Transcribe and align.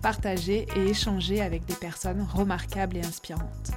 partager 0.00 0.66
et 0.76 0.88
échanger 0.88 1.40
avec 1.40 1.64
des 1.66 1.74
personnes 1.74 2.26
remarquables 2.34 2.96
et 2.96 3.04
inspirantes. 3.04 3.72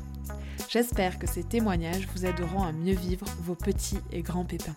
J'espère 0.69 1.19
que 1.19 1.27
ces 1.27 1.43
témoignages 1.43 2.07
vous 2.13 2.25
aideront 2.25 2.63
à 2.63 2.71
mieux 2.71 2.95
vivre 2.95 3.25
vos 3.41 3.55
petits 3.55 3.99
et 4.11 4.21
grands 4.21 4.45
pépins. 4.45 4.75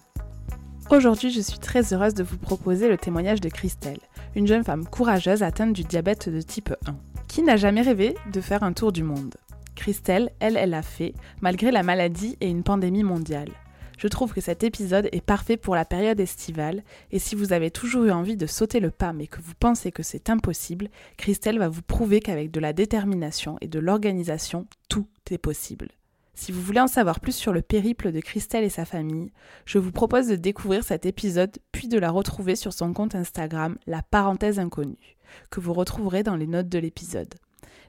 Aujourd'hui, 0.91 1.31
je 1.31 1.41
suis 1.41 1.59
très 1.59 1.93
heureuse 1.93 2.15
de 2.15 2.23
vous 2.23 2.39
proposer 2.39 2.89
le 2.89 2.97
témoignage 2.97 3.41
de 3.41 3.49
Christelle, 3.49 3.99
une 4.35 4.47
jeune 4.47 4.63
femme 4.63 4.87
courageuse 4.87 5.43
atteinte 5.43 5.73
du 5.73 5.83
diabète 5.83 6.29
de 6.29 6.41
type 6.41 6.75
1, 6.87 6.95
qui 7.29 7.43
n'a 7.43 7.57
jamais 7.57 7.83
rêvé 7.83 8.15
de 8.33 8.41
faire 8.41 8.63
un 8.63 8.73
tour 8.73 8.93
du 8.93 9.03
monde. 9.03 9.35
Christelle, 9.75 10.31
elle, 10.39 10.57
elle 10.57 10.71
l'a 10.71 10.83
fait, 10.83 11.15
malgré 11.41 11.71
la 11.71 11.83
maladie 11.83 12.37
et 12.41 12.49
une 12.49 12.63
pandémie 12.63 13.03
mondiale. 13.03 13.51
Je 13.97 14.09
trouve 14.09 14.35
que 14.35 14.41
cet 14.41 14.63
épisode 14.63 15.09
est 15.13 15.25
parfait 15.25 15.57
pour 15.57 15.75
la 15.75 15.85
période 15.85 16.21
estivale, 16.21 16.83
et 17.11 17.19
si 17.19 17.35
vous 17.35 17.53
avez 17.53 17.71
toujours 17.71 18.05
eu 18.05 18.11
envie 18.11 18.37
de 18.37 18.47
sauter 18.47 18.81
le 18.81 18.91
pas 18.91 19.13
mais 19.13 19.27
que 19.27 19.41
vous 19.41 19.55
pensez 19.59 19.91
que 19.93 20.03
c'est 20.03 20.29
impossible, 20.29 20.89
Christelle 21.17 21.59
va 21.59 21.69
vous 21.69 21.83
prouver 21.83 22.21
qu'avec 22.21 22.51
de 22.51 22.61
la 22.61 22.73
détermination 22.73 23.57
et 23.61 23.69
de 23.69 23.79
l'organisation, 23.79 24.67
tout 24.89 25.09
est 25.31 25.39
possible. 25.39 25.89
Si 26.35 26.53
vous 26.53 26.61
voulez 26.61 26.81
en 26.81 26.87
savoir 26.87 27.21
plus 27.21 27.35
sur 27.35 27.55
le 27.55 27.63
périple 27.63 28.13
de 28.13 28.21
Christelle 28.21 28.65
et 28.65 28.69
sa 28.69 28.85
famille, 28.85 29.33
je 29.65 29.79
vous 29.79 29.93
propose 29.93 30.29
de 30.29 30.37
découvrir 30.37 30.85
cet 30.85 31.07
épisode 31.07 31.57
puis 31.73 31.89
de 31.89 31.99
la 31.99 32.11
retrouver 32.11 32.57
sur 32.57 32.75
son 32.75 32.93
compte 32.93 33.15
Instagram 33.15 33.79
La 33.87 34.03
parenthèse 34.03 34.59
inconnue, 34.59 35.17
que 35.51 35.61
vous 35.61 35.73
retrouverez 35.73 36.23
dans 36.23 36.37
les 36.37 36.47
notes 36.47 36.69
de 36.69 36.79
l'épisode. 36.79 37.35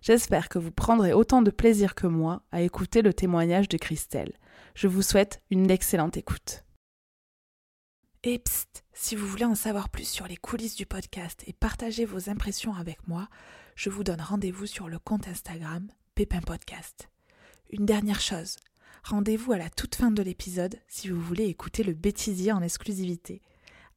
J'espère 0.07 0.47
que 0.47 0.57
vous 0.57 0.71
prendrez 0.71 1.11
autant 1.11 1.41
de 1.41 1.51
plaisir 1.51 1.93
que 1.93 2.07
moi 2.07 2.41
à 2.53 2.61
écouter 2.61 3.01
le 3.01 3.13
témoignage 3.13 3.67
de 3.67 3.77
Christelle. 3.77 4.31
Je 4.73 4.87
vous 4.87 5.01
souhaite 5.01 5.41
une 5.51 5.69
excellente 5.69 6.15
écoute. 6.15 6.63
Et 8.23 8.39
psst, 8.39 8.85
si 8.93 9.17
vous 9.17 9.27
voulez 9.27 9.43
en 9.43 9.53
savoir 9.53 9.89
plus 9.89 10.07
sur 10.07 10.25
les 10.25 10.37
coulisses 10.37 10.77
du 10.77 10.85
podcast 10.85 11.43
et 11.45 11.51
partager 11.51 12.05
vos 12.05 12.29
impressions 12.29 12.73
avec 12.73 13.05
moi, 13.09 13.27
je 13.75 13.89
vous 13.89 14.05
donne 14.05 14.21
rendez-vous 14.21 14.65
sur 14.65 14.87
le 14.87 14.97
compte 14.97 15.27
Instagram 15.27 15.85
Pépin 16.15 16.39
Podcast. 16.39 17.09
Une 17.69 17.85
dernière 17.85 18.21
chose, 18.21 18.55
rendez-vous 19.03 19.51
à 19.51 19.57
la 19.57 19.69
toute 19.69 19.95
fin 19.95 20.09
de 20.09 20.23
l'épisode 20.23 20.79
si 20.87 21.09
vous 21.09 21.19
voulez 21.19 21.47
écouter 21.47 21.83
le 21.83 21.91
bêtisier 21.91 22.53
en 22.53 22.61
exclusivité. 22.61 23.41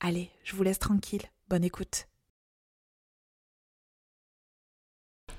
Allez, 0.00 0.32
je 0.42 0.56
vous 0.56 0.64
laisse 0.64 0.80
tranquille, 0.80 1.22
bonne 1.48 1.62
écoute. 1.62 2.09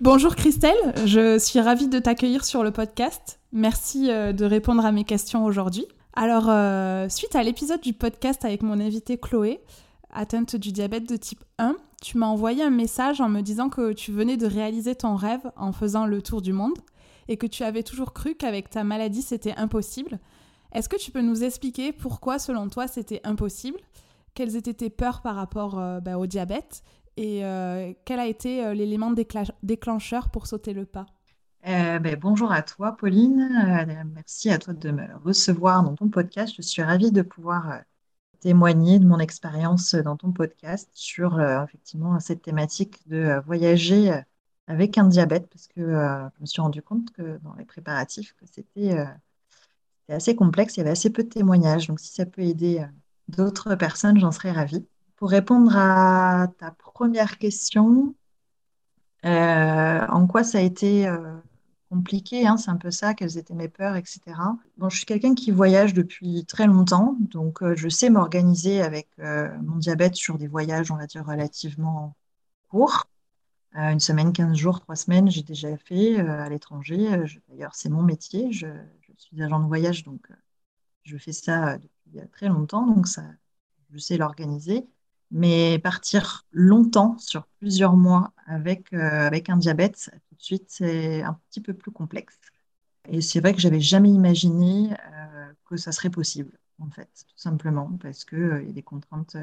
Bonjour 0.02 0.36
Christelle, 0.36 0.96
je 1.06 1.38
suis 1.38 1.60
ravie 1.60 1.88
de 1.88 2.00
t'accueillir 2.00 2.44
sur 2.44 2.64
le 2.64 2.72
podcast. 2.72 3.40
Merci 3.52 4.10
euh, 4.10 4.34
de 4.34 4.46
répondre 4.46 4.84
à 4.84 4.92
mes 4.92 5.04
questions 5.04 5.46
aujourd'hui. 5.46 5.86
Alors, 6.14 6.50
euh, 6.50 7.08
suite 7.08 7.36
à 7.36 7.44
l'épisode 7.44 7.82
du 7.82 7.94
podcast 7.94 8.44
avec 8.44 8.64
mon 8.64 8.80
invité 8.80 9.20
Chloé, 9.20 9.62
atteinte 10.10 10.56
du 10.56 10.72
diabète 10.72 11.08
de 11.08 11.18
type 11.18 11.44
1, 11.60 11.76
tu 12.02 12.18
m'as 12.18 12.26
envoyé 12.26 12.64
un 12.64 12.72
message 12.72 13.22
en 13.22 13.30
me 13.30 13.42
disant 13.42 13.70
que 13.70 13.94
tu 13.94 14.12
venais 14.12 14.38
de 14.38 14.48
réaliser 14.48 14.96
ton 14.96 15.16
rêve 15.16 15.52
en 15.56 15.72
faisant 15.72 16.08
le 16.08 16.24
tour 16.24 16.42
du 16.42 16.52
monde 16.52 16.80
et 17.28 17.38
que 17.38 17.46
tu 17.46 17.62
avais 17.62 17.84
toujours 17.84 18.12
cru 18.12 18.34
qu'avec 18.34 18.72
ta 18.72 18.84
maladie 18.84 19.22
c'était 19.22 19.54
impossible. 19.56 20.20
Est-ce 20.74 20.90
que 20.90 20.98
tu 20.98 21.12
peux 21.12 21.22
nous 21.22 21.44
expliquer 21.44 21.92
pourquoi 21.92 22.40
selon 22.40 22.70
toi 22.70 22.88
c'était 22.88 23.22
impossible? 23.24 23.78
Quelles 24.34 24.56
étaient 24.56 24.74
tes 24.74 24.90
peurs 24.90 25.22
par 25.22 25.36
rapport 25.36 25.78
euh, 25.78 26.00
bah, 26.00 26.18
au 26.18 26.26
diabète? 26.26 26.82
Et 27.18 27.46
euh, 27.46 27.94
quel 28.06 28.20
a 28.20 28.26
été 28.26 28.66
euh, 28.66 28.74
l'élément 28.74 29.14
déclencheur 29.64 30.30
pour 30.30 30.48
sauter 30.48 30.74
le 30.74 30.86
pas? 30.86 31.06
Euh, 31.68 32.00
ben, 32.00 32.16
bonjour 32.20 32.52
à 32.52 32.62
toi, 32.62 32.98
Pauline. 32.98 33.50
merci 34.16 34.50
à 34.50 34.58
toi 34.58 34.74
de 34.74 34.92
me 34.92 35.06
recevoir 35.24 35.84
dans 35.84 35.96
ton 35.96 36.10
podcast. 36.10 36.54
Je 36.56 36.62
suis 36.62 36.82
ravie 36.82 37.12
de 37.12 37.22
pouvoir 37.22 37.82
témoigner 38.40 38.98
de 38.98 39.06
mon 39.06 39.20
expérience 39.20 39.94
dans 39.94 40.18
ton 40.18 40.32
podcast 40.32 40.90
sur 40.94 41.40
effectivement 41.40 42.20
cette 42.20 42.42
thématique 42.42 43.08
de 43.08 43.40
voyager 43.46 44.12
avec 44.66 44.98
un 44.98 45.06
diabète, 45.06 45.48
parce 45.50 45.68
que 45.68 45.82
je 45.82 46.42
me 46.42 46.46
suis 46.48 46.62
rendu 46.62 46.82
compte 46.82 47.12
que 47.12 47.38
dans 47.44 47.54
les 47.54 47.66
préparatifs, 47.66 48.34
c'était 48.52 49.06
assez 50.10 50.36
complexe, 50.36 50.78
il 50.78 50.80
y 50.80 50.82
avait 50.82 50.90
assez 50.90 51.12
peu 51.12 51.22
de 51.22 51.30
témoignages. 51.30 51.86
Donc 51.88 52.00
si 52.00 52.12
ça 52.12 52.26
peut 52.26 52.42
aider 52.42 52.84
d'autres 53.28 53.76
personnes, 53.76 54.20
j'en 54.20 54.32
serais 54.32 54.52
ravie. 54.52 54.84
Pour 55.22 55.30
répondre 55.30 55.78
à 55.78 56.48
ta 56.58 56.72
première 56.72 57.38
question, 57.38 58.16
euh, 59.24 60.08
en 60.08 60.26
quoi 60.26 60.44
ça 60.44 60.58
a 60.58 60.62
été 60.62 61.08
euh, 61.08 61.38
compliqué, 61.92 62.48
hein, 62.48 62.58
c'est 62.58 62.72
un 62.72 62.76
peu 62.78 62.90
ça, 62.90 63.14
quelles 63.14 63.38
étaient 63.38 63.54
mes 63.54 63.68
peurs, 63.68 63.98
etc. 63.98 64.20
Bon, 64.78 64.90
je 64.90 64.98
suis 64.98 65.06
quelqu'un 65.06 65.36
qui 65.36 65.52
voyage 65.52 65.94
depuis 65.94 66.44
très 66.48 66.66
longtemps, 66.66 67.18
donc 67.20 67.62
euh, 67.62 67.76
je 67.76 67.88
sais 67.88 68.10
m'organiser 68.10 68.82
avec 68.82 69.10
mon 69.20 69.76
diabète 69.78 70.16
sur 70.16 70.40
des 70.40 70.48
voyages, 70.48 70.90
on 70.90 70.96
va 70.98 71.06
dire, 71.06 71.24
relativement 71.24 72.16
courts. 72.70 73.06
une 73.76 74.00
semaine, 74.00 74.34
15 74.34 74.58
jours, 74.58 74.80
3 74.80 74.96
semaines, 74.96 75.30
j'ai 75.30 75.44
déjà 75.44 75.78
fait 75.78 76.20
à 76.20 76.50
l'étranger. 76.50 77.28
D'ailleurs, 77.48 77.76
c'est 77.76 77.90
mon 77.90 78.02
métier, 78.02 78.52
je, 78.52 78.66
je, 79.02 79.12
suis 79.18 79.44
agent 79.44 79.60
de 79.60 79.68
voyage, 79.68 80.04
donc 80.04 80.28
je 81.04 81.16
fais 81.20 81.32
ça 81.32 81.78
depuis 81.78 82.28
très 82.32 82.48
longtemps, 82.48 82.88
donc 82.88 83.08
ça, 83.08 83.24
je 83.92 84.00
sais 84.00 84.18
l'organiser. 84.18 84.88
Mais 85.32 85.80
partir 85.80 86.46
longtemps, 86.52 87.18
sur 87.18 87.48
plusieurs 87.60 87.96
mois, 87.96 88.34
avec, 88.48 88.92
euh, 88.94 89.00
avec 89.00 89.50
un 89.50 89.58
diabète, 89.58 90.10
tout 90.30 90.36
de 90.36 90.42
suite, 90.42 90.66
c'est 90.68 91.22
un 91.24 91.40
petit 91.50 91.62
peu 91.62 91.74
plus 91.74 91.92
complexe. 91.92 92.38
Et 93.10 93.22
c'est 93.22 93.40
vrai 93.40 93.54
que 93.54 93.62
j'avais 93.62 93.80
jamais 93.80 94.10
imaginé 94.12 94.92
euh, 94.92 95.54
que 95.66 95.78
ça 95.78 95.92
serait 95.94 96.10
possible, 96.10 96.60
en 96.80 96.90
fait, 96.90 97.10
tout 97.28 97.38
simplement, 97.38 97.98
parce 98.02 98.26
qu'il 98.26 98.40
euh, 98.40 98.64
y 98.64 98.70
a 98.70 98.74
des 98.74 98.84
contraintes 98.84 99.38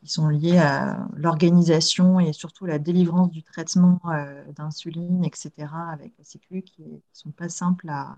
qui 0.00 0.08
sont 0.08 0.28
liées 0.28 0.58
à 0.58 1.08
l'organisation 1.16 2.20
et 2.20 2.32
surtout 2.32 2.66
la 2.66 2.78
délivrance 2.78 3.30
du 3.30 3.42
traitement 3.42 4.00
d'insuline, 4.56 5.24
etc., 5.24 5.52
avec 5.92 6.12
la 6.18 6.24
Sécu, 6.24 6.62
qui 6.62 6.82
ne 6.82 6.98
sont 7.12 7.30
pas 7.30 7.48
simples 7.48 7.88
à, 7.88 8.16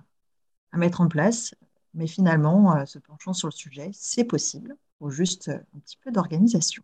mettre 0.72 1.00
en 1.00 1.08
place. 1.08 1.54
Mais 1.94 2.06
finalement, 2.06 2.84
se 2.86 2.98
penchant 2.98 3.32
sur 3.32 3.48
le 3.48 3.52
sujet, 3.52 3.90
c'est 3.92 4.24
possible 4.24 4.76
juste 5.08 5.48
euh, 5.48 5.58
un 5.74 5.78
petit 5.80 5.96
peu 6.02 6.10
d'organisation. 6.10 6.82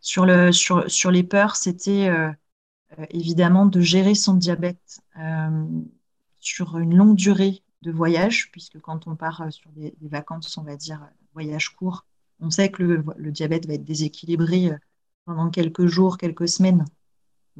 Sur, 0.00 0.24
le, 0.24 0.50
sur, 0.52 1.10
les 1.10 1.22
peurs, 1.22 1.56
c'était 1.56 2.08
euh, 2.08 2.30
euh, 2.98 3.06
évidemment 3.10 3.66
de 3.66 3.80
gérer 3.80 4.14
son 4.14 4.34
diabète 4.34 5.00
sur 6.38 6.78
une 6.78 6.96
longue 6.96 7.16
durée 7.16 7.62
de 7.82 7.92
voyage, 7.92 8.50
puisque 8.50 8.80
quand 8.80 9.06
on 9.06 9.14
part 9.14 9.52
sur 9.52 9.70
des, 9.72 9.94
vacances, 10.00 10.56
on 10.56 10.62
va 10.62 10.76
dire 10.76 11.06
voyage 11.34 11.68
court, 11.76 12.06
on 12.40 12.48
sait 12.48 12.70
que 12.70 12.82
le, 12.82 13.30
diabète 13.30 13.66
va 13.66 13.74
être 13.74 13.84
déséquilibré 13.84 14.70
pendant 15.26 15.50
quelques 15.50 15.84
jours, 15.84 16.16
quelques 16.16 16.48
semaines 16.48 16.86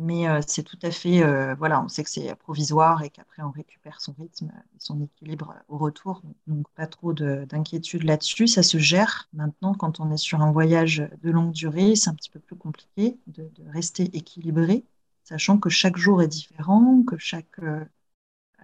mais 0.01 0.27
euh, 0.29 0.41
c'est 0.47 0.63
tout 0.63 0.79
à 0.83 0.91
fait, 0.91 1.23
euh, 1.23 1.55
voilà, 1.57 1.83
on 1.83 1.89
sait 1.89 2.03
que 2.03 2.11
c'est 2.11 2.35
provisoire 2.37 3.03
et 3.03 3.11
qu'après 3.11 3.43
on 3.43 3.51
récupère 3.51 4.01
son 4.01 4.15
rythme 4.19 4.51
son 4.79 5.03
équilibre 5.03 5.55
au 5.69 5.77
retour. 5.79 6.23
Donc 6.47 6.69
pas 6.71 6.87
trop 6.87 7.13
d'inquiétude 7.13 8.05
là-dessus, 8.05 8.49
ça 8.49 8.63
se 8.63 8.79
gère. 8.79 9.29
Maintenant, 9.35 9.75
quand 9.75 10.01
on 10.01 10.11
est 10.11 10.17
sur 10.17 10.41
un 10.41 10.53
voyage 10.53 11.07
de 11.23 11.31
longue 11.31 11.53
durée, 11.53 11.97
c'est 11.97 12.09
un 12.11 12.15
petit 12.15 12.31
peu 12.31 12.41
plus 12.41 12.57
compliqué 12.57 13.19
de, 13.27 13.51
rester 13.69 14.05
équilibré, 14.17 14.85
sachant 15.23 15.59
que 15.59 15.69
chaque 15.69 15.99
jour 15.99 16.23
est 16.23 16.29
différent, 16.29 17.03
que 17.07 17.19
chaque, 17.19 17.61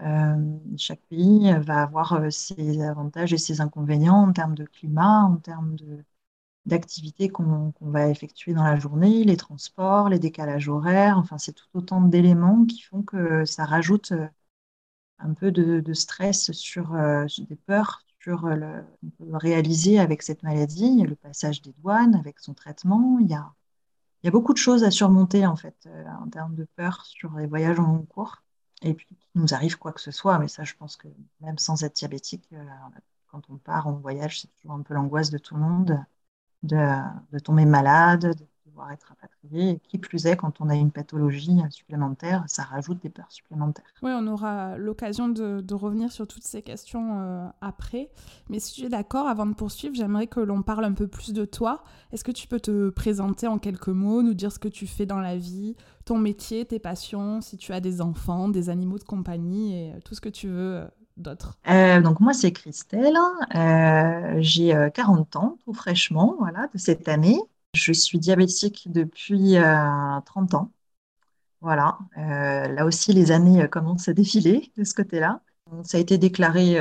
euh, 0.03 0.37
chaque 0.79 1.03
pays 1.09 1.53
va 1.61 1.83
avoir 1.83 2.33
ses 2.33 2.83
avantages 2.83 3.33
et 3.35 3.39
ses 3.39 3.61
inconvénients 3.61 4.23
en 4.23 4.33
termes 4.33 4.55
de 4.55 4.65
climat, 4.65 5.25
en 5.25 5.37
termes 5.37 5.77
de 5.77 6.03
d'activités 6.67 7.29
qu'on 7.29 7.73
va 7.81 8.09
effectuer 8.09 8.53
dans 8.53 8.65
la 8.65 8.77
journée, 8.77 9.25
les 9.25 9.37
transports, 9.37 10.09
les 10.09 10.19
décalages 10.19 10.69
horaires, 10.69 11.19
enfin 11.19 11.39
c'est 11.39 11.53
tout 11.53 11.69
autant 11.75 12.01
d'éléments 12.01 12.65
qui 12.67 12.83
font 12.83 13.03
que 13.03 13.45
ça 13.45 13.65
rajoute 13.65 14.13
euh, 14.13 14.27
un 15.19 15.33
peu 15.35 15.53
de, 15.53 15.93
stress 15.95 16.53
sur, 16.53 16.95
euh, 16.95 17.27
des 17.39 17.57
peurs 17.57 18.03
sur 18.21 18.49
le 18.49 18.85
peut 19.19 19.37
réaliser 19.37 20.01
avec 20.01 20.23
cette 20.23 20.43
maladie, 20.43 21.03
le 21.03 21.15
passage 21.15 21.63
des 21.63 21.73
douanes, 21.79 22.17
avec 22.17 22.41
son 22.41 22.55
traitement. 22.55 23.19
Il 23.21 23.29
y 23.29 23.35
a, 23.35 23.53
il 24.23 24.27
y 24.27 24.29
a 24.29 24.33
beaucoup 24.33 24.53
de 24.53 24.59
choses 24.59 24.83
à 24.83 24.91
surmonter 24.91 25.47
en 25.47 25.57
fait 25.57 25.77
euh, 25.87 26.05
en 26.21 26.29
termes 26.29 26.57
de 26.57 26.67
peur 26.77 27.05
sur 27.07 27.33
les 27.37 27.47
voyages 27.47 27.79
en 27.79 27.87
long 27.93 28.03
cours. 28.07 28.43
Et 28.83 28.95
puis 28.95 29.07
qu'il 29.07 29.41
nous 29.41 29.55
arrive 29.55 29.79
quoi 29.79 29.93
que 29.93 30.01
ce 30.01 30.11
soit, 30.11 30.39
mais 30.39 30.49
ça 30.49 30.65
je 30.65 30.75
pense 30.75 30.97
que 30.97 31.09
même 31.41 31.59
sans 31.59 31.83
être 31.85 31.95
diabétique, 31.97 32.51
quand 33.29 33.43
on 33.49 33.57
part 33.57 33.87
en 33.87 33.93
voyage, 33.93 34.41
c'est 34.41 34.49
toujours 34.57 34.73
un 34.73 34.83
peu 34.83 34.95
l'angoisse 34.95 35.31
de 35.31 35.39
tout 35.39 35.55
le 35.55 35.61
monde 35.61 36.05
de, 36.67 37.39
tomber 37.39 37.65
malade, 37.65 38.23
de 38.23 38.47
devoir 38.67 38.93
être 38.93 39.07
rapatrié. 39.09 39.81
qui 39.89 39.99
plus 39.99 40.27
est, 40.27 40.37
quand 40.37 40.61
on 40.61 40.69
a 40.69 40.75
une 40.75 40.91
pathologie 40.91 41.61
supplémentaire, 41.71 42.45
ça 42.47 42.63
rajoute 42.63 43.03
des 43.03 43.09
peurs 43.09 43.31
supplémentaires. 43.31 43.85
Oui, 44.03 44.11
on 44.15 44.27
aura 44.27 44.77
l'occasion 44.77 45.29
de, 45.29 45.75
revenir 45.75 46.11
sur 46.11 46.27
toutes 46.27 46.45
ces 46.45 46.63
questions 46.63 47.21
euh, 47.21 47.47
après. 47.61 48.11
Mais 48.49 48.59
si 48.59 48.73
tu 48.73 48.87
es 48.87 48.89
d'accord, 48.89 49.27
avant 49.29 49.47
de 49.47 49.55
poursuivre, 49.55 49.95
j'aimerais 49.95 50.27
que 50.27 50.41
l'on 50.41 50.63
parle 50.63 50.85
un 50.85 50.93
peu 50.93 51.07
plus 51.07 51.33
de 51.33 51.45
toi. 51.45 51.85
Est-ce 52.13 52.25
que 52.25 52.33
tu 52.33 52.49
peux 52.49 52.61
te 52.61 52.91
présenter 52.91 53.47
en 53.47 53.59
quelques 53.59 53.89
mots, 53.89 54.23
nous 54.23 54.35
dire 54.35 54.53
ce 54.53 54.59
que 54.59 54.69
tu 54.69 54.87
fais 54.87 55.07
dans 55.07 55.21
la 55.21 55.37
vie, 55.37 55.77
ton 56.05 56.19
métier, 56.19 56.65
tes 56.65 56.79
passions, 56.79 57.41
si 57.41 57.57
tu 57.57 57.73
as 57.73 57.81
des 57.81 58.01
enfants, 58.01 58.49
des 58.49 58.71
animaux 58.71 58.99
de 58.99 59.05
compagnie 59.05 59.75
et 59.75 60.01
tout 60.05 60.15
ce 60.15 60.21
que 60.21 60.29
tu 60.29 60.49
veux 60.49 60.87
d'autres 61.17 61.59
euh, 61.69 62.01
Donc 62.01 62.21
moi, 62.21 62.33
c'est 62.33 62.53
Christelle. 62.53 63.17
Euh, 63.55 64.37
j'ai 64.41 64.89
40 64.95 65.37
ans, 65.37 65.59
tout 65.65 65.73
fraîchement, 65.73 66.37
voilà, 66.39 66.69
de 66.73 66.79
cette 66.79 67.09
année. 67.09 67.39
Je 67.75 67.93
suis 67.93 68.19
diabétique 68.19 68.89
depuis 68.91 69.57
30 70.25 70.55
ans. 70.55 70.71
Voilà, 71.61 71.99
euh, 72.19 72.69
là 72.69 72.85
aussi, 72.85 73.13
les 73.13 73.33
années 73.33 73.63
euh, 73.63 73.67
commencent 73.69 74.09
à 74.09 74.13
défiler 74.13 74.71
de 74.77 74.85
ce 74.85 74.95
côté-là. 74.95 75.43
Ça 75.85 75.99
a 75.99 76.01
été 76.01 76.19
déclaré 76.19 76.79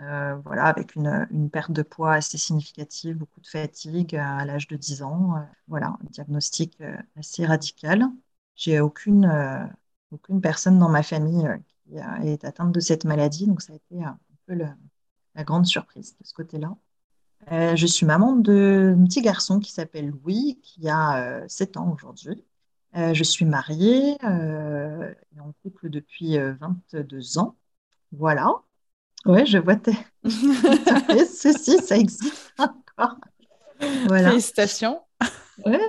euh, 0.00 0.34
voilà, 0.44 0.66
avec 0.66 0.94
une, 0.94 1.50
perte 1.50 1.72
de 1.72 1.82
poids 1.82 2.12
assez 2.14 2.38
significative, 2.38 3.16
beaucoup 3.16 3.40
de 3.40 3.46
fatigue 3.48 4.14
à 4.16 4.44
l'âge 4.44 4.68
de 4.68 4.76
10 4.76 5.02
ans. 5.02 5.34
voilà, 5.66 5.88
un 5.88 6.06
diagnostic 6.10 6.80
assez 7.16 7.46
radical. 7.46 8.04
J'ai 8.54 8.80
aucune, 8.80 9.28
aucune 10.12 10.40
personne 10.40 10.78
dans 10.78 10.88
ma 10.88 11.02
famille 11.02 11.48
qui 11.88 12.28
est 12.28 12.44
atteinte 12.44 12.72
de 12.72 12.80
cette 12.80 13.04
maladie, 13.04 13.46
donc 13.46 13.62
ça 13.62 13.72
a 13.72 13.76
été 13.76 14.02
un 14.02 14.18
peu 14.46 14.54
la 14.54 15.44
grande 15.44 15.66
surprise 15.66 16.16
de 16.20 16.26
ce 16.26 16.34
côté-là. 16.34 16.76
je 17.50 17.86
suis 17.86 18.06
maman 18.06 18.36
d'un 18.36 19.04
petit 19.04 19.22
garçon 19.22 19.60
qui 19.60 19.72
s'appelle 19.72 20.10
Louis, 20.10 20.58
qui 20.62 20.88
a 20.88 21.44
7 21.48 21.76
ans 21.76 21.92
aujourd'hui. 21.92 22.44
Euh, 22.96 23.12
je 23.12 23.22
suis 23.22 23.44
mariée 23.44 24.16
euh, 24.24 25.12
et 25.36 25.40
en 25.40 25.52
couple 25.62 25.90
depuis 25.90 26.38
22 26.38 27.16
euh, 27.16 27.40
ans. 27.40 27.56
Voilà. 28.12 28.50
Ouais, 29.26 29.44
je 29.44 29.58
vois 29.58 29.76
tes... 29.76 29.92
Ceci, 30.24 31.78
ça 31.78 31.96
existe 31.96 32.54
encore. 32.58 33.18
Voilà. 34.06 34.30
Félicitations. 34.30 35.02
Ouais. 35.66 35.80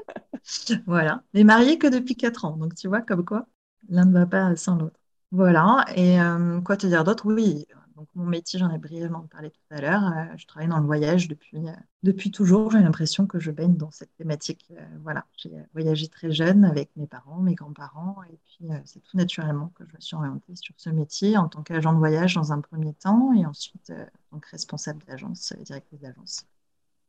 Voilà. 0.88 1.24
Mais 1.34 1.44
mariée 1.44 1.78
que 1.78 1.88
depuis 1.88 2.16
4 2.16 2.45
ans. 2.45 2.57
Donc, 2.57 2.75
tu 2.75 2.88
vois, 2.88 3.02
comme 3.02 3.24
quoi, 3.24 3.48
l'un 3.88 4.06
ne 4.06 4.13
va 4.13 4.25
pas 4.25 4.56
sans 4.56 4.75
l'autre. 4.75 5.00
Voilà. 5.31 5.86
Et 5.96 6.18
quoi 6.64 6.78
te 6.78 6.88
dire 6.88 7.04
d'autre? 7.04 7.26
Oui, 7.28 7.66
donc, 8.00 8.08
mon 8.16 8.26
métier, 8.26 8.58
j'en 8.58 8.72
ai 8.72 8.78
brièvement 8.78 9.28
parlé 9.28 9.52
tout 9.52 9.60
à 9.72 9.81
l'heure. 9.81 10.02
Euh, 10.06 10.38
je 10.38 10.48
travaille 10.48 10.70
dans 10.70 10.80
le 10.80 10.86
voyage 10.86 11.28
depuis, 11.28 11.58
euh, 11.58 11.74
depuis 12.02 12.31
toujours. 12.31 12.72
J'ai 12.72 12.80
l'impression 12.80 13.28
que 13.28 13.42
je 13.42 13.52
baigne 13.52 13.76
dans 13.76 13.92
cette 13.92 14.16
thématique. 14.16 14.72
Euh, 14.72 14.86
voilà, 15.04 15.26
j'ai 15.36 15.52
voyagé 15.74 16.08
très 16.08 16.31
jeune 16.31 16.64
avec 16.64 16.92
mes 16.96 17.08
parents, 17.08 17.42
mes 17.42 17.56
grands-parents. 17.56 18.24
Et 18.31 18.40
puis, 18.46 18.70
c'est 18.86 19.02
tout 19.02 19.18
naturellement 19.18 19.74
que 19.76 19.84
je 19.86 19.94
me 19.94 20.00
suis 20.00 20.16
orientée 20.16 20.56
sur 20.56 20.74
ce 20.78 20.90
métier 20.90 21.36
en 21.36 21.50
tant 21.50 21.62
qu'agent 21.62 21.92
de 21.92 21.98
voyage 21.98 22.36
dans 22.36 22.54
un 22.54 22.62
premier 22.62 22.94
temps 22.94 23.34
et 23.34 23.46
ensuite 23.46 23.92
en 23.92 24.36
tant 24.38 24.40
que 24.40 24.50
responsable 24.50 25.04
d'agence, 25.04 25.52
directrice 25.66 26.00
d'agence 26.00 26.46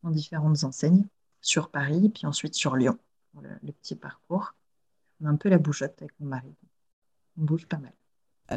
dans 0.03 0.11
différentes 0.11 0.65
enseignes 0.65 1.07
sur 1.41 1.71
Paris, 1.71 2.09
puis 2.09 2.27
ensuite 2.27 2.55
sur 2.55 2.75
Lyon, 2.75 2.99
le, 3.41 3.51
le 3.63 3.73
petit 3.73 3.95
parcours. 3.95 4.55
On 5.21 5.27
a 5.27 5.31
un 5.31 5.37
peu 5.37 5.49
la 5.49 5.59
bougeotte 5.59 6.03
avec 6.03 6.19
mon 6.19 6.27
mari. 6.27 6.53
On 7.39 7.45
bouge 7.45 7.67
pas 7.67 7.79
mal. 7.79 7.93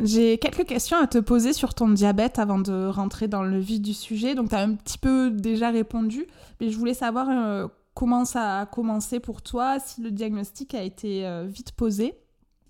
J'ai 0.01 0.39
quelques 0.39 0.65
questions 0.65 0.97
à 0.97 1.05
te 1.05 1.19
poser 1.19 1.53
sur 1.53 1.75
ton 1.75 1.87
diabète 1.89 2.39
avant 2.39 2.57
de 2.57 2.87
rentrer 2.87 3.27
dans 3.27 3.43
le 3.43 3.59
vif 3.59 3.79
du 3.79 3.93
sujet. 3.93 4.33
Donc, 4.33 4.49
tu 4.49 4.55
as 4.55 4.61
un 4.61 4.73
petit 4.73 4.97
peu 4.97 5.29
déjà 5.29 5.69
répondu, 5.69 6.25
mais 6.59 6.69
je 6.71 6.77
voulais 6.77 6.95
savoir 6.95 7.29
euh, 7.29 7.67
comment 7.93 8.25
ça 8.25 8.61
a 8.61 8.65
commencé 8.65 9.19
pour 9.19 9.43
toi, 9.43 9.79
si 9.79 10.01
le 10.01 10.09
diagnostic 10.09 10.73
a 10.73 10.81
été 10.81 11.27
euh, 11.27 11.45
vite 11.45 11.73
posé 11.73 12.15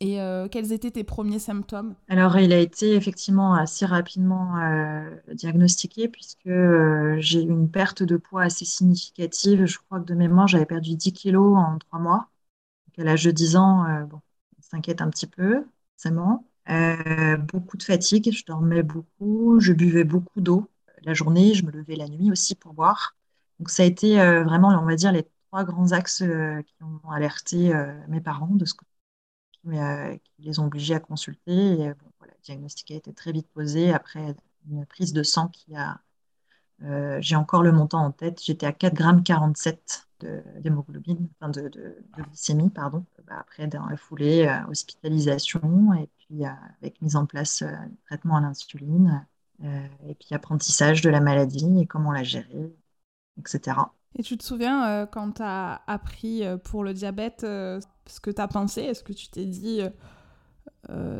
et 0.01 0.19
euh, 0.19 0.49
quels 0.49 0.73
étaient 0.73 0.91
tes 0.91 1.05
premiers 1.05 1.39
symptômes? 1.39 1.95
Alors, 2.09 2.37
il 2.37 2.51
a 2.51 2.59
été 2.59 2.93
effectivement 2.93 3.53
assez 3.53 3.85
rapidement 3.85 4.55
diagnostiqué 5.31 6.09
puisque 6.09 6.49
j'ai 7.19 7.41
eu 7.41 7.49
une 7.49 7.69
perte 7.69 8.03
de 8.03 8.17
poids 8.17 8.43
assez 8.43 8.65
significative. 8.65 9.65
Je 9.65 9.77
crois 9.77 10.01
que 10.01 10.05
de 10.05 10.13
mémoire, 10.13 10.49
j'avais 10.49 10.65
perdu 10.65 10.95
10 10.95 11.13
kilos 11.13 11.55
en 11.57 11.77
trois 11.77 11.99
mois. 11.99 12.27
Donc, 12.87 12.99
à 12.99 13.03
l'âge 13.05 13.23
de 13.23 13.31
10 13.31 13.55
ans, 13.55 13.85
bon, 14.09 14.19
on 14.57 14.61
s'inquiète 14.61 14.99
un 15.01 15.09
petit 15.09 15.27
peu, 15.27 15.63
forcément. 15.95 16.43
Euh, 16.69 17.37
beaucoup 17.37 17.77
de 17.77 17.83
fatigue, 17.83 18.31
je 18.31 18.45
dormais 18.45 18.83
beaucoup, 18.83 19.59
je 19.59 19.73
buvais 19.73 20.03
beaucoup 20.03 20.41
d'eau 20.41 20.69
la 21.05 21.13
journée, 21.13 21.53
je 21.53 21.65
me 21.65 21.71
levais 21.71 21.95
la 21.95 22.07
nuit 22.07 22.31
aussi 22.31 22.55
pour 22.55 22.73
boire. 22.73 23.15
Donc 23.59 23.69
ça 23.69 23.83
a 23.83 23.85
été 23.85 24.21
euh, 24.21 24.43
vraiment, 24.43 24.69
on 24.69 24.85
va 24.85 24.95
dire, 24.95 25.11
les 25.11 25.27
trois 25.49 25.65
grands 25.65 25.91
axes 25.91 26.21
euh, 26.21 26.61
qui 26.61 26.75
ont 26.81 27.09
alerté 27.11 27.73
mes 28.07 28.21
parents 28.21 28.55
de 28.55 28.65
ce 28.65 28.73
qui, 28.73 28.85
les 30.39 30.59
ont 30.59 30.65
obligés 30.65 30.95
à 30.95 30.99
consulter. 30.99 31.51
Et, 31.51 31.93
voilà, 32.19 32.33
le 32.33 32.41
diagnostic 32.43 32.91
a 32.91 32.95
été 32.95 33.13
très 33.13 33.33
vite 33.33 33.47
posé 33.53 33.93
après 33.93 34.35
une 34.69 34.85
prise 34.85 35.13
de 35.13 35.23
sang 35.23 35.49
qui 35.49 35.75
a 35.75 35.99
j'ai 37.19 37.35
encore 37.37 37.63
le 37.63 37.71
montant 37.71 38.03
en 38.03 38.11
tête. 38.11 38.41
J'étais 38.43 38.65
à 38.65 38.71
4,47 38.71 40.07
g 40.21 40.43
d'hémoglobine, 40.59 41.29
enfin 41.39 41.49
de, 41.49 41.69
de, 41.69 41.97
glycémie, 42.17 42.69
pardon. 42.69 43.05
Bah, 43.25 43.35
après, 43.39 43.67
dans 43.67 43.85
la 43.85 43.97
foulée, 43.97 44.53
hospitalisation 44.69 45.93
et 45.93 46.09
avec 46.41 47.01
mise 47.01 47.15
en 47.15 47.25
place 47.25 47.61
euh, 47.61 47.71
traitement 48.05 48.37
à 48.37 48.41
l'insuline, 48.41 49.25
euh, 49.63 49.87
et 50.07 50.15
puis 50.15 50.33
apprentissage 50.33 51.01
de 51.01 51.09
la 51.09 51.19
maladie 51.19 51.79
et 51.79 51.85
comment 51.85 52.11
la 52.11 52.23
gérer, 52.23 52.73
etc. 53.37 53.77
Et 54.15 54.23
tu 54.23 54.37
te 54.37 54.43
souviens, 54.43 54.87
euh, 54.87 55.05
quand 55.05 55.33
tu 55.33 55.41
as 55.43 55.81
appris 55.87 56.43
pour 56.63 56.83
le 56.83 56.93
diabète, 56.93 57.41
ce 57.41 58.19
que 58.21 58.31
tu 58.31 58.41
as 58.41 58.47
pensé? 58.47 58.81
Est-ce 58.81 59.03
que 59.03 59.13
tu 59.13 59.29
t'es 59.29 59.45
dit, 59.45 59.81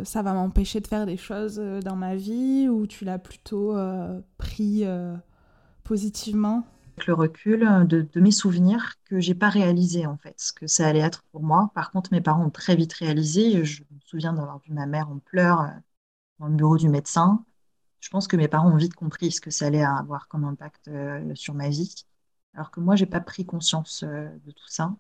ça 0.04 0.21
va 0.21 0.33
m'empêcher 0.33 0.80
de 0.80 0.88
faire 0.88 1.06
des 1.06 1.18
choses 1.18 1.57
dans 1.57 1.95
ma 1.95 2.15
vie? 2.15 2.68
Ou 2.69 2.86
tu 2.88 3.06
l'as 3.06 3.19
plutôt 3.19 3.75
pris 4.38 4.83
positivement? 5.83 6.65
Le 7.07 7.13
recul 7.13 7.88
de, 7.88 8.01
de, 8.01 8.19
mes 8.19 8.31
souvenirs 8.31 8.94
que 9.06 9.19
j'ai 9.19 9.34
pas 9.34 9.50
réalisé 9.50 10.06
en 10.06 10.18
fait 10.18 10.36
ce 10.40 10.54
que 10.54 10.68
ça 10.68 10.88
allait 10.88 11.00
être 11.00 11.24
pour 11.31 11.42
moi. 11.42 11.72
Par 11.74 11.92
contre, 11.92 12.13
mes 12.13 12.22
parents 12.22 12.45
ont 12.45 12.51
très 12.51 12.75
vite 12.75 12.94
réalisé. 12.94 13.66
Je 13.66 13.84
souviens 14.06 14.34
d'avoir 14.34 14.60
vu 14.60 14.72
ma 14.74 14.86
mère 14.86 15.10
en 15.10 15.18
pleurs 15.19 15.62
euh, 15.62 15.69
dans 16.40 16.48
le 16.48 16.56
bureau 16.56 16.78
du 16.78 16.90
médecin. 16.90 17.44
Je 18.00 18.10
pense 18.10 18.28
que 18.28 18.38
mes 18.38 18.48
parents 18.48 18.72
ont 18.72 18.78
vite 18.78 18.94
compris 18.94 19.31
ce 19.31 19.42
que 19.42 19.50
ça 19.50 19.66
allait 19.68 19.84
avoir 19.84 20.28
comme 20.28 20.44
impact 20.44 20.88
euh, 20.90 21.34
sur 21.36 21.56
ma 21.56 21.69
vie, 21.69 22.06
alors 22.54 22.69
que 22.69 22.80
moi, 22.80 22.96
j'ai 22.96 23.06
pas 23.06 23.22
pris 23.22 23.46
conscience 23.46 24.04
euh, 24.04 24.30
de 24.46 24.51
tout 24.51 24.68
ça. 24.68 24.96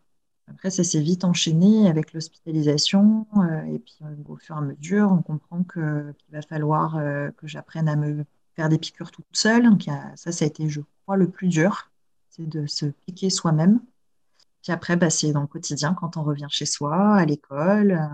Après, 0.47 0.71
ça 0.71 0.83
s'est 0.83 1.01
vite 1.01 1.23
enchaîné 1.23 1.87
avec 1.89 2.11
l'hospitalisation. 2.13 3.27
et 3.71 3.79
puis, 3.79 3.99
au 4.27 4.35
fur 4.35 4.55
et 4.55 4.59
à 4.59 4.61
mesure, 4.61 5.11
on 5.11 5.21
comprend 5.21 5.63
qu'il 5.63 6.13
va 6.31 6.41
falloir 6.41 6.99
que 7.37 7.47
j'apprenne 7.47 7.87
à 7.87 7.95
me 7.95 8.25
faire 8.55 8.69
des 8.69 8.77
piqûres 8.77 9.11
toute 9.11 9.25
seule. 9.33 9.69
Ça, 10.15 10.31
ça 10.31 10.45
a 10.45 10.47
été, 10.47 10.69
je 10.69 10.81
crois, 11.03 11.17
le 11.17 11.29
plus 11.29 11.47
dur. 11.47 11.89
C'est 12.29 12.47
de 12.47 12.65
se 12.65 12.85
piquer 12.85 13.29
soi-même. 13.29 13.79
Puis 14.61 14.71
après, 14.71 14.95
bah, 14.95 15.09
c'est 15.09 15.31
dans 15.31 15.41
le 15.41 15.47
quotidien, 15.47 15.93
quand 15.93 16.17
on 16.17 16.23
revient 16.23 16.47
chez 16.49 16.65
soi, 16.65 17.15
à 17.15 17.25
l'école, 17.25 18.09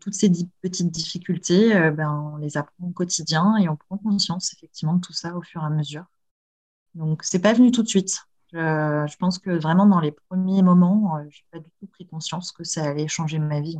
toutes 0.00 0.14
ces 0.14 0.30
petites 0.62 0.90
difficultés, 0.90 1.76
euh, 1.76 1.90
ben, 1.92 2.32
on 2.34 2.36
les 2.38 2.56
apprend 2.56 2.88
au 2.88 2.90
quotidien 2.90 3.56
et 3.56 3.68
on 3.68 3.76
prend 3.76 3.98
conscience 3.98 4.52
effectivement 4.54 4.94
de 4.94 5.00
tout 5.00 5.12
ça 5.12 5.36
au 5.36 5.42
fur 5.42 5.62
et 5.62 5.66
à 5.66 5.70
mesure. 5.70 6.04
Donc, 6.94 7.22
c'est 7.22 7.38
pas 7.38 7.52
venu 7.52 7.70
tout 7.70 7.82
de 7.82 7.88
suite. 7.88 8.26
Je, 8.52 9.16
pense 9.18 9.38
que 9.38 9.50
vraiment 9.50 9.86
dans 9.86 10.00
les 10.00 10.12
premiers 10.12 10.62
moments, 10.62 11.16
euh, 11.16 11.24
je 11.28 11.40
n'ai 11.40 11.46
pas 11.52 11.58
du 11.58 11.70
tout 11.78 11.86
pris 11.86 12.06
conscience 12.06 12.52
que 12.52 12.64
ça 12.64 12.84
allait 12.84 13.08
changer 13.08 13.38
ma 13.38 13.60
vie. 13.60 13.78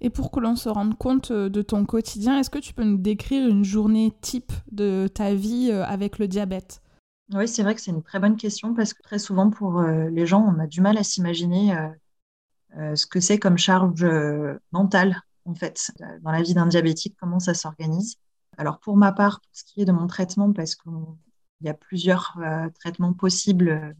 Et 0.00 0.10
pour 0.10 0.30
que 0.30 0.40
l'on 0.40 0.56
se 0.56 0.68
rende 0.68 0.96
compte 0.96 1.30
euh, 1.30 1.48
de 1.48 1.62
ton 1.62 1.84
quotidien, 1.84 2.38
est-ce 2.38 2.50
que 2.50 2.58
tu 2.58 2.74
peux 2.74 2.84
nous 2.84 2.98
décrire 2.98 3.48
une 3.48 3.64
journée 3.64 4.12
type 4.20 4.52
de 4.70 5.08
ta 5.12 5.34
vie 5.34 5.70
avec 5.70 6.18
le 6.18 6.28
diabète? 6.28 6.82
Oui, 7.34 7.48
c'est 7.48 7.62
vrai 7.62 7.74
que 7.74 7.80
c'est 7.80 7.90
une 7.90 8.02
très 8.02 8.20
bonne 8.20 8.36
question 8.36 8.74
parce 8.74 8.94
que 8.94 9.02
très 9.02 9.18
souvent 9.18 9.50
pour 9.50 9.82
les 9.82 10.26
gens, 10.26 10.44
on 10.46 10.60
a 10.60 10.66
du 10.68 10.80
mal 10.80 10.96
à 10.96 11.02
s'imaginer 11.02 11.76
ce 12.76 13.04
que 13.04 13.18
c'est 13.18 13.40
comme 13.40 13.58
charge 13.58 14.06
mentale 14.70 15.20
en 15.46 15.54
fait, 15.54 15.92
dans 16.22 16.30
la 16.30 16.42
vie 16.42 16.54
d'un 16.54 16.66
diabétique, 16.66 17.16
comment 17.18 17.40
ça 17.40 17.54
s'organise. 17.54 18.16
Alors, 18.58 18.78
pour 18.80 18.96
ma 18.96 19.12
part, 19.12 19.40
pour 19.40 19.50
ce 19.52 19.64
qui 19.64 19.82
est 19.82 19.84
de 19.84 19.92
mon 19.92 20.06
traitement, 20.06 20.52
parce 20.52 20.74
qu'il 20.74 20.92
y 21.62 21.68
a 21.68 21.74
plusieurs 21.74 22.36
euh, 22.42 22.68
traitements 22.80 23.12
possibles 23.12 23.68
euh, 23.68 23.92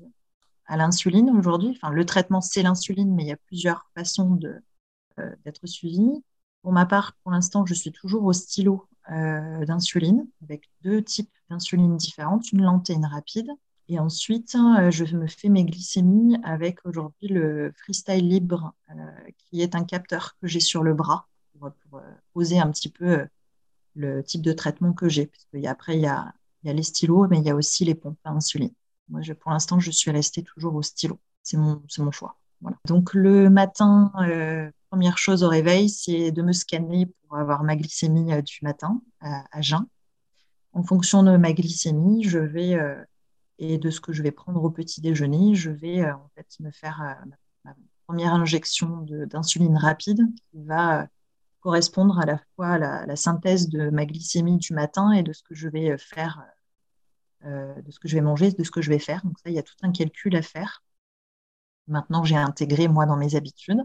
à 0.67 0.77
l'insuline 0.77 1.31
aujourd'hui. 1.31 1.77
Enfin, 1.77 1.93
le 1.93 2.05
traitement, 2.05 2.41
c'est 2.41 2.63
l'insuline, 2.63 3.15
mais 3.15 3.25
il 3.25 3.29
y 3.29 3.33
a 3.33 3.37
plusieurs 3.37 3.89
façons 3.95 4.39
euh, 4.45 4.59
d'être 5.45 5.67
suivi. 5.67 6.23
Pour 6.63 6.73
ma 6.73 6.87
part, 6.87 7.17
pour 7.23 7.33
l'instant, 7.33 7.65
je 7.67 7.75
suis 7.75 7.93
toujours 7.93 8.25
au 8.25 8.33
stylo 8.33 8.87
d'insuline, 9.09 10.27
avec 10.43 10.69
deux 10.83 11.03
types 11.03 11.31
d'insuline 11.49 11.97
différentes, 11.97 12.51
une 12.53 12.63
lente 12.63 12.91
et 12.91 12.95
une 12.95 13.07
rapide. 13.07 13.51
Et 13.89 14.01
ensuite, 14.01 14.53
je 14.55 15.17
me 15.17 15.29
fais 15.29 15.49
mes 15.49 15.65
glycémies 15.65 16.37
avec 16.43 16.85
aujourd'hui 16.85 17.29
le 17.29 17.73
Freestyle 17.77 18.29
Libre, 18.29 18.75
qui 19.39 19.63
est 19.63 19.77
un 19.77 19.85
capteur 19.85 20.37
que 20.41 20.49
j'ai 20.49 20.61
sur 20.61 20.83
le 20.83 20.93
bras 20.93 21.29
pour, 21.59 21.71
pour, 21.89 21.99
euh, 21.99 22.03
poser 22.33 22.59
un 22.59 22.71
petit 22.71 22.89
peu 22.89 23.21
euh, 23.21 23.27
le 23.95 24.23
type 24.23 24.43
de 24.43 24.53
traitement 24.53 24.93
que 24.93 25.09
j'ai. 25.09 25.27
Parce 25.27 25.65
après, 25.67 25.97
il 25.97 26.03
y 26.03 26.07
a, 26.07 26.35
les 26.65 26.83
stylos, 26.83 27.29
mais 27.29 27.39
il 27.39 27.45
y 27.45 27.51
a 27.51 27.55
aussi 27.55 27.85
les 27.85 27.95
pompes 27.95 28.19
à 28.25 28.31
insuline. 28.31 28.73
Pour 29.41 29.53
l'instant, 29.53 29.79
je 29.79 29.91
suis 29.91 30.11
restée 30.11 30.43
toujours 30.43 30.75
au 30.75 30.83
stylo. 30.83 31.19
C'est 31.43 31.57
mon 31.57 32.11
choix. 32.11 32.39
Donc 32.87 33.15
le 33.15 33.49
matin, 33.51 34.11
première 34.91 35.19
chose 35.19 35.43
au 35.43 35.49
réveil, 35.49 35.89
c'est 35.89 36.31
de 36.33 36.43
me 36.43 36.53
scanner 36.53 37.07
pour 37.07 37.39
avoir 37.39 37.63
ma 37.65 37.77
glycémie 37.77 38.43
du 38.43 38.59
matin 38.63 39.01
à, 39.21 39.61
jeun. 39.61 39.87
En 40.73 40.83
fonction 40.83 41.23
de 41.23 41.37
ma 41.37 41.53
glycémie, 41.53 42.25
je 42.25 42.39
vais 42.39 42.79
et 43.59 43.79
de 43.79 43.91
ce 43.91 44.01
que 44.01 44.13
je 44.13 44.23
vais 44.23 44.31
prendre 44.31 44.63
au 44.63 44.71
petit 44.71 45.01
déjeuner, 45.01 45.55
je 45.55 45.71
vais 45.71 46.09
en 46.11 46.31
fait 46.35 46.47
me 46.61 46.71
faire 46.71 47.17
ma 47.65 47.75
première 48.07 48.35
injection 48.35 49.05
d'insuline 49.09 49.77
rapide 49.77 50.21
qui 50.51 50.63
va 50.63 51.09
correspondre 51.61 52.19
à 52.21 52.27
la 52.27 52.39
fois 52.55 52.69
à 52.69 53.07
la, 53.07 53.17
synthèse 53.17 53.69
de 53.69 53.91
ma 53.91 54.07
glycémie 54.07 54.59
du 54.59 54.73
matin 54.73 55.11
et 55.11 55.25
de 55.25 55.33
ce 55.33 55.43
que 55.43 55.55
je 55.55 55.69
vais 55.69 55.99
faire, 55.99 56.45
euh, 57.45 57.75
de 57.83 57.91
ce 57.91 57.99
que 57.99 58.07
je 58.07 58.15
vais 58.15 58.21
manger, 58.21 58.53
de 58.53 58.63
ce 58.63 58.71
que 58.71 58.81
je 58.81 58.89
vais 58.89 59.01
faire. 59.01 59.25
Donc 59.25 59.37
ça, 59.41 59.51
il 59.51 59.57
y 59.57 59.59
a 59.59 59.65
tout 59.65 59.75
un 59.83 59.91
calcul 59.91 60.37
à 60.37 60.43
faire. 60.43 60.85
Maintenant, 61.89 62.23
j'ai 62.23 62.37
intégré 62.37 62.87
moi 62.87 63.07
dans 63.07 63.17
mes 63.17 63.35
habitudes. 63.35 63.83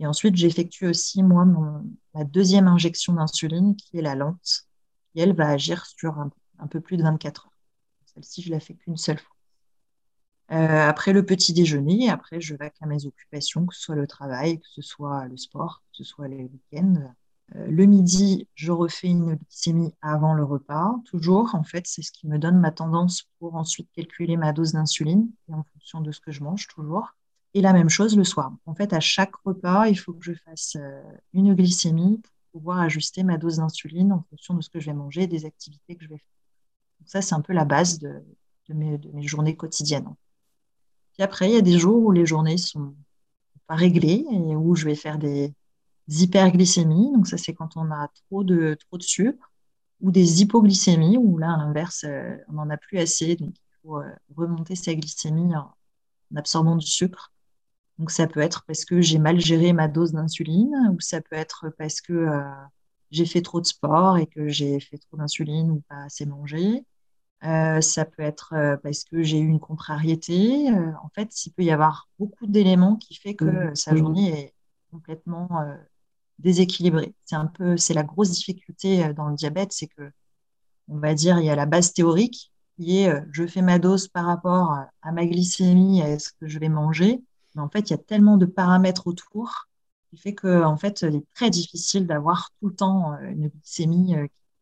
Et 0.00 0.06
ensuite, 0.06 0.34
j'effectue 0.34 0.86
aussi 0.86 1.22
moi 1.22 1.44
ma 2.14 2.24
deuxième 2.24 2.66
injection 2.66 3.12
d'insuline 3.12 3.76
qui 3.76 3.98
est 3.98 4.02
la 4.02 4.14
lente, 4.14 4.64
qui 5.12 5.20
elle 5.20 5.34
va 5.34 5.48
agir 5.48 5.84
sur 5.84 6.18
un, 6.18 6.66
peu 6.68 6.80
plus 6.80 6.96
de 6.96 7.02
24 7.02 7.46
heures. 7.46 7.52
Celle-ci, 8.06 8.40
je 8.40 8.50
la 8.50 8.60
fais 8.60 8.74
qu'une 8.74 8.96
seule 8.96 9.18
fois. 9.18 9.36
Euh, 10.52 10.88
après 10.88 11.12
le 11.12 11.24
petit 11.24 11.52
déjeuner, 11.52 12.08
après, 12.08 12.40
je 12.40 12.56
vais 12.56 12.72
à 12.80 12.86
mes 12.86 13.04
occupations, 13.04 13.66
que 13.66 13.74
ce 13.74 13.82
soit 13.82 13.94
le 13.94 14.06
travail, 14.06 14.58
que 14.58 14.68
ce 14.68 14.80
soit 14.80 15.26
le 15.26 15.36
sport, 15.36 15.82
que 15.92 15.98
ce 15.98 16.04
soit 16.04 16.28
les 16.28 16.44
week-ends. 16.44 17.12
Euh, 17.56 17.66
le 17.66 17.84
midi, 17.84 18.48
je 18.54 18.72
refais 18.72 19.08
une 19.08 19.34
glycémie 19.34 19.94
avant 20.00 20.32
le 20.32 20.44
repas. 20.44 20.94
Toujours, 21.04 21.54
en 21.54 21.62
fait, 21.62 21.86
c'est 21.86 22.02
ce 22.02 22.10
qui 22.10 22.26
me 22.26 22.38
donne 22.38 22.58
ma 22.58 22.70
tendance 22.70 23.24
pour 23.38 23.54
ensuite 23.54 23.90
calculer 23.92 24.38
ma 24.38 24.54
dose 24.54 24.72
d'insuline 24.72 25.30
en 25.52 25.62
fonction 25.62 26.00
de 26.00 26.10
ce 26.10 26.20
que 26.20 26.32
je 26.32 26.42
mange, 26.42 26.68
toujours. 26.68 27.14
Et 27.54 27.60
la 27.60 27.72
même 27.72 27.88
chose 27.88 28.16
le 28.16 28.24
soir. 28.24 28.52
En 28.66 28.74
fait, 28.74 28.92
à 28.92 29.00
chaque 29.00 29.34
repas, 29.36 29.88
il 29.88 29.96
faut 29.96 30.12
que 30.12 30.24
je 30.24 30.34
fasse 30.34 30.76
euh, 30.76 31.02
une 31.32 31.54
glycémie 31.54 32.18
pour 32.18 32.60
pouvoir 32.60 32.80
ajuster 32.80 33.22
ma 33.22 33.38
dose 33.38 33.56
d'insuline 33.56 34.12
en 34.12 34.24
fonction 34.30 34.54
de 34.54 34.60
ce 34.60 34.70
que 34.70 34.78
je 34.80 34.86
vais 34.86 34.94
manger 34.94 35.22
et 35.22 35.26
des 35.26 35.46
activités 35.46 35.96
que 35.96 36.04
je 36.04 36.08
vais 36.08 36.18
faire. 36.18 36.36
Donc 37.00 37.08
ça, 37.08 37.22
c'est 37.22 37.34
un 37.34 37.40
peu 37.40 37.52
la 37.52 37.64
base 37.64 37.98
de, 37.98 38.22
mes, 38.68 39.00
journées 39.26 39.56
quotidiennes 39.56 40.14
après, 41.22 41.50
il 41.50 41.54
y 41.54 41.58
a 41.58 41.62
des 41.62 41.78
jours 41.78 42.02
où 42.04 42.12
les 42.12 42.26
journées 42.26 42.56
sont 42.56 42.94
pas 43.66 43.74
réglées 43.74 44.24
et 44.30 44.56
où 44.56 44.74
je 44.74 44.84
vais 44.84 44.94
faire 44.94 45.18
des 45.18 45.52
hyperglycémies. 46.08 47.12
Donc 47.12 47.26
ça, 47.26 47.36
c'est 47.36 47.54
quand 47.54 47.76
on 47.76 47.90
a 47.90 48.08
trop 48.26 48.44
de, 48.44 48.76
trop 48.88 48.98
de 48.98 49.02
sucre 49.02 49.50
ou 50.00 50.10
des 50.10 50.42
hypoglycémies 50.42 51.18
où 51.18 51.38
là, 51.38 51.54
à 51.54 51.58
l'inverse, 51.58 52.04
euh, 52.04 52.36
on 52.48 52.54
n'en 52.54 52.70
a 52.70 52.76
plus 52.76 52.98
assez. 52.98 53.36
Donc 53.36 53.54
il 53.54 53.76
faut 53.82 53.98
euh, 53.98 54.10
remonter 54.36 54.76
sa 54.76 54.94
glycémie 54.94 55.54
en 55.54 55.72
absorbant 56.36 56.76
du 56.76 56.86
sucre. 56.86 57.32
Donc 58.00 58.10
ça 58.10 58.26
peut 58.26 58.40
être 58.40 58.64
parce 58.64 58.86
que 58.86 59.02
j'ai 59.02 59.18
mal 59.18 59.38
géré 59.38 59.74
ma 59.74 59.86
dose 59.86 60.12
d'insuline 60.12 60.74
ou 60.92 61.00
ça 61.00 61.20
peut 61.20 61.36
être 61.36 61.68
parce 61.78 62.00
que 62.00 62.14
euh, 62.14 62.50
j'ai 63.10 63.26
fait 63.26 63.42
trop 63.42 63.60
de 63.60 63.66
sport 63.66 64.16
et 64.16 64.26
que 64.26 64.48
j'ai 64.48 64.80
fait 64.80 64.96
trop 64.96 65.18
d'insuline 65.18 65.70
ou 65.70 65.82
pas 65.86 66.04
assez 66.04 66.24
mangé. 66.24 66.82
Euh, 67.44 67.82
ça 67.82 68.06
peut 68.06 68.22
être 68.22 68.54
euh, 68.54 68.78
parce 68.78 69.04
que 69.04 69.22
j'ai 69.22 69.38
eu 69.38 69.46
une 69.46 69.60
contrariété. 69.60 70.70
Euh, 70.70 70.92
en 71.02 71.10
fait, 71.14 71.44
il 71.44 71.52
peut 71.52 71.62
y 71.62 71.70
avoir 71.70 72.08
beaucoup 72.18 72.46
d'éléments 72.46 72.96
qui 72.96 73.14
fait 73.14 73.34
que 73.34 73.44
mmh. 73.44 73.76
sa 73.76 73.94
journée 73.94 74.30
est 74.30 74.54
complètement 74.90 75.50
déséquilibrée. 76.38 77.14
C'est 77.26 77.36
un 77.36 77.46
peu, 77.46 77.76
c'est 77.76 77.94
la 77.94 78.02
grosse 78.02 78.30
difficulté 78.30 79.12
dans 79.12 79.28
le 79.28 79.36
diabète, 79.36 79.72
c'est 79.72 79.88
que, 79.88 80.10
on 80.88 80.98
va 80.98 81.12
dire, 81.12 81.38
il 81.38 81.44
y 81.44 81.50
a 81.50 81.54
la 81.54 81.66
base 81.66 81.92
théorique 81.92 82.50
qui 82.76 83.02
est 83.02 83.12
je 83.30 83.46
fais 83.46 83.62
ma 83.62 83.78
dose 83.78 84.08
par 84.08 84.24
rapport 84.24 84.76
à 85.02 85.12
ma 85.12 85.26
glycémie, 85.26 86.02
à 86.02 86.18
ce 86.18 86.30
que 86.32 86.48
je 86.48 86.58
vais 86.58 86.70
manger. 86.70 87.22
Mais 87.54 87.62
en 87.62 87.68
fait, 87.68 87.90
il 87.90 87.90
y 87.90 87.94
a 87.94 87.98
tellement 87.98 88.36
de 88.36 88.46
paramètres 88.46 89.06
autour 89.06 89.68
qui 90.10 90.16
fait 90.16 90.34
que, 90.34 90.62
en 90.64 90.76
fait, 90.76 91.02
il 91.02 91.16
est 91.16 91.34
très 91.34 91.50
difficile 91.50 92.06
d'avoir 92.06 92.50
tout 92.60 92.68
le 92.68 92.74
temps 92.74 93.18
une 93.20 93.48
glycémie 93.48 94.14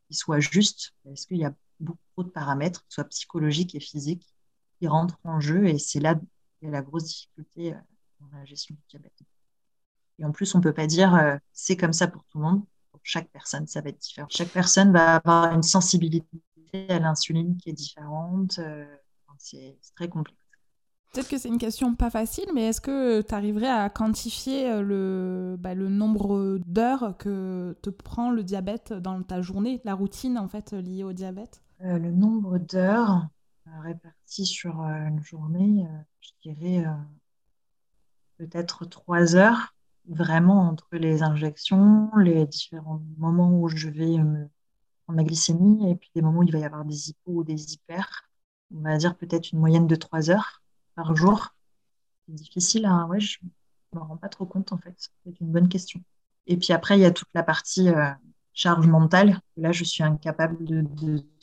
qui 0.08 0.14
soit 0.14 0.40
juste 0.40 0.92
parce 1.04 1.26
qu'il 1.26 1.38
y 1.38 1.44
a 1.44 1.54
beaucoup 1.80 2.24
de 2.24 2.30
paramètres, 2.30 2.84
soit 2.88 3.04
psychologiques 3.04 3.74
et 3.74 3.80
physiques, 3.80 4.26
qui 4.78 4.88
rentrent 4.88 5.18
en 5.24 5.40
jeu. 5.40 5.66
Et 5.66 5.78
c'est 5.78 6.00
là 6.00 6.14
qu'il 6.14 6.26
y 6.62 6.66
a 6.68 6.70
la 6.70 6.82
grosse 6.82 7.04
difficulté 7.04 7.74
euh, 7.74 7.76
dans 8.20 8.38
la 8.38 8.44
gestion 8.44 8.74
du 8.74 8.80
diabète. 8.88 9.18
Et 10.18 10.24
en 10.24 10.32
plus, 10.32 10.54
on 10.54 10.58
ne 10.58 10.62
peut 10.62 10.72
pas 10.72 10.86
dire 10.86 11.14
euh, 11.14 11.36
c'est 11.52 11.76
comme 11.76 11.92
ça 11.92 12.08
pour 12.08 12.24
tout 12.24 12.38
le 12.38 12.44
monde. 12.44 12.64
Pour 12.90 13.00
chaque 13.04 13.28
personne, 13.30 13.66
ça 13.66 13.80
va 13.80 13.90
être 13.90 13.98
différent. 13.98 14.28
Chaque 14.30 14.48
personne 14.48 14.92
va 14.92 15.16
avoir 15.16 15.52
une 15.52 15.62
sensibilité 15.62 16.26
à 16.88 16.98
l'insuline 16.98 17.56
qui 17.56 17.70
est 17.70 17.74
différente. 17.74 18.58
Euh, 18.58 18.84
c'est 19.38 19.78
très 19.94 20.08
complexe. 20.08 20.36
Peut-être 21.12 21.28
que 21.28 21.38
c'est 21.38 21.48
une 21.48 21.58
question 21.58 21.94
pas 21.94 22.10
facile, 22.10 22.46
mais 22.54 22.66
est-ce 22.66 22.80
que 22.80 23.22
tu 23.22 23.34
arriverais 23.34 23.70
à 23.70 23.88
quantifier 23.88 24.82
le, 24.82 25.56
bah, 25.58 25.74
le 25.74 25.88
nombre 25.88 26.58
d'heures 26.66 27.16
que 27.18 27.76
te 27.82 27.90
prend 27.90 28.30
le 28.30 28.42
diabète 28.42 28.92
dans 28.92 29.22
ta 29.22 29.40
journée, 29.40 29.80
la 29.84 29.94
routine 29.94 30.38
en 30.38 30.48
fait 30.48 30.72
liée 30.72 31.04
au 31.04 31.12
diabète? 31.12 31.62
Euh, 31.84 31.98
le 31.98 32.10
nombre 32.10 32.58
d'heures 32.58 33.28
euh, 33.68 33.80
réparties 33.80 34.46
sur 34.46 34.80
euh, 34.82 35.06
une 35.06 35.22
journée, 35.22 35.86
je 36.20 36.30
dirais 36.42 36.84
peut-être 38.36 38.84
trois 38.84 39.36
heures, 39.36 39.74
vraiment 40.08 40.68
entre 40.68 40.88
les 40.92 41.22
injections, 41.22 42.10
les 42.16 42.46
différents 42.46 43.02
moments 43.16 43.60
où 43.60 43.68
je 43.68 43.88
vais 43.88 44.18
me 44.18 44.48
ma 45.08 45.24
glycémie 45.24 45.90
et 45.90 45.94
puis 45.94 46.10
des 46.14 46.20
moments 46.20 46.40
où 46.40 46.42
il 46.42 46.52
va 46.52 46.58
y 46.58 46.64
avoir 46.64 46.84
des 46.84 47.08
hypos 47.08 47.32
ou 47.32 47.44
des 47.44 47.72
hyper. 47.72 48.28
On 48.74 48.80
va 48.82 48.98
dire 48.98 49.16
peut-être 49.16 49.52
une 49.52 49.58
moyenne 49.58 49.86
de 49.86 49.96
trois 49.96 50.30
heures 50.30 50.62
par 50.98 51.14
jour. 51.14 51.54
C'est 52.26 52.34
difficile, 52.34 52.84
à... 52.84 53.06
ouais, 53.06 53.20
je 53.20 53.38
ne 53.92 54.00
me 54.00 54.04
rends 54.04 54.16
pas 54.16 54.28
trop 54.28 54.46
compte 54.46 54.72
en 54.72 54.78
fait. 54.78 54.94
C'est 55.24 55.40
une 55.40 55.52
bonne 55.52 55.68
question. 55.68 56.02
Et 56.48 56.56
puis 56.56 56.72
après, 56.72 56.98
il 56.98 57.02
y 57.02 57.04
a 57.04 57.12
toute 57.12 57.28
la 57.34 57.44
partie 57.44 57.88
charge 58.52 58.86
mentale. 58.88 59.40
Là, 59.56 59.70
je 59.70 59.84
suis 59.84 60.02
incapable 60.02 60.64
de, 60.64 60.84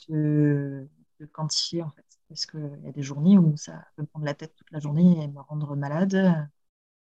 de, 0.10 0.90
quantifier 1.32 1.82
en 1.84 1.90
fait. 1.92 2.04
Parce 2.28 2.46
qu'il 2.46 2.80
y 2.84 2.90
a 2.90 2.92
des 2.92 3.02
journées 3.02 3.38
où 3.38 3.56
ça 3.56 3.86
peut 3.96 4.02
me 4.02 4.08
prendre 4.08 4.26
la 4.26 4.34
tête 4.34 4.54
toute 4.56 4.72
la 4.72 4.80
journée 4.80 5.24
et 5.24 5.28
me 5.28 5.40
rendre 5.40 5.76
malade. 5.76 6.50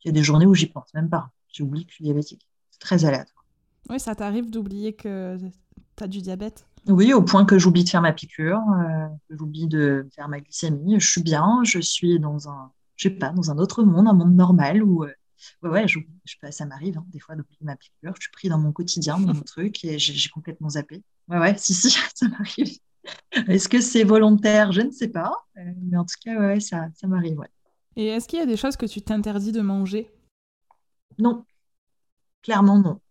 Il 0.04 0.08
y 0.08 0.10
a 0.10 0.14
des 0.14 0.24
journées 0.24 0.46
où 0.46 0.56
j'y 0.56 0.68
pense 0.68 0.94
même 0.94 1.10
pas. 1.10 1.32
J'oublie 1.52 1.86
que 1.86 1.92
je 1.92 1.96
suis 1.96 2.04
diabétique. 2.06 2.48
C'est 2.70 2.80
très 2.80 3.04
aléatoire. 3.04 3.46
Oui, 3.90 4.00
ça 4.00 4.16
t'arrive 4.16 4.50
d'oublier 4.50 4.94
que 4.94 5.38
tu 5.98 6.04
as 6.04 6.08
du 6.08 6.22
diabète? 6.22 6.67
Oui, 6.88 7.14
au 7.14 7.22
point 7.22 7.46
que 7.46 7.60
j'oublie 7.60 7.84
de 7.84 7.90
faire 7.90 8.02
ma 8.02 8.14
piqûre, 8.14 8.60
euh, 8.60 9.08
que 9.30 9.38
j'oublie 9.38 9.68
de 9.68 10.08
faire 10.16 10.30
ma 10.30 10.40
glycémie. 10.40 11.00
Je 11.00 11.10
suis 11.10 11.22
bien, 11.22 11.60
je 11.64 11.80
suis 11.80 12.20
dans 12.20 12.50
un, 12.50 12.72
je 12.96 13.10
sais 13.10 13.16
pas, 13.16 13.30
dans 13.30 13.52
un 13.52 13.58
autre 13.58 13.84
monde, 13.84 14.08
un 14.08 14.14
monde 14.14 14.36
normal 14.36 14.84
où 14.84 15.04
euh, 15.04 15.12
ouais, 15.64 15.70
ouais 15.70 15.88
je, 15.88 16.00
ça 16.50 16.66
m'arrive 16.66 16.98
hein, 16.98 17.06
des 17.10 17.20
fois 17.20 17.36
d'oublier 17.36 17.60
ma 17.62 17.76
piqûre. 17.76 18.14
Je 18.16 18.22
suis 18.22 18.32
pris 18.32 18.48
dans 18.48 18.58
mon 18.58 18.72
quotidien, 18.72 19.20
dans 19.20 19.34
mon 19.34 19.42
truc, 19.46 19.84
et 19.84 20.00
j'ai 20.00 20.30
complètement 20.30 20.70
zappé. 20.70 21.04
Ouais, 21.28 21.40
ouais, 21.40 21.58
si, 21.58 21.74
si, 21.74 21.90
ça 22.16 22.28
m'arrive. 22.30 22.78
Est-ce 23.48 23.68
que 23.68 23.82
c'est 23.82 24.04
volontaire? 24.04 24.72
Je 24.72 24.82
ne 24.82 24.92
sais 24.92 25.10
pas. 25.10 25.34
Euh, 25.58 25.62
mais 25.82 25.98
en 25.98 26.06
tout 26.06 26.16
cas, 26.24 26.40
ouais, 26.40 26.60
ça, 26.60 26.88
ça 26.94 27.08
m'arrive. 27.08 27.38
Ouais. 27.38 27.50
Et 27.96 28.08
est-ce 28.08 28.28
qu'il 28.28 28.40
y 28.40 28.42
a 28.42 28.46
des 28.46 28.58
choses 28.58 28.78
que 28.78 28.86
tu 28.86 29.02
t'interdis 29.02 29.52
de 29.52 29.62
manger? 29.62 30.10
Non. 31.18 31.46
Clairement, 32.44 32.80
non. 32.80 33.02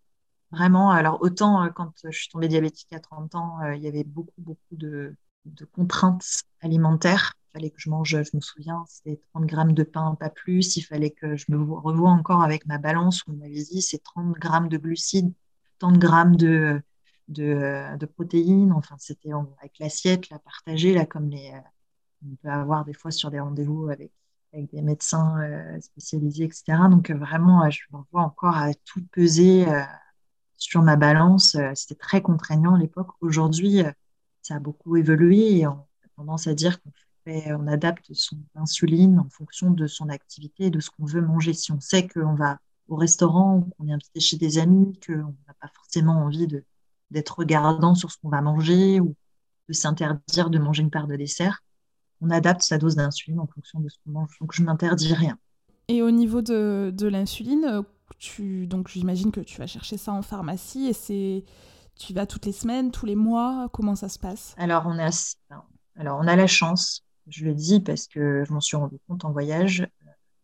Vraiment, 0.52 0.90
alors 0.90 1.18
autant 1.22 1.64
euh, 1.64 1.70
quand 1.70 1.92
je 2.04 2.16
suis 2.16 2.28
tombée 2.28 2.48
diabétique 2.48 2.92
à 2.92 3.00
30 3.00 3.34
ans, 3.34 3.60
euh, 3.62 3.74
il 3.74 3.82
y 3.82 3.88
avait 3.88 4.04
beaucoup, 4.04 4.32
beaucoup 4.38 4.76
de, 4.76 5.16
contraintes 5.72 6.44
alimentaires 6.60 7.34
fallait 7.56 7.70
que 7.70 7.80
je 7.80 7.88
mange, 7.88 8.10
je 8.10 8.36
me 8.36 8.40
souviens, 8.40 8.84
c'était 8.86 9.18
30 9.32 9.46
grammes 9.46 9.72
de 9.72 9.82
pain, 9.82 10.14
pas 10.20 10.28
plus. 10.28 10.76
Il 10.76 10.82
fallait 10.82 11.10
que 11.10 11.36
je 11.36 11.46
me 11.48 11.56
revoie 11.72 12.10
encore 12.10 12.42
avec 12.42 12.66
ma 12.66 12.76
balance 12.76 13.22
où 13.26 13.32
on 13.32 13.36
m'avait 13.36 13.64
dit 13.64 13.80
c'est 13.80 14.02
30 14.02 14.34
grammes 14.34 14.68
de 14.68 14.76
glucides, 14.76 15.32
tant 15.78 15.90
de 15.90 15.98
grammes 15.98 16.36
de, 16.36 16.82
de, 17.28 17.96
de 17.96 18.06
protéines. 18.06 18.72
Enfin, 18.72 18.96
c'était 18.98 19.30
avec 19.58 19.78
l'assiette, 19.78 20.28
la 20.28 20.38
partager, 20.38 20.92
là, 20.92 21.06
comme 21.06 21.32
euh, 21.32 21.60
on 22.26 22.36
peut 22.36 22.48
avoir 22.50 22.84
des 22.84 22.92
fois 22.92 23.10
sur 23.10 23.30
des 23.30 23.40
rendez-vous 23.40 23.88
avec, 23.88 24.12
avec 24.52 24.70
des 24.70 24.82
médecins 24.82 25.40
euh, 25.40 25.80
spécialisés, 25.80 26.44
etc. 26.44 26.64
Donc, 26.90 27.08
euh, 27.08 27.14
vraiment, 27.16 27.68
je 27.70 27.80
me 27.92 28.00
vois 28.12 28.22
encore 28.22 28.56
à 28.56 28.74
tout 28.84 29.02
peser 29.12 29.64
sur 30.56 30.82
ma 30.82 30.96
balance. 30.96 31.56
C'était 31.74 31.94
très 31.94 32.22
contraignant 32.22 32.74
à 32.74 32.78
l'époque. 32.78 33.08
Aujourd'hui, 33.20 33.82
ça 34.42 34.56
a 34.56 34.58
beaucoup 34.58 34.96
évolué 34.96 35.58
et 35.58 35.66
on 35.66 35.72
a 35.72 36.08
tendance 36.16 36.46
à 36.46 36.54
dire 36.54 36.80
qu'on 36.80 36.90
on 37.26 37.66
adapte 37.66 38.12
son 38.12 38.36
insuline 38.54 39.18
en 39.18 39.28
fonction 39.28 39.70
de 39.70 39.86
son 39.86 40.08
activité 40.08 40.66
et 40.66 40.70
de 40.70 40.80
ce 40.80 40.90
qu'on 40.90 41.04
veut 41.04 41.20
manger. 41.20 41.52
Si 41.52 41.72
on 41.72 41.80
sait 41.80 42.06
qu'on 42.06 42.34
va 42.34 42.58
au 42.88 42.96
restaurant, 42.96 43.68
qu'on 43.76 43.88
est 43.88 43.92
invité 43.92 44.20
chez 44.20 44.36
des 44.36 44.58
amis, 44.58 44.98
qu'on 45.04 45.34
n'a 45.46 45.54
pas 45.60 45.68
forcément 45.74 46.24
envie 46.24 46.46
d'être 47.10 47.38
regardant 47.38 47.94
sur 47.94 48.10
ce 48.12 48.18
qu'on 48.18 48.28
va 48.28 48.42
manger 48.42 49.00
ou 49.00 49.14
de 49.68 49.72
s'interdire 49.72 50.50
de 50.50 50.58
manger 50.58 50.82
une 50.82 50.90
part 50.90 51.08
de 51.08 51.16
dessert, 51.16 51.62
on 52.20 52.30
adapte 52.30 52.62
sa 52.62 52.78
dose 52.78 52.94
d'insuline 52.94 53.40
en 53.40 53.46
fonction 53.46 53.80
de 53.80 53.88
ce 53.88 53.96
qu'on 54.04 54.12
mange. 54.12 54.36
Donc 54.40 54.52
je 54.52 54.62
m'interdis 54.62 55.12
rien. 55.12 55.36
Et 55.88 56.02
au 56.02 56.10
niveau 56.10 56.42
de, 56.42 56.92
l'insuline, 57.06 57.82
tu, 58.18 58.66
donc 58.66 58.88
j'imagine 58.88 59.30
que 59.30 59.40
tu 59.40 59.58
vas 59.58 59.66
chercher 59.66 59.96
ça 59.96 60.12
en 60.12 60.22
pharmacie 60.22 60.86
et 60.86 60.92
c'est 60.92 61.44
tu 61.96 62.12
vas 62.12 62.26
toutes 62.26 62.46
les 62.46 62.52
semaines, 62.52 62.90
tous 62.90 63.06
les 63.06 63.16
mois, 63.16 63.68
comment 63.72 63.94
ça 63.94 64.08
se 64.08 64.18
passe? 64.18 64.54
Alors 64.58 64.84
on 64.86 64.98
a 64.98 65.10
alors 65.96 66.18
on 66.20 66.26
a 66.26 66.36
la 66.36 66.46
chance 66.46 67.06
je 67.28 67.44
le 67.44 67.54
dis 67.54 67.80
parce 67.80 68.06
que 68.06 68.44
je 68.46 68.52
m'en 68.52 68.60
suis 68.60 68.76
rendu 68.76 68.98
compte 69.06 69.24
en 69.24 69.32
voyage, 69.32 69.86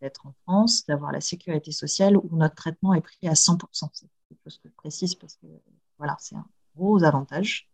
d'être 0.01 0.27
en 0.27 0.35
France, 0.43 0.85
d'avoir 0.87 1.13
la 1.13 1.21
sécurité 1.21 1.71
sociale 1.71 2.17
où 2.17 2.29
notre 2.33 2.57
traitement 2.57 2.95
est 2.95 3.01
pris 3.01 3.29
à 3.29 3.35
100%. 3.35 3.89
C'est 3.93 4.07
quelque 4.29 4.41
chose 4.45 4.59
que 4.59 4.69
je 4.69 4.75
précise 4.75 5.15
parce 5.15 5.37
que 5.37 5.47
voilà, 5.99 6.17
c'est 6.19 6.35
un 6.35 6.47
gros 6.77 7.05
avantage. 7.05 7.69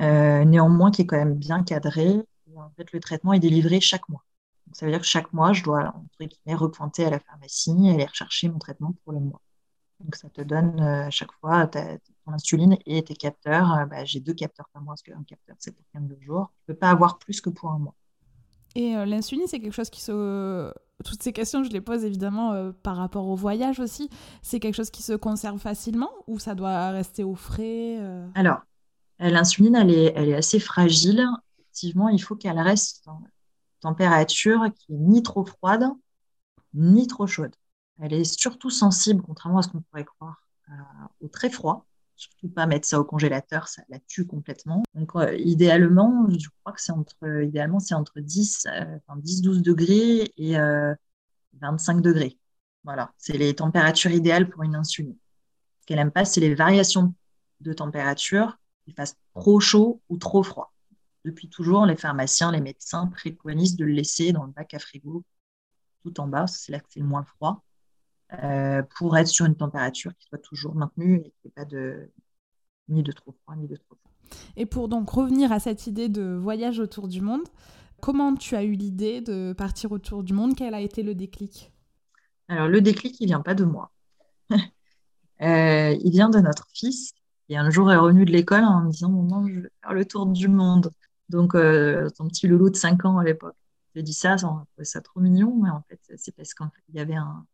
Euh, 0.00 0.44
néanmoins, 0.44 0.90
qui 0.90 1.02
est 1.02 1.06
quand 1.06 1.18
même 1.18 1.34
bien 1.34 1.62
cadré. 1.62 2.20
En 2.56 2.70
fait, 2.70 2.92
le 2.92 3.00
traitement 3.00 3.32
est 3.32 3.38
délivré 3.38 3.80
chaque 3.80 4.08
mois. 4.08 4.24
Donc, 4.70 4.76
ça 4.76 4.86
veut 4.86 4.92
dire 4.92 5.00
que 5.00 5.06
chaque 5.06 5.32
mois, 5.32 5.52
je 5.52 5.64
dois 5.64 5.88
entre 5.88 6.24
guillemets, 6.24 6.56
repointer 6.56 7.04
à 7.04 7.10
la 7.10 7.18
pharmacie 7.18 7.74
et 7.86 7.90
aller 7.90 8.06
rechercher 8.06 8.48
mon 8.48 8.60
traitement 8.60 8.94
pour 9.02 9.12
le 9.12 9.18
mois. 9.18 9.42
Donc, 9.98 10.14
ça 10.14 10.28
te 10.30 10.42
donne 10.42 10.80
euh, 10.80 11.06
à 11.06 11.10
chaque 11.10 11.32
fois 11.40 11.66
ta, 11.66 11.98
ton 11.98 12.32
insuline 12.32 12.78
et 12.86 13.02
tes 13.02 13.16
capteurs. 13.16 13.74
Euh, 13.74 13.86
bah, 13.86 14.04
j'ai 14.04 14.20
deux 14.20 14.32
capteurs 14.32 14.68
par 14.72 14.80
mois 14.80 14.92
parce 14.92 15.02
qu'un 15.02 15.24
capteur, 15.24 15.56
c'est 15.58 15.72
pour 15.74 15.84
15 15.92 16.16
jours. 16.20 16.52
Je 16.68 16.72
ne 16.72 16.74
peux 16.74 16.78
pas 16.78 16.90
avoir 16.90 17.18
plus 17.18 17.40
que 17.40 17.50
pour 17.50 17.72
un 17.72 17.78
mois. 17.78 17.94
Et 18.76 18.92
l'insuline, 19.04 19.48
c'est 19.48 19.58
quelque 19.58 19.74
chose 19.74 19.90
qui 19.90 20.00
se. 20.00 20.72
Toutes 21.04 21.20
ces 21.20 21.32
questions, 21.32 21.64
je 21.64 21.70
les 21.70 21.80
pose 21.80 22.04
évidemment 22.04 22.70
par 22.84 22.96
rapport 22.96 23.26
au 23.26 23.34
voyage 23.34 23.80
aussi. 23.80 24.08
C'est 24.42 24.60
quelque 24.60 24.76
chose 24.76 24.90
qui 24.90 25.02
se 25.02 25.14
conserve 25.14 25.58
facilement 25.58 26.10
ou 26.28 26.38
ça 26.38 26.54
doit 26.54 26.90
rester 26.90 27.24
au 27.24 27.34
frais 27.34 27.98
Alors, 28.36 28.60
L'insuline, 29.20 29.76
elle 29.76 29.90
est, 29.90 30.12
elle 30.16 30.28
est 30.30 30.34
assez 30.34 30.58
fragile. 30.58 31.26
Effectivement, 31.58 32.08
il 32.08 32.20
faut 32.22 32.36
qu'elle 32.36 32.58
reste 32.58 33.06
température 33.80 34.66
qui 34.74 34.94
est 34.94 34.98
ni 34.98 35.22
trop 35.22 35.44
froide, 35.44 35.84
ni 36.74 37.06
trop 37.06 37.26
chaude. 37.26 37.54
Elle 38.00 38.12
est 38.12 38.24
surtout 38.24 38.70
sensible, 38.70 39.22
contrairement 39.22 39.58
à 39.58 39.62
ce 39.62 39.68
qu'on 39.68 39.82
pourrait 39.82 40.04
croire, 40.04 40.42
au 41.20 41.28
très 41.28 41.50
froid. 41.50 41.86
Surtout 42.16 42.48
pas 42.48 42.66
mettre 42.66 42.86
ça 42.86 43.00
au 43.00 43.04
congélateur, 43.04 43.68
ça 43.68 43.82
la 43.88 43.98
tue 43.98 44.26
complètement. 44.26 44.82
Donc, 44.94 45.16
euh, 45.16 45.34
idéalement, 45.38 46.26
je 46.28 46.48
crois 46.60 46.74
que 46.74 46.82
c'est 46.82 46.92
entre, 46.92 47.42
idéalement, 47.42 47.80
c'est 47.80 47.94
entre 47.94 48.20
10, 48.20 48.66
10, 49.16 49.42
12 49.42 49.62
degrés 49.62 50.30
et 50.36 50.56
25 51.60 51.96
euh, 51.96 52.00
degrés. 52.02 52.38
Voilà, 52.84 53.12
c'est 53.16 53.38
les 53.38 53.54
températures 53.54 54.10
idéales 54.10 54.50
pour 54.50 54.62
une 54.64 54.74
insuline. 54.74 55.16
Ce 55.80 55.86
qu'elle 55.86 55.96
n'aime 55.96 56.10
pas, 56.10 56.26
c'est 56.26 56.40
les 56.40 56.54
variations 56.54 57.14
de 57.60 57.72
température 57.72 58.58
il 58.90 58.94
fasse 58.94 59.16
trop 59.34 59.60
chaud 59.60 60.00
ou 60.08 60.16
trop 60.18 60.42
froid. 60.42 60.72
Depuis 61.24 61.48
toujours, 61.48 61.86
les 61.86 61.96
pharmaciens, 61.96 62.50
les 62.52 62.60
médecins 62.60 63.06
préconisent 63.06 63.76
de 63.76 63.84
le 63.84 63.92
laisser 63.92 64.32
dans 64.32 64.44
le 64.44 64.52
bac 64.52 64.74
à 64.74 64.78
frigo 64.78 65.24
tout 66.02 66.20
en 66.20 66.26
bas, 66.26 66.46
c'est 66.46 66.72
là 66.72 66.80
que 66.80 66.86
c'est 66.88 67.00
le 67.00 67.06
moins 67.06 67.24
froid, 67.24 67.62
euh, 68.42 68.82
pour 68.96 69.16
être 69.16 69.28
sur 69.28 69.46
une 69.46 69.56
température 69.56 70.12
qui 70.18 70.26
soit 70.28 70.38
toujours 70.38 70.74
maintenue 70.74 71.16
et 71.16 71.30
qu'il 71.30 71.32
n'y 71.44 71.48
ait 71.48 71.54
pas 71.54 71.64
de, 71.64 72.10
ni 72.88 73.02
de 73.02 73.12
trop 73.12 73.32
froid 73.32 73.56
ni 73.56 73.66
de 73.66 73.76
trop 73.76 73.96
chaud. 73.96 74.38
Et 74.56 74.66
pour 74.66 74.88
donc 74.88 75.10
revenir 75.10 75.52
à 75.52 75.60
cette 75.60 75.86
idée 75.86 76.08
de 76.08 76.36
voyage 76.36 76.78
autour 76.78 77.08
du 77.08 77.20
monde, 77.20 77.42
comment 78.00 78.34
tu 78.34 78.56
as 78.56 78.64
eu 78.64 78.72
l'idée 78.72 79.20
de 79.20 79.52
partir 79.52 79.92
autour 79.92 80.22
du 80.22 80.32
monde? 80.32 80.54
Quel 80.56 80.74
a 80.74 80.80
été 80.80 81.02
le 81.02 81.14
déclic? 81.14 81.72
Alors 82.48 82.68
le 82.68 82.80
déclic, 82.80 83.20
il 83.20 83.26
vient 83.26 83.40
pas 83.40 83.54
de 83.54 83.64
moi. 83.64 83.92
Euh, 85.42 85.96
il 86.04 86.10
vient 86.10 86.28
de 86.28 86.38
notre 86.38 86.66
fils 86.74 87.14
et 87.48 87.56
un 87.56 87.70
jour, 87.70 87.90
est 87.90 87.96
revenue 87.96 88.26
de 88.26 88.30
l'école 88.30 88.62
en 88.62 88.82
me 88.82 88.90
disant 88.90 89.08
Maman, 89.08 89.48
je 89.48 89.60
vais 89.60 89.70
faire 89.82 89.94
le 89.94 90.04
tour 90.04 90.26
du 90.26 90.48
monde. 90.48 90.90
Donc, 91.30 91.54
euh, 91.54 92.08
son 92.16 92.26
petit 92.26 92.48
loulou 92.48 92.70
de 92.70 92.76
5 92.76 93.04
ans 93.04 93.18
à 93.18 93.24
l'époque. 93.24 93.54
J'ai 93.94 94.02
dit 94.02 94.12
ça, 94.12 94.36
c'est 94.36 94.84
ça 94.84 95.00
trop 95.00 95.20
mignon, 95.20 95.60
mais 95.62 95.70
en 95.70 95.82
fait, 95.88 96.00
c'est 96.16 96.34
parce 96.34 96.54
qu'il 96.54 96.66
y 96.94 97.00
avait 97.00 97.14
un 97.14 97.46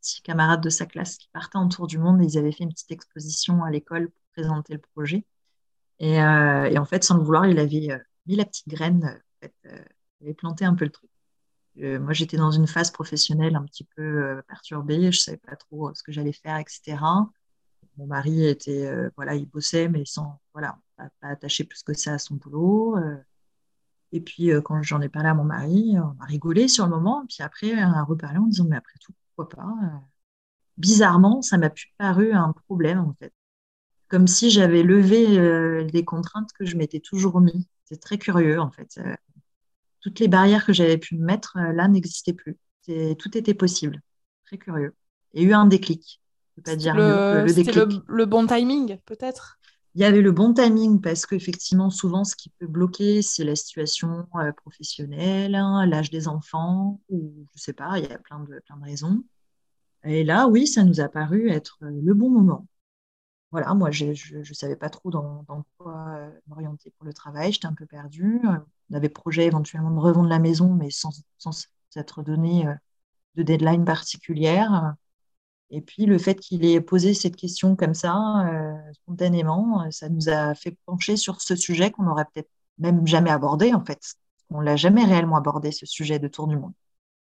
petit 0.00 0.22
camarade 0.22 0.62
de 0.62 0.70
sa 0.70 0.86
classe 0.86 1.18
qui 1.18 1.28
partait 1.28 1.58
en 1.58 1.68
tour 1.68 1.86
du 1.86 1.98
monde 1.98 2.22
et 2.22 2.24
ils 2.24 2.38
avaient 2.38 2.52
fait 2.52 2.64
une 2.64 2.72
petite 2.72 2.90
exposition 2.90 3.64
à 3.64 3.70
l'école 3.70 4.08
pour 4.10 4.22
présenter 4.32 4.72
le 4.74 4.80
projet. 4.94 5.26
Et, 5.98 6.22
euh, 6.22 6.74
en 6.78 6.84
fait, 6.86 7.04
sans 7.04 7.16
le 7.18 7.22
vouloir, 7.22 7.46
il 7.46 7.58
avait 7.58 7.90
euh, 7.90 7.98
mis 8.26 8.36
la 8.36 8.46
petite 8.46 8.68
graine, 8.68 9.20
il 9.42 9.48
avait 10.22 10.34
planté 10.34 10.64
un 10.64 10.74
peu 10.74 10.86
le 10.86 10.90
truc. 10.90 11.10
moi, 11.76 12.12
j'étais 12.14 12.38
dans 12.38 12.50
une 12.50 12.66
phase 12.66 12.90
professionnelle 12.90 13.56
un 13.56 13.64
petit 13.64 13.84
peu 13.96 14.42
perturbée, 14.48 15.12
je 15.12 15.20
savais 15.20 15.36
pas 15.38 15.56
trop 15.56 15.94
ce 15.94 16.02
que 16.02 16.12
j'allais 16.12 16.32
faire, 16.32 16.56
etc 16.58 16.96
mon 17.96 18.06
mari 18.06 18.46
était, 18.46 18.88
voilà, 19.16 19.34
il 19.34 19.46
bossait, 19.46 19.88
mais 19.88 20.04
sans, 20.04 20.40
voilà, 20.52 20.78
pas, 21.20 21.28
attaché 21.28 21.64
plus 21.64 21.82
que 21.82 21.94
ça 21.94 22.14
à 22.14 22.18
son 22.18 22.36
boulot. 22.36 22.96
Euh. 22.96 23.16
et 24.12 24.20
puis, 24.20 24.50
euh, 24.50 24.60
quand 24.60 24.82
j'en 24.82 25.00
ai 25.00 25.08
parlé 25.08 25.28
à 25.28 25.34
mon 25.34 25.44
mari, 25.44 25.96
on 25.98 26.22
a 26.22 26.26
rigolé 26.26 26.68
sur 26.68 26.84
le 26.84 26.90
moment. 26.90 27.24
Puis 27.28 27.42
après, 27.42 27.72
on 27.84 27.92
a 27.92 28.02
reparlé 28.04 28.38
en 28.38 28.46
disant, 28.46 28.66
mais 28.68 28.76
après 28.76 28.98
tout, 29.00 29.12
pourquoi 29.34 29.64
pas 29.64 29.74
Bizarrement, 30.76 31.42
ça 31.42 31.58
m'a 31.58 31.70
plus 31.70 31.92
paru 31.98 32.32
un 32.32 32.52
problème, 32.52 33.00
en 33.00 33.14
fait. 33.18 33.32
Comme 34.08 34.26
si 34.26 34.50
j'avais 34.50 34.82
levé 34.82 35.84
des 35.90 36.04
contraintes 36.04 36.52
que 36.52 36.64
je 36.64 36.76
m'étais 36.76 37.00
toujours 37.00 37.40
mis. 37.40 37.68
C'est 37.84 38.00
très 38.00 38.16
curieux, 38.18 38.60
en 38.60 38.70
fait. 38.70 39.00
toutes 40.00 40.20
les 40.20 40.28
barrières 40.28 40.64
que 40.64 40.72
j'avais 40.72 40.98
pu 40.98 41.16
mettre, 41.16 41.58
là, 41.58 41.88
n'existaient 41.88 42.32
plus. 42.32 42.56
Tout 42.86 43.36
était 43.36 43.54
possible. 43.54 44.00
Très 44.46 44.56
curieux. 44.56 44.94
Il 45.34 45.42
y 45.42 45.46
a 45.46 45.48
eu 45.48 45.52
un 45.52 45.66
déclic 45.66 46.20
pas 46.62 46.76
dire 46.76 46.94
le, 46.94 47.44
le, 47.46 48.02
le, 48.06 48.26
bon 48.26 48.46
timing, 48.46 48.98
peut-être? 49.06 49.57
Il 49.98 50.02
y 50.02 50.04
avait 50.04 50.20
le 50.20 50.30
bon 50.30 50.54
timing 50.54 51.00
parce 51.00 51.26
qu'effectivement, 51.26 51.90
souvent, 51.90 52.22
ce 52.22 52.36
qui 52.36 52.50
peut 52.50 52.68
bloquer, 52.68 53.20
c'est 53.20 53.42
la 53.42 53.56
situation 53.56 54.28
euh, 54.36 54.52
professionnelle, 54.52 55.56
hein, 55.56 55.86
l'âge 55.86 56.10
des 56.10 56.28
enfants, 56.28 57.00
ou 57.08 57.32
je 57.52 57.60
sais 57.60 57.72
pas, 57.72 57.98
il 57.98 58.08
y 58.08 58.12
a 58.12 58.18
plein 58.18 58.38
de, 58.38 58.60
plein 58.60 58.76
de 58.76 58.84
raisons. 58.84 59.24
Et 60.04 60.22
là, 60.22 60.46
oui, 60.46 60.68
ça 60.68 60.84
nous 60.84 61.00
a 61.00 61.08
paru 61.08 61.50
être 61.50 61.78
le 61.80 62.14
bon 62.14 62.30
moment. 62.30 62.68
Voilà, 63.50 63.74
moi, 63.74 63.90
je 63.90 64.06
ne 64.36 64.54
savais 64.54 64.76
pas 64.76 64.88
trop 64.88 65.10
dans, 65.10 65.44
quoi 65.78 66.10
euh, 66.10 66.30
m'orienter 66.46 66.92
pour 66.96 67.04
le 67.04 67.12
travail, 67.12 67.52
j'étais 67.52 67.66
un 67.66 67.74
peu 67.74 67.86
perdue. 67.86 68.40
On 68.90 68.94
avait 68.94 69.08
projet 69.08 69.46
éventuellement 69.46 69.90
de 69.90 69.98
revendre 69.98 70.28
la 70.28 70.38
maison, 70.38 70.74
mais 70.74 70.90
sans, 70.90 71.10
sans 71.38 71.66
s'être 71.90 72.22
donné 72.22 72.68
euh, 72.68 72.74
de 73.34 73.42
deadline 73.42 73.84
particulière. 73.84 74.94
Et 75.70 75.80
puis 75.82 76.06
le 76.06 76.18
fait 76.18 76.34
qu'il 76.36 76.64
ait 76.64 76.80
posé 76.80 77.12
cette 77.14 77.36
question 77.36 77.76
comme 77.76 77.94
ça, 77.94 78.16
euh, 78.46 78.74
spontanément, 78.92 79.82
euh, 79.82 79.90
ça 79.90 80.08
nous 80.08 80.28
a 80.28 80.54
fait 80.54 80.76
pencher 80.86 81.16
sur 81.16 81.40
ce 81.42 81.56
sujet 81.56 81.90
qu'on 81.90 82.04
n'aurait 82.04 82.24
peut-être 82.32 82.48
même 82.78 83.06
jamais 83.06 83.30
abordé 83.30 83.74
en 83.74 83.84
fait. 83.84 84.14
On 84.50 84.60
l'a 84.60 84.76
jamais 84.76 85.04
réellement 85.04 85.36
abordé 85.36 85.72
ce 85.72 85.84
sujet 85.84 86.18
de 86.18 86.28
tour 86.28 86.48
du 86.48 86.56
monde. 86.56 86.72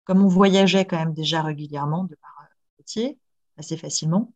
Comme 0.05 0.23
on 0.23 0.29
voyageait 0.29 0.85
quand 0.85 0.99
même 0.99 1.15
déjà 1.15 1.43
régulièrement 1.43 2.05
de 2.05 2.15
par 2.15 2.47
métier, 2.79 3.11
euh, 3.11 3.61
assez 3.61 3.77
facilement, 3.77 4.33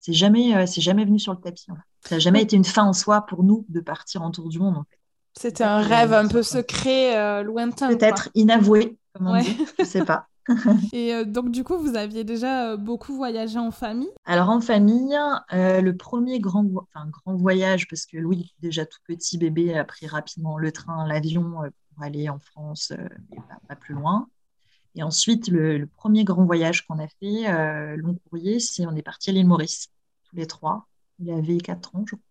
c'est 0.00 0.12
jamais, 0.12 0.66
c'est 0.66 0.82
jamais 0.82 1.04
venu 1.04 1.18
sur 1.18 1.32
le 1.32 1.40
tapis. 1.40 1.66
Ça 2.02 2.16
n'a 2.16 2.18
jamais 2.18 2.42
été 2.42 2.56
une 2.56 2.64
fin 2.64 2.84
en 2.84 2.92
soi 2.92 3.22
pour 3.22 3.42
nous 3.42 3.64
de 3.70 3.80
partir 3.80 4.22
en 4.22 4.30
tour 4.30 4.48
du 4.48 4.58
monde 4.58 4.76
en 4.76 4.84
fait. 4.84 4.98
C'était 5.38 5.64
un 5.64 5.80
rêve 5.80 6.12
un 6.12 6.28
peu 6.28 6.42
secret, 6.42 7.42
lointain. 7.42 7.88
Peut-être 7.88 8.28
inavoué, 8.34 8.96
comme 9.14 9.26
on 9.26 9.38
dit. 9.40 9.56
Je 9.78 9.84
sais 9.84 10.04
pas. 10.04 10.28
Et 10.92 11.14
euh, 11.14 11.24
donc, 11.24 11.50
du 11.50 11.64
coup, 11.64 11.78
vous 11.78 11.96
aviez 11.96 12.24
déjà 12.24 12.72
euh, 12.72 12.76
beaucoup 12.76 13.14
voyagé 13.14 13.58
en 13.58 13.70
famille? 13.70 14.10
Alors, 14.24 14.48
en 14.50 14.60
famille, 14.60 15.16
euh, 15.52 15.80
le 15.80 15.96
premier 15.96 16.40
grand, 16.40 16.66
enfin, 16.74 17.08
grand 17.08 17.36
voyage, 17.36 17.88
parce 17.88 18.06
que 18.06 18.16
Louis, 18.16 18.54
déjà 18.60 18.86
tout 18.86 18.98
petit 19.06 19.38
bébé, 19.38 19.74
a 19.74 19.84
pris 19.84 20.06
rapidement 20.06 20.58
le 20.58 20.72
train, 20.72 21.06
l'avion 21.06 21.44
pour 21.50 22.04
aller 22.04 22.28
en 22.28 22.38
France, 22.38 22.92
et 23.32 23.36
pas, 23.68 23.76
plus 23.76 23.94
loin. 23.94 24.28
Et 24.94 25.02
ensuite, 25.02 25.48
le, 25.48 25.86
premier 25.86 26.24
grand 26.24 26.44
voyage 26.44 26.86
qu'on 26.86 26.98
a 26.98 27.08
fait, 27.20 27.96
long 27.96 28.16
courrier, 28.28 28.60
c'est 28.60 28.86
on 28.86 28.94
est 28.94 29.02
parti 29.02 29.30
à 29.30 29.32
l'île 29.32 29.46
Maurice, 29.46 29.88
tous 30.24 30.36
les 30.36 30.46
trois. 30.46 30.86
Il 31.18 31.30
avait 31.30 31.58
4 31.58 31.96
ans, 31.96 32.04
je 32.06 32.14
crois. 32.14 32.22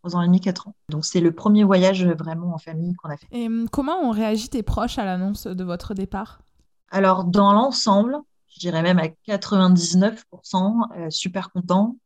3 0.00 0.16
ans 0.16 0.22
et 0.22 0.26
demi, 0.26 0.40
4 0.40 0.68
ans. 0.68 0.74
Donc 0.90 1.06
c'est 1.06 1.20
le 1.20 1.32
premier 1.32 1.64
voyage 1.64 2.06
vraiment 2.06 2.54
en 2.54 2.58
famille 2.58 2.94
qu'on 2.94 3.08
a 3.08 3.16
fait. 3.16 3.26
Et 3.32 3.46
hum, 3.46 3.68
comment 3.70 4.02
ont 4.02 4.10
réagi 4.10 4.50
tes 4.50 4.62
proches 4.62 4.98
à 4.98 5.04
l'annonce 5.06 5.46
de 5.46 5.64
votre 5.64 5.94
départ? 5.94 6.42
Alors, 6.90 7.24
dans 7.24 7.52
l'ensemble, 7.52 8.18
je 8.48 8.60
dirais 8.60 8.82
même 8.82 8.98
à 8.98 9.08
99%, 9.26 10.88
euh, 10.96 11.10
super 11.10 11.50
content 11.50 11.96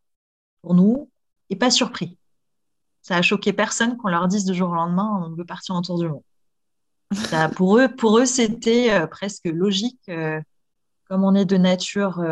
pour 0.62 0.74
nous 0.74 1.10
et 1.50 1.56
pas 1.56 1.70
surpris. 1.70 2.16
Ça 3.02 3.16
a 3.16 3.22
choqué 3.22 3.52
personne 3.52 3.96
qu'on 3.96 4.08
leur 4.08 4.28
dise 4.28 4.44
du 4.44 4.54
jour 4.54 4.70
au 4.70 4.74
lendemain, 4.74 5.24
on 5.24 5.34
veut 5.34 5.44
partir 5.44 5.74
en 5.74 5.82
tour 5.82 5.98
du 5.98 6.08
monde. 6.08 6.22
Ça, 7.12 7.48
pour 7.56 7.78
eux, 7.78 7.88
pour 7.88 8.18
eux 8.18 8.26
c'était 8.26 8.92
euh, 8.92 9.06
presque 9.06 9.46
logique. 9.46 10.00
Euh, 10.08 10.40
comme 11.08 11.24
on 11.24 11.34
est 11.34 11.46
de 11.46 11.56
nature, 11.56 12.22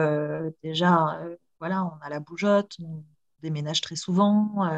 déjà, 0.63 1.19
voilà, 1.61 1.87
on 1.87 2.05
a 2.05 2.11
la 2.11 2.21
bougeotte, 2.21 2.73
on 2.83 3.03
déménage 3.41 3.81
très 3.81 3.97
souvent, 3.97 4.69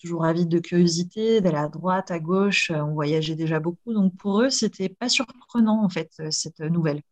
toujours 0.00 0.24
avide 0.24 0.48
de 0.48 0.58
curiosité, 0.58 1.40
d'aller 1.40 1.56
à 1.58 1.68
droite, 1.68 2.10
à 2.10 2.18
gauche. 2.18 2.70
Euh, 2.70 2.82
on 2.82 2.94
voyageait 2.94 3.36
déjà 3.36 3.60
beaucoup. 3.60 3.92
Donc 3.94 4.16
pour 4.16 4.40
eux, 4.42 4.50
c'était 4.50 4.88
pas 4.88 5.08
surprenant 5.08 5.84
en 5.84 5.88
fait 5.88 6.10
euh, 6.20 6.30
cette 6.30 6.60
nouvelle. 6.60 7.02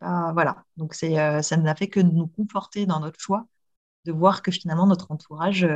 Voilà. 0.00 0.64
Donc 0.76 0.94
c'est 0.94 1.18
euh, 1.18 1.42
ça 1.42 1.56
n'a 1.56 1.74
fait 1.74 1.88
que 1.88 2.00
nous 2.00 2.26
conforter 2.26 2.86
dans 2.86 3.00
notre 3.00 3.20
choix, 3.20 3.46
de 4.06 4.12
voir 4.12 4.42
que 4.42 4.50
finalement 4.50 4.86
notre 4.86 5.10
entourage 5.12 5.66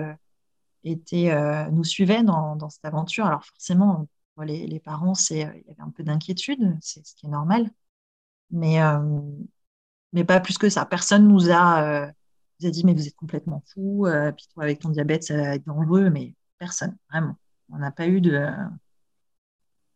était 0.85 1.71
nous 1.71 1.85
suivait 1.85 2.23
dans, 2.23 2.71
cette 2.71 2.85
aventure. 2.85 3.27
Alors 3.27 3.45
forcément, 3.45 4.09
les, 4.43 4.67
les 4.67 4.81
parents, 4.81 5.15
c'est 5.15 5.41
il 5.41 5.69
y 5.69 5.71
avait 5.71 5.81
un 5.81 5.91
peu 5.91 6.05
d'inquiétude, 6.05 6.79
c'est 6.81 7.05
ce 7.07 7.15
qui 7.15 7.27
est 7.27 7.31
normal, 7.31 7.71
mais 8.51 8.79
mais 10.13 10.25
pas 10.25 10.41
plus 10.41 10.59
que 10.59 10.71
ça. 10.71 10.87
Personne 10.87 11.29
nous 11.29 11.51
a 11.51 12.07
nous 12.61 12.67
a 12.69 12.71
dit 12.71 12.85
mais 12.87 12.95
vous 12.95 13.07
êtes 13.07 13.17
complètement 13.17 13.63
fou, 13.75 14.07
puis 14.37 14.47
toi 14.55 14.65
avec 14.65 14.81
ton 14.81 14.91
diabète 14.91 15.25
ça 15.25 15.37
va 15.37 15.55
être 15.57 15.67
dangereux, 15.67 16.11
mais 16.11 16.35
Personne, 16.59 16.97
vraiment. 17.11 17.37
On 17.71 17.79
n'a 17.79 17.91
pas 17.91 18.07
eu 18.07 18.21
de. 18.21 18.49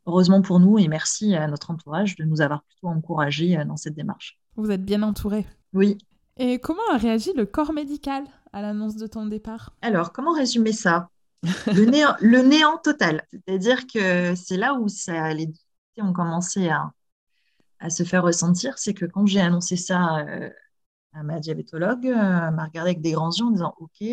Heureusement 0.06 0.42
pour 0.42 0.58
nous 0.58 0.78
et 0.78 0.88
merci 0.88 1.34
à 1.34 1.46
notre 1.46 1.70
entourage 1.70 2.16
de 2.16 2.24
nous 2.24 2.40
avoir 2.40 2.62
plutôt 2.64 2.88
encouragés 2.88 3.56
euh, 3.56 3.64
dans 3.64 3.76
cette 3.76 3.94
démarche. 3.94 4.38
Vous 4.56 4.70
êtes 4.70 4.84
bien 4.84 5.02
entouré. 5.02 5.46
Oui. 5.72 5.98
Et 6.36 6.58
comment 6.58 6.82
a 6.92 6.96
réagi 6.96 7.32
le 7.34 7.46
corps 7.46 7.72
médical 7.72 8.24
à 8.52 8.62
l'annonce 8.62 8.96
de 8.96 9.06
ton 9.06 9.26
départ? 9.26 9.74
Alors, 9.80 10.12
comment 10.12 10.32
résumer 10.32 10.72
ça? 10.72 11.08
Le, 11.66 11.84
néant, 11.84 12.14
le 12.20 12.42
néant 12.42 12.78
total. 12.78 13.24
C'est-à-dire 13.30 13.86
que 13.86 14.34
c'est 14.34 14.56
là 14.56 14.74
où 14.74 14.88
ça, 14.88 15.32
les 15.34 15.46
difficultés 15.46 16.02
ont 16.02 16.12
commencé 16.12 16.68
à, 16.68 16.92
à 17.78 17.90
se 17.90 18.02
faire 18.02 18.22
ressentir. 18.22 18.78
C'est 18.78 18.94
que 18.94 19.04
quand 19.04 19.26
j'ai 19.26 19.40
annoncé 19.40 19.76
ça 19.76 20.18
euh, 20.18 20.50
à 21.12 21.22
ma 21.22 21.40
diabétologue, 21.40 22.06
euh, 22.06 22.48
elle 22.48 22.54
m'a 22.54 22.64
regardé 22.64 22.90
avec 22.90 23.00
des 23.02 23.12
grands 23.12 23.30
yeux 23.30 23.44
en 23.44 23.50
disant 23.50 23.74
OK. 23.78 24.04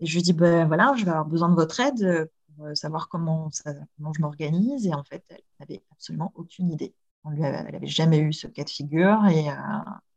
Et 0.00 0.06
je 0.06 0.14
lui 0.14 0.22
dit 0.22 0.32
ben 0.32 0.66
voilà, 0.66 0.94
je 0.96 1.04
vais 1.04 1.10
avoir 1.10 1.26
besoin 1.26 1.48
de 1.48 1.54
votre 1.54 1.78
aide 1.80 2.30
pour 2.56 2.66
euh, 2.66 2.74
savoir 2.74 3.08
comment, 3.08 3.50
comment 3.96 4.12
je 4.12 4.20
m'organise. 4.20 4.86
Et 4.86 4.94
en 4.94 5.04
fait, 5.04 5.24
elle 5.28 5.42
n'avait 5.60 5.82
absolument 5.92 6.32
aucune 6.34 6.70
idée. 6.70 6.94
On 7.24 7.30
lui 7.30 7.42
elle 7.42 7.70
n'avait 7.72 7.86
jamais 7.86 8.18
eu 8.18 8.32
ce 8.32 8.46
cas 8.46 8.64
de 8.64 8.70
figure. 8.70 9.26
Et, 9.26 9.46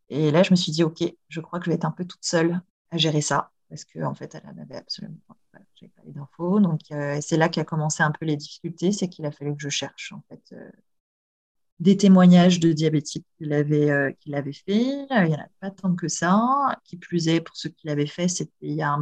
et 0.10 0.32
là, 0.32 0.44
je 0.44 0.52
me 0.52 0.56
suis 0.56 0.72
dit 0.72 0.84
OK, 0.84 1.04
je 1.30 1.42
crois 1.42 1.60
que 1.60 1.66
je 1.66 1.72
vais 1.72 1.76
être 1.76 1.86
un 1.86 1.92
peu 1.92 2.06
toute 2.06 2.24
seule 2.24 2.62
à 2.92 2.98
gérer 2.98 3.22
ça 3.22 3.52
parce 3.72 3.86
qu'en 3.86 4.12
en 4.12 4.14
fait, 4.14 4.36
elle 4.36 4.54
n'avait 4.54 4.76
absolument 4.76 5.18
pas, 5.28 5.60
les 6.04 6.12
d'infos. 6.12 6.60
Donc, 6.60 6.82
euh, 6.92 7.18
c'est 7.22 7.38
là 7.38 7.50
qu'a 7.50 7.64
commencé 7.64 8.04
un 8.04 8.12
peu 8.12 8.26
les 8.26 8.36
difficultés, 8.36 8.92
c'est 8.92 9.08
qu'il 9.08 9.26
a 9.26 9.32
fallu 9.32 9.56
que 9.56 9.62
je 9.62 9.70
cherche 9.70 10.12
en 10.12 10.22
fait 10.30 10.42
euh, 10.52 10.70
des 11.80 11.98
témoignages 11.98 12.60
de 12.60 12.74
diabétiques 12.74 13.26
qu'il 13.38 13.54
avait, 13.54 13.90
euh, 13.90 14.12
avait 14.34 14.54
fait. 14.54 15.08
Il 15.08 15.08
n'y 15.10 15.36
en 15.36 15.40
a 15.40 15.48
pas 15.62 15.72
tant 15.72 15.96
que 15.96 16.10
ça. 16.10 16.78
Qui 16.84 16.98
plus 16.98 17.30
est, 17.30 17.40
pour 17.42 17.56
ceux 17.56 17.70
qui 17.70 17.88
l'avaient 17.88 18.06
fait, 18.06 18.28
c'était 18.28 18.52
il 18.62 18.74
y 18.74 18.82
a, 18.84 19.00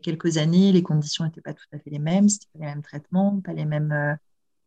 quelques 0.00 0.38
années, 0.38 0.72
les 0.72 0.82
conditions 0.82 1.24
n'étaient 1.24 1.40
pas 1.40 1.54
tout 1.54 1.66
à 1.72 1.78
fait 1.78 1.90
les 1.90 1.98
mêmes, 1.98 2.28
c'était 2.28 2.46
pas 2.52 2.58
les 2.60 2.66
mêmes 2.66 2.82
traitements, 2.82 3.40
pas 3.40 3.52
les 3.52 3.64
mêmes 3.64 4.18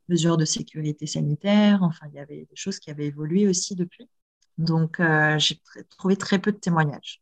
mesures 0.09 0.37
de 0.37 0.45
sécurité 0.45 1.07
sanitaire. 1.07 1.83
Enfin, 1.83 2.07
il 2.09 2.15
y 2.15 2.19
avait 2.19 2.47
des 2.49 2.55
choses 2.55 2.79
qui 2.79 2.91
avaient 2.91 3.07
évolué 3.07 3.47
aussi 3.47 3.75
depuis. 3.75 4.09
Donc, 4.57 5.01
j'ai 5.37 5.61
trouvé 5.89 6.15
très 6.17 6.39
peu 6.39 6.51
de 6.51 6.57
témoignages. 6.57 7.21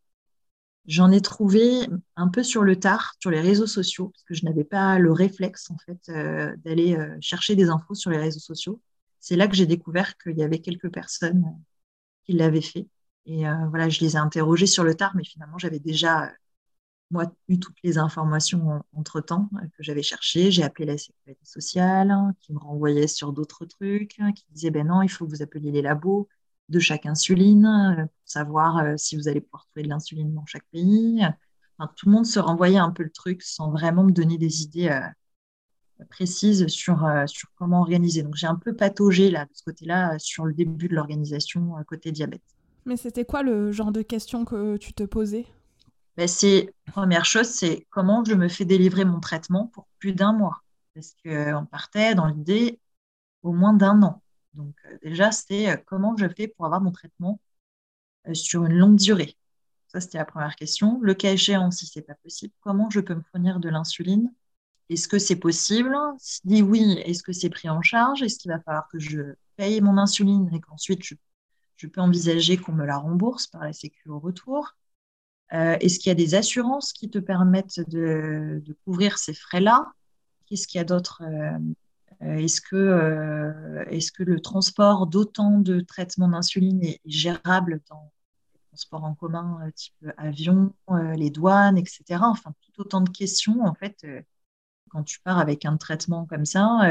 J'en 0.88 1.12
ai 1.12 1.20
trouvé 1.22 1.86
un 2.16 2.30
peu 2.30 2.44
sur 2.44 2.64
le 2.64 2.80
tard, 2.80 3.16
sur 3.20 3.30
les 3.30 3.42
réseaux 3.42 3.68
sociaux, 3.68 4.08
parce 4.08 4.24
que 4.24 4.34
je 4.34 4.46
n'avais 4.46 4.64
pas 4.64 5.00
le 5.00 5.12
réflexe 5.12 5.70
en 5.70 5.78
fait 5.80 6.00
euh, 6.10 6.56
d'aller 6.64 6.96
euh, 6.96 7.18
chercher 7.20 7.56
des 7.58 7.70
infos 7.70 7.94
sur 7.94 8.10
les 8.10 8.18
réseaux 8.18 8.40
sociaux. 8.40 8.82
C'est 9.20 9.36
là 9.36 9.50
que 9.50 9.56
j'ai 9.56 9.66
découvert 9.66 10.18
qu'il 10.18 10.38
y 10.38 10.44
avait 10.44 10.60
quelques 10.60 10.90
personnes 10.90 11.44
qui 12.24 12.34
l'avaient 12.34 12.62
fait. 12.62 12.88
Et 13.26 13.48
euh, 13.50 13.68
voilà, 13.68 13.90
je 13.90 14.00
les 14.00 14.14
ai 14.16 14.18
interrogées 14.18 14.66
sur 14.66 14.86
le 14.86 14.96
tard, 14.96 15.14
mais 15.16 15.26
finalement, 15.26 15.58
j'avais 15.58 15.80
déjà 15.80 16.32
moi 17.12 17.32
eu 17.48 17.60
toutes 17.60 17.78
les 17.84 17.98
informations 17.98 18.84
entre 18.94 19.22
temps 19.22 19.50
que 19.78 19.84
j'avais 19.84 20.04
cherchées. 20.04 20.52
J'ai 20.52 20.64
appelé 20.64 20.86
la 20.86 20.98
sécurité 20.98 21.46
sociale, 21.46 22.12
hein, 22.12 22.34
qui 22.42 22.54
me 22.54 22.60
renvoyait 22.60 23.08
sur 23.08 23.34
d'autres 23.34 23.66
trucs, 23.66 24.16
hein, 24.20 24.34
qui 24.34 24.46
disait 24.52 24.72
ben 24.72 24.88
non, 24.88 25.02
il 25.02 25.10
faut 25.10 25.26
que 25.26 25.32
vous 25.32 25.42
appeliez 25.42 25.72
les 25.72 25.82
labos 25.82 26.28
de 26.70 26.80
chaque 26.80 27.06
insuline, 27.06 27.66
euh, 27.66 28.04
pour 28.04 28.12
savoir 28.26 28.78
euh, 28.80 28.98
si 28.98 29.16
vous 29.16 29.28
allez 29.28 29.42
pouvoir 29.42 29.66
trouver 29.66 29.84
de 29.84 29.90
l'insuline 29.90 30.34
dans 30.34 30.46
chaque 30.46 30.66
pays. 30.72 31.22
tout 31.96 32.08
le 32.08 32.12
monde 32.12 32.26
se 32.26 32.40
renvoyait 32.40 32.78
un 32.78 32.92
peu 32.92 33.04
le 33.04 33.12
truc 33.12 33.42
sans 33.42 33.72
vraiment 33.72 34.04
me 34.04 34.12
donner 34.12 34.38
des 34.38 34.64
idées 34.64 34.90
euh, 34.90 36.06
précises 36.10 36.68
sur, 36.68 37.08
sur 37.26 37.50
comment 37.56 37.82
organiser. 37.82 38.22
Donc 38.22 38.36
j'ai 38.36 38.48
un 38.48 38.56
peu 38.56 38.76
pataugé 38.76 39.32
là, 39.32 39.46
de 39.46 39.52
ce 39.54 39.64
côté-là 39.64 40.20
sur 40.20 40.46
le 40.46 40.54
début 40.54 40.88
de 40.88 40.96
l'organisation 40.96 41.74
côté 41.88 42.12
diabète. 42.12 42.44
Mais 42.86 42.98
c'était 42.98 43.26
quoi 43.26 43.42
le 43.42 43.72
genre 43.72 43.92
de 43.92 44.04
questions 44.04 44.46
que 44.46 44.78
tu 44.78 44.94
te 44.94 45.04
posais? 45.04 45.48
Ben, 46.18 46.28
c'est 46.28 46.74
première 46.88 47.26
chose, 47.26 47.48
c'est 47.48 47.86
comment 47.90 48.24
je 48.26 48.34
me 48.34 48.50
fais 48.50 48.66
délivrer 48.66 49.06
mon 49.06 49.20
traitement 49.20 49.68
pour 49.68 49.88
plus 50.00 50.14
d'un 50.14 50.34
mois. 50.34 50.64
Parce 50.96 51.16
qu'on 51.24 51.66
partait 51.66 52.16
dans 52.16 52.26
l'idée 52.28 52.80
au 53.44 53.54
moins 53.54 53.74
d'un 53.74 54.02
an. 54.04 54.22
Donc 54.54 54.76
euh, 54.86 54.98
déjà, 55.04 55.32
c'était 55.32 55.70
euh, 55.70 55.78
comment 55.86 56.18
je 56.18 56.28
fais 56.28 56.48
pour 56.48 56.66
avoir 56.66 56.82
mon 56.82 56.92
traitement 56.92 57.40
euh, 58.28 58.34
sur 58.34 58.66
une 58.66 58.74
longue 58.74 58.98
durée. 58.98 59.38
Ça, 59.88 60.02
c'était 60.02 60.18
la 60.18 60.26
première 60.26 60.56
question. 60.56 61.00
Le 61.02 61.14
cas 61.14 61.32
échéant, 61.34 61.72
si 61.72 61.86
ce 61.86 62.00
n'est 62.00 62.06
pas 62.06 62.16
possible, 62.16 62.54
comment 62.62 62.90
je 62.90 63.00
peux 63.00 63.16
me 63.16 63.24
fournir 63.32 63.60
de 63.60 63.70
l'insuline? 63.70 64.34
Est-ce 64.90 65.08
que 65.08 65.20
c'est 65.20 65.38
possible? 65.38 65.96
Si 66.18 66.62
oui, 66.62 67.00
est-ce 67.06 67.24
que 67.24 67.34
c'est 67.34 67.50
pris 67.50 67.70
en 67.70 67.82
charge? 67.82 68.24
Est-ce 68.24 68.40
qu'il 68.40 68.52
va 68.52 68.60
falloir 68.60 68.88
que 68.90 69.00
je 69.00 69.36
paye 69.56 69.82
mon 69.82 69.98
insuline 69.98 70.50
et 70.54 70.62
qu'ensuite 70.62 71.04
je, 71.04 71.88
peux 71.88 72.02
envisager 72.02 72.58
qu'on 72.58 72.74
me 72.74 72.86
la 72.86 72.98
rembourse 72.98 73.48
par 73.48 73.64
la 73.64 73.74
Sécu 73.74 74.10
au 74.10 74.20
retour? 74.20 74.76
Est-ce 75.52 76.00
qu'il 76.00 76.10
y 76.10 76.12
a 76.12 76.16
des 76.16 76.36
assurances 76.36 76.94
qui 76.94 77.10
te 77.10 77.20
permettent 77.20 77.80
de, 77.90 78.62
couvrir 78.86 79.18
ces 79.18 79.34
frais-là? 79.34 79.88
Qu'est-ce 80.46 80.68
qu'il 80.68 80.80
y 80.80 80.82
a 80.82 80.86
d'autre 80.86 81.24
euh, 82.24 82.38
est-ce 82.38 82.62
que, 82.62 82.76
euh, 82.76 83.86
est 83.90 84.12
que 84.12 84.24
le 84.24 84.40
transport 84.40 85.08
d'autant 85.08 85.60
de 85.60 85.82
traitements 85.82 86.28
d'insuline 86.28 86.84
est 86.84 87.00
gérable 87.06 87.82
dans 87.90 88.12
les 88.54 88.60
transports 88.70 89.04
en 89.04 89.14
commun, 89.14 89.60
euh, 89.64 89.72
type 89.72 89.94
avion, 90.18 90.74
les 91.16 91.30
douanes, 91.30 91.78
etc. 91.78 92.22
Enfin, 92.24 92.54
tout 92.62 92.82
autant 92.82 93.02
de 93.02 93.10
questions, 93.10 93.62
en 93.66 93.74
fait, 93.74 94.06
quand 94.90 95.04
tu 95.04 95.20
pars 95.20 95.38
avec 95.40 95.66
un 95.66 95.78
traitement 95.78 96.26
comme 96.26 96.46
ça, 96.46 96.90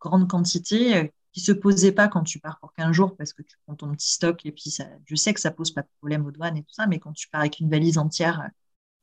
grande 0.00 0.28
quantité, 0.28 1.12
qui 1.32 1.40
se 1.40 1.52
posait 1.52 1.92
pas 1.92 2.08
quand 2.08 2.22
tu 2.22 2.38
pars 2.38 2.58
pour 2.60 2.72
15 2.74 2.92
jours 2.92 3.16
parce 3.16 3.32
que 3.32 3.42
tu 3.42 3.56
prends 3.64 3.74
ton 3.74 3.90
petit 3.92 4.12
stock 4.12 4.44
et 4.44 4.52
puis 4.52 4.70
ça, 4.70 4.84
je 5.06 5.14
sais 5.14 5.32
que 5.34 5.40
ça 5.40 5.50
pose 5.50 5.70
pas 5.72 5.82
de 5.82 5.88
problème 5.98 6.26
aux 6.26 6.30
douanes 6.30 6.56
et 6.56 6.62
tout 6.62 6.74
ça, 6.74 6.86
mais 6.86 6.98
quand 6.98 7.12
tu 7.12 7.28
pars 7.28 7.40
avec 7.40 7.60
une 7.60 7.70
valise 7.70 7.98
entière 7.98 8.48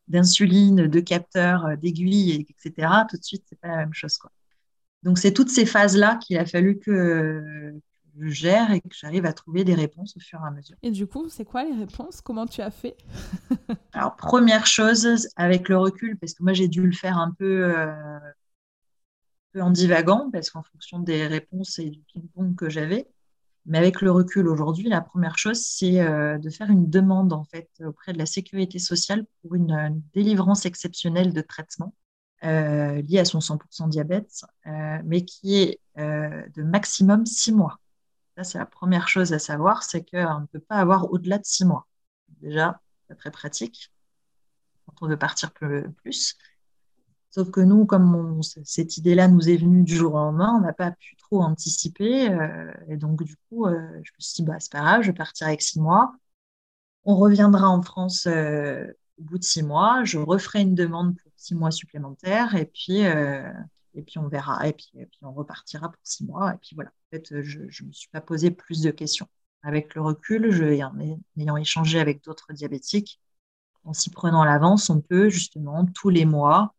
d'insuline, 0.08 0.88
de 0.88 1.00
capteurs, 1.00 1.78
d'aiguilles, 1.78 2.46
etc., 2.50 2.88
tout 3.10 3.18
de 3.18 3.24
suite, 3.24 3.44
c'est 3.48 3.60
pas 3.60 3.68
la 3.68 3.78
même 3.78 3.94
chose, 3.94 4.18
quoi. 4.18 4.32
Donc, 5.04 5.18
c'est 5.18 5.32
toutes 5.32 5.50
ces 5.50 5.66
phases-là 5.66 6.18
qu'il 6.18 6.38
a 6.38 6.46
fallu 6.46 6.78
que 6.78 7.74
je 8.20 8.28
gère 8.28 8.72
et 8.72 8.82
que 8.82 8.90
j'arrive 8.92 9.26
à 9.26 9.34
trouver 9.34 9.64
des 9.64 9.76
réponses 9.76 10.18
au 10.18 10.20
fur 10.20 10.42
et 10.44 10.48
à 10.48 10.52
mesure. 10.52 10.76
Et 10.82 10.92
du 10.92 11.08
coup, 11.08 11.30
c'est 11.30 11.46
quoi 11.46 11.64
les 11.64 11.74
réponses? 11.74 12.20
Comment 12.22 12.46
tu 12.46 12.62
as 12.62 12.72
fait? 12.72 12.98
Alors, 13.94 14.16
première 14.18 14.66
chose, 14.66 15.28
avec 15.38 15.70
le 15.70 15.78
recul, 15.78 16.18
parce 16.18 16.34
que 16.34 16.44
moi, 16.44 16.54
j'ai 16.54 16.68
dû 16.68 16.86
le 16.86 16.92
faire 16.92 17.18
un 17.18 17.32
peu, 17.32 17.64
euh, 17.64 18.20
peu 19.54 19.62
en 19.62 19.72
divagant, 19.72 20.30
parce 20.32 20.50
qu'en 20.50 20.64
fonction 20.64 21.00
des 21.00 21.28
réponses 21.28 21.80
et 21.80 21.90
du 21.90 22.00
ping-pong 22.02 22.56
que 22.56 22.70
j'avais, 22.70 23.08
mais 23.66 23.78
avec 23.78 24.02
le 24.02 24.12
recul 24.12 24.48
aujourd'hui, 24.48 24.90
la 24.90 25.02
première 25.02 25.38
chose, 25.38 25.62
c'est 25.62 26.02
euh, 26.02 26.38
de 26.38 26.50
faire 26.50 26.70
une 26.70 26.90
demande 26.90 27.34
en 27.34 27.44
fait 27.44 27.70
auprès 27.86 28.14
de 28.14 28.18
la 28.18 28.26
sécurité 28.26 28.80
sociale 28.80 29.26
pour 29.42 29.56
une 29.56 30.02
délivrance 30.14 30.66
exceptionnelle 30.66 31.34
de 31.34 31.42
traitement 31.42 31.94
euh, 32.46 33.02
lié 33.02 33.20
à 33.20 33.26
son 33.26 33.40
100% 33.40 33.90
diabète, 33.90 34.46
euh, 34.66 35.00
mais 35.04 35.26
qui 35.26 35.58
est 35.58 35.82
euh, 35.98 36.48
de 36.56 36.64
maximum 36.64 37.26
six 37.26 37.52
mois. 37.52 37.82
Ça, 38.38 38.46
c'est 38.46 38.58
la 38.58 38.66
première 38.66 39.10
chose 39.10 39.34
à 39.34 39.40
savoir, 39.40 39.84
c'est 39.84 40.10
qu'on 40.10 40.40
ne 40.40 40.46
peut 40.46 40.62
pas 40.62 40.78
avoir 40.78 41.12
au-delà 41.12 41.38
de 41.38 41.46
six 41.46 41.66
mois. 41.66 41.86
Déjà, 42.42 42.80
c'est 43.08 43.16
très 43.16 43.32
pratique 43.32 43.92
quand 44.86 45.06
on 45.06 45.10
veut 45.10 45.18
partir 45.18 45.52
plus. 45.52 46.38
Sauf 47.32 47.52
que 47.52 47.62
nous, 47.62 47.86
comme 47.86 48.42
cette 48.64 48.98
idée-là 48.98 49.28
nous 49.28 49.50
est 49.50 49.58
venue 49.58 49.84
du 49.84 49.96
jour 49.96 50.16
au 50.16 50.18
lendemain, 50.18 50.56
on 50.58 50.62
n'a 50.62 50.74
pas 50.74 50.92
pu 50.92 51.16
trop 51.18 51.42
anticiper. 51.42 52.26
et 52.88 52.98
donc, 52.98 53.24
du 53.24 53.36
coup, 53.50 53.68
je 53.68 54.12
me 54.12 54.20
suis 54.20 54.36
dit, 54.38 54.44
bah, 54.44 54.56
c'est 54.60 54.72
pas 54.72 54.80
grave, 54.80 55.02
je 55.04 55.08
vais 55.08 55.14
partir 55.14 55.48
avec 55.48 55.62
six 55.62 55.80
mois. 55.80 56.14
On 57.06 57.16
reviendra 57.16 57.70
en 57.70 57.82
France 57.84 58.28
au 59.20 59.24
bout 59.24 59.38
de 59.38 59.44
six 59.44 59.64
mois. 59.64 60.04
Je 60.04 60.18
referai 60.18 60.62
une 60.62 60.76
demande 60.76 61.18
pour 61.18 61.32
six 61.36 61.56
mois 61.56 61.72
supplémentaires 61.72 62.56
et 62.56 62.66
puis, 62.66 63.06
euh, 63.06 63.52
et 63.94 64.02
puis 64.02 64.18
on 64.20 64.28
verra. 64.28 64.68
Et 64.68 64.74
puis, 64.74 64.92
et 64.96 65.06
puis 65.06 65.20
on 65.24 65.34
repartira 65.34 65.90
pour 65.90 66.02
six 66.04 66.26
mois. 66.26 66.54
Et 66.54 66.58
puis 66.58 66.76
voilà. 66.76 66.90
En 66.90 67.18
fait, 67.18 67.42
je 67.42 67.60
ne 67.60 67.88
me 67.88 67.94
suis 67.94 68.10
pas 68.10 68.22
posé 68.22 68.52
plus 68.52 68.82
de 68.82 68.92
questions. 68.92 69.28
Avec 69.64 69.96
le 69.96 70.02
recul, 70.02 70.46
en 70.84 71.00
ayant 71.38 71.58
échangé 71.58 72.00
avec 72.00 72.24
d'autres 72.24 72.54
diabétiques, 72.54 73.20
en 73.84 73.94
s'y 73.94 74.10
prenant 74.10 74.42
à 74.42 74.46
l'avance, 74.46 74.90
on 74.90 75.02
peut 75.02 75.30
justement 75.30 75.86
tous 75.86 76.10
les 76.10 76.26
mois 76.26 76.62
euh, 76.64 76.79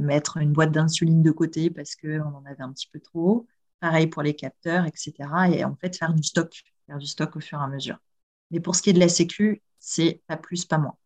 mettre 0.00 0.38
une 0.38 0.52
boîte 0.52 0.72
d'insuline 0.72 1.22
de 1.22 1.30
côté 1.30 1.70
parce 1.70 1.96
qu'on 1.96 2.20
en 2.20 2.44
avait 2.46 2.62
un 2.62 2.72
petit 2.72 2.88
peu 2.92 3.00
trop. 3.00 3.46
Pareil 3.80 4.06
pour 4.08 4.22
les 4.22 4.34
capteurs, 4.34 4.86
etc. 4.86 5.12
Et 5.52 5.64
en 5.64 5.74
fait, 5.76 5.96
faire 5.96 6.12
du 6.12 6.22
stock, 6.22 6.62
faire 6.86 6.98
du 6.98 7.06
stock 7.06 7.36
au 7.36 7.40
fur 7.40 7.58
et 7.58 7.62
à 7.62 7.68
mesure. 7.68 7.98
Mais 8.50 8.60
pour 8.60 8.74
ce 8.76 8.82
qui 8.82 8.90
est 8.90 8.94
de 8.94 9.00
la 9.00 9.08
Sécu, 9.08 9.62
c'est 9.78 10.22
pas 10.26 10.36
plus, 10.36 10.64
pas 10.64 10.78
moins. 10.78 10.96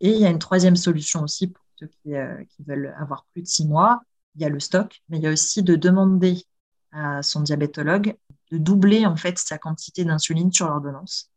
Et 0.00 0.10
il 0.10 0.20
y 0.20 0.26
a 0.26 0.30
une 0.30 0.38
troisième 0.38 0.76
solution 0.76 1.22
aussi 1.22 1.48
pour 1.48 1.64
ceux 1.76 1.90
euh, 2.08 2.44
qui, 2.44 2.62
veulent 2.64 2.94
avoir 2.98 3.26
plus 3.32 3.42
de 3.42 3.46
six 3.48 3.66
mois. 3.66 4.02
Il 4.34 4.42
y 4.42 4.44
a 4.44 4.48
le 4.48 4.60
stock, 4.60 5.02
mais 5.08 5.18
il 5.18 5.24
y 5.24 5.26
a 5.26 5.32
aussi 5.32 5.62
de 5.62 5.76
demander 5.76 6.44
à 6.92 7.22
son 7.22 7.40
diabétologue 7.40 8.16
de 8.50 8.58
doubler 8.58 9.06
en 9.06 9.16
fait 9.16 9.38
sa 9.38 9.58
quantité 9.58 10.04
d'insuline 10.04 10.52
sur 10.52 10.68
l'ordonnance 10.68 11.30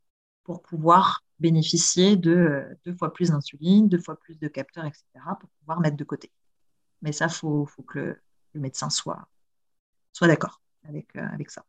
pour 0.43 0.61
pouvoir 0.61 1.23
bénéficier 1.39 2.15
de 2.15 2.31
euh, 2.31 2.75
deux 2.85 2.93
fois 2.93 3.13
plus 3.13 3.29
d'insuline, 3.29 3.89
deux 3.89 3.99
fois 3.99 4.19
plus 4.19 4.37
de 4.39 4.47
capteurs, 4.47 4.85
etc., 4.85 5.03
pour 5.39 5.49
pouvoir 5.59 5.79
mettre 5.79 5.97
de 5.97 6.03
côté. 6.03 6.31
Mais 7.01 7.11
ça, 7.11 7.25
il 7.25 7.31
faut, 7.31 7.67
que 7.87 8.17
le, 8.53 8.61
médecin 8.61 8.89
soit, 8.89 9.27
soit 10.13 10.27
d'accord 10.27 10.61
avec, 10.87 11.15
euh, 11.15 11.27
avec 11.33 11.51
ça. 11.51 11.65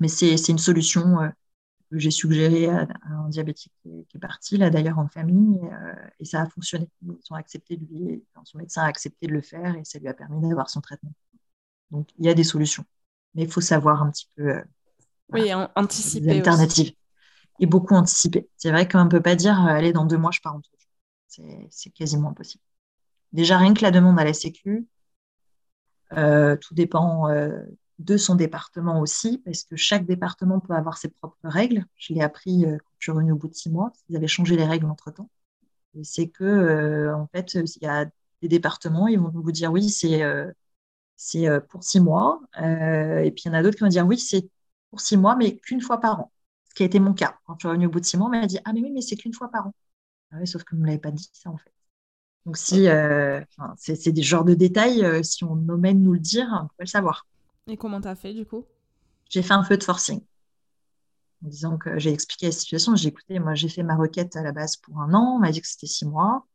Mais 0.00 0.08
c'est 0.08 0.48
une 0.48 0.58
solution 0.58 1.18
que 1.90 1.98
j'ai 1.98 2.10
suggéré 2.10 2.68
à, 2.68 2.86
un 3.04 3.28
diabétique 3.28 3.72
qui 3.82 4.06
est, 4.14 4.18
parti, 4.18 4.56
là 4.56 4.70
d'ailleurs 4.70 4.98
en 4.98 5.08
famille, 5.08 5.60
euh, 5.62 5.94
et 6.18 6.24
ça 6.24 6.42
a 6.42 6.46
fonctionné. 6.46 6.88
Ils 7.02 7.16
ont 7.30 7.36
accepté 7.36 7.76
de 7.76 7.84
lui, 7.84 8.24
son 8.44 8.58
médecin 8.58 8.82
a 8.82 8.86
accepté 8.86 9.26
de 9.26 9.32
le 9.32 9.40
faire 9.40 9.76
et 9.76 9.84
ça 9.84 9.98
lui 9.98 10.08
a 10.08 10.14
permis 10.14 10.48
d'avoir 10.48 10.68
son 10.68 10.80
traitement. 10.80 11.12
Donc 11.90 12.08
il 12.18 12.26
y 12.26 12.28
a 12.28 12.34
des 12.34 12.44
solutions, 12.44 12.84
mais 13.34 13.44
il 13.44 13.50
faut 13.50 13.60
savoir 13.60 14.02
un 14.02 14.10
petit 14.10 14.28
peu 14.36 14.48
euh, 14.48 14.64
oui, 15.32 15.52
anticiper 15.74 16.26
des 16.26 16.36
alternatives. 16.36 16.92
Et 17.60 17.66
beaucoup 17.66 17.94
anticiper. 17.94 18.48
C'est 18.56 18.70
vrai 18.70 18.88
qu'on 18.88 19.04
ne 19.04 19.10
peut 19.10 19.22
pas 19.22 19.36
dire, 19.36 19.58
allez, 19.60 19.92
dans 19.92 20.04
deux 20.04 20.18
mois, 20.18 20.30
je 20.32 20.40
pars 20.40 20.54
en 20.54 20.60
tour 20.60 20.72
C'est 21.70 21.90
quasiment 21.90 22.30
impossible. 22.30 22.62
Déjà, 23.32 23.58
rien 23.58 23.74
que 23.74 23.82
la 23.82 23.90
demande 23.90 24.18
à 24.18 24.24
la 24.24 24.32
Sécu, 24.32 24.86
euh, 26.12 26.56
tout 26.56 26.74
dépend 26.74 27.28
euh, 27.30 27.62
de 27.98 28.16
son 28.16 28.34
département 28.34 29.00
aussi, 29.00 29.38
parce 29.38 29.64
que 29.64 29.76
chaque 29.76 30.06
département 30.06 30.60
peut 30.60 30.74
avoir 30.74 30.98
ses 30.98 31.08
propres 31.08 31.36
règles. 31.44 31.84
Je 31.96 32.14
l'ai 32.14 32.22
appris 32.22 32.64
euh, 32.64 32.76
quand 32.78 32.92
je 32.98 33.04
suis 33.04 33.12
revenue 33.12 33.32
au 33.32 33.36
bout 33.36 33.48
de 33.48 33.54
six 33.54 33.70
mois, 33.70 33.92
ils 34.08 34.16
avaient 34.16 34.28
changé 34.28 34.56
les 34.56 34.64
règles 34.64 34.86
entre-temps. 34.86 35.30
Et 35.94 36.04
c'est 36.04 36.28
que, 36.28 37.12
en 37.14 37.26
fait, 37.28 37.54
il 37.54 37.82
y 37.82 37.86
a 37.86 38.06
des 38.42 38.48
départements, 38.48 39.08
ils 39.08 39.18
vont 39.18 39.30
vous 39.30 39.52
dire 39.52 39.72
oui, 39.72 39.88
c'est 39.90 40.22
c'est 41.16 41.46
pour 41.68 41.84
six 41.84 42.00
mois. 42.00 42.40
et 42.58 43.32
puis 43.34 43.44
il 43.44 43.48
y 43.48 43.50
en 43.50 43.54
a 43.54 43.62
d'autres 43.62 43.76
qui 43.78 43.84
vont 43.84 43.88
dire 43.88 44.06
oui, 44.06 44.18
c'est 44.18 44.48
pour 44.90 45.00
six 45.00 45.16
mois, 45.16 45.36
mais 45.36 45.58
qu'une 45.58 45.80
fois 45.80 46.00
par 46.00 46.20
an. 46.20 46.32
Qui 46.76 46.82
a 46.84 46.86
été 46.86 47.00
mon 47.00 47.14
cas. 47.14 47.36
Quand 47.46 47.54
je 47.54 47.60
suis 47.60 47.68
revenue 47.68 47.86
au 47.86 47.90
bout 47.90 48.00
de 48.00 48.04
six 48.04 48.16
mois, 48.16 48.28
on 48.28 48.30
m'a 48.30 48.46
dit 48.46 48.58
ah 48.64 48.72
mais 48.72 48.82
oui, 48.82 48.92
mais 48.92 49.00
c'est 49.00 49.16
qu'une 49.16 49.32
fois 49.32 49.50
par 49.50 49.66
an. 49.66 49.74
Ah 50.30 50.44
sauf 50.44 50.62
que 50.62 50.74
vous 50.74 50.76
ne 50.76 50.82
me 50.82 50.86
l'avez 50.86 51.00
pas 51.00 51.10
dit 51.10 51.28
ça 51.32 51.50
en 51.50 51.56
fait. 51.56 51.72
Donc, 52.44 52.58
si 52.58 52.86
euh, 52.88 53.40
c'est 53.76 54.12
des 54.12 54.22
genres 54.22 54.44
de 54.44 54.54
détails, 54.54 55.04
euh, 55.04 55.22
si 55.24 55.42
on 55.42 55.56
de 55.56 55.74
nous 55.74 56.12
le 56.12 56.20
dire, 56.20 56.46
on 56.52 56.68
peut 56.68 56.74
le 56.80 56.86
savoir. 56.86 57.26
Et 57.66 57.76
comment 57.76 58.00
tu 58.00 58.06
as 58.06 58.14
fait 58.14 58.32
du 58.34 58.46
coup? 58.46 58.64
J'ai 59.28 59.42
fait 59.42 59.54
un 59.54 59.64
feu 59.64 59.76
de 59.76 59.82
forcing. 59.82 60.20
En 61.44 61.48
disant 61.48 61.76
que 61.76 61.98
j'ai 61.98 62.12
expliqué 62.12 62.46
la 62.46 62.52
situation, 62.52 62.94
j'ai 62.94 63.08
écouté, 63.08 63.40
moi 63.40 63.54
j'ai 63.54 63.68
fait 63.68 63.82
ma 63.82 63.96
requête 63.96 64.36
à 64.36 64.42
la 64.42 64.52
base 64.52 64.76
pour 64.76 65.00
un 65.00 65.12
an, 65.12 65.34
on 65.36 65.38
m'a 65.40 65.50
dit 65.50 65.60
que 65.60 65.66
c'était 65.66 65.88
six 65.88 66.06
mois, 66.06 66.46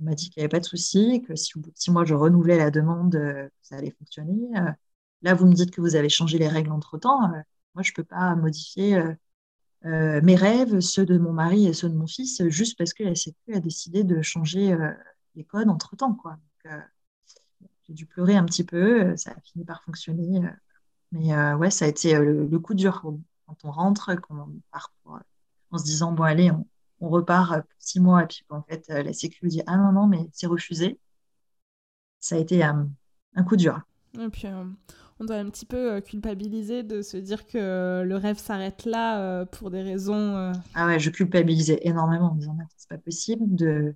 on 0.00 0.04
m'a 0.04 0.14
dit 0.14 0.28
qu'il 0.28 0.40
n'y 0.40 0.44
avait 0.44 0.50
pas 0.50 0.60
de 0.60 0.66
souci, 0.66 1.22
que 1.26 1.34
si 1.34 1.56
au 1.56 1.62
bout 1.62 1.70
de 1.70 1.78
six 1.78 1.90
mois 1.90 2.04
je 2.04 2.14
renouvelais 2.14 2.58
la 2.58 2.70
demande, 2.70 3.14
euh, 3.16 3.48
ça 3.62 3.76
allait 3.76 3.94
fonctionner. 3.98 4.50
Là, 5.22 5.34
vous 5.34 5.46
me 5.46 5.54
dites 5.54 5.70
que 5.70 5.80
vous 5.80 5.96
avez 5.96 6.10
changé 6.10 6.38
les 6.38 6.48
règles 6.48 6.70
entre-temps. 6.72 7.20
moi, 7.74 7.82
je 7.82 7.90
ne 7.90 7.94
peux 7.94 8.04
pas 8.04 8.36
modifier 8.36 9.02
mes 9.84 10.34
rêves, 10.34 10.80
ceux 10.80 11.06
de 11.06 11.18
mon 11.18 11.32
mari 11.32 11.66
et 11.66 11.72
ceux 11.72 11.88
de 11.88 11.96
mon 11.96 12.06
fils, 12.06 12.42
juste 12.48 12.76
parce 12.76 12.92
que 12.92 13.04
la 13.04 13.14
Sécu 13.14 13.54
a 13.54 13.60
décidé 13.60 14.04
de 14.04 14.22
changer 14.22 14.76
les 15.38 15.44
codes 15.44 15.70
entre 15.70 15.96
temps. 15.96 16.14
Quoi. 16.14 16.38
Euh, 16.66 16.80
j'ai 17.84 17.94
dû 17.94 18.04
pleurer 18.04 18.36
un 18.36 18.44
petit 18.44 18.64
peu, 18.64 19.02
euh, 19.02 19.16
ça 19.16 19.30
a 19.30 19.40
fini 19.40 19.64
par 19.64 19.82
fonctionner. 19.82 20.44
Euh. 20.44 20.50
mais 21.12 21.54
ouais, 21.54 21.70
ça 21.70 21.86
a 21.86 21.88
été 21.88 22.18
le, 22.18 22.58
coup 22.58 22.74
dur 22.74 23.00
quand 23.46 23.64
on 23.64 23.70
rentre, 23.70 24.14
quand 24.16 24.36
on 24.36 24.60
part 24.70 24.92
en 25.70 25.78
se 25.78 25.84
disant 25.84 26.12
bon, 26.12 26.24
allez, 26.24 26.50
on, 27.00 27.08
repart 27.08 27.62
pour 27.62 27.76
six 27.78 28.00
mois, 28.00 28.24
et 28.24 28.26
puis 28.26 28.44
en 28.50 28.62
fait, 28.62 28.88
la 28.88 29.12
Sécu 29.12 29.48
dit 29.48 29.62
ah 29.66 29.76
non, 29.76 29.92
non, 29.92 30.06
mais 30.06 30.28
c'est 30.32 30.46
refusé. 30.46 30.98
Ça 32.20 32.34
a 32.34 32.38
été 32.38 32.62
un 32.62 32.88
coup 33.46 33.56
dur. 33.56 33.80
On 35.20 35.24
doit 35.24 35.36
un 35.36 35.50
petit 35.50 35.66
peu 35.66 36.00
culpabiliser 36.00 36.82
de 36.82 37.02
se 37.02 37.16
dire 37.16 37.46
que 37.46 38.02
le 38.04 38.16
rêve 38.16 38.38
s'arrête 38.38 38.84
là 38.84 39.44
pour 39.46 39.70
des 39.70 39.82
raisons. 39.82 40.52
Ah 40.74 40.86
ouais, 40.86 40.98
je 40.98 41.10
culpabilisais 41.10 41.80
énormément 41.82 42.32
en 42.32 42.34
disant 42.34 42.56
c'est 42.76 42.88
pas 42.88 42.98
possible 42.98 43.56
de 43.56 43.94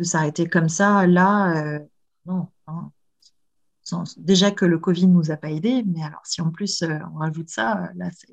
de 0.00 0.04
s'arrêter 0.04 0.48
comme 0.48 0.68
ça, 0.68 1.06
là, 1.06 1.76
euh, 1.76 1.78
non. 2.26 2.48
Déjà 4.16 4.50
que 4.50 4.64
le 4.64 4.78
Covid 4.78 5.08
nous 5.08 5.30
a 5.30 5.36
pas 5.36 5.50
aidés, 5.50 5.82
mais 5.84 6.02
alors 6.02 6.24
si 6.24 6.40
en 6.40 6.50
plus 6.50 6.82
euh, 6.82 6.98
on 7.12 7.18
rajoute 7.18 7.50
ça, 7.50 7.84
euh, 7.84 7.88
là, 7.96 8.08
c'est 8.12 8.32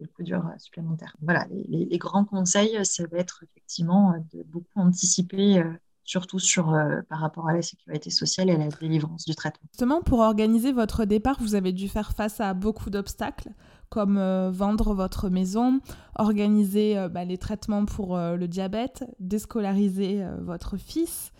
le 0.00 0.06
coup 0.08 0.22
dur 0.22 0.44
supplémentaire. 0.58 1.16
Voilà, 1.22 1.46
les, 1.50 1.98
grands 1.98 2.24
conseils, 2.24 2.84
ça 2.84 3.06
va 3.06 3.18
être 3.18 3.42
effectivement 3.44 4.14
de 4.32 4.42
beaucoup 4.44 4.80
anticiper 4.80 5.62
surtout 6.08 6.38
sur, 6.38 6.74
par 7.10 7.20
rapport 7.20 7.48
à 7.48 7.52
la 7.52 7.60
sécurité 7.60 8.08
sociale 8.08 8.48
et 8.48 8.54
à 8.54 8.56
la 8.56 8.68
délivrance 8.68 9.26
du 9.26 9.34
traitement. 9.34 9.68
Justement, 9.72 10.00
pour 10.00 10.20
organiser 10.20 10.72
votre 10.72 11.04
départ, 11.04 11.36
vous 11.40 11.54
avez 11.54 11.72
dû 11.72 11.86
faire 11.88 12.12
face 12.12 12.40
à 12.40 12.54
beaucoup 12.54 12.88
d'obstacles 12.88 13.50
comme 13.88 14.18
euh, 14.18 14.50
vendre 14.50 14.94
votre 14.94 15.28
maison, 15.28 15.80
organiser 16.16 16.98
euh, 16.98 17.08
bah, 17.08 17.24
les 17.24 17.38
traitements 17.38 17.84
pour 17.84 18.16
euh, 18.16 18.36
le 18.36 18.48
diabète, 18.48 19.04
déscolariser 19.20 20.24
votre 20.40 20.76
fils. 20.76 21.32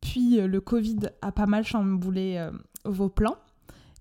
Puis 0.00 0.40
le 0.40 0.60
Covid 0.60 1.10
a 1.22 1.32
pas 1.32 1.46
mal 1.46 1.64
chamboulé 1.64 2.48
vos 2.84 3.08
plans. 3.08 3.36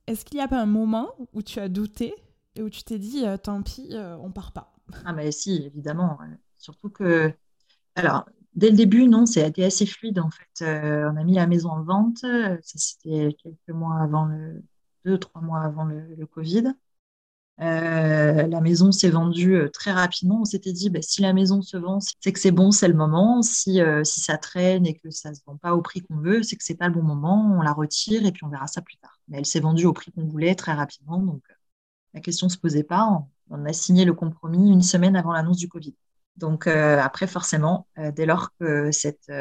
Est-ce 0.05 0.25
qu'il 0.25 0.37
y 0.37 0.41
a 0.41 0.47
pas 0.47 0.61
un 0.61 0.67
moment 0.67 1.09
où 1.33 1.41
tu 1.41 1.59
as 1.59 1.69
douté 1.69 2.13
et 2.55 2.61
où 2.61 2.69
tu 2.69 2.83
t'es 2.83 2.99
dit 2.99 3.25
tant 3.41 3.63
pis, 3.63 3.95
on 4.21 4.31
part 4.31 4.51
pas? 4.51 4.75
Ah 5.05 5.13
mais 5.13 5.31
si, 5.31 5.63
évidemment. 5.65 6.19
Surtout 6.59 6.89
que, 6.89 7.33
alors, 7.95 8.25
dès 8.57 8.69
le 8.69 8.75
début, 8.75 9.07
non, 9.07 9.25
ça 9.25 9.43
a 9.43 9.47
été 9.47 9.63
assez 9.63 9.85
fluide 9.85 10.19
en 10.19 10.29
fait. 10.29 10.65
on 10.65 11.15
a 11.17 11.23
mis 11.23 11.35
la 11.35 11.47
maison 11.47 11.69
en 11.69 11.83
vente. 11.83 12.19
Ça 12.19 12.57
c'était 12.61 13.35
quelques 13.41 13.69
mois 13.69 14.01
avant 14.01 14.25
le, 14.25 14.61
deux, 15.07 15.17
trois 15.17 15.41
mois 15.41 15.61
avant 15.61 15.85
le, 15.85 16.25
Covid. 16.27 16.73
Euh, 17.59 18.47
la 18.47 18.61
maison 18.61 18.91
s'est 18.91 19.09
vendue 19.09 19.55
euh, 19.55 19.69
très 19.69 19.91
rapidement. 19.91 20.41
On 20.41 20.45
s'était 20.45 20.73
dit, 20.73 20.89
bah, 20.89 21.01
si 21.01 21.21
la 21.21 21.33
maison 21.33 21.61
se 21.61 21.77
vend, 21.77 21.99
c'est 21.99 22.31
que 22.31 22.39
c'est 22.39 22.51
bon, 22.51 22.71
c'est 22.71 22.87
le 22.87 22.93
moment. 22.93 23.41
Si, 23.41 23.81
euh, 23.81 24.03
si 24.03 24.19
ça 24.19 24.37
traîne 24.37 24.85
et 24.85 24.95
que 24.95 25.09
ça 25.09 25.31
ne 25.31 25.35
se 25.35 25.41
vend 25.45 25.57
pas 25.57 25.73
au 25.73 25.81
prix 25.81 26.01
qu'on 26.01 26.17
veut, 26.17 26.43
c'est 26.43 26.55
que 26.55 26.63
c'est 26.63 26.75
pas 26.75 26.87
le 26.87 26.93
bon 26.93 27.03
moment. 27.03 27.57
On 27.57 27.61
la 27.61 27.73
retire 27.73 28.25
et 28.25 28.31
puis 28.31 28.43
on 28.43 28.49
verra 28.49 28.67
ça 28.67 28.81
plus 28.81 28.97
tard. 28.97 29.19
Mais 29.27 29.39
elle 29.39 29.45
s'est 29.45 29.59
vendue 29.59 29.85
au 29.85 29.93
prix 29.93 30.11
qu'on 30.11 30.25
voulait 30.25 30.55
très 30.55 30.73
rapidement. 30.73 31.19
Donc, 31.19 31.41
la 32.13 32.21
question 32.21 32.47
ne 32.47 32.51
se 32.51 32.57
posait 32.57 32.83
pas. 32.83 33.25
On, 33.49 33.65
a 33.65 33.73
signé 33.73 34.05
le 34.05 34.13
compromis 34.13 34.71
une 34.71 34.81
semaine 34.81 35.15
avant 35.15 35.31
l'annonce 35.33 35.57
du 35.57 35.69
Covid. 35.69 35.95
Donc, 36.37 36.67
après, 36.67 37.27
forcément, 37.27 37.87
dès 37.97 38.25
lors 38.25 38.55
que 38.59 38.91
cette 38.91 39.31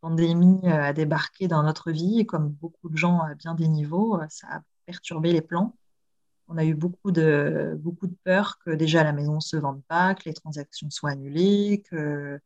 pandémie 0.00 0.66
a 0.68 0.92
débarqué 0.92 1.48
dans 1.48 1.62
notre 1.62 1.90
vie, 1.90 2.26
comme 2.26 2.48
beaucoup 2.48 2.88
de 2.88 2.96
gens 2.96 3.20
à 3.20 3.34
bien 3.34 3.54
des 3.54 3.68
niveaux, 3.68 4.20
ça 4.28 4.46
a 4.50 4.60
perturbé 4.86 5.32
les 5.32 5.40
plans 5.40 5.74
on 6.48 6.58
a 6.58 6.64
eu 6.64 6.74
beaucoup 6.74 7.10
de, 7.10 7.76
beaucoup 7.80 8.06
de 8.06 8.16
peur 8.24 8.58
que 8.64 8.70
déjà 8.70 9.02
la 9.04 9.12
maison 9.12 9.36
ne 9.36 9.40
se 9.40 9.56
vende 9.56 9.82
pas, 9.84 10.14
que 10.14 10.24
les 10.26 10.34
transactions 10.34 10.90
soient 10.90 11.10
annulées, 11.10 11.82
que 11.88 12.40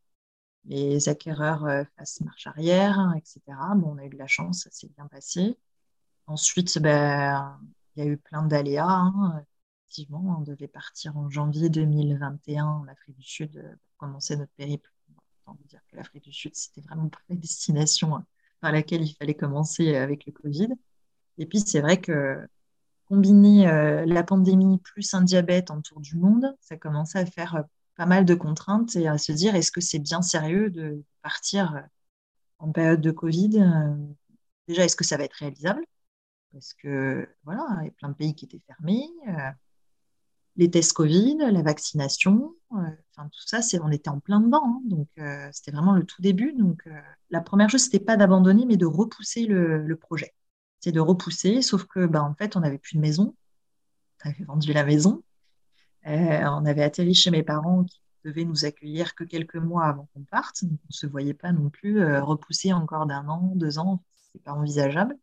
les 0.65 1.09
acquéreurs 1.09 1.65
euh, 1.67 1.85
fassent 1.97 2.21
marche 2.23 2.47
arrière, 2.47 2.99
hein, 2.99 3.15
etc. 3.17 3.41
Bon, 3.77 3.95
on 3.95 3.99
a 3.99 4.05
eu 4.05 4.11
de 4.11 4.19
la 4.19 4.27
chance, 4.27 4.63
ça 4.65 4.71
s'est 4.71 4.89
bien 4.97 5.07
passé. 5.09 5.59
Ensuite, 6.27 6.79
ben, 6.79 7.59
il 7.97 8.05
y 8.05 8.09
a 8.09 8.11
eu 8.11 8.17
plein 8.19 8.43
d'aléas. 8.43 8.87
Hein. 8.87 9.45
Effectivement, 9.91 10.37
on 10.39 10.43
devait 10.43 10.69
partir 10.69 11.17
en 11.17 11.29
janvier 11.31 11.69
2021 11.69 12.65
en 12.65 12.87
Afrique 12.87 13.17
du 13.17 13.25
Sud 13.25 13.57
euh, 13.57 13.63
pour 13.71 13.97
commencer 14.07 14.37
notre 14.37 14.53
périple. 14.53 14.89
On 15.49 15.55
peut 15.57 15.65
dire 15.67 15.81
que 15.91 15.97
l'Afrique 15.97 16.23
du 16.23 16.33
Sud, 16.33 16.55
c'était 16.55 16.81
vraiment 16.83 17.09
pas 17.09 17.19
la 17.29 17.35
destination 17.35 18.15
hein, 18.15 18.25
par 18.61 18.71
laquelle 18.71 19.03
il 19.03 19.13
fallait 19.15 19.35
commencer 19.35 19.97
avec 19.97 20.27
le 20.27 20.33
Covid. 20.33 20.69
Et 21.39 21.47
puis, 21.47 21.59
c'est 21.59 21.81
vrai 21.81 22.01
que 22.01 22.39
combiner 23.07 23.67
euh, 23.67 24.07
la 24.07 24.23
pandémie 24.23 24.79
plus 24.79 25.13
un 25.13 25.23
diabète 25.23 25.73
en 25.73 25.81
tour 25.81 25.99
du 25.99 26.17
monde, 26.17 26.57
ça 26.61 26.77
commençait 26.77 27.19
à 27.19 27.27
faire 27.27 27.57
euh, 27.57 27.63
pas 27.97 28.07
mal 28.07 28.25
de 28.25 28.37
contraintes 28.37 28.95
et 28.95 29.09
à 29.09 29.19
se 29.19 29.33
dire 29.33 29.57
est-ce 29.57 29.73
que 29.73 29.81
c'est 29.81 29.99
bien 29.99 30.23
sérieux 30.23 30.71
de 30.71 31.03
partir 31.21 31.75
euh, 31.75 31.81
en 32.61 32.71
période 32.71 33.01
de 33.01 33.11
Covid 33.11 33.59
Déjà, 34.69 34.85
est-ce 34.85 34.95
que 34.95 35.03
ça 35.03 35.17
va 35.17 35.25
être 35.25 35.35
réalisable? 35.35 35.85
Parce 36.53 36.75
que 36.75 37.29
voilà, 37.43 37.67
il 37.81 37.87
y 37.87 37.89
a 37.89 37.93
plein 37.93 38.11
de 38.11 38.15
pays 38.15 38.37
qui 38.37 38.45
étaient 38.45 38.63
fermés. 38.69 39.09
Les 40.57 40.71
tests 40.71 40.93
Covid, 40.93 41.39
la 41.39 41.63
vaccination, 41.63 42.55
enfin 42.71 43.29
tout 43.33 43.47
ça, 43.47 43.63
c'est, 43.63 43.81
on 43.81 43.91
était 43.91 44.11
en 44.11 44.21
plein 44.21 44.41
dedans. 44.41 44.63
Hein. 44.65 44.81
donc 44.85 45.09
c'était 45.53 45.71
vraiment 45.71 45.95
le 45.95 46.05
tout 46.05 46.21
début. 46.23 46.53
Donc 46.53 46.89
la 47.31 47.41
première 47.41 47.71
chose, 47.71 47.83
c'était 47.83 48.05
pas 48.05 48.17
d'abandonner, 48.17 48.67
mais 48.67 48.77
de 48.77 48.87
repousser 48.87 49.47
le 49.47 49.97
projet 49.97 50.35
c'est 50.81 50.93
de 50.93 51.01
repousser, 51.01 51.63
sauf 51.63 51.85
que 51.85 52.07
bah, 52.07 52.23
en 52.23 52.35
fait, 52.35 52.57
on 52.57 52.61
n'avait 52.61 52.79
plus 52.79 52.97
de 52.97 53.01
maison. 53.01 53.37
On 54.25 54.31
avait 54.31 54.45
vendu 54.45 54.73
la 54.73 54.85
maison. 54.85 55.23
Euh, 56.07 56.45
on 56.45 56.65
avait 56.65 56.83
atterri 56.83 57.15
chez 57.15 57.31
mes 57.31 57.43
parents 57.43 57.85
qui 57.85 58.01
devaient 58.25 58.45
nous 58.45 58.65
accueillir 58.65 59.15
que 59.15 59.25
quelques 59.25 59.57
mois 59.57 59.85
avant 59.85 60.09
qu'on 60.13 60.25
parte. 60.25 60.63
on 60.63 60.67
ne 60.67 60.77
se 60.89 61.07
voyait 61.07 61.35
pas 61.35 61.53
non 61.53 61.69
plus 61.71 62.01
euh, 62.01 62.23
repousser 62.23 62.73
encore 62.73 63.07
d'un 63.07 63.29
an, 63.29 63.53
deux 63.55 63.79
ans. 63.79 64.03
Ce 64.23 64.39
n'est 64.39 64.43
pas 64.43 64.53
envisageable. 64.53 65.17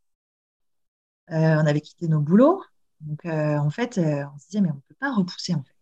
Euh, 1.32 1.56
on 1.62 1.66
avait 1.66 1.82
quitté 1.82 2.08
nos 2.08 2.22
boulots. 2.22 2.64
Donc, 3.02 3.26
en 3.26 3.70
fait, 3.70 4.00
on 4.00 4.38
se 4.40 4.46
disait, 4.48 4.62
mais 4.62 4.72
on 4.72 4.76
ne 4.76 4.82
peut 4.82 4.96
pas 5.00 5.14
repousser. 5.14 5.54
En 5.54 5.64
fait. 5.64 5.76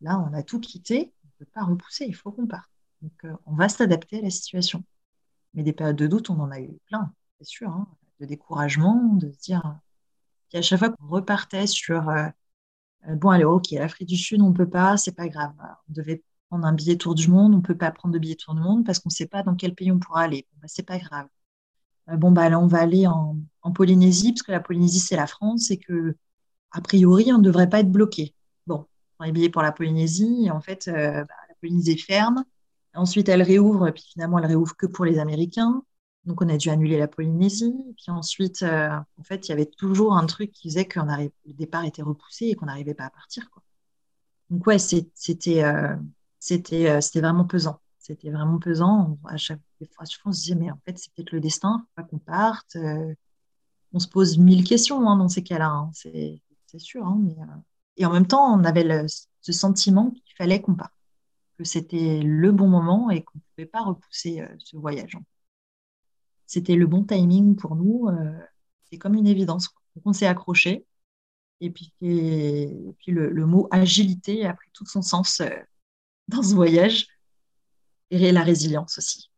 Là, 0.00 0.18
on 0.18 0.32
a 0.32 0.42
tout 0.42 0.60
quitté. 0.60 1.12
On 1.24 1.28
ne 1.28 1.44
peut 1.44 1.50
pas 1.52 1.64
repousser. 1.64 2.06
Il 2.06 2.14
faut 2.14 2.32
qu'on 2.32 2.46
parte. 2.46 2.70
Donc, 3.02 3.26
on 3.46 3.54
va 3.54 3.68
s'adapter 3.68 4.18
à 4.18 4.22
la 4.22 4.30
situation. 4.30 4.84
Mais 5.54 5.62
des 5.62 5.72
périodes 5.72 5.96
de 5.96 6.06
doute, 6.06 6.30
on 6.30 6.40
en 6.40 6.50
a 6.50 6.60
eu 6.60 6.78
plein, 6.86 7.12
c'est 7.38 7.46
sûr. 7.46 7.70
Hein 7.70 7.86
de 8.22 8.26
découragement, 8.26 9.14
de 9.14 9.30
se 9.32 9.38
dire 9.38 9.78
qu'à 10.48 10.62
chaque 10.62 10.78
fois 10.78 10.90
qu'on 10.90 11.08
repartait 11.08 11.66
sur 11.66 12.08
euh, 12.08 12.28
euh, 13.08 13.16
bon, 13.16 13.30
allez, 13.30 13.44
ok, 13.44 13.70
l'Afrique 13.72 14.08
du 14.08 14.16
Sud, 14.16 14.40
on 14.42 14.50
ne 14.50 14.54
peut 14.54 14.68
pas, 14.68 14.96
c'est 14.96 15.12
pas 15.12 15.28
grave. 15.28 15.52
On 15.88 15.92
devait 15.92 16.22
prendre 16.48 16.66
un 16.66 16.72
billet 16.72 16.96
tour 16.96 17.14
du 17.14 17.28
monde, 17.28 17.54
on 17.54 17.58
ne 17.58 17.62
peut 17.62 17.76
pas 17.76 17.90
prendre 17.90 18.14
de 18.14 18.18
billet 18.18 18.36
tour 18.36 18.54
du 18.54 18.60
monde 18.60 18.84
parce 18.86 18.98
qu'on 19.00 19.08
ne 19.08 19.14
sait 19.14 19.26
pas 19.26 19.42
dans 19.42 19.56
quel 19.56 19.74
pays 19.74 19.92
on 19.92 19.98
pourra 19.98 20.22
aller. 20.22 20.46
Bon, 20.52 20.60
bah, 20.62 20.84
pas 20.86 20.98
grave. 20.98 21.28
Euh, 22.10 22.16
bon, 22.16 22.32
bah, 22.32 22.48
là, 22.48 22.58
on 22.60 22.66
va 22.66 22.80
aller 22.80 23.06
en, 23.06 23.36
Polynésie, 23.74 24.32
parce 24.32 24.42
que 24.42 24.52
la 24.52 24.60
Polynésie, 24.60 25.00
c'est 25.00 25.16
la 25.16 25.26
France, 25.26 25.70
et 25.70 25.78
que, 25.78 26.16
a 26.72 26.80
priori, 26.80 27.32
on 27.32 27.38
ne 27.38 27.42
devrait 27.42 27.68
pas 27.68 27.80
être 27.80 27.90
bloqué. 27.90 28.34
Bon, 28.66 28.86
on 29.18 29.30
billets 29.30 29.50
pour 29.50 29.62
la 29.62 29.72
Polynésie, 29.72 30.50
en 30.50 30.60
fait, 30.60 30.88
bah, 30.88 31.26
la 31.48 31.54
Polynésie 31.60 31.98
ferme. 31.98 32.44
Ensuite, 32.94 33.28
elle 33.28 33.42
réouvre, 33.42 33.90
puis 33.90 34.04
finalement, 34.12 34.38
elle 34.38 34.46
réouvre 34.46 34.76
que 34.76 34.86
pour 34.86 35.04
les 35.04 35.18
Américains. 35.18 35.82
Donc, 36.24 36.40
on 36.40 36.48
a 36.48 36.56
dû 36.56 36.68
annuler 36.70 36.98
la 36.98 37.08
Polynésie. 37.08 37.74
puis 37.96 38.10
ensuite, 38.10 38.62
euh, 38.62 38.90
en 39.18 39.22
fait, 39.24 39.48
il 39.48 39.50
y 39.50 39.52
avait 39.52 39.66
toujours 39.66 40.14
un 40.16 40.26
truc 40.26 40.52
qui 40.52 40.68
faisait 40.68 40.84
que 40.84 41.00
le 41.00 41.52
départ 41.52 41.84
était 41.84 42.02
repoussé 42.02 42.46
et 42.46 42.54
qu'on 42.54 42.66
n'arrivait 42.66 42.94
pas 42.94 43.06
à 43.06 43.10
partir. 43.10 43.48
Donc, 44.50 44.66
ouais, 44.66 44.78
c'était, 44.78 45.64
euh, 45.64 45.96
c'était 46.38 47.20
vraiment 47.20 47.44
pesant. 47.44 47.80
C'était 47.98 48.30
vraiment 48.30 48.58
pesant. 48.58 49.18
À 49.24 49.36
chaque 49.36 49.60
fois, 49.94 50.04
je 50.08 50.16
me 50.24 50.32
disais, 50.32 50.54
mais 50.54 50.70
en 50.70 50.78
fait, 50.84 50.98
c'est 50.98 51.12
peut-être 51.14 51.32
le 51.32 51.40
destin, 51.40 51.78
faut 51.78 52.02
pas 52.02 52.08
qu'on 52.08 52.18
parte. 52.18 52.76
on 53.92 53.98
se 53.98 54.08
pose 54.08 54.38
mille 54.38 54.64
questions 54.64 55.08
hein, 55.08 55.16
dans 55.16 55.28
ces 55.28 55.42
cas-là, 55.42 55.68
hein. 55.70 55.90
c'est 55.92 56.40
sûr. 56.78 57.06
Hein, 57.06 57.20
mais, 57.22 57.36
et 57.96 58.06
en 58.06 58.12
même 58.12 58.26
temps, 58.26 58.54
on 58.54 58.64
avait 58.64 59.06
ce 59.08 59.52
sentiment 59.52 60.10
qu'il 60.10 60.34
fallait 60.36 60.60
qu'on 60.60 60.74
parte, 60.74 60.92
que 61.58 61.64
c'était 61.64 62.20
le 62.22 62.52
bon 62.52 62.68
moment 62.68 63.10
et 63.10 63.22
qu'on 63.22 63.38
ne 63.38 63.42
pouvait 63.54 63.66
pas 63.66 63.82
repousser 63.82 64.42
ce 64.58 64.76
voyage. 64.76 65.16
C'était 66.46 66.76
le 66.76 66.86
bon 66.86 67.04
timing 67.04 67.56
pour 67.56 67.76
nous. 67.76 68.08
c'est 68.90 68.98
comme 68.98 69.14
une 69.14 69.26
évidence. 69.26 69.68
Donc, 69.94 70.06
on 70.06 70.12
s'est 70.12 70.26
accroché. 70.26 70.86
Et 71.62 71.70
puis, 71.70 71.92
le, 72.00 73.46
mot 73.46 73.68
agilité 73.70 74.46
a 74.46 74.54
pris 74.54 74.68
tout 74.72 74.84
son 74.84 75.00
sens 75.00 75.40
euh, 75.40 75.48
dans 76.26 76.42
ce 76.42 76.54
voyage. 76.54 77.06
Et 78.10 78.32
la 78.32 78.42
résilience 78.42 78.98
aussi. 78.98 79.30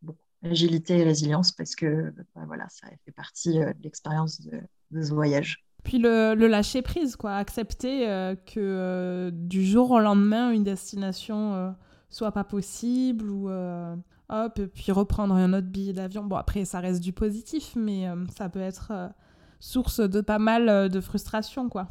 Agilité 0.42 0.98
et 0.98 1.04
résilience 1.04 1.52
parce 1.52 1.74
que 1.74 2.12
bah, 2.34 2.44
voilà, 2.46 2.66
ça 2.70 2.88
fait 3.04 3.12
partie 3.12 3.62
euh, 3.62 3.72
de 3.74 3.82
l'expérience 3.82 4.40
de, 4.40 4.60
ce 4.90 5.12
voyage. 5.12 5.63
Puis 5.84 5.98
le, 5.98 6.34
lâcher 6.34 6.82
prise, 6.82 7.16
quoi, 7.16 7.36
accepter 7.36 8.08
euh, 8.08 8.34
que 8.34 9.30
du 9.32 9.64
jour 9.64 9.90
au 9.92 10.00
lendemain, 10.00 10.50
une 10.50 10.64
destination 10.64 11.74
soit 12.10 12.32
pas 12.32 12.44
possible 12.44 13.30
ou 13.30 13.50
hop, 14.30 14.60
puis 14.74 14.92
reprendre 14.92 15.34
un 15.34 15.52
autre 15.52 15.68
billet 15.68 15.92
d'avion. 15.92 16.24
Bon, 16.24 16.36
après, 16.36 16.64
ça 16.64 16.80
reste 16.80 17.00
du 17.00 17.12
positif, 17.12 17.74
mais 17.76 18.08
ça 18.36 18.48
peut 18.48 18.60
être 18.60 18.92
source 19.60 20.00
de 20.00 20.20
pas 20.20 20.38
mal 20.38 20.88
de 20.88 21.00
frustration, 21.00 21.68
quoi 21.68 21.88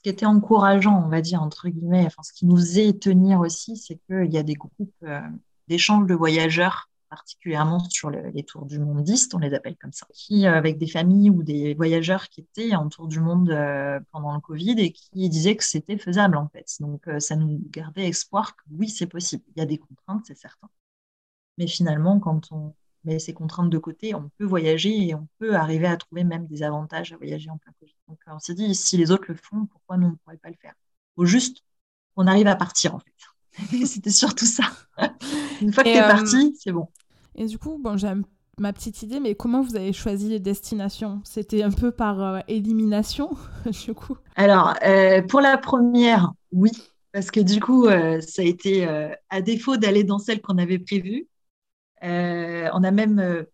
ce 0.00 0.02
qui 0.04 0.08
était 0.08 0.24
encourageant, 0.24 1.04
on 1.04 1.08
va 1.08 1.20
dire, 1.20 1.42
entre 1.42 1.68
guillemets, 1.68 2.08
ce 2.22 2.32
qui 2.32 2.46
nous 2.46 2.56
faisait 2.56 2.94
tenir 2.94 3.40
aussi, 3.40 3.76
c'est 3.76 4.00
qu'il 4.06 4.32
y 4.32 4.38
a 4.38 4.42
des 4.42 4.54
groupes 4.54 4.90
euh, 5.02 5.20
d'échanges 5.68 6.06
de 6.06 6.14
voyageurs, 6.14 6.88
particulièrement 7.10 7.80
sur 7.90 8.10
les 8.10 8.42
tours 8.44 8.66
du 8.66 8.78
mondiste, 8.78 9.34
on 9.34 9.38
les 9.38 9.52
appelle 9.52 9.76
comme 9.76 9.92
ça, 9.92 10.06
qui, 10.14 10.46
euh, 10.46 10.54
avec 10.54 10.78
des 10.78 10.86
familles 10.86 11.30
ou 11.30 11.42
des 11.42 11.74
voyageurs 11.74 12.28
qui 12.28 12.40
étaient 12.40 12.74
en 12.74 12.88
tour 12.88 13.08
du 13.08 13.20
monde 13.20 13.50
euh, 13.50 14.00
pendant 14.12 14.32
le 14.34 14.40
Covid 14.40 14.76
et 14.78 14.92
qui 14.92 15.28
disaient 15.28 15.56
que 15.56 15.64
c'était 15.64 15.98
faisable, 15.98 16.36
en 16.36 16.48
fait. 16.48 16.66
Donc, 16.80 17.08
ça 17.18 17.36
nous 17.36 17.60
gardait 17.70 18.08
espoir 18.08 18.56
que 18.56 18.62
oui, 18.70 18.88
c'est 18.88 19.06
possible. 19.06 19.44
Il 19.54 19.58
y 19.58 19.62
a 19.62 19.66
des 19.66 19.78
contraintes, 19.78 20.24
c'est 20.26 20.38
certain. 20.38 20.68
Mais 21.58 21.66
finalement, 21.66 22.18
quand 22.20 22.52
on 22.52 22.74
met 23.04 23.18
ces 23.18 23.34
contraintes 23.34 23.70
de 23.70 23.78
côté, 23.78 24.14
on 24.14 24.30
peut 24.38 24.44
voyager 24.44 25.08
et 25.08 25.14
on 25.14 25.28
peut 25.38 25.56
arriver 25.56 25.86
à 25.86 25.96
trouver 25.96 26.24
même 26.24 26.46
des 26.46 26.62
avantages 26.62 27.12
à 27.12 27.16
voyager 27.16 27.50
en 27.50 27.58
plein 27.58 27.72
Covid. 27.80 27.94
Donc 28.08 28.18
on 28.26 28.38
s'est 28.38 28.54
dit, 28.54 28.74
si 28.74 28.96
les 28.96 29.10
autres 29.10 29.24
le 29.28 29.34
font, 29.34 29.66
pourquoi 29.66 29.96
nous, 29.96 30.06
on 30.06 30.10
ne 30.10 30.16
pourrait 30.16 30.36
pas 30.36 30.50
le 30.50 30.56
faire? 30.60 30.74
Il 30.76 31.22
faut 31.22 31.26
juste 31.26 31.62
qu'on 32.14 32.26
arrive 32.26 32.46
à 32.46 32.56
partir, 32.56 32.94
en 32.94 33.00
fait. 33.00 33.12
C'était 33.86 34.10
surtout 34.10 34.46
ça. 34.46 34.64
Une 35.60 35.72
fois 35.72 35.84
que 35.84 35.88
tu 35.88 35.96
es 35.96 36.02
euh, 36.02 36.08
parti, 36.08 36.56
c'est 36.58 36.72
bon. 36.72 36.88
Et 37.40 37.46
du 37.46 37.58
coup, 37.58 37.80
bon, 37.82 37.96
j'ai 37.96 38.12
ma 38.58 38.72
petite 38.72 39.02
idée, 39.02 39.18
mais 39.18 39.34
comment 39.34 39.62
vous 39.62 39.74
avez 39.74 39.92
choisi 39.92 40.28
les 40.28 40.38
destinations? 40.38 41.20
C'était 41.24 41.62
un 41.62 41.70
peu 41.70 41.90
par 41.90 42.22
euh, 42.22 42.40
élimination, 42.46 43.30
du 43.84 43.94
coup 43.94 44.16
Alors, 44.36 44.74
euh, 44.84 45.22
pour 45.22 45.40
la 45.40 45.58
première, 45.58 46.32
oui. 46.52 46.70
Parce 47.12 47.32
que 47.32 47.40
du 47.40 47.58
coup, 47.58 47.88
ça 47.88 48.42
a 48.42 48.44
été, 48.44 48.86
à 49.30 49.40
défaut 49.40 49.76
d'aller 49.76 50.04
dans 50.04 50.20
celle 50.20 50.40
qu'on 50.40 50.58
avait 50.58 50.78
prévue, 50.78 51.26
euh, 52.02 52.68
on 52.72 52.82
a 52.82 52.90
même 52.90 53.18
euh, 53.18 53.44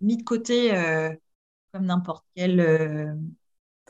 mis 0.00 0.16
de 0.16 0.22
côté, 0.22 0.74
euh, 0.74 1.10
comme 1.72 1.86
n'importe 1.86 2.24
quel 2.34 3.16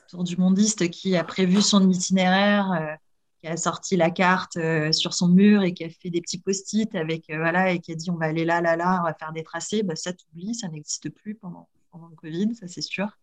tour 0.08 0.24
du 0.24 0.36
mondiste 0.36 0.90
qui 0.90 1.16
a 1.16 1.24
prévu 1.24 1.62
son 1.62 1.88
itinéraire, 1.90 2.98
qui 3.42 3.48
a 3.48 3.56
sorti 3.56 3.96
la 3.96 4.10
carte 4.10 4.56
sur 4.92 5.12
son 5.12 5.28
mur 5.28 5.62
et 5.62 5.74
qui 5.74 5.84
a 5.84 5.90
fait 5.90 6.10
des 6.10 6.20
petits 6.20 6.38
post-it 6.38 6.94
avec 6.94 7.26
voilà 7.28 7.72
et 7.72 7.80
qui 7.80 7.92
a 7.92 7.94
dit 7.94 8.10
on 8.10 8.16
va 8.16 8.26
aller 8.26 8.44
là 8.44 8.60
là 8.60 8.76
là 8.76 9.00
on 9.00 9.04
va 9.04 9.14
faire 9.14 9.32
des 9.32 9.42
tracés 9.42 9.82
bah, 9.82 9.96
ça 9.96 10.12
t'oublie 10.12 10.54
ça 10.54 10.68
n'existe 10.68 11.10
plus 11.10 11.34
pendant, 11.34 11.68
pendant 11.90 12.08
le 12.08 12.16
Covid 12.16 12.54
ça 12.54 12.68
c'est 12.68 12.82
sûr 12.82 13.18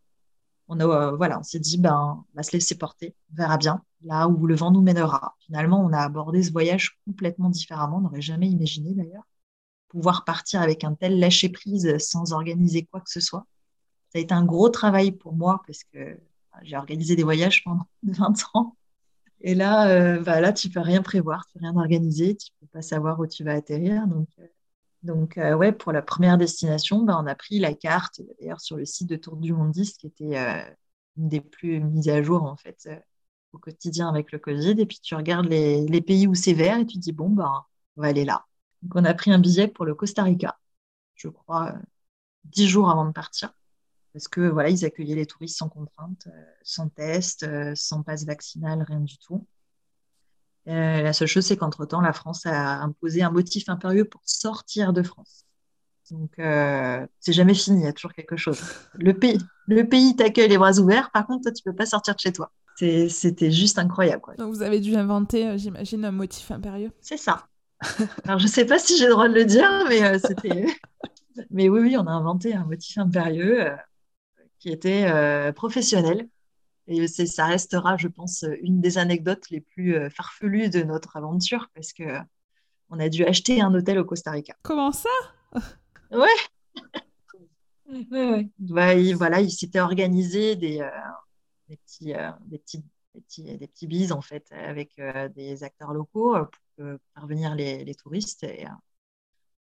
on 0.68 0.80
a 0.80 1.16
voilà 1.16 1.40
on 1.40 1.44
s'est 1.44 1.60
dit 1.60 1.78
ben 1.78 2.24
on 2.34 2.38
va 2.38 2.44
se 2.44 2.52
laisser 2.52 2.78
porter 2.78 3.16
on 3.32 3.36
verra 3.36 3.58
bien 3.58 3.82
là 4.04 4.28
où 4.28 4.46
le 4.46 4.56
vent 4.56 4.72
nous 4.72 4.82
mènera 4.82 5.36
finalement 5.40 5.84
on 5.84 5.94
a 5.94 6.00
abordé 6.00 6.44
ce 6.44 6.52
voyage 6.52 7.00
complètement 7.06 7.50
différemment 7.50 7.98
on 7.98 8.02
n'aurait 8.02 8.22
jamais 8.22 8.50
imaginé 8.50 8.94
d'ailleurs 8.94 9.24
pouvoir 9.90 10.24
partir 10.24 10.62
avec 10.62 10.84
un 10.84 10.94
tel 10.94 11.20
lâcher-prise 11.20 11.98
sans 11.98 12.32
organiser 12.32 12.86
quoi 12.86 13.02
que 13.02 13.10
ce 13.10 13.20
soit. 13.20 13.46
Ça 14.14 14.20
a 14.20 14.22
été 14.22 14.34
un 14.34 14.46
gros 14.46 14.70
travail 14.70 15.12
pour 15.12 15.36
moi 15.36 15.62
parce 15.68 15.84
que 15.84 16.18
j'ai 16.64 16.78
organisé 16.78 17.16
des 17.16 17.24
voyages 17.24 17.64
pendant 17.64 17.88
20 18.04 18.36
ans. 18.54 18.76
Et 19.42 19.56
là, 19.56 19.90
euh, 19.90 20.22
bah 20.22 20.42
là, 20.42 20.54
tu 20.54 20.70
peux 20.70 20.80
rien 20.80 21.02
prévoir, 21.02 21.46
tu 21.48 21.54
peux 21.54 21.60
rien 21.66 21.76
organiser, 21.76 22.36
tu 22.36 22.52
peux 22.60 22.68
pas 22.68 22.82
savoir 22.82 23.20
où 23.20 23.28
tu 23.28 23.44
vas 23.44 23.54
atterrir. 23.54 24.08
Donc, 24.08 24.28
euh, 24.40 24.48
donc 25.04 25.38
euh, 25.38 25.56
ouais, 25.56 25.72
pour 25.72 25.92
la 25.92 26.02
première 26.02 26.38
destination, 26.38 27.04
bah, 27.04 27.18
on 27.22 27.28
a 27.28 27.36
pris 27.36 27.60
la 27.60 27.74
carte, 27.74 28.22
d'ailleurs 28.40 28.62
sur 28.62 28.78
le 28.78 28.86
site 28.86 29.10
de 29.10 29.16
Tour 29.16 29.38
du 29.38 29.54
Mondiste, 29.54 30.00
qui 30.00 30.08
était 30.08 30.38
une 31.18 31.30
des 31.30 31.42
plus 31.42 31.80
mises 31.80 32.10
à 32.10 32.22
jour 32.22 32.44
en 32.44 32.58
fait 32.58 32.90
au 33.54 33.58
quotidien 33.58 34.10
avec 34.10 34.32
le 34.32 34.40
Covid. 34.40 34.76
Et 34.80 34.86
puis 34.86 35.00
tu 35.02 35.16
regardes 35.16 35.48
les, 35.48 36.02
pays 36.02 36.28
où 36.28 36.36
c'est 36.36 36.54
vert 36.54 36.78
et 36.80 36.86
tu 36.86 36.98
dis 36.98 37.12
bon 37.14 37.30
bah 37.30 37.66
on 37.98 38.02
va 38.02 38.08
aller 38.10 38.26
là. 38.26 38.46
Donc, 38.82 38.96
on 38.96 39.06
a 39.06 39.14
pris 39.14 39.32
un 39.32 39.40
billet 39.40 39.68
pour 39.68 39.86
le 39.86 39.96
Costa 39.96 40.24
Rica, 40.24 40.58
je 41.16 41.28
crois, 41.30 41.74
euh, 41.74 41.80
dix 42.46 42.68
jours 42.68 42.90
avant 42.92 43.06
de 43.06 43.12
partir. 43.14 43.54
Parce 44.14 44.28
que 44.28 44.42
voilà, 44.42 44.70
ils 44.70 44.86
accueillaient 44.86 45.16
les 45.16 45.26
touristes 45.26 45.58
sans 45.58 45.70
contrainte, 45.70 46.28
euh, 46.28 46.44
sans 46.64 46.90
test, 46.90 47.44
euh, 47.44 47.74
sans 47.76 48.02
passe 48.02 48.26
vaccinal, 48.26 48.84
rien 48.88 49.00
du 49.00 49.18
tout. 49.20 49.46
la 50.66 51.14
seule 51.14 51.28
chose, 51.28 51.46
c'est 51.46 51.58
qu'entre-temps, 51.58 52.02
la 52.02 52.14
France 52.14 52.46
a 52.46 52.82
imposé 52.82 53.24
un 53.24 53.32
motif 53.32 53.70
impérieux 53.70 54.06
pour 54.06 54.22
sortir 54.26 54.94
de 54.94 55.04
France. 55.04 55.46
Donc, 56.12 56.32
c'est 56.38 57.34
jamais 57.34 57.54
fini, 57.54 57.82
il 57.82 57.86
y 57.86 57.88
a 57.88 57.94
toujours 57.94 58.14
quelque 58.14 58.36
chose. 58.36 58.60
Le 58.96 59.14
pays, 59.14 59.40
le 59.68 59.88
pays 59.88 60.16
t'accueille 60.16 60.50
les 60.50 60.58
bras 60.58 60.80
ouverts, 60.80 61.12
par 61.12 61.26
contre, 61.28 61.44
toi, 61.44 61.52
tu 61.52 61.64
peux 61.64 61.76
pas 61.76 61.86
sortir 61.86 62.16
de 62.16 62.20
chez 62.20 62.34
toi. 62.34 62.52
C'était 62.78 63.52
juste 63.52 63.78
incroyable. 63.78 64.24
Donc, 64.38 64.54
vous 64.54 64.62
avez 64.62 64.80
dû 64.80 64.96
inventer, 64.96 65.58
j'imagine, 65.58 66.06
un 66.06 66.12
motif 66.12 66.50
impérieux. 66.52 66.92
C'est 67.02 67.18
ça. 67.18 67.48
Alors, 68.26 68.40
je 68.40 68.46
ne 68.46 68.50
sais 68.50 68.66
pas 68.66 68.80
si 68.80 68.98
j'ai 68.98 69.06
le 69.06 69.12
droit 69.12 69.30
de 69.30 69.34
le 69.34 69.46
dire, 69.46 69.70
mais 69.88 70.04
euh, 70.04 70.20
c'était. 70.20 70.66
mais 71.50 71.70
oui, 71.70 71.80
oui, 71.80 71.98
on 71.98 72.06
a 72.08 72.12
inventé 72.12 72.54
un 72.54 72.66
motif 72.66 72.98
impérieux 72.98 73.68
euh, 73.68 73.76
qui 74.60 74.70
était 74.70 75.06
euh, 75.06 75.52
professionnel. 75.52 76.30
Et 76.88 77.08
ça 77.08 77.46
restera, 77.46 77.98
je 77.98 78.08
pense, 78.08 78.44
une 78.62 78.82
des 78.82 78.98
anecdotes 78.98 79.50
les 79.52 79.62
plus 79.62 80.10
farfelues 80.10 80.70
de 80.70 80.82
notre 80.82 81.18
aventure 81.18 81.70
parce 81.76 81.94
que 81.94 82.18
on 82.90 83.00
a 83.00 83.10
dû 83.10 83.24
acheter 83.24 83.62
un 83.62 83.72
hôtel 83.76 84.00
au 84.00 84.06
Costa 84.06 84.32
Rica. 84.32 84.56
Comment 84.64 84.92
ça? 84.92 85.10
Ouais. 86.12 86.26
ouais, 88.10 88.50
bah, 88.58 88.96
il, 88.96 89.16
voilà, 89.16 89.42
il 89.42 89.52
s'était 89.52 89.80
organisé 89.80 90.56
des, 90.56 90.80
des 91.68 91.78
petits, 91.78 92.14
des 92.48 92.58
petits 92.58 92.84
des 93.14 93.22
petits, 93.22 93.44
des 93.44 93.68
petits 93.68 93.86
bises 93.86 94.12
en 94.12 94.22
fait 94.22 94.52
avec 94.52 95.00
des 95.36 95.64
acteurs 95.64 95.94
locaux 95.94 96.36
faire 96.78 97.28
venir 97.28 97.56
les, 97.56 97.94
touristes. 97.96 98.44
Et, 98.44 98.66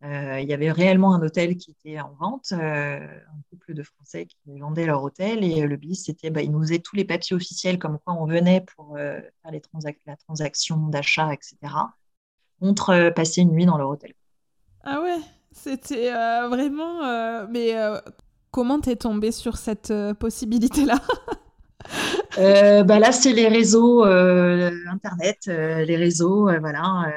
euh, 0.03 0.39
il 0.39 0.49
y 0.49 0.53
avait 0.53 0.71
réellement 0.71 1.13
un 1.13 1.21
hôtel 1.21 1.55
qui 1.57 1.71
était 1.71 1.99
en 1.99 2.13
vente, 2.19 2.51
euh, 2.51 2.99
un 2.99 3.41
couple 3.49 3.73
de 3.73 3.83
Français 3.83 4.25
qui 4.25 4.59
vendaient 4.59 4.85
leur 4.85 5.03
hôtel. 5.03 5.43
Et 5.43 5.61
le 5.61 5.77
bis, 5.77 6.05
c'était, 6.05 6.29
bah, 6.29 6.41
ils 6.41 6.51
nous 6.51 6.61
faisaient 6.61 6.79
tous 6.79 6.95
les 6.95 7.05
papiers 7.05 7.35
officiels 7.35 7.79
comme 7.79 7.97
quoi 7.99 8.13
on 8.13 8.25
venait 8.25 8.65
pour 8.75 8.97
euh, 8.97 9.19
faire 9.41 9.51
les 9.51 9.61
la 10.05 10.15
transaction 10.17 10.77
d'achat, 10.87 11.33
etc., 11.33 11.57
contre 12.59 13.11
passer 13.15 13.41
une 13.41 13.51
nuit 13.51 13.65
dans 13.65 13.77
leur 13.77 13.89
hôtel. 13.89 14.13
Ah 14.83 15.01
ouais, 15.01 15.19
c'était 15.51 16.11
vraiment. 16.47 17.47
mais 17.47 17.73
comment 18.51 18.79
t'es 18.79 18.95
tombée 18.95 19.31
sur 19.31 19.57
cette 19.57 19.93
possibilité-là? 20.19 20.99
Euh, 22.37 22.83
bah 22.83 22.99
là, 22.99 23.11
c'est 23.11 23.33
les 23.33 23.47
réseaux 23.47 24.05
euh, 24.05 24.71
Internet, 24.89 25.37
euh, 25.47 25.85
les 25.85 25.97
réseaux, 25.97 26.49
voilà. 26.59 27.11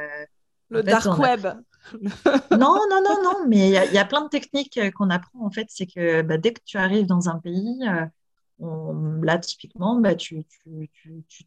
le 0.68 0.82
dark 0.82 1.18
web. 1.18 1.46
non, 2.50 2.80
non, 2.90 3.02
non, 3.02 3.22
non, 3.22 3.46
mais 3.48 3.68
il 3.68 3.92
y, 3.92 3.98
a 3.98 4.04
plein 4.04 4.22
de 4.22 4.28
techniques 4.28 4.78
qu'on 4.94 5.10
apprend 5.10 5.44
en 5.44 5.50
fait. 5.50 5.66
C'est 5.70 5.86
que 5.86 6.22
bah, 6.22 6.38
dès 6.38 6.52
que 6.52 6.60
tu 6.64 6.78
arrives 6.78 7.06
dans 7.06 7.28
un 7.28 7.38
pays, 7.38 7.80
là, 8.60 9.38
typiquement, 9.38 10.00
bah, 10.00 10.14
tu 10.14 10.44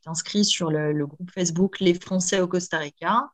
t'inscris 0.03 0.45
sur 0.45 0.71
le, 0.71 1.05
groupe 1.05 1.31
Facebook 1.31 1.79
Les 1.79 1.93
Français 1.93 2.41
au 2.41 2.47
Costa 2.47 2.77
Rica. 2.77 3.31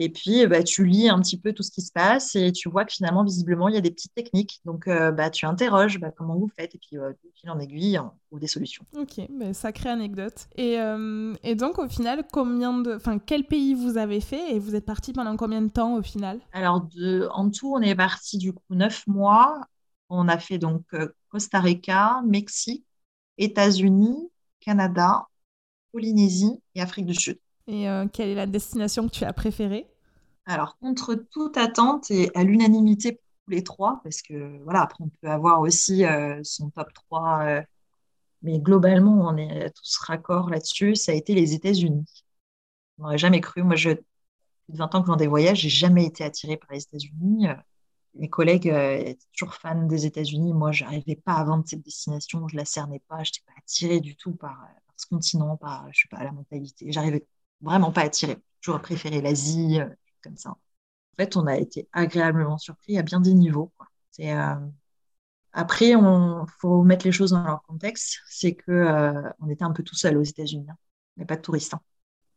Et 0.00 0.10
puis, 0.10 0.46
bah, 0.46 0.62
tu 0.62 0.84
lis 0.84 1.08
un 1.08 1.20
petit 1.20 1.36
peu 1.36 1.52
tout 1.52 1.64
ce 1.64 1.72
qui 1.72 1.82
se 1.82 1.90
passe 1.90 2.36
et 2.36 2.52
tu 2.52 2.68
vois 2.68 2.84
que 2.84 2.92
finalement, 2.92 3.24
visiblement, 3.24 3.68
il 3.68 3.74
y 3.74 3.78
a 3.78 3.80
des 3.80 3.90
petites 3.90 4.14
techniques. 4.14 4.60
Donc, 4.64 4.86
euh, 4.86 5.10
bah, 5.10 5.28
tu 5.28 5.44
interroges 5.44 5.98
bah, 5.98 6.12
comment 6.16 6.36
vous 6.36 6.48
faites 6.56 6.72
et 6.76 6.78
puis, 6.78 6.96
euh, 6.96 7.12
fil 7.34 7.50
en 7.50 7.58
aiguille, 7.58 7.98
on 7.98 8.12
trouve 8.28 8.38
des 8.38 8.46
solutions. 8.46 8.84
Ok, 8.96 9.20
bah, 9.28 9.52
sacrée 9.52 9.88
anecdote. 9.88 10.46
Et, 10.54 10.78
euh, 10.78 11.34
et, 11.42 11.56
donc, 11.56 11.80
au 11.80 11.88
final, 11.88 12.24
combien 12.32 12.78
de... 12.78 12.94
enfin, 12.94 13.18
quel 13.18 13.44
pays 13.44 13.74
vous 13.74 13.96
avez 13.96 14.20
fait 14.20 14.54
et 14.54 14.60
vous 14.60 14.76
êtes 14.76 14.86
parti 14.86 15.12
pendant 15.12 15.36
combien 15.36 15.62
de 15.62 15.68
temps 15.68 15.96
au 15.96 16.02
final? 16.02 16.38
Alors, 16.52 16.82
de... 16.94 17.28
en 17.32 17.50
tout, 17.50 17.74
on 17.74 17.80
est 17.80 17.96
parti 17.96 18.38
du 18.38 18.52
coup 18.52 18.62
neuf 18.70 19.04
mois. 19.08 19.66
On 20.10 20.28
a 20.28 20.38
fait 20.38 20.58
donc 20.58 20.84
Costa 21.28 21.58
Rica, 21.58 22.22
Mexique, 22.24 22.86
États-Unis, 23.36 24.30
Canada, 24.60 25.26
Polynésie 25.90 26.62
et 26.76 26.82
Afrique 26.82 27.06
du 27.06 27.14
Sud. 27.14 27.40
Et 27.68 27.88
euh, 27.88 28.06
quelle 28.10 28.30
est 28.30 28.34
la 28.34 28.46
destination 28.46 29.06
que 29.06 29.12
tu 29.12 29.24
as 29.24 29.32
préférée? 29.32 29.86
Alors, 30.46 30.78
contre 30.78 31.14
toute 31.14 31.58
attente 31.58 32.10
et 32.10 32.30
à 32.34 32.42
l'unanimité 32.42 33.12
pour 33.12 33.22
tous 33.44 33.50
les 33.50 33.62
trois, 33.62 34.00
parce 34.02 34.22
que 34.22 34.62
voilà, 34.64 34.82
après, 34.82 35.04
on 35.04 35.10
peut 35.20 35.28
avoir 35.28 35.60
aussi 35.60 36.06
euh, 36.06 36.40
son 36.42 36.70
top 36.70 36.90
3, 36.94 37.42
euh, 37.44 37.62
mais 38.40 38.58
globalement, 38.58 39.28
on 39.28 39.36
est 39.36 39.70
tous 39.70 39.98
raccord 39.98 40.48
là-dessus. 40.48 40.96
Ça 40.96 41.12
a 41.12 41.14
été 41.14 41.34
les 41.34 41.52
États-Unis. 41.52 42.06
On 42.98 43.02
n'aurait 43.02 43.18
jamais 43.18 43.42
cru. 43.42 43.62
Moi, 43.62 43.76
je, 43.76 43.90
depuis 43.90 44.78
20 44.78 44.94
ans 44.94 45.02
que 45.02 45.12
je 45.12 45.18
des 45.18 45.26
voyages, 45.26 45.58
j'ai 45.58 45.68
jamais 45.68 46.06
été 46.06 46.24
attirée 46.24 46.56
par 46.56 46.70
les 46.72 46.82
États-Unis. 46.82 47.48
Mes 48.14 48.30
collègues 48.30 48.68
étaient 48.68 49.18
toujours 49.36 49.54
fans 49.54 49.86
des 49.86 50.06
États-Unis. 50.06 50.54
Moi, 50.54 50.72
je 50.72 50.84
n'arrivais 50.84 51.16
pas 51.16 51.34
à 51.34 51.44
vendre 51.44 51.64
cette 51.66 51.82
destination. 51.82 52.48
Je 52.48 52.56
la 52.56 52.64
cernais 52.64 53.02
pas. 53.08 53.22
Je 53.24 53.30
n'étais 53.30 53.42
pas 53.46 53.52
attirée 53.58 54.00
du 54.00 54.16
tout 54.16 54.32
par, 54.32 54.66
ce 54.96 55.06
continent, 55.06 55.56
par, 55.56 55.86
je 55.92 56.02
sais 56.02 56.08
pas, 56.10 56.24
la 56.24 56.32
mentalité. 56.32 56.90
J'arrivais 56.90 57.26
vraiment 57.60 57.92
pas 57.92 58.02
attirée. 58.02 58.38
Toujours 58.60 58.80
préféré 58.80 59.20
l'Asie, 59.20 59.78
comme 60.22 60.36
ça. 60.36 60.50
En 61.18 61.24
fait, 61.24 61.36
on 61.36 61.46
a 61.46 61.56
été 61.56 61.88
agréablement 61.92 62.58
surpris 62.58 62.96
à 62.96 63.02
bien 63.02 63.20
des 63.20 63.34
niveaux. 63.34 63.72
C'est, 64.12 64.32
euh, 64.32 64.54
Après, 65.52 65.90
il 65.90 66.44
faut 66.60 66.82
mettre 66.84 67.04
les 67.04 67.12
choses 67.12 67.32
dans 67.32 67.42
leur 67.42 67.62
contexte. 67.62 68.20
C'est 68.28 68.54
que 68.54 68.70
euh, 68.70 69.28
on 69.40 69.48
était 69.48 69.64
un 69.64 69.72
peu 69.72 69.82
tout 69.82 69.96
seul 69.96 70.16
aux 70.16 70.22
États-Unis. 70.22 70.66
Hein. 70.70 70.76
On 71.16 71.20
n'est 71.20 71.26
pas 71.26 71.36
de 71.36 71.42
touristes. 71.42 71.74
Hein. 71.74 71.80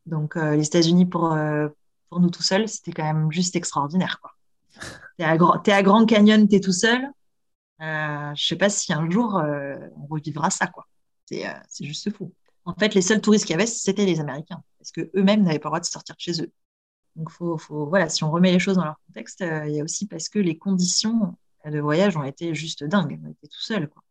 Donc, 0.08 0.36
euh, 0.36 0.56
les 0.56 0.66
États-Unis, 0.66 1.06
pour, 1.06 1.36
pour 2.10 2.20
nous 2.20 2.30
tout 2.32 2.42
seuls, 2.42 2.68
c'était 2.68 2.92
quand 2.92 3.04
même 3.04 3.32
juste 3.32 3.56
extraordinaire. 3.56 4.20
Quoi. 4.20 4.32
T'es, 5.18 5.24
à, 5.26 5.36
es 5.36 5.72
à 5.72 5.84
Grand 5.84 6.06
Canyon, 6.06 6.48
tu 6.48 6.56
es 6.56 6.60
tout 6.60 6.74
seul. 6.74 7.08
je 7.80 8.34
sais 8.36 8.56
pas 8.56 8.70
si 8.70 8.94
un 8.94 9.08
jour, 9.12 9.36
on 9.36 10.08
revivra 10.08 10.50
ça. 10.50 10.66
quoi. 10.68 10.88
C'est, 11.26 11.46
c'est 11.70 11.86
juste 11.86 12.12
fou. 12.16 12.34
En 12.66 12.74
fait, 12.74 12.96
les 12.96 13.02
seuls 13.04 13.22
touristes 13.22 13.46
qu'il 13.46 13.54
y 13.54 13.60
avait, 13.60 13.68
c'était 13.68 14.06
les 14.06 14.20
Américains, 14.20 14.64
parce 14.82 14.92
qu'eux-mêmes 14.92 15.44
n'avaient 15.44 15.60
pas 15.60 15.70
le 15.70 15.72
droit 15.72 15.80
de 15.80 15.86
sortir 15.86 16.16
de 16.16 16.20
chez 16.20 16.42
eux. 16.42 16.52
Donc, 17.16 17.30
faut, 17.30 17.58
voilà, 17.86 18.10
si 18.10 18.24
on 18.24 18.32
remet 18.32 18.52
les 18.52 18.60
choses 18.60 18.78
dans 18.78 18.86
leur 18.86 19.00
contexte, 19.08 19.42
euh, 19.42 19.68
il 19.68 19.76
y 19.76 19.82
a 19.82 19.84
aussi 19.84 20.08
parce 20.08 20.28
que 20.30 20.40
les 20.40 20.58
conditions 20.58 21.38
de 21.66 21.80
voyage 21.80 22.18
ont 22.18 22.24
été 22.24 22.56
juste 22.56 22.84
dingues. 22.84 23.20
On 23.24 23.30
était 23.30 23.48
tout 23.48 23.62
seuls. 23.62 23.90
Quoi. 23.90 24.04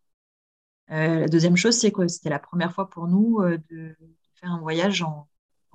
Euh, 0.91 1.19
la 1.21 1.27
deuxième 1.27 1.57
chose, 1.57 1.75
c'est 1.77 1.91
que 1.91 2.07
c'était 2.07 2.29
la 2.29 2.39
première 2.39 2.73
fois 2.73 2.89
pour 2.89 3.07
nous 3.07 3.39
euh, 3.41 3.57
de, 3.69 3.95
faire 4.35 4.51
un 4.51 4.59
voyage 4.59 5.01
en, 5.01 5.27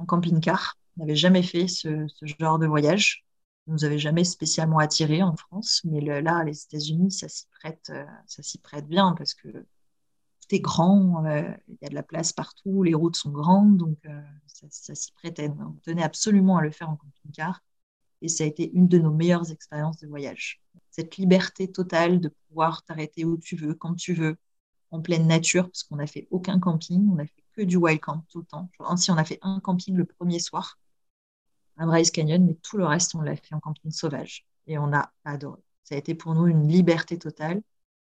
camping-car. 0.07 0.79
On 0.97 1.01
n'avait 1.01 1.17
jamais 1.17 1.43
fait 1.43 1.69
ce, 1.69 2.07
genre 2.23 2.59
de 2.59 2.67
voyage. 2.67 3.27
On 3.67 3.73
nous 3.73 3.85
avait 3.85 3.99
jamais 3.99 4.25
spécialement 4.25 4.79
attirés 4.79 5.23
en 5.23 5.37
France, 5.37 5.83
mais 5.85 6.01
là, 6.01 6.45
les 6.45 6.63
États-Unis, 6.63 7.11
ça 7.11 7.29
s'y 7.29 7.47
prête, 7.49 7.93
ça 8.27 8.43
s'y 8.43 8.59
prête 8.59 8.87
bien 8.87 9.13
parce 9.19 9.35
que 9.35 9.67
tout 10.49 10.61
grand, 10.61 11.25
euh, 11.27 11.43
il 11.69 11.79
y 11.83 11.87
a 11.87 11.89
de 11.89 11.95
la 11.95 12.03
place 12.03 12.33
partout, 12.33 12.83
les 12.83 12.95
routes 12.95 13.17
sont 13.17 13.31
grandes, 13.31 13.77
donc 13.77 13.99
euh, 14.07 14.23
ça, 14.47 14.95
s'y 14.95 15.13
prêtait. 15.13 15.51
On 15.51 15.73
tenait 15.83 16.03
absolument 16.03 16.57
à 16.59 16.63
le 16.63 16.71
faire 16.71 16.91
en 16.91 16.97
camping-car 16.97 17.63
et 18.23 18.29
ça 18.29 18.45
a 18.45 18.47
été 18.47 18.71
une 18.73 18.89
de 18.89 18.99
nos 18.99 19.13
meilleures 19.13 19.51
expériences 19.51 19.99
de 19.99 20.07
voyage. 20.07 20.63
Cette 20.91 21.17
liberté 21.17 21.71
totale 21.71 22.21
de 22.21 22.29
pouvoir 22.49 22.85
t'arrêter 22.85 23.25
où 23.25 23.37
tu 23.39 23.57
veux, 23.57 23.75
quand 23.75 23.95
tu 23.95 24.15
veux, 24.15 24.37
en 24.91 25.01
pleine 25.01 25.27
nature, 25.27 25.65
parce 25.67 25.83
qu'on 25.83 25.97
n'a 25.97 26.07
fait 26.07 26.29
aucun 26.31 26.59
camping, 26.59 27.09
on 27.11 27.17
n'a 27.17 27.27
fait 27.27 27.45
que 27.55 27.63
du 27.63 27.77
wild 27.77 28.01
camp 28.01 28.25
tout 28.31 28.41
le 28.41 28.47
temps. 28.47 28.71
Si 28.97 29.11
on 29.11 29.17
a 29.17 29.25
fait 29.25 29.39
un 29.43 29.61
camping 29.61 29.97
le 29.97 30.05
premier 30.05 30.39
soir 30.39 30.79
à 31.77 31.87
Bryce 31.87 32.11
Canyon, 32.11 32.45
mais 32.45 32.55
tout 32.55 32.79
le 32.79 32.87
reste, 32.87 33.15
on 33.15 33.21
l'a 33.21 33.37
fait 33.37 33.55
en 33.55 33.61
camping 33.61 33.91
sauvage 33.91 34.47
et 34.67 34.79
on 34.79 34.93
a 34.93 35.13
adoré. 35.25 35.61
Ça 35.85 35.95
a 35.95 35.99
été 35.99 36.15
pour 36.15 36.35
nous 36.35 36.47
une 36.47 36.69
liberté 36.69 37.19
totale. 37.19 37.63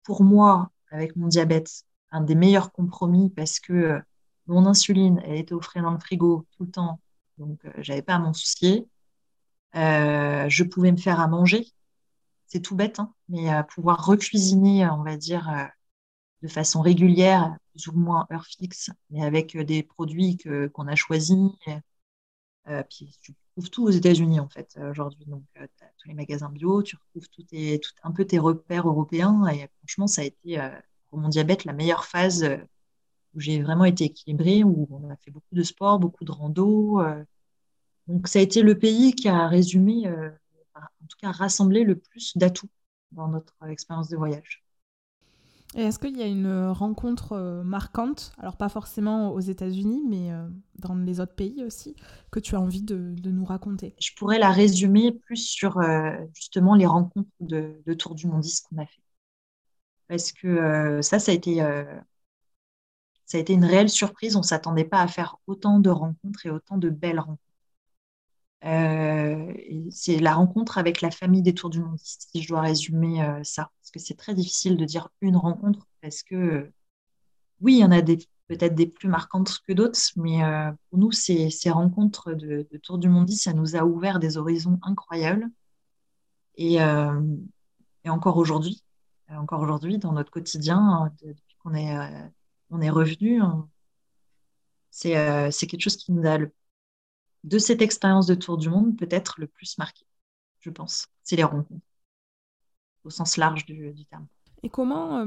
Pour 0.03 0.23
moi, 0.23 0.71
avec 0.91 1.15
mon 1.15 1.27
diabète, 1.27 1.85
un 2.15 2.21
des 2.21 2.35
meilleurs 2.35 2.71
compromis 2.71 3.29
parce 3.29 3.59
que 3.59 3.73
euh, 3.73 3.99
mon 4.47 4.65
insuline, 4.65 5.21
elle 5.25 5.37
était 5.37 5.53
au 5.53 5.61
frais 5.61 5.81
dans 5.81 5.91
le 5.91 5.99
frigo 5.99 6.45
tout 6.57 6.63
le 6.63 6.71
temps, 6.71 7.01
donc 7.37 7.63
euh, 7.65 7.71
j'avais 7.79 8.01
pas 8.01 8.15
à 8.15 8.19
m'en 8.19 8.33
soucier. 8.33 8.87
Euh, 9.75 10.47
je 10.49 10.63
pouvais 10.63 10.91
me 10.91 10.97
faire 10.97 11.19
à 11.19 11.27
manger, 11.27 11.67
c'est 12.47 12.61
tout 12.61 12.75
bête, 12.75 12.99
hein, 12.99 13.13
mais 13.29 13.49
pouvoir 13.65 14.05
recuisiner, 14.05 14.87
on 14.89 15.03
va 15.03 15.17
dire, 15.17 15.49
de 16.41 16.47
façon 16.47 16.81
régulière, 16.81 17.57
plus 17.71 17.87
ou 17.87 17.93
moins 17.93 18.25
heure 18.31 18.45
fixe, 18.45 18.91
mais 19.09 19.25
avec 19.25 19.57
des 19.57 19.83
produits 19.83 20.37
que 20.37 20.67
qu'on 20.67 20.87
a 20.87 20.95
choisis. 20.95 21.35
puis 22.89 23.17
tu 23.21 23.33
trouves 23.51 23.69
tout 23.69 23.83
aux 23.85 23.89
États-Unis 23.89 24.39
en 24.39 24.47
fait 24.47 24.77
aujourd'hui. 24.89 25.25
Donc 25.25 25.43
tous 25.97 26.07
les 26.07 26.13
magasins 26.13 26.49
bio, 26.49 26.81
tu 26.83 26.95
retrouves 26.95 27.27
tout, 27.29 27.43
tes, 27.43 27.79
tout 27.79 27.91
un 28.03 28.11
peu 28.11 28.25
tes 28.25 28.39
repères 28.39 28.87
européens 28.87 29.45
et 29.47 29.67
franchement 29.79 30.07
ça 30.07 30.21
a 30.21 30.25
été 30.25 30.57
mon 31.11 31.29
diabète 31.29 31.65
la 31.65 31.73
meilleure 31.73 32.05
phase 32.05 32.43
euh, 32.43 32.57
où 33.33 33.39
j'ai 33.39 33.61
vraiment 33.61 33.85
été 33.85 34.05
équilibrée, 34.05 34.63
où 34.63 34.87
on 34.91 35.09
a 35.09 35.15
fait 35.17 35.31
beaucoup 35.31 35.53
de 35.53 35.63
sport, 35.63 35.99
beaucoup 35.99 36.23
de 36.23 36.31
rando. 36.31 37.01
Euh. 37.01 37.23
Donc 38.07 38.27
ça 38.27 38.39
a 38.39 38.41
été 38.41 38.61
le 38.61 38.77
pays 38.77 39.13
qui 39.13 39.27
a 39.27 39.47
résumé, 39.47 40.07
euh, 40.07 40.29
en 40.75 41.07
tout 41.09 41.17
cas 41.21 41.31
rassemblé 41.31 41.83
le 41.83 41.97
plus 41.97 42.37
d'atouts 42.37 42.69
dans 43.11 43.27
notre 43.27 43.55
expérience 43.67 44.09
de 44.09 44.17
voyage. 44.17 44.63
Et 45.77 45.81
est-ce 45.81 45.99
qu'il 45.99 46.15
y 46.15 46.21
a 46.21 46.27
une 46.27 46.67
rencontre 46.67 47.61
marquante, 47.65 48.31
alors 48.37 48.55
pas 48.55 48.69
forcément 48.69 49.33
aux 49.33 49.41
États-Unis, 49.41 50.03
mais 50.07 50.29
dans 50.79 50.95
les 50.95 51.19
autres 51.19 51.35
pays 51.35 51.65
aussi, 51.65 51.97
que 52.31 52.39
tu 52.39 52.55
as 52.55 52.61
envie 52.61 52.83
de, 52.83 53.13
nous 53.25 53.43
raconter? 53.43 53.93
Je 53.99 54.11
pourrais 54.15 54.39
la 54.39 54.51
résumer 54.51 55.11
plus 55.11 55.35
sur 55.35 55.81
justement 56.33 56.75
les 56.75 56.85
rencontres 56.85 57.27
de, 57.41 57.81
de 57.85 57.93
Tour 57.93 58.15
du 58.15 58.27
Mondiste 58.27 58.67
qu'on 58.69 58.81
a 58.81 58.85
fait 58.85 59.01
parce 60.07 60.31
que 60.31 60.47
euh, 60.47 61.01
ça, 61.01 61.19
ça 61.19 61.31
a 61.31 61.35
été, 61.35 61.61
euh, 61.61 61.83
ça 63.25 63.37
a 63.37 63.41
été 63.41 63.53
une 63.53 63.65
réelle 63.65 63.89
surprise. 63.89 64.35
On 64.35 64.39
ne 64.39 64.45
s'attendait 64.45 64.85
pas 64.85 65.01
à 65.01 65.07
faire 65.07 65.37
autant 65.47 65.79
de 65.79 65.89
rencontres 65.89 66.45
et 66.45 66.49
autant 66.49 66.77
de 66.77 66.89
belles 66.89 67.19
rencontres. 67.19 67.41
Euh, 68.63 69.53
c'est 69.91 70.17
la 70.19 70.33
rencontre 70.33 70.77
avec 70.77 71.01
la 71.01 71.11
famille 71.11 71.43
des 71.43 71.53
Tours 71.53 71.69
du 71.69 71.79
Monde, 71.81 71.99
si 71.99 72.41
je 72.41 72.47
dois 72.47 72.61
résumer 72.61 73.41
ça. 73.43 73.69
Parce 73.81 73.91
que 73.91 73.99
c'est 73.99 74.15
très 74.15 74.33
difficile 74.33 74.77
de 74.77 74.85
dire 74.85 75.09
une 75.21 75.37
rencontre, 75.37 75.87
parce 76.01 76.23
que 76.23 76.71
oui, 77.61 77.75
il 77.75 77.79
y 77.79 77.83
en 77.83 77.91
a 77.91 78.01
peut-être 78.01 78.75
des 78.75 78.87
plus 78.87 79.07
marquantes 79.09 79.59
que 79.67 79.73
d'autres, 79.73 79.99
mais 80.15 80.39
pour 80.89 80.99
nous, 80.99 81.11
ces, 81.11 81.49
rencontres 81.69 82.33
de, 82.33 82.67
de, 82.71 82.77
Tour 82.77 82.97
du 82.97 83.09
Monde, 83.09 83.29
ça 83.31 83.53
nous 83.53 83.75
a 83.75 83.83
ouvert 83.85 84.19
des 84.19 84.37
horizons 84.37 84.79
incroyables. 84.83 85.49
Et, 86.57 86.79
encore 88.09 88.37
aujourd'hui, 88.37 88.84
encore 89.29 89.61
aujourd'hui 89.61 89.97
dans 89.97 90.11
notre 90.11 90.31
quotidien, 90.31 91.05
euh, 91.05 91.27
depuis 91.27 91.55
qu'on 91.59 91.73
est, 91.73 91.97
euh, 91.97 92.27
on 92.69 92.81
est 92.81 92.89
revenu. 92.89 93.41
C'est 94.91 95.11
quelque 95.67 95.81
chose 95.81 95.97
qui 95.97 96.11
nous 96.11 96.25
a, 96.27 96.37
de 97.43 97.59
cette 97.59 97.81
expérience 97.81 98.27
de 98.27 98.35
tour 98.35 98.57
du 98.57 98.69
monde, 98.69 98.97
peut-être 98.97 99.35
le 99.39 99.47
plus 99.47 99.77
marqué, 99.77 100.05
je 100.59 100.69
pense. 100.69 101.07
C'est 101.23 101.35
les 101.35 101.43
rencontres, 101.43 101.85
au 103.03 103.09
sens 103.09 103.37
large 103.37 103.65
du, 103.65 104.05
terme. 104.05 104.25
Et 104.63 104.69
comment 104.69 105.25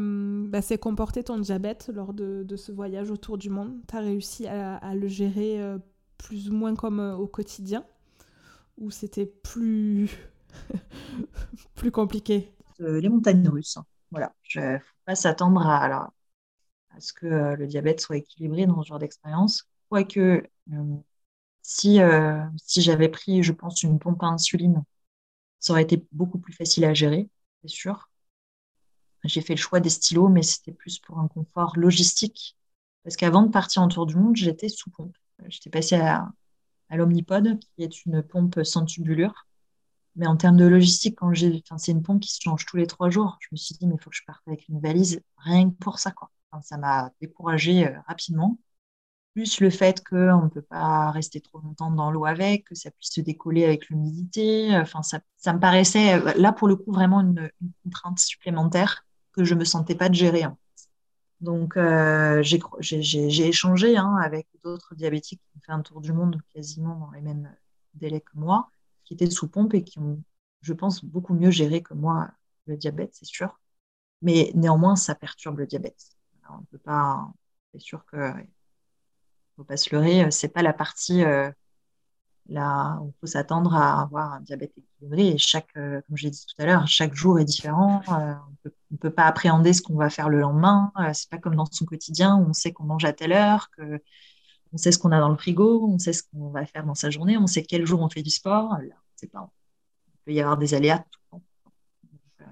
bah, 0.48 0.62
s'est 0.62 0.78
comporté 0.78 1.22
ton 1.22 1.38
diabète 1.38 1.90
lors 1.92 2.14
de, 2.14 2.56
ce 2.56 2.72
voyage 2.72 3.10
autour 3.10 3.36
du 3.36 3.50
monde? 3.50 3.78
Tu 3.88 3.96
as 3.96 4.00
réussi 4.00 4.46
à, 4.46 4.94
le 4.94 5.06
gérer 5.06 5.60
plus 6.16 6.48
ou 6.50 6.54
moins 6.54 6.74
comme 6.74 7.00
au 7.00 7.26
quotidien? 7.26 7.84
Ou 8.78 8.90
c'était 8.90 9.26
plus, 9.26 10.16
plus 11.74 11.90
compliqué? 11.90 12.50
euh, 12.50 12.57
les 12.78 13.08
montagnes 13.08 13.48
russes. 13.48 13.76
Hein. 13.76 13.86
Voilà, 14.10 14.34
il 14.54 14.60
ne 14.60 14.78
faut 14.78 14.84
pas 15.04 15.14
s'attendre 15.14 15.66
à, 15.66 16.12
ce 16.98 17.12
que 17.12 17.26
euh, 17.26 17.56
le 17.56 17.66
diabète 17.66 18.00
soit 18.00 18.16
équilibré 18.16 18.66
dans 18.66 18.82
ce 18.82 18.88
genre 18.88 18.98
d'expérience. 18.98 19.68
Quoique, 19.88 20.48
euh, 20.72 20.96
si, 21.62 21.98
si 22.56 22.82
j'avais 22.82 23.08
pris, 23.08 23.42
je 23.42 23.52
pense, 23.52 23.82
une 23.82 23.98
pompe 23.98 24.22
à 24.22 24.26
insuline, 24.26 24.82
ça 25.60 25.72
aurait 25.72 25.82
été 25.82 26.06
beaucoup 26.12 26.38
plus 26.38 26.52
facile 26.52 26.84
à 26.84 26.94
gérer, 26.94 27.28
c'est 27.62 27.68
sûr. 27.68 28.10
J'ai 29.24 29.40
fait 29.40 29.54
le 29.54 29.58
choix 29.58 29.80
des 29.80 29.90
stylos, 29.90 30.28
mais 30.28 30.42
c'était 30.42 30.72
plus 30.72 30.98
pour 31.00 31.18
un 31.18 31.28
confort 31.28 31.76
logistique. 31.76 32.56
Parce 33.02 33.16
qu'avant 33.16 33.42
de 33.42 33.50
partir 33.50 33.82
en 33.82 33.88
tour 33.88 34.06
du 34.06 34.16
monde, 34.16 34.36
j'étais 34.36 34.68
sous 34.68 34.90
pompe. 34.90 35.16
J'étais 35.46 35.70
passée 35.70 35.96
à, 35.96 36.28
à 36.88 36.96
l'Omnipod, 36.96 37.58
qui 37.60 37.82
est 37.82 38.04
une 38.06 38.22
pompe 38.22 38.62
sans 38.64 38.84
tubulure. 38.84 39.47
Mais 40.16 40.26
en 40.26 40.36
termes 40.36 40.56
de 40.56 40.66
logistique, 40.66 41.18
c'est 41.76 41.92
une 41.92 42.02
pompe 42.02 42.20
qui 42.20 42.32
se 42.32 42.40
change 42.42 42.66
tous 42.66 42.76
les 42.76 42.86
trois 42.86 43.10
jours. 43.10 43.38
Je 43.40 43.48
me 43.52 43.56
suis 43.56 43.74
dit, 43.74 43.86
mais 43.86 43.94
il 43.94 44.02
faut 44.02 44.10
que 44.10 44.16
je 44.16 44.24
parte 44.26 44.42
avec 44.46 44.68
une 44.68 44.80
valise, 44.80 45.20
rien 45.36 45.70
que 45.70 45.76
pour 45.76 45.98
ça, 45.98 46.10
quoi. 46.10 46.30
ça 46.62 46.76
m'a 46.76 47.12
découragée 47.20 47.86
euh, 47.86 47.98
rapidement. 48.06 48.58
Plus 49.34 49.60
le 49.60 49.70
fait 49.70 50.04
qu'on 50.04 50.42
ne 50.42 50.48
peut 50.48 50.62
pas 50.62 51.12
rester 51.12 51.40
trop 51.40 51.60
longtemps 51.60 51.92
dans 51.92 52.10
l'eau 52.10 52.24
avec, 52.24 52.64
que 52.64 52.74
ça 52.74 52.90
puisse 52.90 53.12
se 53.12 53.20
décoller 53.20 53.64
avec 53.64 53.88
l'humidité. 53.88 54.76
Enfin, 54.76 55.02
ça, 55.02 55.20
ça, 55.36 55.52
me 55.52 55.60
paraissait, 55.60 56.14
euh, 56.14 56.32
là, 56.36 56.52
pour 56.52 56.66
le 56.66 56.76
coup, 56.76 56.92
vraiment 56.92 57.20
une, 57.20 57.48
contrainte 57.84 58.18
supplémentaire 58.18 59.06
que 59.32 59.44
je 59.44 59.54
ne 59.54 59.60
me 59.60 59.64
sentais 59.64 59.94
pas 59.94 60.08
de 60.08 60.14
gérer. 60.14 60.44
Donc, 61.40 61.76
euh, 61.76 62.42
j'ai 62.42 63.46
échangé 63.46 63.96
hein, 63.96 64.16
avec 64.20 64.48
d'autres 64.64 64.96
diabétiques 64.96 65.40
qui 65.40 65.58
ont 65.58 65.60
fait 65.60 65.72
un 65.72 65.82
tour 65.82 66.00
du 66.00 66.12
monde 66.12 66.40
quasiment 66.52 66.96
dans 66.96 67.10
les 67.12 67.20
mêmes 67.20 67.54
délais 67.94 68.20
que 68.20 68.32
moi 68.34 68.68
qui 69.08 69.14
étaient 69.14 69.30
sous 69.30 69.48
pompe 69.48 69.74
et 69.74 69.82
qui 69.82 69.98
ont, 69.98 70.22
je 70.60 70.72
pense, 70.72 71.04
beaucoup 71.04 71.34
mieux 71.34 71.50
géré 71.50 71.82
que 71.82 71.94
moi 71.94 72.30
le 72.66 72.76
diabète, 72.76 73.14
c'est 73.14 73.26
sûr. 73.26 73.58
Mais 74.22 74.52
néanmoins, 74.54 74.96
ça 74.96 75.14
perturbe 75.14 75.58
le 75.58 75.66
diabète. 75.66 76.10
on 76.50 76.64
peut 76.64 76.78
pas, 76.78 77.32
c'est 77.72 77.80
sûr 77.80 78.04
que 78.06 78.32
faut 79.56 79.64
pas 79.64 79.76
se 79.76 79.94
leurrer, 79.94 80.30
c'est 80.30 80.48
pas 80.48 80.62
la 80.62 80.72
partie 80.72 81.24
euh, 81.24 81.50
Là, 82.48 82.98
il 83.04 83.12
faut 83.20 83.26
s'attendre 83.26 83.74
à 83.74 84.00
avoir 84.00 84.32
un 84.32 84.40
diabète 84.40 84.72
équilibré 84.78 85.28
et 85.28 85.38
chaque, 85.38 85.68
euh, 85.76 86.00
comme 86.06 86.16
j'ai 86.16 86.30
dit 86.30 86.46
tout 86.46 86.62
à 86.62 86.64
l'heure, 86.64 86.86
chaque 86.86 87.14
jour 87.14 87.38
est 87.38 87.44
différent. 87.44 88.00
Euh, 88.08 88.32
on 88.64 88.70
ne 88.90 88.96
peut 88.96 89.10
pas 89.10 89.24
appréhender 89.24 89.74
ce 89.74 89.82
qu'on 89.82 89.96
va 89.96 90.08
faire 90.08 90.30
le 90.30 90.40
lendemain. 90.40 90.90
Euh, 90.98 91.10
c'est 91.12 91.28
pas 91.28 91.36
comme 91.36 91.56
dans 91.56 91.66
son 91.70 91.84
quotidien 91.84 92.36
où 92.36 92.48
on 92.48 92.52
sait 92.54 92.72
qu'on 92.72 92.84
mange 92.84 93.04
à 93.04 93.12
telle 93.12 93.32
heure, 93.32 93.68
que 93.76 94.00
on 94.72 94.76
sait 94.76 94.92
ce 94.92 94.98
qu'on 94.98 95.12
a 95.12 95.20
dans 95.20 95.30
le 95.30 95.36
frigo, 95.36 95.86
on 95.88 95.98
sait 95.98 96.12
ce 96.12 96.22
qu'on 96.22 96.50
va 96.50 96.66
faire 96.66 96.84
dans 96.84 96.94
sa 96.94 97.10
journée, 97.10 97.36
on 97.36 97.46
sait 97.46 97.62
quel 97.62 97.86
jour 97.86 98.00
on 98.00 98.08
fait 98.08 98.22
du 98.22 98.30
sport. 98.30 98.76
Là, 98.78 98.94
c'est 99.16 99.30
pas. 99.30 99.50
Il 100.06 100.18
peut 100.24 100.32
y 100.32 100.40
avoir 100.40 100.58
des 100.58 100.74
aléas 100.74 100.98
tout 100.98 101.18
le 101.32 101.38
temps. 101.38 101.42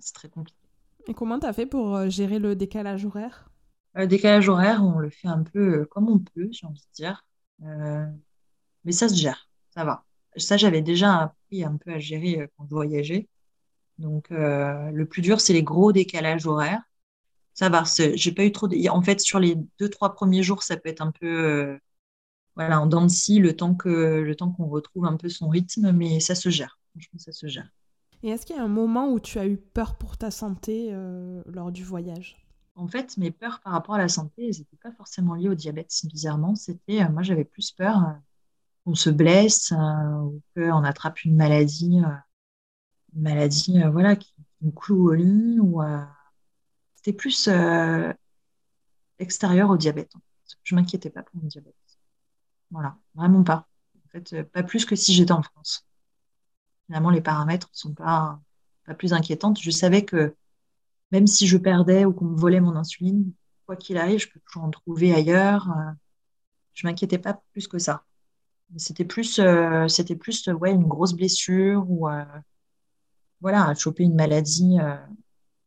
C'est 0.01 0.15
très 0.15 0.29
compliqué. 0.29 0.59
Et 1.07 1.15
comment 1.15 1.39
tu 1.39 1.47
as 1.47 1.53
fait 1.53 1.67
pour 1.67 2.09
gérer 2.11 2.39
le 2.39 2.57
décalage 2.57 3.05
horaire? 3.05 3.51
Le 3.95 4.07
décalage 4.07 4.49
horaire, 4.49 4.83
on 4.83 4.99
le 4.99 5.11
fait 5.11 5.29
un 5.29 5.43
peu 5.43 5.87
comme 5.87 6.09
on 6.09 6.19
peut, 6.19 6.49
j'ai 6.51 6.67
envie 6.67 6.81
de 6.81 6.95
dire. 6.95 7.25
mais 8.85 8.93
ça 8.93 9.09
se 9.09 9.15
gère 9.15 9.47
ça 9.77 9.85
va. 9.85 10.05
Ça, 10.37 10.57
j'avais 10.57 10.83
déjà 10.83 11.17
appris 11.17 11.65
un 11.65 11.77
peu 11.77 11.93
à 11.93 11.99
gérer 11.99 12.41
euh, 12.41 12.47
quand 12.57 12.67
je 12.67 12.75
voyageais. 12.75 13.29
Donc, 13.99 14.31
euh, 14.33 14.91
le 14.91 15.07
plus 15.07 15.23
dur, 15.23 15.41
c'est 15.41 15.53
les 15.53 15.63
gros 15.63 15.93
décalages 15.93 16.47
horaires. 16.47 16.83
Ça 17.55 17.71
va, 17.71 17.85
j'ai 18.15 18.33
pas 18.33 18.45
eu 18.45 18.53
trop 18.53 18.69
de... 18.69 18.89
En 18.91 19.03
fait, 19.03 19.21
sur 19.21 19.39
les 19.39 19.57
deux, 19.79 19.89
trois 19.89 20.15
premiers 20.15 20.43
jours, 20.43 20.63
ça 20.63 20.77
peut 20.77 20.91
être 20.91 21.01
un 21.01 21.11
peu, 21.13 21.27
euh, 21.27 21.79
voilà, 22.57 22.81
en 22.81 22.87
dents 22.87 23.03
de 23.03 23.09
scie, 23.09 23.39
le 23.39 23.55
temps 23.55 23.75
que, 23.75 24.21
le 24.21 24.35
temps 24.35 24.51
qu'on 24.51 24.67
retrouve 24.67 25.05
un 25.07 25.17
peu 25.17 25.29
son 25.29 25.49
rythme, 25.49 25.93
mais 25.93 26.21
ça 26.21 26.35
se 26.35 26.49
gère. 26.49 26.79
Franchement, 26.91 27.19
ça 27.19 27.33
se 27.33 27.47
gère. 27.47 27.69
Et 28.23 28.31
est-ce 28.31 28.47
qu'il 28.47 28.57
y 28.57 28.59
a 28.59 28.65
un 28.65 28.69
moment 28.69 29.13
où 29.13 29.21
tu 29.21 29.39
as 29.39 29.47
eu 29.47 29.57
peur 29.57 29.97
pour 29.97 30.17
ta 30.17 30.31
santé 30.31 30.91
lors 31.47 31.71
du 31.71 31.85
voyage? 31.85 32.37
En 32.75 32.89
fait, 32.89 33.17
mes 33.19 33.31
peurs 33.31 33.61
par 33.61 33.75
rapport 33.75 33.95
à 33.95 33.99
la 33.99 34.09
santé, 34.09 34.49
elles 34.49 34.59
n'étaient 34.59 34.79
pas 34.83 34.93
forcément 34.93 35.35
liées 35.35 35.51
au 35.51 35.55
diabète, 35.55 35.93
bizarrement. 36.05 36.55
C'était, 36.55 37.07
moi, 37.11 37.23
j'avais 37.23 37.45
plus 37.45 37.71
peur 37.73 38.17
on 38.87 38.95
se 38.95 39.11
blesse 39.11 39.73
euh, 39.73 39.77
ou 40.21 40.41
qu'on 40.55 40.85
attrape 40.85 41.25
une 41.25 41.37
maladie, 41.37 42.01
euh, 42.05 42.17
une 43.15 43.23
maladie 43.23 43.83
euh, 43.83 43.91
voilà, 43.91 44.17
qui, 44.17 44.33
nous 44.63 44.71
cloue 44.71 45.11
au 45.11 45.13
lit. 45.13 45.61
Ou, 45.61 45.83
C'était 46.95 47.13
plus 47.13 47.51
extérieur 49.19 49.69
au 49.69 49.77
diabète. 49.77 50.13
Je 50.63 50.75
ne 50.75 50.81
m'inquiétais 50.81 51.11
pas 51.11 51.23
pour 51.23 51.37
mon 51.43 51.49
diabète. 51.49 51.75
Voilà, 52.71 52.97
vraiment 53.15 53.43
pas. 53.43 53.69
En 54.05 54.09
fait, 54.11 54.43
pas 54.43 54.63
plus 54.63 54.85
que 54.85 54.97
si 54.97 55.15
j'étais 55.15 55.33
en 55.33 55.43
France. 55.43 55.87
Finalement, 56.87 57.11
les 57.11 57.21
paramètres 57.21 57.69
ne 57.73 57.77
sont 57.77 57.95
pas, 57.95 58.41
pas 58.85 58.95
plus 58.95 59.13
inquiétants. 59.13 59.55
Je 59.55 59.71
savais 59.71 60.05
que 60.05 60.35
même 61.13 61.27
si 61.27 61.47
je 61.47 61.57
perdais 61.57 62.05
ou 62.05 62.13
qu'on 62.13 62.27
me 62.27 62.39
volait 62.39 62.61
mon 62.61 62.77
insuline, 62.77 63.33
quoi 63.67 63.77
qu'il 63.77 63.99
arrive, 63.99 64.21
je 64.21 64.29
peux 64.29 64.41
toujours 64.41 64.65
en 64.65 64.71
trouver 64.71 65.15
ailleurs. 65.15 65.69
Je 66.75 66.87
m'inquiétais 66.87 67.19
pas 67.19 67.43
plus 67.53 67.69
que 67.69 67.79
ça. 67.79 68.05
C'était 68.77 69.05
plus, 69.05 69.39
euh, 69.39 69.89
c'était 69.89 70.17
plus 70.17 70.49
ouais, 70.49 70.73
une 70.73 70.87
grosse 70.87 71.15
blessure 71.15 71.85
ou 71.89 72.09
euh, 72.09 72.25
voilà, 73.41 73.73
choper 73.75 74.03
une 74.03 74.15
maladie 74.15 74.79
euh, 74.81 74.97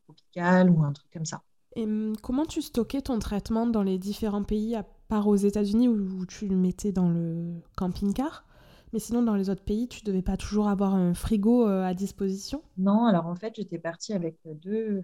tropicale 0.03 0.69
ou 0.69 0.83
un 0.83 0.91
truc 0.91 1.09
comme 1.11 1.25
ça. 1.25 1.41
Et 1.75 1.83
hum, 1.83 2.15
comment 2.21 2.45
tu 2.45 2.61
stockais 2.61 3.01
ton 3.01 3.17
traitement 3.19 3.65
dans 3.65 3.83
les 3.83 3.97
différents 3.97 4.43
pays, 4.43 4.75
à 4.75 4.85
part 5.09 5.27
aux 5.27 5.35
États-Unis 5.35 5.89
où 5.89 6.25
tu 6.25 6.47
le 6.47 6.55
mettais 6.55 6.91
dans 6.91 7.09
le 7.09 7.55
camping-car 7.75 8.45
mais 8.91 8.97
sinon, 8.97 9.21
dans 9.21 9.35
les 9.35 9.51
autres 9.51 9.63
pays, 9.63 9.87
tu 9.87 10.01
devais 10.03 10.23
pas 10.23 10.35
toujours 10.35 10.67
avoir 10.67 10.95
un 10.95 11.13
frigo 11.13 11.67
à 11.67 11.93
disposition? 11.93 12.63
Non, 12.79 13.05
alors 13.05 13.27
en 13.27 13.35
fait, 13.35 13.53
j'étais 13.55 13.77
partie 13.77 14.13
avec 14.13 14.39
deux, 14.63 15.03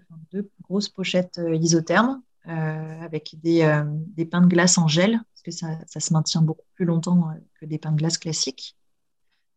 grosses 0.62 0.88
pochettes 0.88 1.40
isothermes 1.52 2.20
avec 2.46 3.36
des, 3.44 3.60
pains 4.28 4.40
de 4.40 4.48
glace 4.48 4.76
en 4.76 4.88
gel 4.88 5.20
que 5.46 5.52
ça, 5.52 5.78
se 5.86 6.12
maintient 6.12 6.42
beaucoup 6.42 6.66
plus 6.74 6.84
longtemps 6.84 7.30
euh, 7.30 7.34
que 7.60 7.66
des 7.66 7.78
pains 7.78 7.92
de 7.92 7.96
glace 7.96 8.18
classiques, 8.18 8.76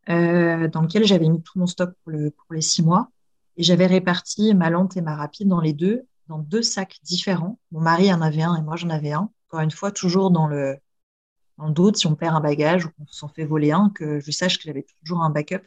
euh, 0.10 0.68
dans 0.68 0.82
lequel 0.82 1.04
j'avais 1.04 1.28
mis 1.28 1.42
tout 1.42 1.58
mon 1.58 1.66
stock 1.66 1.94
pour, 2.04 2.14
pour 2.14 2.54
les 2.54 2.62
six 2.62 2.84
mois. 2.84 3.10
Et 3.58 3.64
j'avais 3.64 3.88
réparti 3.88 4.54
ma 4.54 4.70
lente 4.70 4.96
et 4.96 5.02
ma 5.02 5.16
rapide 5.16 5.48
dans 5.48 5.60
les 5.60 5.74
deux, 5.74 6.04
dans 6.28 6.40
deux 6.40 6.62
sacs 6.62 7.00
différents. 7.04 7.60
Mon 7.72 7.82
mari 7.82 8.14
en 8.14 8.22
avait 8.22 8.44
un 8.44 8.56
et 8.56 8.62
moi 8.62 8.76
j'en 8.76 8.90
avais 8.90 9.12
un. 9.12 9.32
Encore 9.50 9.62
une 9.62 9.72
fois, 9.72 9.92
toujours 9.92 10.30
dans 10.30 10.46
le, 10.46 10.78
dans 11.58 11.68
le 11.68 11.74
doute, 11.74 11.98
si 11.98 12.06
on 12.06 12.16
perd 12.16 12.36
un 12.36 12.40
bagage 12.40 12.86
ou 12.86 12.90
qu'on 12.92 13.08
s'en 13.08 13.30
fait 13.30 13.46
voler 13.46 13.72
un, 13.72 13.90
que 13.90 14.20
je 14.20 14.32
sache 14.32 14.60
que 14.60 14.66
j'avais 14.66 14.86
toujours 15.02 15.24
un 15.24 15.32
backup. 15.32 15.64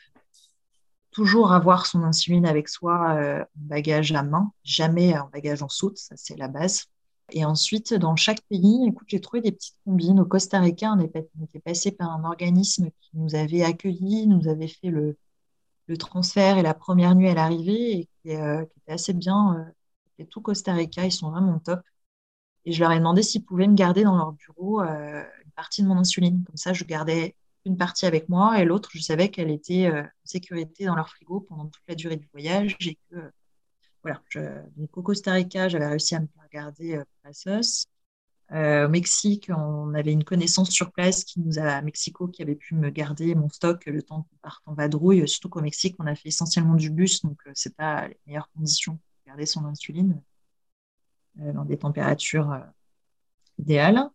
Toujours 1.10 1.52
avoir 1.52 1.86
son 1.86 2.04
insuline 2.04 2.46
avec 2.46 2.68
soi 2.68 3.16
euh, 3.16 3.44
bagage 3.56 4.12
à 4.12 4.22
main, 4.22 4.52
jamais 4.62 5.14
un 5.14 5.28
bagage 5.32 5.62
en 5.62 5.68
soute, 5.68 5.98
ça 5.98 6.14
c'est 6.16 6.36
la 6.38 6.48
base. 6.48 6.86
Et 7.32 7.44
ensuite, 7.44 7.92
dans 7.92 8.14
chaque 8.14 8.40
pays, 8.42 8.86
écoute, 8.86 9.08
j'ai 9.08 9.20
trouvé 9.20 9.42
des 9.42 9.52
petites 9.52 9.76
combines. 9.84 10.20
Au 10.20 10.24
Costa 10.24 10.60
Rica, 10.60 10.92
on, 10.92 11.00
était 11.00 11.28
passé 11.64 11.90
par 11.90 12.10
un 12.10 12.24
organisme 12.24 12.90
qui 13.00 13.10
nous 13.14 13.34
avait 13.34 13.62
accueillis, 13.62 14.26
nous 14.26 14.48
avait 14.48 14.68
fait 14.68 14.90
le, 14.90 15.16
transfert 15.98 16.56
et 16.56 16.62
la 16.62 16.72
première 16.72 17.14
nuit 17.14 17.28
à 17.28 17.34
l'arrivée, 17.34 17.92
et 17.92 18.08
qui, 18.22 18.36
euh, 18.36 18.62
était 18.62 18.92
assez 18.92 19.12
bien. 19.12 19.72
Euh, 20.20 20.24
tout 20.30 20.40
Costa 20.40 20.72
Rica, 20.72 21.04
ils 21.04 21.12
sont 21.12 21.30
vraiment 21.30 21.58
top. 21.58 21.80
Et 22.64 22.72
je 22.72 22.80
leur 22.80 22.92
ai 22.92 22.98
demandé 22.98 23.22
s'ils 23.22 23.44
pouvaient 23.44 23.66
me 23.66 23.74
garder 23.74 24.04
dans 24.04 24.16
leur 24.16 24.32
bureau 24.32 24.80
euh, 24.82 25.22
une 25.44 25.50
partie 25.52 25.82
de 25.82 25.88
mon 25.88 25.96
insuline. 25.96 26.44
Comme 26.44 26.56
ça, 26.56 26.72
je 26.72 26.84
gardais 26.84 27.34
une 27.64 27.76
partie 27.76 28.06
avec 28.06 28.28
moi 28.28 28.60
et 28.60 28.64
l'autre, 28.64 28.90
je 28.92 29.00
savais 29.00 29.30
qu'elle 29.30 29.50
était 29.50 29.88
en 29.90 30.04
sécurité 30.24 30.84
dans 30.84 30.96
leur 30.96 31.08
frigo 31.08 31.40
pendant 31.40 31.66
toute 31.66 31.82
la 31.88 31.94
durée 31.94 32.16
du 32.16 32.28
voyage 32.32 32.76
et 32.80 32.98
que 33.10 33.16
voilà, 34.02 34.20
donc 34.76 34.96
au 34.96 35.02
Costa 35.02 35.32
Rica, 35.32 35.68
j'avais 35.68 35.86
réussi 35.86 36.16
à 36.16 36.20
me 36.20 36.26
faire 36.26 36.48
garder 36.52 36.96
euh, 36.96 37.04
Pasos. 37.22 37.86
Euh, 38.52 38.86
au 38.86 38.88
Mexique, 38.90 39.50
on 39.50 39.94
avait 39.94 40.12
une 40.12 40.24
connaissance 40.24 40.70
sur 40.70 40.92
place 40.92 41.24
qui 41.24 41.40
nous 41.40 41.58
a, 41.58 41.62
à 41.62 41.82
Mexico, 41.82 42.28
qui 42.28 42.42
avait 42.42 42.54
pu 42.54 42.74
me 42.74 42.90
garder 42.90 43.34
mon 43.34 43.48
stock 43.48 43.86
le 43.86 44.02
temps 44.02 44.24
qu'on 44.24 44.36
parte 44.42 44.62
en 44.66 44.74
vadrouille. 44.74 45.26
Surtout 45.26 45.48
qu'au 45.48 45.62
Mexique, 45.62 45.96
on 45.98 46.06
a 46.06 46.14
fait 46.14 46.28
essentiellement 46.28 46.74
du 46.74 46.90
bus, 46.90 47.22
donc 47.22 47.38
euh, 47.46 47.52
c'est 47.54 47.74
pas 47.74 48.08
les 48.08 48.18
meilleures 48.26 48.50
conditions 48.50 48.96
pour 48.96 49.26
garder 49.26 49.46
son 49.46 49.64
insuline 49.64 50.12
euh, 50.12 50.31
dans 51.36 51.64
des 51.64 51.78
températures 51.78 52.60
idéales. 53.58 54.10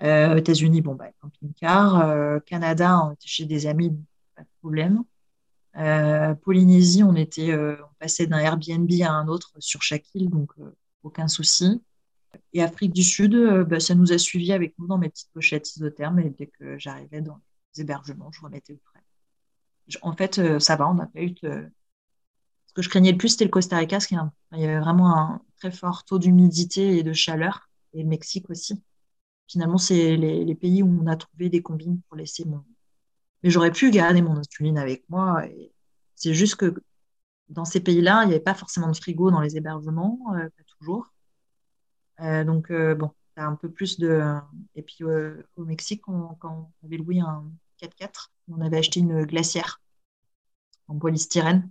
aux 0.00 0.36
États-Unis, 0.36 0.82
bon, 0.82 0.94
bah, 0.94 1.10
camping-car. 1.20 2.42
Canada, 2.44 3.04
on 3.04 3.12
était 3.12 3.28
chez 3.28 3.44
des 3.44 3.66
amis, 3.66 3.96
pas 4.34 4.42
de 4.42 4.48
problème. 4.60 5.04
Euh, 5.76 6.34
Polynésie, 6.34 7.02
on 7.02 7.14
était, 7.14 7.52
euh, 7.52 7.76
on 7.82 7.94
passait 7.98 8.26
d'un 8.26 8.38
Airbnb 8.38 8.90
à 9.02 9.10
un 9.10 9.26
autre 9.28 9.52
sur 9.58 9.82
chaque 9.82 10.04
île, 10.14 10.28
donc 10.28 10.50
euh, 10.58 10.76
aucun 11.02 11.28
souci. 11.28 11.82
Et 12.52 12.62
Afrique 12.62 12.92
du 12.92 13.02
Sud, 13.02 13.36
bah, 13.68 13.80
ça 13.80 13.94
nous 13.94 14.12
a 14.12 14.18
suivis 14.18 14.52
avec 14.52 14.74
nous 14.78 14.86
dans 14.86 14.98
mes 14.98 15.08
petites 15.08 15.30
pochettes 15.32 15.76
isothermes 15.76 16.18
et 16.18 16.30
dès 16.30 16.46
que 16.46 16.78
j'arrivais 16.78 17.20
dans 17.20 17.40
les 17.74 17.82
hébergements, 17.82 18.30
je 18.32 18.40
remettais 18.40 18.74
au 18.74 18.80
frais. 18.84 19.98
En 20.02 20.14
fait, 20.14 20.58
ça 20.58 20.76
va, 20.76 20.88
on 20.88 20.94
n'a 20.94 21.06
pas 21.06 21.20
eu 21.20 21.32
de... 21.42 21.68
Ce 22.72 22.76
que 22.76 22.82
je 22.82 22.88
craignais 22.88 23.12
le 23.12 23.18
plus, 23.18 23.28
c'était 23.28 23.44
le 23.44 23.50
Costa 23.50 23.76
Rica, 23.76 23.96
parce 23.96 24.06
qu'il 24.06 24.18
y 24.52 24.64
avait 24.64 24.80
vraiment 24.80 25.14
un 25.14 25.42
très 25.58 25.70
fort 25.70 26.04
taux 26.04 26.18
d'humidité 26.18 26.96
et 26.96 27.02
de 27.02 27.12
chaleur, 27.12 27.68
et 27.92 28.02
le 28.02 28.08
Mexique 28.08 28.48
aussi. 28.48 28.82
Finalement, 29.46 29.76
c'est 29.76 30.16
les, 30.16 30.54
pays 30.54 30.82
où 30.82 31.02
on 31.02 31.06
a 31.06 31.16
trouvé 31.16 31.50
des 31.50 31.60
combines 31.60 32.00
pour 32.08 32.16
laisser 32.16 32.46
mon, 32.46 32.64
mais 33.42 33.50
j'aurais 33.50 33.72
pu 33.72 33.90
garder 33.90 34.22
mon 34.22 34.38
insuline 34.38 34.78
avec 34.78 35.04
moi. 35.10 35.44
C'est 36.14 36.32
juste 36.32 36.56
que 36.56 36.74
dans 37.50 37.66
ces 37.66 37.80
pays-là, 37.80 38.22
il 38.22 38.28
n'y 38.28 38.34
avait 38.34 38.42
pas 38.42 38.54
forcément 38.54 38.88
de 38.88 38.96
frigo 38.96 39.30
dans 39.30 39.40
les 39.40 39.58
hébergements, 39.58 40.18
euh, 40.34 40.48
pas 40.48 40.64
toujours. 40.78 41.12
Euh, 42.20 42.44
donc, 42.44 42.70
euh, 42.70 42.94
bon, 42.94 43.10
as 43.36 43.44
un 43.44 43.56
peu 43.56 43.70
plus 43.70 43.98
de. 43.98 44.22
Et 44.74 44.82
puis, 44.82 45.04
au 45.04 45.64
Mexique, 45.66 46.00
quand 46.02 46.38
on 46.42 46.86
avait 46.86 46.96
loué 46.96 47.20
un 47.20 47.44
4x4, 47.78 48.30
on 48.48 48.62
avait 48.62 48.78
acheté 48.78 49.00
une 49.00 49.24
glacière 49.24 49.82
en 50.88 50.98
polystyrène. 50.98 51.68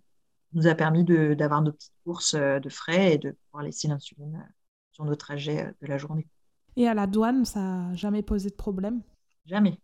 Nous 0.54 0.68
a 0.68 0.76
permis 0.76 1.04
d'avoir 1.04 1.62
nos 1.62 1.72
petites 1.72 1.93
courses 2.04 2.36
de 2.36 2.70
frais 2.70 3.14
et 3.14 3.18
de 3.18 3.32
pouvoir 3.45 3.64
laisser 3.64 3.88
l'insuline 3.88 4.45
sur 4.91 5.06
nos 5.06 5.16
trajets 5.16 5.74
de 5.82 5.88
la 5.88 5.97
journée. 5.97 6.28
Et 6.76 6.88
à 6.88 6.93
la 6.93 7.08
douane, 7.08 7.45
ça 7.45 7.60
n'a 7.60 7.95
jamais 7.95 8.22
posé 8.22 8.49
de 8.49 8.56
problème? 8.56 9.02
Jamais. 9.45 9.78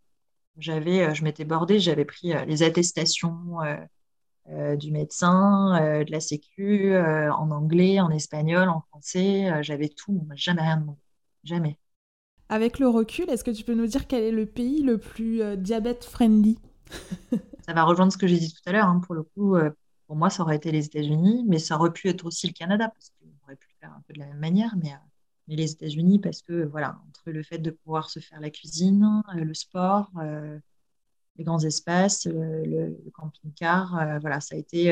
J'avais, 0.57 1.01
euh, 1.03 1.13
je 1.13 1.23
m'étais 1.23 1.45
bordée, 1.45 1.79
j'avais 1.79 2.05
pris 2.05 2.33
euh, 2.33 2.45
les 2.45 2.63
attestations 2.63 3.57
euh, 4.49 4.75
du 4.75 4.91
médecin, 4.91 6.03
de 6.07 6.09
la 6.09 6.21
sécu, 6.21 6.97
en 6.97 7.51
anglais, 7.51 7.99
en 7.99 8.09
espagnol, 8.09 8.69
en 8.69 8.79
français, 8.79 9.61
j'avais 9.61 9.89
tout, 9.89 10.25
jamais 10.35 10.61
rien 10.61 10.77
demandé, 10.77 11.01
jamais. 11.43 11.77
Avec 12.47 12.79
le 12.79 12.87
recul, 12.87 13.29
est-ce 13.29 13.43
que 13.43 13.51
tu 13.51 13.65
peux 13.65 13.73
nous 13.73 13.87
dire 13.87 14.07
quel 14.07 14.23
est 14.23 14.31
le 14.31 14.45
pays 14.45 14.83
le 14.83 14.99
plus 14.99 15.41
diabète 15.57 16.05
friendly 16.05 16.57
Ça 17.67 17.73
va 17.73 17.83
rejoindre 17.83 18.13
ce 18.13 18.17
que 18.17 18.25
j'ai 18.25 18.37
dit 18.37 18.53
tout 18.53 18.61
à 18.67 18.71
l'heure. 18.71 18.87
Hein. 18.87 19.01
Pour 19.05 19.15
le 19.15 19.23
coup, 19.23 19.57
pour 20.07 20.15
moi, 20.15 20.29
ça 20.29 20.43
aurait 20.43 20.55
été 20.55 20.71
les 20.71 20.85
États-Unis, 20.85 21.45
mais 21.47 21.59
ça 21.59 21.75
aurait 21.75 21.93
pu 21.93 22.07
être 22.07 22.25
aussi 22.25 22.47
le 22.47 22.53
Canada, 22.53 22.89
parce 22.89 23.11
qu'on 23.11 23.27
aurait 23.45 23.55
pu 23.55 23.67
le 23.69 23.79
faire 23.79 23.95
un 23.95 24.01
peu 24.07 24.13
de 24.13 24.19
la 24.19 24.27
même 24.27 24.39
manière. 24.39 24.75
Mais 24.81 24.93
mais 25.47 25.55
les 25.55 25.71
États-Unis 25.71 26.19
parce 26.19 26.41
que 26.41 26.65
voilà, 26.65 26.99
entre 27.07 27.31
le 27.31 27.43
fait 27.43 27.57
de 27.57 27.71
pouvoir 27.71 28.09
se 28.09 28.19
faire 28.19 28.39
la 28.39 28.49
cuisine, 28.49 29.23
euh, 29.35 29.43
le 29.43 29.53
sport, 29.53 30.11
euh, 30.21 30.57
les 31.37 31.43
grands 31.43 31.59
espaces, 31.59 32.25
le, 32.25 32.97
camping-car, 33.13 33.97
euh, 33.97 34.19
voilà, 34.19 34.41
ça 34.41 34.55
a 34.55 34.57
été, 34.57 34.91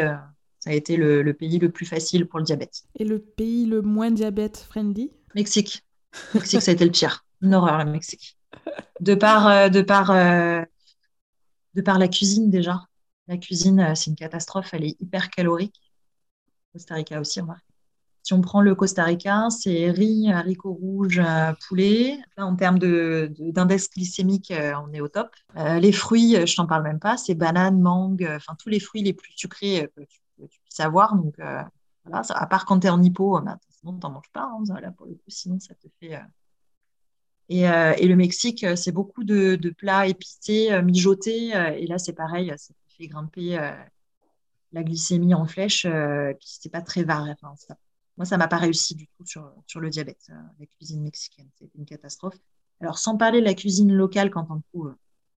ça 0.59 0.70
a 0.70 0.74
été 0.74 0.95
le, 0.95 1.34
pays 1.34 1.59
le 1.59 1.70
plus 1.70 1.86
facile 1.86 2.28
pour 2.28 2.39
le 2.39 2.45
diabète. 2.45 2.84
Et 2.95 3.03
le 3.03 3.20
pays 3.20 3.66
le 3.66 3.82
moins 3.82 4.11
diabète 4.11 4.57
friendly? 4.57 5.11
Mexique. 5.34 5.84
Mexique, 6.34 6.61
ça 6.61 6.72
a 6.72 6.74
été 6.74 6.86
le 6.86 6.91
pire. 6.91 7.26
Une 7.41 7.53
horreur, 7.55 7.84
le 7.84 7.91
Mexique. 7.91 8.38
De 9.01 9.16
par, 9.16 9.70
de 9.70 9.82
par 9.82 10.13
de 11.74 11.82
par 11.82 11.99
la 11.99 12.07
cuisine 12.07 12.49
déjà. 12.49 12.88
La 13.28 13.38
cuisine, 13.38 13.95
c'est 13.95 14.09
une 14.09 14.15
catastrophe, 14.15 14.73
elle 14.73 14.84
est 14.84 15.01
hyper 15.01 15.30
calorique. 15.30 15.82
Costa 16.73 16.95
Rica 16.95 17.19
aussi, 17.19 17.41
remarque. 17.41 17.65
Si 18.21 18.34
on 18.34 18.41
prend 18.41 18.61
le 18.61 18.73
Costa 18.73 19.03
Rica, 19.03 19.49
c'est 19.51 19.91
riz, 19.91 20.32
haricots 20.32 20.73
rouges, 20.73 21.21
poulet. 21.67 22.17
en 22.38 22.55
termes 22.55 22.80
d'index 22.80 23.89
glycémique, 23.89 24.51
on 24.51 24.91
est 24.93 24.99
au 24.99 25.07
top. 25.07 25.30
les 25.55 25.91
fruits, 25.91 26.36
je 26.45 26.55
t'en 26.55 26.65
parle 26.65 26.84
même 26.84 26.99
pas, 26.99 27.17
c'est 27.17 27.36
bananes, 27.36 27.80
mangue, 27.80 28.28
enfin 28.36 28.55
tous 28.57 28.69
les 28.69 28.80
fruits 28.80 29.03
les 29.03 29.13
plus 29.13 29.32
sucrés 29.36 29.88
que 29.95 30.01
tu, 30.01 30.59
puisses 30.63 30.80
avoir. 30.80 31.15
Donc, 31.15 31.36
à 32.11 32.47
part 32.47 32.65
quand 32.65 32.80
tu 32.80 32.88
es 32.88 32.89
en 32.89 33.01
hypo, 33.01 33.39
bah, 33.41 33.57
sinon, 33.69 33.93
tu 33.99 34.05
n'en 34.05 34.11
manges 34.11 34.32
pas. 34.32 34.51
Hein, 34.51 34.91
pour 34.97 35.07
le 35.07 35.13
coup, 35.13 35.21
sinon, 35.28 35.59
ça 35.59 35.73
te 35.76 35.88
fait. 35.99 36.15
Euh. 36.15 36.19
Et, 37.49 37.69
euh, 37.69 37.93
le 37.95 38.15
Mexique, 38.15 38.63
euh, 38.63 38.76
c'est 38.76 38.91
beaucoup 38.91 39.23
de, 39.23 39.55
de, 39.55 39.69
plats 39.69 40.07
épicés, 40.07 40.82
mijotés. 40.82 41.49
et 41.49 41.88
là, 41.88 41.97
c'est 41.97 42.13
pareil, 42.13 42.51
fait 42.97 43.07
grimper 43.07 43.57
la 44.71 44.83
glycémie 44.83 45.33
en 45.33 45.45
flèche, 45.45 45.83
qui 45.83 46.59
n'est 46.65 46.71
pas 46.71 46.81
très 46.81 47.03
varié. 47.03 47.33
Enfin, 47.41 47.55
moi, 48.17 48.25
ça 48.25 48.37
m'a 48.37 48.47
pas 48.47 48.57
réussi 48.57 48.95
du 48.95 49.07
tout 49.07 49.25
sur, 49.25 49.51
sur 49.67 49.79
le 49.79 49.89
diabète, 49.89 50.27
la 50.59 50.65
cuisine 50.65 51.01
mexicaine. 51.01 51.47
C'est 51.59 51.69
une 51.75 51.85
catastrophe. 51.85 52.37
Alors, 52.81 52.97
sans 52.97 53.17
parler 53.17 53.39
de 53.39 53.45
la 53.45 53.53
cuisine 53.53 53.93
locale, 53.93 54.29
quand 54.29 54.47
on 54.49 54.61
trouve, 54.71 54.95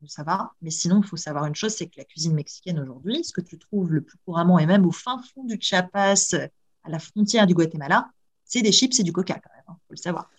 ça 0.08 0.24
va. 0.24 0.54
Mais 0.62 0.70
sinon, 0.70 1.02
il 1.02 1.08
faut 1.08 1.18
savoir 1.18 1.46
une 1.46 1.56
chose, 1.56 1.74
c'est 1.74 1.88
que 1.88 1.98
la 1.98 2.06
cuisine 2.06 2.34
mexicaine 2.34 2.80
aujourd'hui, 2.80 3.24
ce 3.24 3.34
que 3.34 3.42
tu 3.42 3.58
trouves 3.58 3.94
le 3.94 4.02
plus 4.02 4.18
couramment, 4.26 4.60
et 4.60 4.66
même 4.66 4.86
au 4.86 4.92
fin 4.92 5.22
fond 5.22 5.44
du 5.44 5.58
Chiapas, 5.60 6.36
à 6.84 6.90
la 6.90 7.00
frontière 7.00 7.48
du 7.48 7.54
Guatemala, 7.54 8.12
c'est 8.46 8.62
des 8.62 8.72
chips 8.72 9.00
et 9.00 9.04
du 9.04 9.12
coca 9.12 9.34
quand 9.34 9.50
même, 9.54 9.64
il 9.68 9.72
hein, 9.72 9.78
faut 9.88 9.94
le 9.94 9.98
savoir. 9.98 10.30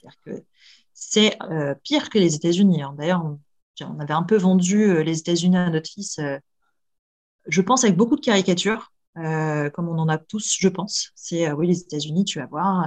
C'est 0.92 1.36
euh, 1.42 1.74
pire 1.82 2.08
que 2.08 2.18
les 2.18 2.34
États-Unis. 2.34 2.82
Hein. 2.82 2.94
D'ailleurs, 2.96 3.24
on, 3.24 4.00
avait 4.00 4.14
un 4.14 4.22
peu 4.22 4.36
vendu 4.36 4.84
euh, 4.84 5.02
les 5.02 5.18
États-Unis 5.18 5.56
à 5.56 5.70
notre 5.70 5.90
fils, 5.90 6.18
euh, 6.18 6.38
je 7.49 7.62
pense, 7.62 7.84
avec 7.84 7.97
beaucoup 7.97 8.16
de 8.16 8.20
caricatures, 8.20 8.92
comme 9.14 9.88
on 9.88 9.99
en 9.99 10.09
a 10.09 10.18
tous, 10.18 10.57
je 10.59 10.68
pense. 10.68 11.11
C'est 11.14 11.51
oui, 11.53 11.68
les 11.68 11.80
États-Unis, 11.80 12.24
tu 12.24 12.38
vas 12.38 12.47
voir. 12.47 12.86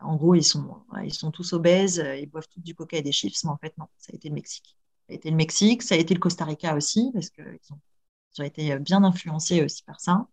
en 0.00 0.16
gros, 0.16 0.34
ils 0.34 0.44
sont, 0.44 0.82
ils 1.04 1.14
sont 1.14 1.30
tous 1.30 1.52
obèses, 1.52 2.04
ils 2.20 2.26
boivent 2.26 2.48
tous 2.48 2.60
du 2.60 2.74
coca 2.74 2.96
et 2.96 3.02
des 3.02 3.12
chips, 3.12 3.44
mais 3.44 3.50
en 3.50 3.58
fait, 3.58 3.76
non, 3.78 3.86
ça 3.98 4.12
a 4.12 4.16
été 4.16 4.28
le 4.28 4.34
Mexique. 4.34 4.76
Ça 5.06 5.12
a 5.12 5.16
été 5.16 5.30
le 5.30 5.36
Mexique, 5.36 5.82
ça 5.82 5.94
a 5.94 5.98
été 5.98 6.14
le 6.14 6.20
Costa 6.20 6.44
Rica 6.44 6.74
aussi, 6.76 7.10
parce 7.14 7.30
qu'ils 7.30 7.44
ont, 7.44 7.80
ils 8.36 8.42
ont 8.42 8.44
été 8.44 8.78
bien 8.78 9.04
influencés 9.04 9.62
aussi 9.62 9.82
par 9.84 10.00
ça. 10.00 10.26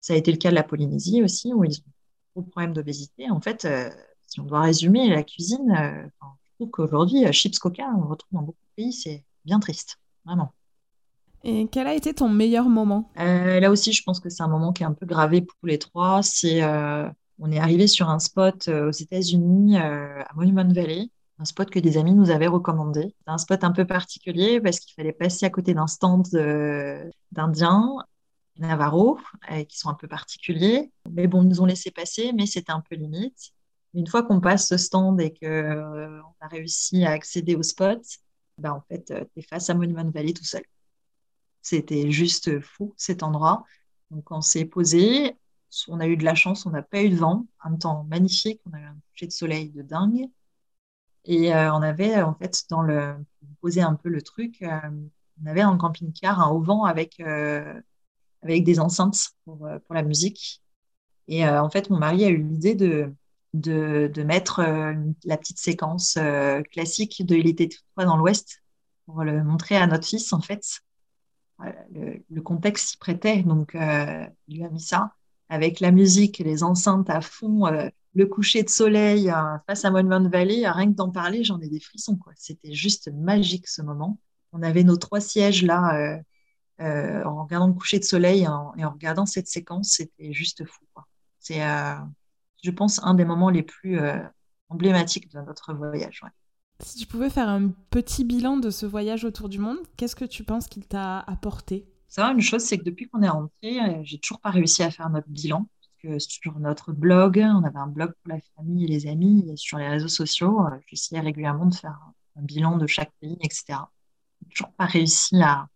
Ça 0.00 0.14
a 0.14 0.16
été 0.16 0.32
le 0.32 0.38
cas 0.38 0.50
de 0.50 0.54
la 0.54 0.62
Polynésie 0.64 1.22
aussi, 1.22 1.52
où 1.54 1.64
ils 1.64 1.78
ont 1.80 1.92
gros 2.34 2.42
problème 2.42 2.72
d'obésité. 2.72 3.30
En 3.30 3.40
fait, 3.40 3.64
euh, 3.64 3.90
si 4.26 4.40
on 4.40 4.44
doit 4.44 4.62
résumer 4.62 5.08
la 5.08 5.22
cuisine, 5.22 5.70
euh, 5.72 6.08
je 6.44 6.54
trouve 6.54 6.70
qu'aujourd'hui, 6.70 7.26
euh, 7.26 7.32
chips 7.32 7.58
coca, 7.58 7.88
on 7.96 8.06
retrouve 8.06 8.32
dans 8.32 8.42
beaucoup 8.42 8.62
de 8.62 8.82
pays, 8.82 8.92
c'est 8.92 9.24
bien 9.44 9.60
triste, 9.60 9.98
vraiment. 10.24 10.52
Et 11.44 11.68
quel 11.70 11.86
a 11.86 11.94
été 11.94 12.14
ton 12.14 12.28
meilleur 12.28 12.68
moment? 12.68 13.10
Là 13.16 13.70
aussi, 13.70 13.92
je 13.92 14.02
pense 14.02 14.20
que 14.20 14.28
c'est 14.28 14.42
un 14.42 14.48
moment 14.48 14.72
qui 14.72 14.82
est 14.82 14.86
un 14.86 14.92
peu 14.92 15.06
gravé 15.06 15.42
pour 15.42 15.56
les 15.64 15.78
trois. 15.78 16.22
C'est, 16.22 16.62
on 16.64 17.52
est 17.52 17.58
arrivé 17.58 17.86
sur 17.86 18.08
un 18.08 18.18
spot 18.18 18.68
aux 18.68 18.90
États-Unis, 18.90 19.76
à 19.78 20.28
Monument 20.34 20.68
Valley, 20.68 21.10
un 21.38 21.44
spot 21.44 21.70
que 21.70 21.78
des 21.78 21.96
amis 21.96 22.14
nous 22.14 22.30
avaient 22.30 22.48
recommandé. 22.48 23.14
C'est 23.24 23.30
un 23.30 23.38
spot 23.38 23.62
un 23.62 23.72
peu 23.72 23.86
particulier 23.86 24.60
parce 24.60 24.80
qu'il 24.80 24.94
fallait 24.94 25.12
passer 25.12 25.46
à 25.46 25.50
côté 25.50 25.74
d'un 25.74 25.86
stand 25.86 26.26
d'Indiens 27.32 27.96
Navarro, 28.58 29.18
euh, 29.50 29.64
qui 29.64 29.78
sont 29.78 29.88
un 29.88 29.94
peu 29.94 30.08
particuliers. 30.08 30.90
Mais 31.10 31.26
bon, 31.26 31.42
ils 31.42 31.48
nous 31.48 31.60
ont 31.60 31.66
laissé 31.66 31.90
passer, 31.90 32.32
mais 32.32 32.46
c'était 32.46 32.72
un 32.72 32.80
peu 32.80 32.96
limite. 32.96 33.52
Une 33.94 34.06
fois 34.06 34.22
qu'on 34.22 34.40
passe 34.40 34.68
ce 34.68 34.76
stand 34.76 35.20
et 35.20 35.30
qu'on 35.30 35.46
euh, 35.46 36.20
a 36.40 36.48
réussi 36.48 37.04
à 37.04 37.12
accéder 37.12 37.54
au 37.54 37.62
spot, 37.62 38.00
ben, 38.58 38.72
en 38.72 38.82
fait, 38.88 39.10
euh, 39.10 39.24
tu 39.32 39.40
es 39.40 39.42
face 39.42 39.70
à 39.70 39.74
Monument 39.74 40.10
Valley 40.10 40.32
tout 40.32 40.44
seul. 40.44 40.62
C'était 41.62 42.10
juste 42.10 42.60
fou 42.60 42.94
cet 42.96 43.22
endroit. 43.22 43.64
Donc, 44.10 44.30
on 44.30 44.40
s'est 44.40 44.64
posé. 44.64 45.36
On 45.88 46.00
a 46.00 46.06
eu 46.06 46.16
de 46.16 46.24
la 46.24 46.34
chance, 46.34 46.64
on 46.66 46.70
n'a 46.70 46.82
pas 46.82 47.02
eu 47.02 47.10
de 47.10 47.16
vent, 47.16 47.46
un 47.62 47.76
temps 47.76 48.04
magnifique, 48.04 48.60
on 48.66 48.72
a 48.72 48.80
eu 48.80 48.84
un 48.84 48.96
coucher 49.10 49.26
de 49.26 49.32
soleil 49.32 49.68
de 49.68 49.82
dingue. 49.82 50.26
Et 51.26 51.52
on 51.52 51.82
avait, 51.82 52.22
en 52.22 52.34
fait, 52.34 52.64
dans 52.70 52.80
le, 52.80 53.14
poser 53.60 53.82
un 53.82 53.94
peu 53.94 54.08
le 54.08 54.22
truc, 54.22 54.64
on 54.64 55.46
avait 55.46 55.60
un 55.60 55.76
camping-car 55.76 56.40
un 56.40 56.50
auvent 56.50 56.86
avec 56.86 57.20
avec 58.42 58.64
des 58.64 58.80
enceintes 58.80 59.30
pour, 59.44 59.66
euh, 59.66 59.78
pour 59.80 59.94
la 59.94 60.02
musique. 60.02 60.62
Et 61.28 61.46
euh, 61.46 61.62
en 61.62 61.70
fait, 61.70 61.90
mon 61.90 61.98
mari 61.98 62.24
a 62.24 62.28
eu 62.28 62.38
l'idée 62.42 62.74
de, 62.74 63.14
de, 63.54 64.10
de, 64.12 64.22
mettre 64.22 64.60
euh, 64.60 64.94
la 65.24 65.36
petite 65.36 65.58
séquence 65.58 66.18
classique 66.70 67.24
de 67.24 67.36
Il 67.36 67.46
était 67.48 67.68
toutefois 67.68 68.04
dans 68.04 68.16
l'Ouest 68.16 68.62
pour 69.06 69.24
le 69.24 69.42
montrer 69.44 69.76
à 69.76 69.86
notre 69.86 70.06
fils, 70.06 70.32
en 70.32 70.40
fait. 70.40 70.80
Le, 71.90 72.22
le 72.30 72.42
contexte 72.42 72.90
s'y 72.90 72.96
prêtait, 72.96 73.42
donc 73.42 73.74
il 73.74 74.56
lui 74.56 74.64
a 74.64 74.70
mis 74.70 74.80
ça 74.80 75.14
avec 75.48 75.80
la 75.80 75.90
musique, 75.90 76.38
les 76.38 76.62
enceintes 76.62 77.10
à 77.10 77.20
fond, 77.20 77.66
le 78.14 78.26
coucher 78.26 78.62
de 78.62 78.68
soleil 78.68 79.32
face 79.66 79.84
à 79.84 79.90
Monument 79.90 80.28
Valley. 80.28 80.68
Rien 80.68 80.90
que 80.90 80.96
d'en 80.96 81.10
parler, 81.10 81.42
j'en 81.42 81.58
ai 81.60 81.68
des 81.68 81.80
frissons. 81.80 82.16
Quoi. 82.16 82.32
C'était 82.36 82.74
juste 82.74 83.10
magique 83.12 83.66
ce 83.66 83.82
moment. 83.82 84.20
On 84.52 84.62
avait 84.62 84.84
nos 84.84 84.96
trois 84.96 85.20
sièges 85.20 85.64
là 85.64 86.20
euh, 86.80 87.24
en 87.24 87.42
regardant 87.42 87.66
le 87.66 87.72
coucher 87.72 87.98
de 87.98 88.04
soleil 88.04 88.42
et 88.42 88.46
en, 88.46 88.72
regardant 88.90 89.26
cette 89.26 89.48
séquence, 89.48 89.90
c'était 89.90 90.32
juste 90.32 90.64
fou. 90.64 90.84
C'est, 91.40 91.64
euh, 91.64 91.96
je 92.62 92.70
pense, 92.70 93.02
un 93.02 93.14
des 93.14 93.24
moments 93.24 93.50
les 93.50 93.64
plus 93.64 93.98
euh, 93.98 94.22
emblématiques 94.68 95.30
de 95.32 95.40
notre 95.40 95.74
voyage. 95.74 96.22
Si 96.80 96.96
tu 96.96 97.06
pouvais 97.06 97.30
faire 97.30 97.48
un 97.48 97.70
petit 97.90 98.24
bilan 98.24 98.56
de 98.56 98.70
ce 98.70 98.86
voyage 98.86 99.24
autour 99.24 99.48
du 99.48 99.58
monde, 99.58 99.78
qu'est-ce 99.96 100.14
que 100.14 100.24
tu 100.24 100.44
penses 100.44 100.68
qu'il 100.68 100.86
t'a 100.86 101.20
apporté? 101.20 101.86
Ça, 102.06 102.30
une 102.30 102.40
chose, 102.40 102.62
c'est 102.62 102.78
que 102.78 102.84
depuis 102.84 103.08
qu'on 103.08 103.22
est 103.22 103.28
rentré, 103.28 103.80
j'ai 104.04 104.18
toujours 104.18 104.40
pas 104.40 104.50
réussi 104.50 104.82
à 104.82 104.90
faire 104.90 105.10
notre 105.10 105.28
bilan. 105.28 105.68
Que 106.00 106.20
sur 106.20 106.56
notre 106.60 106.92
blog, 106.92 107.38
on 107.44 107.64
avait 107.64 107.78
un 107.78 107.88
blog 107.88 108.12
pour 108.22 108.32
la 108.32 108.38
famille 108.54 108.84
et 108.84 108.88
les 108.88 109.08
amis, 109.08 109.50
sur 109.56 109.78
les 109.78 109.88
réseaux 109.88 110.06
sociaux, 110.06 110.60
j'essayais 110.86 111.20
régulièrement 111.20 111.66
de 111.66 111.74
faire 111.74 111.98
un 112.36 112.42
bilan 112.42 112.76
de 112.76 112.86
chaque 112.86 113.12
pays, 113.20 113.36
etc. 113.40 113.80
J'ai 114.42 114.48
toujours 114.50 114.72
pas 114.74 114.86
réussi 114.86 115.42
à, 115.42 115.68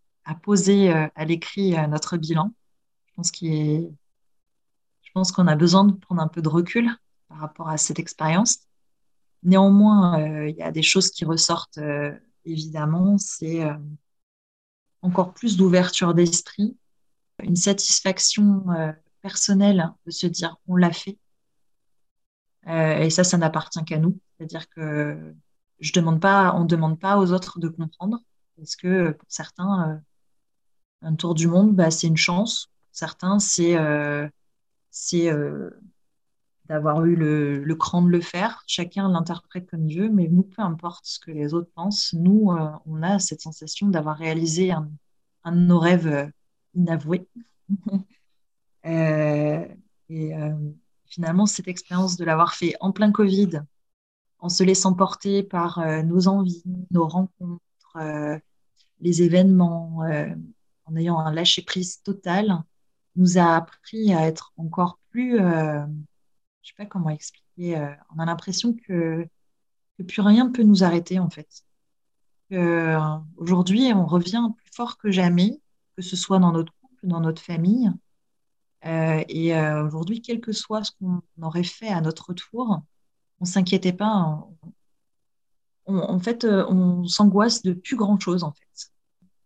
poser 0.43 0.93
euh, 0.95 1.09
à 1.17 1.25
l'écrit 1.25 1.77
euh, 1.77 1.89
notre 1.89 2.17
bilan. 2.17 2.53
Je 3.19 3.91
pense 5.13 5.33
qu'on 5.33 5.49
a 5.49 5.57
besoin 5.57 5.85
de 5.85 5.93
prendre 5.93 6.23
un 6.23 6.29
peu 6.29 6.41
de 6.41 6.49
recul 6.49 6.89
par 7.29 7.39
rapport 7.39 7.69
à 7.69 7.77
cette 7.77 7.99
expérience. 7.99 8.61
Néanmoins, 9.43 10.21
euh, 10.21 10.49
il 10.49 10.57
y 10.57 10.63
a 10.63 10.71
des 10.71 10.83
choses 10.83 11.11
qui 11.11 11.25
ressortent 11.25 11.81
évidemment, 12.45 13.19
c'est 13.19 13.65
encore 15.01 15.33
plus 15.33 15.57
d'ouverture 15.57 16.15
d'esprit, 16.15 16.77
une 17.43 17.57
satisfaction 17.57 18.65
personnelle 19.21 19.93
de 20.07 20.11
se 20.11 20.27
dire 20.27 20.57
on 20.67 20.77
l'a 20.77 20.93
fait. 20.93 21.19
et 22.67 23.11
ça, 23.11 23.25
ça 23.25 23.39
n'appartient 23.39 23.85
qu'à 23.85 23.99
nous. 23.99 24.19
C'est-à-dire 24.37 24.69
que 24.69 25.35
je 25.79 25.93
on 25.99 26.61
ne 26.61 26.67
demande 26.67 26.99
pas 27.01 27.19
aux 27.19 27.33
autres 27.33 27.59
de 27.59 27.69
comprendre, 27.69 28.19
parce 28.57 28.77
que 28.77 29.13
pour 29.13 29.27
certains, 29.29 30.03
un 31.03 31.15
tour 31.15 31.35
du 31.35 31.49
monde, 31.49 31.75
bah, 31.75 31.91
c'est 31.91 32.07
une 32.07 32.17
chance. 32.17 32.71
certains, 32.93 33.39
c'est 33.39 33.77
euh, 33.77 34.29
euh, 35.15 35.71
d'avoir 36.73 37.05
eu 37.05 37.17
le, 37.17 37.75
cran 37.75 38.03
de 38.03 38.09
le 38.09 38.21
faire. 38.21 38.65
Chacun 38.67 39.09
l'interprète 39.11 39.69
comme 39.69 39.87
il 39.87 39.99
veut, 39.99 40.09
mais 40.09 40.29
nous, 40.29 40.43
peu 40.43 40.63
importe 40.63 41.05
ce 41.05 41.21
que 41.21 41.31
les 41.31 41.53
autres 41.53 41.71
pensent, 41.75 42.15
nous, 42.15 42.51
euh, 42.53 42.71
on 42.87 43.03
a 43.03 43.19
cette 43.19 43.43
sensation 43.43 43.89
d'avoir 43.89 44.17
réalisé 44.17 44.73
un, 44.73 44.91
de 45.47 45.59
nos 45.59 45.79
rêves 45.79 46.31
inavoués. 46.75 47.29
et 48.85 50.33
finalement, 51.07 51.47
cette 51.47 51.69
expérience 51.69 52.17
de 52.17 52.25
l'avoir 52.25 52.55
fait 52.55 52.75
en 52.81 52.91
plein 52.93 53.13
Covid, 53.13 53.63
en 54.39 54.49
se 54.49 54.65
laissant 54.65 54.95
porter 54.95 55.43
par 55.43 55.85
nos 56.05 56.27
envies, 56.27 56.63
nos 56.91 57.07
rencontres, 57.07 58.41
les 59.01 59.23
événements, 59.23 60.01
en 60.87 60.97
ayant 60.97 61.19
un 61.19 61.33
lâcher-prise 61.33 62.03
total, 62.03 62.63
nous 63.17 63.39
a 63.39 63.57
appris 63.57 64.15
à 64.15 64.27
être 64.27 64.53
encore 64.57 64.99
plus, 65.11 65.41
euh, 65.41 65.85
je 66.63 66.69
sais 66.69 66.75
pas 66.77 66.87
comment 66.87 67.11
expliquer, 67.11 67.77
euh, 67.77 67.93
on 68.15 68.19
a 68.19 68.25
l'impression 68.25 68.75
que, 68.75 69.27
plus 70.09 70.21
rien 70.21 70.47
ne 70.47 70.51
peut 70.51 70.65
nous 70.65 70.83
arrêter 70.83 71.21
en 71.21 71.31
fait. 71.31 71.49
Euh, 72.51 72.99
aujourd'hui, 73.37 73.93
on 73.95 74.05
revient 74.05 74.49
plus 74.57 74.71
fort 74.75 74.99
que 74.99 75.13
jamais, 75.13 75.61
que 75.97 76.03
ce 76.03 76.17
soit 76.17 76.41
dans 76.41 76.51
notre 76.51 76.73
couple, 76.81 77.07
dans 77.07 77.21
notre 77.21 77.41
famille. 77.41 77.89
et 78.85 79.55
aujourd'hui, 79.85 80.23
quel 80.23 80.41
que 80.41 80.53
soit 80.53 80.83
ce 80.83 80.91
qu'on 80.93 81.23
aurait 81.41 81.63
fait 81.63 81.89
à 81.89 82.01
notre 82.01 82.35
tour, 82.35 82.83
on 83.41 83.45
s'inquiétait 83.45 83.93
pas. 83.93 84.45
en 85.87 86.19
fait, 86.19 86.45
on 86.45 87.05
s'angoisse 87.07 87.63
de 87.63 87.75
plus 87.75 87.97
grand 87.97 88.19
chose 88.19 88.43
en 88.43 88.53
fait 88.53 88.93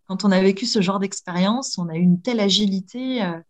quand 0.06 0.24
on 0.24 0.30
a 0.30 0.40
vécu 0.40 0.66
ce 0.66 0.80
genre 0.80 0.98
d'expérience, 0.98 1.78
on 1.78 1.88
a 1.88 1.96
eu 1.96 2.00
une 2.00 2.20
telle 2.20 2.40
agilité 2.40 3.22
euh, 3.22 3.40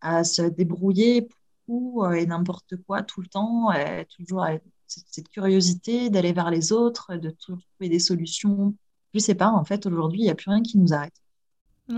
à 0.00 0.24
se 0.24 0.42
débrouiller 0.42 1.22
pour 1.22 1.38
tout 1.66 2.02
euh, 2.04 2.12
et 2.12 2.26
n'importe 2.26 2.76
quoi 2.86 3.02
tout 3.02 3.20
le 3.20 3.26
temps, 3.26 3.70
euh, 3.72 4.04
toujours 4.16 4.46
cette 4.86 5.28
curiosité 5.28 6.10
d'aller 6.10 6.32
vers 6.32 6.50
les 6.50 6.72
autres, 6.72 7.16
de 7.16 7.30
trouver 7.30 7.88
des 7.88 7.98
solutions. 7.98 8.74
Je 9.14 9.20
sais 9.20 9.34
pas, 9.34 9.48
en 9.48 9.64
fait, 9.64 9.86
aujourd'hui, 9.86 10.20
il 10.20 10.24
n'y 10.24 10.30
a 10.30 10.34
plus 10.34 10.50
rien 10.50 10.62
qui 10.62 10.78
nous 10.78 10.92
arrête. 10.92 11.14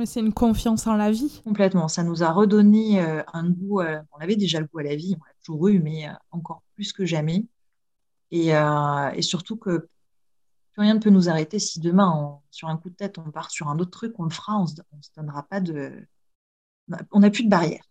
c'est 0.04 0.20
une 0.20 0.32
confiance 0.32 0.86
en 0.86 0.94
la 0.94 1.10
vie. 1.10 1.40
Complètement. 1.44 1.88
Ça 1.88 2.02
nous 2.02 2.22
a 2.22 2.30
redonné 2.30 3.00
euh, 3.00 3.22
un 3.32 3.50
goût. 3.50 3.80
Euh, 3.80 4.00
on 4.12 4.18
avait 4.18 4.36
déjà 4.36 4.60
le 4.60 4.66
goût 4.66 4.78
à 4.78 4.84
la 4.84 4.96
vie, 4.96 5.16
on 5.20 5.24
l'a 5.24 5.32
toujours 5.44 5.68
eu, 5.68 5.80
mais 5.80 6.08
euh, 6.08 6.12
encore 6.30 6.62
plus 6.74 6.92
que 6.92 7.04
jamais. 7.04 7.44
Et, 8.30 8.52
surtout 9.22 9.56
que 9.56 9.88
rien 10.76 10.94
ne 10.94 11.00
peut 11.00 11.10
nous 11.10 11.28
arrêter. 11.28 11.58
Si 11.58 11.80
demain, 11.80 12.38
sur 12.50 12.68
un 12.68 12.76
coup 12.76 12.90
de 12.90 12.94
tête, 12.94 13.18
on 13.18 13.30
part 13.30 13.50
sur 13.50 13.68
un 13.68 13.78
autre 13.78 13.90
truc, 13.90 14.14
on 14.18 14.24
le 14.24 14.30
fera, 14.30 14.58
on 14.58 14.62
ne 14.62 14.66
se, 14.68 15.10
donnera 15.16 15.42
pas 15.44 15.60
de. 15.60 16.06
On 17.10 17.20
n'a 17.20 17.30
plus 17.30 17.44
de 17.44 17.50
barrière. 17.50 17.82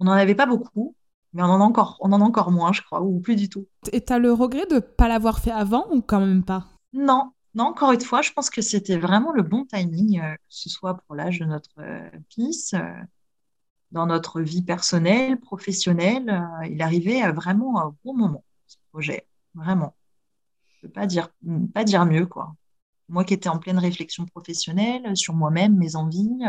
On 0.00 0.04
n'en 0.04 0.12
avait 0.12 0.34
pas 0.34 0.46
beaucoup, 0.46 0.94
mais 1.32 1.42
on 1.42 1.46
en, 1.46 1.60
a 1.60 1.64
encore, 1.64 1.96
on 2.00 2.12
en 2.12 2.20
a 2.20 2.24
encore 2.24 2.50
moins, 2.50 2.72
je 2.72 2.82
crois, 2.82 3.02
ou 3.02 3.20
plus 3.20 3.36
du 3.36 3.48
tout. 3.48 3.66
Et 3.92 4.04
tu 4.04 4.12
as 4.12 4.18
le 4.18 4.32
regret 4.32 4.66
de 4.66 4.76
ne 4.76 4.80
pas 4.80 5.08
l'avoir 5.08 5.40
fait 5.40 5.50
avant 5.50 5.86
ou 5.90 6.02
quand 6.02 6.20
même 6.20 6.44
pas? 6.44 6.66
Non, 6.92 7.32
non, 7.54 7.64
encore 7.64 7.92
une 7.92 8.00
fois, 8.00 8.22
je 8.22 8.32
pense 8.32 8.50
que 8.50 8.62
c'était 8.62 8.98
vraiment 8.98 9.32
le 9.32 9.42
bon 9.42 9.64
timing, 9.64 10.20
euh, 10.20 10.34
que 10.34 10.40
ce 10.48 10.70
soit 10.70 10.94
pour 10.94 11.14
l'âge 11.14 11.38
de 11.38 11.44
notre 11.44 11.70
euh, 11.78 12.08
fils, 12.30 12.74
euh, 12.74 12.80
dans 13.90 14.06
notre 14.06 14.40
vie 14.40 14.62
personnelle, 14.62 15.38
professionnelle. 15.38 16.42
il 16.70 16.80
arrivait 16.80 17.30
vraiment 17.32 17.86
au 17.86 17.94
bon 18.04 18.14
moment, 18.14 18.42
ce 18.66 18.76
projet, 18.90 19.26
vraiment. 19.54 19.94
Je 20.68 20.86
ne 20.86 20.88
peux 20.88 20.92
pas 20.94 21.06
dire, 21.06 21.28
pas 21.74 21.84
dire 21.84 22.06
mieux, 22.06 22.24
quoi. 22.26 22.54
Moi 23.10 23.24
qui 23.24 23.34
étais 23.34 23.50
en 23.50 23.58
pleine 23.58 23.78
réflexion 23.78 24.24
professionnelle 24.24 25.14
sur 25.14 25.34
moi-même, 25.34 25.76
mes 25.76 25.94
envies, 25.96 26.40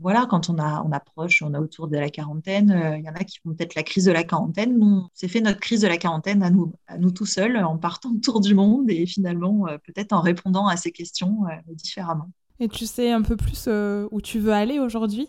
voilà, 0.00 0.26
quand 0.26 0.48
on, 0.48 0.58
a, 0.58 0.82
on 0.84 0.92
approche, 0.92 1.42
on 1.42 1.54
a 1.54 1.60
autour 1.60 1.88
de 1.88 1.96
la 1.96 2.08
quarantaine, 2.08 2.70
euh, 2.70 2.98
il 2.98 3.04
y 3.04 3.08
en 3.08 3.14
a 3.14 3.24
qui 3.24 3.38
font 3.38 3.54
peut-être 3.54 3.74
la 3.74 3.82
crise 3.82 4.04
de 4.04 4.12
la 4.12 4.24
quarantaine. 4.24 4.78
Nous, 4.78 4.86
on 4.86 5.08
s'est 5.12 5.28
fait 5.28 5.40
notre 5.40 5.60
crise 5.60 5.80
de 5.80 5.88
la 5.88 5.96
quarantaine 5.96 6.42
à 6.42 6.50
nous, 6.50 6.72
à 6.86 6.98
nous 6.98 7.10
tout 7.10 7.26
seuls, 7.26 7.56
en 7.56 7.76
partant 7.78 8.12
autour 8.14 8.40
du 8.40 8.54
monde 8.54 8.90
et 8.90 9.06
finalement, 9.06 9.66
euh, 9.68 9.78
peut-être 9.78 10.12
en 10.12 10.20
répondant 10.20 10.66
à 10.66 10.76
ces 10.76 10.92
questions 10.92 11.44
euh, 11.46 11.74
différemment. 11.74 12.30
Et 12.60 12.68
tu 12.68 12.86
sais 12.86 13.12
un 13.12 13.22
peu 13.22 13.36
plus 13.36 13.68
où 14.10 14.20
tu 14.20 14.40
veux 14.40 14.52
aller 14.52 14.80
aujourd'hui? 14.80 15.28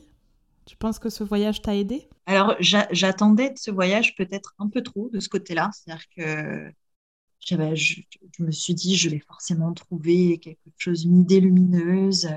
Tu 0.66 0.76
penses 0.76 0.98
que 0.98 1.10
ce 1.10 1.24
voyage 1.24 1.62
t'a 1.62 1.76
aidé? 1.76 2.08
Alors, 2.26 2.56
j'attendais 2.60 3.52
de 3.52 3.58
ce 3.58 3.70
voyage 3.70 4.16
peut-être 4.16 4.56
un 4.58 4.68
peu 4.68 4.82
trop 4.82 5.10
de 5.14 5.20
ce 5.20 5.30
côté-là. 5.30 5.70
C'est-à-dire 5.74 6.06
que 6.16 6.72
je, 7.46 7.56
je, 8.38 8.44
me 8.44 8.52
suis 8.52 8.74
dit, 8.74 8.96
je 8.96 9.10
vais 9.10 9.20
forcément 9.20 9.74
trouver 9.74 10.40
quelque 10.40 10.60
chose, 10.78 11.06
une 11.06 11.20
idée 11.20 11.40
lumineuse 11.40 12.28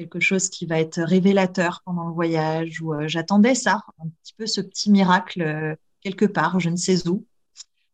quelque 0.00 0.20
chose 0.20 0.48
qui 0.48 0.64
va 0.64 0.80
être 0.80 1.02
révélateur 1.02 1.82
pendant 1.84 2.06
le 2.08 2.14
voyage, 2.14 2.80
ou 2.80 2.94
euh, 2.94 3.06
j'attendais 3.06 3.54
ça, 3.54 3.82
un 3.98 4.08
petit 4.22 4.32
peu 4.32 4.46
ce 4.46 4.62
petit 4.62 4.90
miracle 4.90 5.42
euh, 5.42 5.76
quelque 6.00 6.24
part, 6.24 6.58
je 6.58 6.70
ne 6.70 6.76
sais 6.76 7.06
où. 7.06 7.26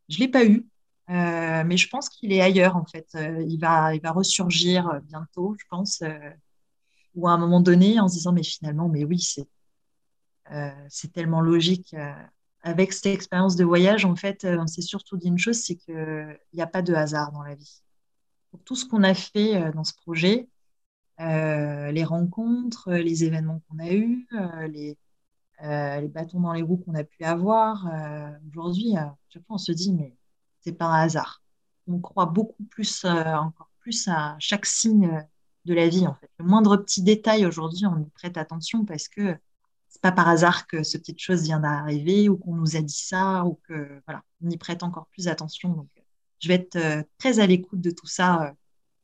Je 0.09 0.21
l'ai 0.21 0.29
pas 0.29 0.45
eu, 0.45 0.65
euh, 1.11 1.65
mais 1.67 1.77
je 1.77 1.89
pense 1.89 2.09
qu'il 2.09 2.33
est 2.33 2.41
ailleurs 2.41 2.77
en 2.77 2.85
fait. 2.85 3.09
il 3.15 3.59
va, 3.59 3.93
il 3.97 4.01
va 4.01 4.13
ressurgir 4.13 5.01
bientôt, 5.03 5.57
je 5.59 5.65
pense, 5.69 6.05
ou 7.17 7.27
à 7.27 7.33
un 7.33 7.39
moment 7.39 7.61
donné, 7.61 7.99
en 7.99 8.07
se 8.07 8.15
disant 8.15 8.33
mais 8.33 8.45
finalement, 8.45 8.89
mais 8.89 9.05
oui, 9.05 9.19
c'est, 9.19 9.49
c'est 10.89 11.13
tellement 11.13 11.41
logique. 11.41 11.97
avec 12.63 12.93
cette 12.93 13.07
expérience 13.07 13.57
de 13.57 13.65
voyage, 13.65 14.05
en 14.05 14.15
fait, 14.15 14.45
on 14.45 14.69
s'est 14.69 14.83
surtout 14.83 15.17
dit 15.17 15.27
une 15.27 15.39
chose, 15.39 15.57
c'est 15.57 15.75
qu'il 15.75 16.39
n'y 16.55 16.63
a 16.63 16.69
pas 16.69 16.83
de 16.83 16.95
hasard 16.95 17.33
dans 17.33 17.43
la 17.43 17.57
vie. 17.57 17.83
Pour 18.53 18.63
tout 18.63 18.77
ce 18.77 18.85
qu'on 18.85 19.03
a 19.03 19.15
fait 19.15 19.73
dans 19.73 19.83
ce 19.83 19.95
projet, 19.95 20.47
euh, 21.21 21.91
les 21.93 22.05
rencontres, 22.05 22.93
les 22.93 23.25
événements 23.25 23.63
qu'on 23.69 23.79
a 23.79 23.91
eus, 23.91 24.27
euh, 24.35 24.67
les, 24.69 24.99
euh, 25.63 26.07
bâtons 26.09 26.41
dans 26.41 26.53
les 26.53 26.63
roues 26.63 26.77
qu'on 26.79 26.95
a 26.95 27.05
pu 27.05 27.25
avoir. 27.25 27.87
Aujourd'hui, 28.51 28.95
on 29.49 29.59
se 29.59 29.73
dit, 29.73 29.93
mais 29.93 30.15
c'est 30.61 30.73
pas 30.73 30.87
un 30.87 31.03
hasard. 31.05 31.43
On 31.89 32.01
croit 32.01 32.27
beaucoup 32.27 32.65
plus, 32.65 33.05
encore 33.05 33.71
plus 33.81 34.09
à 34.09 34.37
chaque 34.39 34.67
signe 34.67 35.25
de 35.65 35.75
la 35.75 35.89
vie, 35.89 36.07
en 36.07 36.15
fait. 36.15 36.31
Le 36.39 36.45
moindre 36.45 36.77
petit 36.77 37.03
détail, 37.03 37.47
aujourd'hui, 37.47 37.87
on 37.87 37.99
y 37.99 38.11
prête 38.11 38.37
attention 38.37 38.85
parce 38.85 39.09
que 39.09 39.37
c'est 39.89 40.03
pas 40.03 40.13
par 40.13 40.29
hasard 40.29 40.67
que 40.67 40.83
ce 40.83 40.99
petite 40.99 41.21
chose 41.21 41.43
vient 41.45 41.61
d'arriver 41.61 42.29
ou 42.29 42.37
qu'on 42.37 42.55
nous 42.57 42.77
a 42.77 42.83
dit 42.83 42.93
ça 42.93 43.45
ou 43.47 43.59
que, 43.67 44.03
voilà, 44.07 44.23
on 44.43 44.51
y 44.51 44.57
prête 44.59 44.83
encore 44.83 45.07
plus 45.07 45.29
attention. 45.29 45.71
Donc, 45.71 45.89
je 46.41 46.49
vais 46.49 46.55
être 46.55 47.07
très 47.19 47.39
à 47.41 47.47
l'écoute 47.47 47.81
de 47.81 47.91
tout 47.91 48.07
ça 48.07 48.55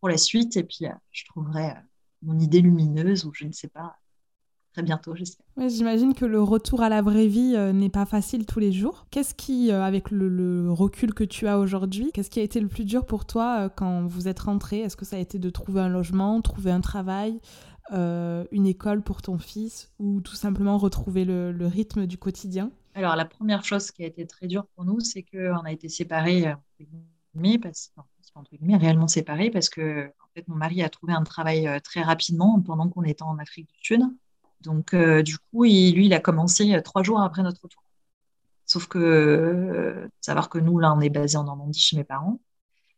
pour 0.00 0.10
la 0.10 0.18
suite 0.18 0.56
et 0.56 0.64
puis 0.64 0.84
je 1.12 1.24
trouverai 1.26 1.74
mon 2.22 2.38
idée 2.38 2.60
lumineuse 2.60 3.24
ou 3.24 3.32
je 3.34 3.44
ne 3.44 3.52
sais 3.52 3.68
pas. 3.68 3.98
Très 4.72 4.82
bientôt, 4.82 5.14
j'espère. 5.14 5.44
J'imagine 5.68 6.14
que 6.14 6.24
le 6.24 6.42
retour 6.42 6.80
à 6.80 6.88
la 6.88 7.02
vraie 7.02 7.26
vie 7.26 7.54
euh, 7.56 7.74
n'est 7.74 7.90
pas 7.90 8.06
facile 8.06 8.46
tous 8.46 8.58
les 8.58 8.72
jours. 8.72 9.06
Qu'est-ce 9.10 9.34
qui, 9.34 9.70
euh, 9.70 9.82
avec 9.82 10.10
le, 10.10 10.72
recul 10.72 11.12
que 11.12 11.24
tu 11.24 11.46
as 11.46 11.58
aujourd'hui, 11.58 12.10
qu'est-ce 12.14 12.30
qui 12.30 12.40
a 12.40 12.42
été 12.42 12.58
le 12.58 12.68
plus 12.68 12.86
dur 12.86 13.04
pour 13.04 13.26
toi 13.26 13.66
euh, 13.66 13.68
quand 13.68 14.06
vous 14.06 14.28
êtes 14.28 14.40
rentré? 14.40 14.80
Est-ce 14.80 14.96
que 14.96 15.04
ça 15.04 15.16
a 15.16 15.18
été 15.18 15.38
de 15.38 15.50
trouver 15.50 15.82
un 15.82 15.90
logement, 15.90 16.40
trouver 16.40 16.70
un 16.70 16.80
travail, 16.80 17.40
une 17.90 18.66
école 18.66 19.02
pour 19.02 19.20
ton 19.20 19.36
fils 19.36 19.92
ou 19.98 20.22
tout 20.22 20.36
simplement 20.36 20.78
retrouver 20.78 21.26
le, 21.26 21.52
le 21.52 21.66
rythme 21.66 22.06
du 22.06 22.16
quotidien? 22.16 22.70
Alors, 22.94 23.16
la 23.16 23.26
première 23.26 23.64
chose 23.64 23.90
qui 23.90 24.02
a 24.02 24.06
été 24.06 24.26
très 24.26 24.46
dure 24.46 24.64
pour 24.74 24.86
nous, 24.86 25.00
c'est 25.00 25.22
qu'on 25.22 25.60
a 25.64 25.72
été 25.72 25.90
séparés, 25.90 26.54
parce, 27.60 27.92
entre 28.34 28.56
guillemets, 28.56 28.76
réellement 28.76 29.08
séparés 29.08 29.50
parce 29.50 29.68
que 29.68 30.12
mon 30.46 30.56
mari 30.56 30.82
a 30.82 30.88
trouvé 30.88 31.12
un 31.12 31.24
travail 31.24 31.66
euh, 31.66 31.78
très 31.80 32.02
rapidement 32.02 32.60
pendant 32.60 32.88
qu'on 32.88 33.04
était 33.04 33.22
en 33.22 33.38
Afrique 33.38 33.68
du 33.68 33.78
Sud. 33.82 34.02
Donc, 34.60 34.94
euh, 34.94 35.22
du 35.22 35.38
coup, 35.38 35.64
lui, 35.64 36.06
il 36.06 36.14
a 36.14 36.20
commencé 36.20 36.74
euh, 36.74 36.80
trois 36.80 37.02
jours 37.02 37.20
après 37.20 37.42
notre 37.42 37.62
retour. 37.62 37.82
Sauf 38.66 38.86
que, 38.86 40.08
savoir 40.20 40.48
que 40.48 40.58
nous, 40.58 40.78
là, 40.78 40.94
on 40.94 41.00
est 41.00 41.10
basé 41.10 41.36
en 41.36 41.44
Normandie 41.44 41.80
chez 41.80 41.96
mes 41.96 42.04
parents 42.04 42.40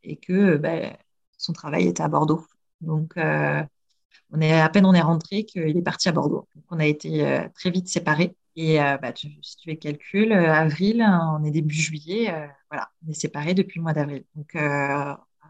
et 0.04 0.16
que 0.16 0.56
ben, 0.56 0.96
son 1.38 1.52
travail 1.52 1.88
était 1.88 2.02
à 2.02 2.08
Bordeaux. 2.08 2.46
Donc, 2.80 3.14
on 3.16 4.40
est, 4.40 4.60
à 4.60 4.68
peine 4.68 4.86
on 4.86 4.94
est 4.94 5.00
rentré 5.00 5.44
qu'il 5.44 5.76
est 5.76 5.82
parti 5.82 6.08
à 6.08 6.12
Bordeaux. 6.12 6.46
Donc, 6.54 6.64
on 6.70 6.78
a 6.78 6.86
été 6.86 7.48
très 7.54 7.70
vite 7.70 7.88
séparés. 7.88 8.36
Et 8.56 8.78
bah, 8.78 9.12
si 9.14 9.56
tu 9.56 9.70
fais 9.70 9.76
calcul, 9.76 10.32
avril, 10.32 11.02
on 11.02 11.44
est 11.44 11.50
début 11.50 11.74
juillet, 11.74 12.32
voilà, 12.70 12.88
on 13.04 13.10
est 13.10 13.14
séparés 13.14 13.54
depuis 13.54 13.78
le 13.78 13.82
mois 13.82 13.92
d'avril. 13.92 14.24
Donc, 14.36 14.54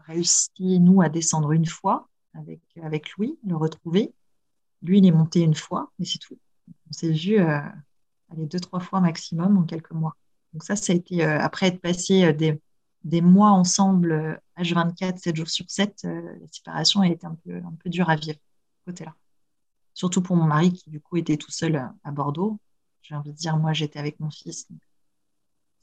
réussi, 0.07 0.79
nous, 0.79 1.01
à 1.01 1.09
descendre 1.09 1.51
une 1.51 1.65
fois 1.65 2.09
avec, 2.33 2.61
avec 2.81 3.11
Louis, 3.17 3.37
le 3.45 3.55
retrouver. 3.55 4.13
Lui, 4.81 4.99
il 4.99 5.05
est 5.05 5.11
monté 5.11 5.41
une 5.41 5.55
fois, 5.55 5.91
mais 5.99 6.05
c'est 6.05 6.19
tout. 6.19 6.37
On 6.89 6.93
s'est 6.93 7.11
vu 7.11 7.39
euh, 7.39 7.59
aller 8.29 8.45
deux, 8.45 8.59
trois 8.59 8.79
fois 8.79 9.01
maximum 9.01 9.57
en 9.57 9.63
quelques 9.63 9.91
mois. 9.91 10.15
Donc 10.53 10.63
ça, 10.63 10.75
ça 10.75 10.93
a 10.93 10.95
été, 10.95 11.23
euh, 11.23 11.39
après 11.39 11.67
être 11.67 11.81
passé 11.81 12.25
euh, 12.25 12.33
des, 12.33 12.61
des, 13.03 13.21
mois 13.21 13.51
ensemble, 13.51 14.39
H24, 14.57 15.17
7 15.17 15.35
jours 15.35 15.49
sur 15.49 15.69
7, 15.69 16.03
la 16.03 16.47
séparation 16.51 17.01
a 17.01 17.07
été 17.07 17.25
un 17.25 17.35
peu, 17.45 17.55
un 17.57 17.73
peu 17.83 17.89
dure 17.89 18.09
à 18.09 18.15
vivre, 18.15 18.39
côté-là. 18.85 19.15
Surtout 19.93 20.21
pour 20.21 20.35
mon 20.35 20.45
mari 20.45 20.73
qui, 20.73 20.89
du 20.89 20.99
coup, 20.99 21.17
était 21.17 21.37
tout 21.37 21.51
seul 21.51 21.75
à 22.03 22.11
Bordeaux. 22.11 22.59
J'ai 23.07 23.13
envie 23.13 23.31
de 23.31 23.37
dire, 23.37 23.55
moi, 23.57 23.71
j'étais 23.71 23.99
avec 23.99 24.19
mon 24.19 24.31
fils. 24.31 24.67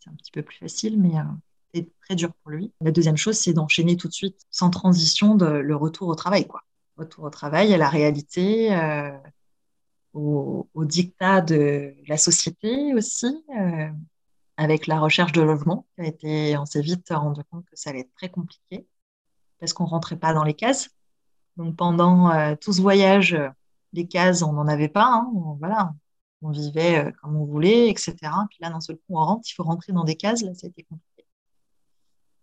C'est 0.01 0.11
un 0.11 0.15
petit 0.15 0.33
peu 0.33 0.43
plus 0.43 0.57
facile, 0.57 1.01
mais 1.01 1.13
très 2.01 2.17
dur 2.17 2.33
pour 2.43 2.51
lui. 2.51 2.73
La 2.81 2.91
deuxième 2.91 3.17
chose, 3.17 3.39
c'est 3.39 3.53
d'enchaîner 3.53 3.97
tout 3.97 4.09
de 4.09 4.13
suite, 4.13 4.41
sans 4.51 4.71
transition, 4.71 5.37
le 5.37 5.77
retour 5.77 6.09
au 6.09 6.17
travail. 6.17 6.49
Quoi. 6.49 6.63
Retour 6.97 7.25
au 7.25 7.31
travail, 7.31 7.73
à 7.73 7.79
la 7.79 7.89
réalité, 7.89 8.75
euh, 8.75 9.17
au, 10.15 10.67
dictat 10.85 11.41
de 11.43 11.95
la 12.09 12.17
société 12.17 12.93
aussi, 12.95 13.45
euh, 13.57 13.89
avec 14.57 14.89
la 14.89 14.99
recherche 14.99 15.31
de 15.31 15.43
logement. 15.43 15.87
On 15.99 16.67
s'est 16.67 16.83
vite 16.83 17.09
rendu 17.11 17.43
compte 17.51 17.65
que 17.67 17.77
ça 17.77 17.91
allait 17.91 18.01
être 18.01 18.15
très 18.17 18.31
compliqué 18.31 18.87
parce 19.61 19.73
qu'on 19.73 19.87
rentrait 19.87 20.17
pas 20.17 20.35
dans 20.35 20.43
les 20.43 20.55
cases. 20.55 20.91
Donc 21.57 21.77
pendant 21.77 22.31
euh, 22.31 22.57
tout 22.61 22.73
ce 22.73 22.83
voyage, 22.83 23.39
les 23.93 24.09
cases, 24.09 24.43
on 24.43 24.53
n'en 24.55 24.67
avait 24.67 24.89
pas. 24.89 25.07
Hein. 25.07 25.31
voilà, 25.61 25.95
on 26.43 26.51
vivait 26.51 27.13
comme 27.21 27.37
on 27.37 27.45
voulait, 27.45 27.89
etc. 27.89 28.15
Puis 28.51 28.59
là, 28.61 28.71
d'un 28.71 28.81
seul 28.81 28.97
coup, 28.97 29.17
on 29.17 29.25
rentre, 29.25 29.49
il 29.49 29.55
faut 29.55 29.63
rentrer 29.65 29.93
dans 29.93 30.05
des 30.05 30.17
cases. 30.17 30.43
Là, 30.43 30.55
ça 30.55 30.67
a 30.67 30.71
été 30.71 30.83
compliqué. 30.85 31.13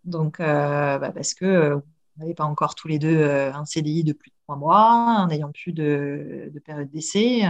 Donc, 0.10 0.40
euh, 0.40 0.98
bah, 1.00 1.12
parce 1.12 1.34
que 1.34 1.46
euh, 1.46 1.76
on 2.18 2.22
n'avait 2.22 2.34
pas 2.34 2.46
encore 2.46 2.76
tous 2.76 2.88
les 2.88 3.00
deux 3.00 3.18
euh, 3.18 3.54
un 3.54 3.66
CDI 3.66 4.04
de 4.04 4.14
plus 4.14 4.32
de 4.32 4.36
trois 4.44 4.56
mois, 4.56 5.26
n'ayant 5.28 5.52
plus 5.52 5.74
de, 5.74 6.52
période 6.66 6.90
d'essai, 6.90 7.44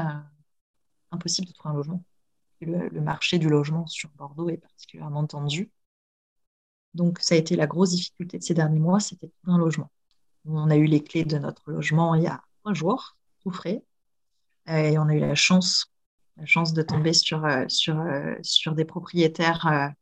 impossible 1.12 1.48
de 1.48 1.54
trouver 1.54 1.74
un 1.74 1.78
logement. 1.78 2.04
Le, 2.62 3.02
marché 3.02 3.40
du 3.40 3.50
logement 3.50 3.88
sur 3.88 4.10
Bordeaux 4.18 4.50
est 4.50 4.58
particulièrement 4.58 5.26
tendu. 5.26 5.72
Donc, 6.94 7.20
ça 7.20 7.36
a 7.36 7.38
été 7.38 7.56
la 7.56 7.68
grosse 7.68 7.92
difficulté 7.92 8.40
de 8.40 8.44
ces 8.44 8.54
derniers 8.54 8.80
mois, 8.80 9.00
c'était 9.00 9.30
trouver 9.30 9.54
un 9.54 9.58
logement. 9.60 9.92
On 10.46 10.70
a 10.70 10.76
eu 10.76 10.86
les 10.86 11.04
clés 11.04 11.26
de 11.26 11.38
notre 11.38 11.72
logement 11.72 12.16
il 12.16 12.24
y 12.24 12.28
a 12.28 12.42
trois 12.60 12.74
jours, 12.74 13.18
tout 13.42 13.52
frais, 13.52 13.84
et 14.68 14.98
on 14.98 15.08
a 15.08 15.16
eu 15.16 15.20
la 15.20 15.36
chance, 15.36 15.92
chance 16.46 16.74
de 16.74 16.82
tomber 16.82 17.14
sur, 17.14 17.48
sur, 17.68 18.04
sur 18.42 18.74
des 18.74 18.86
propriétaires 18.86 19.94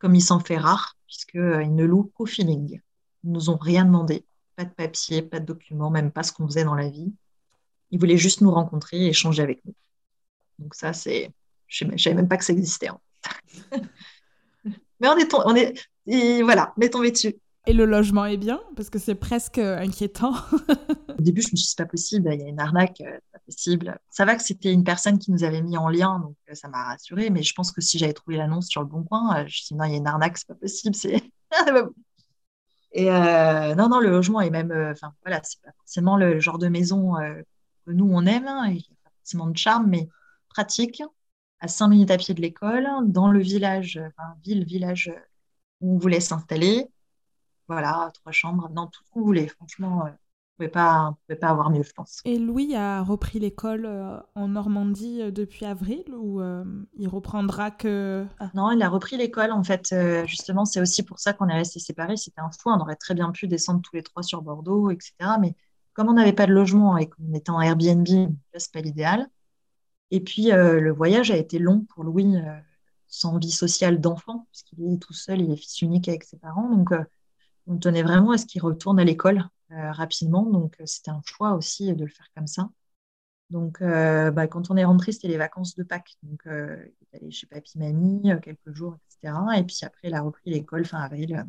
comme 0.00 0.14
il 0.14 0.22
s'en 0.22 0.40
fait 0.40 0.56
rare, 0.56 0.96
puisqu'ils 1.06 1.40
euh, 1.40 1.64
ne 1.66 1.84
louent 1.84 2.10
qu'au 2.14 2.26
feeling. 2.26 2.80
Ils 3.22 3.30
nous 3.30 3.50
ont 3.50 3.58
rien 3.58 3.84
demandé, 3.84 4.24
pas 4.56 4.64
de 4.64 4.70
papier, 4.70 5.22
pas 5.22 5.38
de 5.38 5.44
documents, 5.44 5.90
même 5.90 6.10
pas 6.10 6.24
ce 6.24 6.32
qu'on 6.32 6.48
faisait 6.48 6.64
dans 6.64 6.74
la 6.74 6.88
vie. 6.88 7.12
Ils 7.90 8.00
voulaient 8.00 8.16
juste 8.16 8.40
nous 8.40 8.50
rencontrer 8.50 8.96
et 8.96 9.08
échanger 9.08 9.42
avec 9.42 9.64
nous. 9.64 9.74
Donc 10.58 10.74
ça, 10.74 10.92
c'est, 10.92 11.30
je 11.68 11.84
ne 11.84 11.96
savais 11.98 12.16
même 12.16 12.28
pas 12.28 12.38
que 12.38 12.44
ça 12.44 12.54
existait. 12.54 12.88
Mais 14.64 15.08
on 15.08 15.16
est, 15.16 15.34
on 15.34 15.54
est, 15.54 16.42
voilà, 16.42 16.74
on 16.80 16.88
tombé 16.88 17.10
dessus. 17.10 17.34
Et 17.66 17.72
le 17.72 17.84
logement 17.84 18.24
est 18.24 18.38
bien 18.38 18.60
Parce 18.74 18.88
que 18.88 18.98
c'est 18.98 19.14
presque 19.14 19.58
inquiétant. 19.58 20.32
Au 21.18 21.22
début, 21.22 21.42
je 21.42 21.48
me 21.48 21.56
suis 21.56 21.64
dit, 21.64 21.66
c'est 21.66 21.78
pas 21.78 21.88
possible, 21.88 22.30
il 22.32 22.40
y 22.40 22.44
a 22.44 22.48
une 22.48 22.60
arnaque, 22.60 23.00
euh, 23.02 23.12
c'est 23.12 23.32
pas 23.32 23.38
possible. 23.44 23.98
Ça 24.08 24.24
va 24.24 24.36
que 24.36 24.42
c'était 24.42 24.72
une 24.72 24.84
personne 24.84 25.18
qui 25.18 25.30
nous 25.30 25.44
avait 25.44 25.60
mis 25.60 25.76
en 25.76 25.88
lien, 25.88 26.20
donc 26.20 26.36
euh, 26.50 26.54
ça 26.54 26.68
m'a 26.68 26.84
rassurée, 26.84 27.28
mais 27.30 27.42
je 27.42 27.52
pense 27.54 27.70
que 27.70 27.80
si 27.80 27.98
j'avais 27.98 28.14
trouvé 28.14 28.36
l'annonce 28.38 28.68
sur 28.68 28.80
le 28.80 28.86
bon 28.86 29.02
coin, 29.02 29.40
je 29.40 29.42
me 29.42 29.48
suis 29.48 29.66
dit, 29.68 29.74
non, 29.74 29.84
il 29.84 29.92
y 29.92 29.94
a 29.94 29.98
une 29.98 30.06
arnaque, 30.06 30.38
c'est 30.38 30.48
pas 30.48 30.54
possible, 30.54 30.94
c'est. 30.94 31.22
Et 32.92 33.08
non, 33.08 33.88
non, 33.88 34.00
le 34.00 34.10
logement 34.10 34.40
est 34.40 34.50
même, 34.50 34.72
enfin 34.90 35.14
voilà, 35.24 35.40
c'est 35.44 35.60
pas 35.62 35.70
forcément 35.78 36.16
le 36.16 36.40
genre 36.40 36.58
de 36.58 36.66
maison 36.66 37.14
que 37.86 37.92
nous 37.92 38.10
on 38.10 38.26
aime, 38.26 38.48
hein, 38.48 38.64
il 38.66 38.74
n'y 38.74 38.88
a 38.90 39.04
pas 39.04 39.10
forcément 39.20 39.46
de 39.46 39.56
charme, 39.56 39.86
mais 39.88 40.08
pratique, 40.48 41.00
à 41.60 41.68
5 41.68 41.86
minutes 41.86 42.10
à 42.10 42.16
pied 42.16 42.34
de 42.34 42.40
l'école, 42.40 42.88
dans 43.04 43.30
le 43.30 43.38
village, 43.38 44.00
enfin 44.08 44.34
ville, 44.42 44.64
village 44.64 45.12
où 45.80 45.94
on 45.94 45.98
voulait 45.98 46.20
s'installer, 46.20 46.88
voilà, 47.70 48.10
trois 48.14 48.32
chambres, 48.32 48.68
dans 48.70 48.88
tout 48.88 49.04
ce 49.04 49.10
qu'on 49.10 49.22
voulait. 49.22 49.46
Franchement, 49.46 50.04
euh, 50.04 50.08
on 50.58 50.64
ne 50.64 50.68
pouvait 50.68 51.38
pas 51.38 51.48
avoir 51.48 51.70
mieux, 51.70 51.84
je 51.84 51.92
pense. 51.92 52.20
Et 52.24 52.36
Louis 52.36 52.74
a 52.74 53.00
repris 53.02 53.38
l'école 53.38 53.86
euh, 53.86 54.18
en 54.34 54.48
Normandie 54.48 55.22
euh, 55.22 55.30
depuis 55.30 55.64
avril 55.64 56.04
ou 56.12 56.42
il 56.98 57.08
reprendra 57.08 57.70
que... 57.70 58.26
Ah. 58.40 58.50
Non, 58.54 58.72
il 58.72 58.82
a 58.82 58.88
repris 58.88 59.16
l'école, 59.16 59.52
en 59.52 59.62
fait. 59.62 59.94
justement, 60.26 60.64
c'est 60.64 60.80
aussi 60.80 61.04
pour 61.04 61.20
ça 61.20 61.32
qu'on 61.32 61.48
est 61.48 61.54
restés 61.54 61.78
séparés. 61.78 62.16
C'était 62.16 62.40
un 62.40 62.50
fou, 62.50 62.70
on 62.70 62.80
aurait 62.80 62.96
très 62.96 63.14
bien 63.14 63.30
pu 63.30 63.46
descendre 63.46 63.80
tous 63.82 63.94
les 63.94 64.02
trois 64.02 64.24
sur 64.24 64.42
Bordeaux, 64.42 64.90
etc. 64.90 65.12
Mais 65.40 65.54
comme 65.92 66.08
on 66.08 66.14
n'avait 66.14 66.32
pas 66.32 66.46
de 66.46 66.52
logement 66.52 66.98
et 66.98 67.08
qu'on 67.08 67.32
était 67.34 67.50
en 67.50 67.60
Airbnb, 67.60 68.08
c'est 68.56 68.72
pas 68.72 68.80
l'idéal. 68.80 69.28
Et 70.10 70.20
puis, 70.20 70.50
le 70.50 70.90
voyage 70.90 71.30
a 71.30 71.36
été 71.36 71.60
long 71.60 71.86
pour 71.88 72.02
Louis, 72.02 72.34
sans 73.06 73.38
vie 73.38 73.52
sociale 73.52 74.00
d'enfant, 74.00 74.48
puisqu'il 74.50 74.92
est 74.92 74.98
tout 74.98 75.12
seul, 75.12 75.40
il 75.40 75.52
est 75.52 75.56
fils 75.56 75.82
unique 75.82 76.08
avec 76.08 76.24
ses 76.24 76.36
parents. 76.36 76.68
Donc, 76.68 76.92
on 77.70 77.78
tenait 77.78 78.02
vraiment 78.02 78.32
à 78.32 78.38
ce 78.38 78.46
qu'il 78.46 78.62
retourne 78.62 78.98
à 78.98 79.04
l'école 79.04 79.48
euh, 79.70 79.92
rapidement. 79.92 80.42
Donc, 80.44 80.76
euh, 80.80 80.86
c'était 80.86 81.12
un 81.12 81.22
choix 81.24 81.52
aussi 81.52 81.94
de 81.94 82.04
le 82.04 82.10
faire 82.10 82.26
comme 82.34 82.48
ça. 82.48 82.68
Donc, 83.50 83.80
euh, 83.80 84.30
bah, 84.32 84.48
quand 84.48 84.70
on 84.70 84.76
est 84.76 84.84
rentré, 84.84 85.12
c'était 85.12 85.28
les 85.28 85.36
vacances 85.36 85.76
de 85.76 85.84
Pâques. 85.84 86.16
Donc, 86.24 86.42
il 86.46 86.52
est 86.52 87.16
allé 87.16 87.30
chez 87.30 87.46
papy, 87.46 87.78
mamie, 87.78 88.32
quelques 88.42 88.72
jours, 88.72 88.96
etc. 89.06 89.34
Et 89.56 89.62
puis 89.62 89.78
après, 89.82 90.08
il 90.08 90.14
a 90.14 90.22
repris 90.22 90.50
l'école 90.50 90.84
fin 90.84 90.98
avril. 90.98 91.46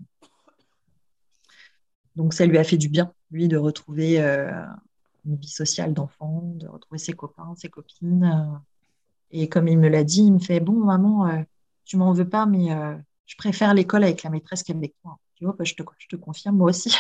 Donc, 2.15 2.33
ça 2.33 2.45
lui 2.45 2.57
a 2.57 2.63
fait 2.63 2.77
du 2.77 2.89
bien, 2.89 3.13
lui, 3.31 3.47
de 3.47 3.57
retrouver 3.57 4.19
une 4.19 5.35
vie 5.35 5.49
sociale 5.49 5.93
d'enfant, 5.93 6.41
de 6.55 6.67
retrouver 6.67 6.97
ses 6.97 7.13
copains, 7.13 7.53
ses 7.55 7.69
copines. 7.69 8.61
Et 9.29 9.47
comme 9.47 9.67
il 9.67 9.77
me 9.77 9.89
l'a 9.89 10.03
dit, 10.03 10.23
il 10.23 10.33
me 10.33 10.39
fait 10.39 10.59
Bon, 10.59 10.73
maman, 10.73 11.45
tu 11.85 11.97
m'en 11.97 12.13
veux 12.13 12.27
pas, 12.27 12.47
mais 12.47 12.69
je 13.27 13.35
préfère 13.37 13.73
l'école 13.75 14.03
avec 14.03 14.23
la 14.23 14.31
maîtresse 14.31 14.63
qu'avec 14.63 14.95
toi. 15.03 15.19
Bah, 15.41 15.63
je, 15.63 15.73
te, 15.73 15.83
je 15.97 16.07
te 16.07 16.15
confirme, 16.15 16.57
moi 16.57 16.69
aussi. 16.69 16.95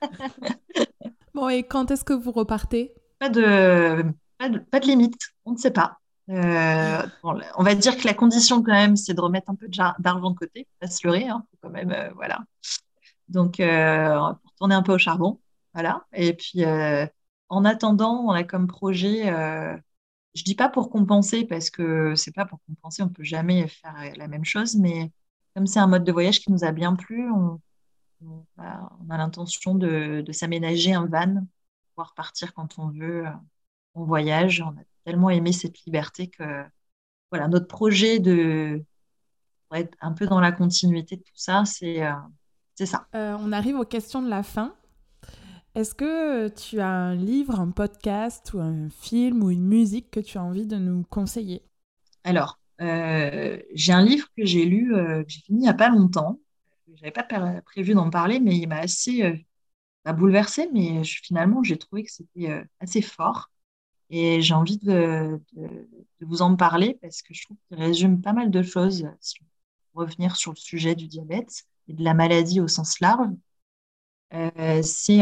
bon, 1.34 1.48
et 1.48 1.62
quand 1.62 1.90
est-ce 1.90 2.04
que 2.04 2.14
vous 2.14 2.32
repartez? 2.32 2.94
Pas 3.18 3.28
de, 3.28 4.04
pas 4.38 4.80
de, 4.80 4.86
limite, 4.86 5.20
on 5.44 5.52
ne 5.52 5.56
sait 5.58 5.70
pas. 5.70 5.98
Euh, 6.30 7.02
on 7.22 7.62
va 7.62 7.74
dire 7.74 7.96
que 7.96 8.06
la 8.06 8.14
condition 8.14 8.62
quand 8.62 8.72
même, 8.72 8.96
c'est 8.96 9.14
de 9.14 9.20
remettre 9.20 9.50
un 9.50 9.54
peu 9.54 9.68
d'argent 9.68 10.30
de 10.30 10.36
côté, 10.36 10.66
pas 10.78 10.88
se 10.88 11.06
leurrer, 11.06 11.28
hein, 11.28 11.44
quand 11.62 11.70
même, 11.70 11.90
euh, 11.90 12.10
voilà. 12.14 12.40
Donc, 13.28 13.60
euh, 13.60 14.18
pour 14.42 14.54
tourner 14.54 14.74
un 14.74 14.82
peu 14.82 14.94
au 14.94 14.98
charbon, 14.98 15.40
voilà. 15.74 16.06
Et 16.14 16.32
puis, 16.34 16.64
en 17.50 17.64
attendant, 17.64 18.24
on 18.26 18.30
a 18.30 18.44
comme 18.44 18.66
projet, 18.66 19.26
je 20.34 20.42
dis 20.44 20.54
pas 20.54 20.68
pour 20.68 20.90
compenser 20.90 21.44
parce 21.44 21.70
que 21.70 22.14
c'est 22.14 22.34
pas 22.34 22.46
pour 22.46 22.60
compenser, 22.66 23.02
on 23.02 23.08
peut 23.08 23.24
jamais 23.24 23.68
faire 23.68 23.94
la 24.16 24.28
même 24.28 24.44
chose, 24.44 24.76
mais 24.76 25.10
comme 25.58 25.66
c'est 25.66 25.80
un 25.80 25.88
mode 25.88 26.04
de 26.04 26.12
voyage 26.12 26.38
qui 26.38 26.52
nous 26.52 26.62
a 26.62 26.70
bien 26.70 26.94
plu, 26.94 27.28
on, 27.32 27.60
a, 28.58 28.88
l'intention 29.08 29.74
de, 29.74 30.24
s'aménager 30.30 30.94
un 30.94 31.06
van, 31.06 31.44
pouvoir 31.90 32.14
partir 32.14 32.54
quand 32.54 32.78
on 32.78 32.90
veut 32.90 33.24
en 33.94 34.04
voyage. 34.04 34.62
On 34.64 34.70
a 34.70 34.84
tellement 35.04 35.30
aimé 35.30 35.50
cette 35.50 35.80
liberté 35.80 36.28
que 36.28 36.62
voilà, 37.32 37.48
notre 37.48 37.66
projet 37.66 38.20
de 38.20 38.84
être 39.72 39.96
un 40.00 40.12
peu 40.12 40.28
dans 40.28 40.38
la 40.38 40.52
continuité 40.52 41.16
de 41.16 41.22
tout 41.22 41.32
ça, 41.34 41.64
c'est 41.64 42.06
euh, 42.06 42.12
ça. 42.84 43.08
Euh, 43.16 43.36
on 43.40 43.50
arrive 43.50 43.80
aux 43.80 43.84
questions 43.84 44.22
de 44.22 44.30
la 44.30 44.44
fin. 44.44 44.76
Est-ce 45.74 45.92
que 45.92 46.46
tu 46.50 46.78
as 46.78 46.88
un 46.88 47.16
livre, 47.16 47.58
un 47.58 47.72
podcast 47.72 48.52
ou 48.54 48.60
un 48.60 48.88
film 48.90 49.42
ou 49.42 49.50
une 49.50 49.66
musique 49.66 50.12
que 50.12 50.20
tu 50.20 50.38
as 50.38 50.42
envie 50.44 50.68
de 50.68 50.76
nous 50.76 51.02
conseiller? 51.10 51.64
Alors, 52.22 52.60
euh, 52.60 52.67
j'ai 52.80 53.92
un 53.92 54.04
livre 54.04 54.28
que 54.36 54.44
j'ai 54.44 54.64
lu, 54.64 54.94
euh, 54.94 55.24
que 55.24 55.30
j'ai 55.30 55.40
fini 55.40 55.60
il 55.60 55.62
n'y 55.62 55.68
a 55.68 55.74
pas 55.74 55.88
longtemps. 55.88 56.38
Je 56.88 57.02
n'avais 57.02 57.10
pas 57.10 57.24
prévu 57.62 57.94
d'en 57.94 58.10
parler, 58.10 58.40
mais 58.40 58.56
il 58.56 58.66
m'a 58.68 58.78
assez 58.78 59.22
euh, 59.22 60.12
bouleversé. 60.12 60.68
Mais 60.72 61.04
finalement, 61.04 61.62
j'ai 61.62 61.76
trouvé 61.78 62.04
que 62.04 62.12
c'était 62.12 62.64
assez 62.80 63.02
fort. 63.02 63.50
Et 64.10 64.40
j'ai 64.40 64.54
envie 64.54 64.78
de, 64.78 65.40
vous 66.20 66.42
en 66.42 66.56
parler 66.56 66.98
parce 67.02 67.20
que 67.22 67.34
je 67.34 67.44
trouve 67.44 67.58
qu'il 67.68 67.78
résume 67.78 68.22
pas 68.22 68.32
mal 68.32 68.50
de 68.50 68.62
choses. 68.62 69.06
Si 69.20 69.38
on 69.94 70.00
revenir 70.00 70.36
sur 70.36 70.52
le 70.52 70.56
sujet 70.56 70.94
du 70.94 71.08
diabète 71.08 71.64
et 71.88 71.92
de 71.92 72.02
la 72.04 72.14
maladie 72.14 72.60
au 72.60 72.68
sens 72.68 73.00
large, 73.00 73.28
c'est 74.82 75.20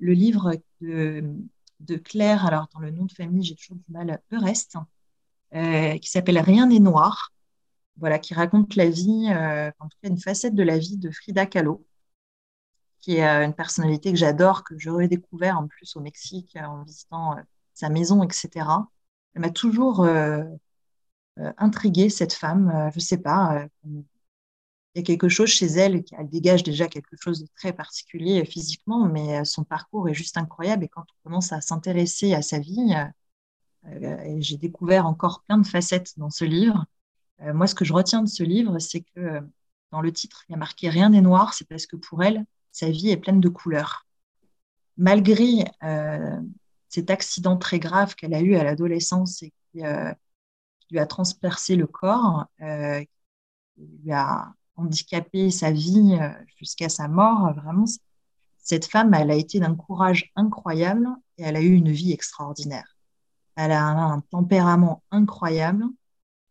le 0.00 0.12
livre 0.12 0.56
de, 0.80 1.96
Claire. 1.96 2.46
Alors, 2.46 2.68
dans 2.72 2.80
le 2.80 2.90
nom 2.90 3.04
de 3.04 3.12
famille, 3.12 3.44
j'ai 3.44 3.54
toujours 3.54 3.76
du 3.76 3.92
mal. 3.92 4.20
Eurest 4.32 4.76
euh, 5.54 5.98
qui 5.98 6.10
s'appelle 6.10 6.38
Rien 6.38 6.66
n'est 6.66 6.80
noir, 6.80 7.32
voilà, 7.96 8.18
qui 8.18 8.34
raconte 8.34 8.74
la 8.76 8.88
vie, 8.88 9.28
euh, 9.30 9.70
en 9.78 9.88
tout 9.88 9.96
cas 10.02 10.08
une 10.08 10.18
facette 10.18 10.54
de 10.54 10.62
la 10.64 10.78
vie 10.78 10.96
de 10.96 11.10
Frida 11.10 11.46
Kahlo, 11.46 11.86
qui 13.00 13.16
est 13.16 13.26
euh, 13.26 13.44
une 13.44 13.54
personnalité 13.54 14.10
que 14.12 14.18
j'adore, 14.18 14.64
que 14.64 14.78
j'ai 14.78 14.90
redécouvert 14.90 15.58
en 15.58 15.68
plus 15.68 15.94
au 15.96 16.00
Mexique 16.00 16.56
en 16.56 16.82
visitant 16.82 17.36
sa 17.72 17.88
maison, 17.88 18.22
etc. 18.24 18.66
Elle 19.34 19.42
m'a 19.42 19.50
toujours 19.50 20.06
intriguée, 21.36 22.10
cette 22.10 22.32
femme. 22.32 22.90
je 22.92 22.96
ne 22.96 23.00
sais 23.00 23.18
pas, 23.18 23.66
il 23.84 24.04
y 24.96 25.00
a 25.00 25.02
quelque 25.02 25.28
chose 25.28 25.48
chez 25.50 25.66
elle, 25.66 26.04
elle 26.18 26.28
dégage 26.28 26.62
déjà 26.62 26.86
quelque 26.88 27.16
chose 27.16 27.40
de 27.40 27.48
très 27.56 27.72
particulier 27.72 28.44
physiquement, 28.44 29.06
mais 29.08 29.44
son 29.44 29.64
parcours 29.64 30.08
est 30.08 30.14
juste 30.14 30.36
incroyable. 30.36 30.84
Et 30.84 30.88
quand 30.88 31.02
on 31.02 31.28
commence 31.28 31.52
à 31.52 31.60
s'intéresser 31.60 32.34
à 32.34 32.42
sa 32.42 32.58
vie, 32.60 32.94
j'ai 34.38 34.56
découvert 34.56 35.06
encore 35.06 35.42
plein 35.42 35.58
de 35.58 35.66
facettes 35.66 36.18
dans 36.18 36.30
ce 36.30 36.44
livre. 36.44 36.86
Euh, 37.40 37.52
moi, 37.54 37.66
ce 37.66 37.74
que 37.74 37.84
je 37.84 37.92
retiens 37.92 38.22
de 38.22 38.28
ce 38.28 38.42
livre, 38.42 38.78
c'est 38.78 39.00
que 39.00 39.20
euh, 39.20 39.40
dans 39.90 40.00
le 40.00 40.12
titre, 40.12 40.44
il 40.48 40.52
y 40.52 40.54
a 40.54 40.58
marqué 40.58 40.88
Rien 40.88 41.10
n'est 41.10 41.20
noir, 41.20 41.54
c'est 41.54 41.68
parce 41.68 41.86
que 41.86 41.96
pour 41.96 42.22
elle, 42.22 42.44
sa 42.72 42.90
vie 42.90 43.10
est 43.10 43.16
pleine 43.16 43.40
de 43.40 43.48
couleurs. 43.48 44.06
Malgré 44.96 45.64
cet 46.88 47.10
accident 47.10 47.56
très 47.56 47.80
grave 47.80 48.14
qu'elle 48.14 48.34
a 48.34 48.40
eu 48.40 48.54
à 48.54 48.62
l'adolescence 48.62 49.42
et 49.42 49.52
qui, 49.72 49.80
lui 50.90 50.98
a 50.98 51.06
transpercé 51.06 51.74
le 51.74 51.88
corps, 51.88 52.46
qui 52.58 53.82
lui 54.04 54.12
a 54.12 54.52
handicapé 54.76 55.50
sa 55.50 55.72
vie 55.72 56.16
jusqu'à 56.58 56.88
sa 56.88 57.08
mort, 57.08 57.52
vraiment, 57.54 57.86
cette 58.58 58.86
femme, 58.86 59.12
elle 59.14 59.30
a 59.30 59.36
été 59.36 59.60
d'un 59.60 59.74
courage 59.74 60.32
incroyable 60.36 61.08
et 61.38 61.42
elle 61.42 61.56
a 61.56 61.60
eu 61.60 61.74
une 61.74 61.90
vie 61.90 62.12
extraordinaire. 62.12 62.93
Elle 63.56 63.72
a 63.72 63.84
un, 63.84 64.20
tempérament 64.20 65.02
incroyable 65.10 65.84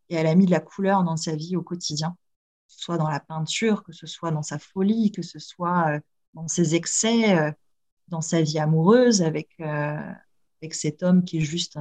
et 0.09 0.15
elle 0.15 0.27
a 0.27 0.35
mis 0.35 0.45
de 0.45 0.51
la 0.51 0.59
couleur 0.59 1.03
dans 1.03 1.17
sa 1.17 1.35
vie 1.35 1.55
au 1.55 1.61
quotidien, 1.61 2.11
que 2.67 2.73
ce 2.73 2.79
soit 2.79 2.97
dans 2.97 3.09
la 3.09 3.19
peinture, 3.19 3.83
que 3.83 3.91
ce 3.91 4.07
soit 4.07 4.31
dans 4.31 4.43
sa 4.43 4.59
folie, 4.59 5.11
que 5.11 5.21
ce 5.21 5.39
soit 5.39 5.95
euh, 5.95 5.99
dans 6.33 6.47
ses 6.47 6.75
excès, 6.75 7.37
euh, 7.37 7.51
dans 8.07 8.21
sa 8.21 8.41
vie 8.41 8.59
amoureuse 8.59 9.21
avec, 9.21 9.49
euh, 9.59 10.13
avec 10.61 10.73
cet 10.73 11.03
homme 11.03 11.23
qui 11.25 11.37
est 11.37 11.41
juste 11.41 11.77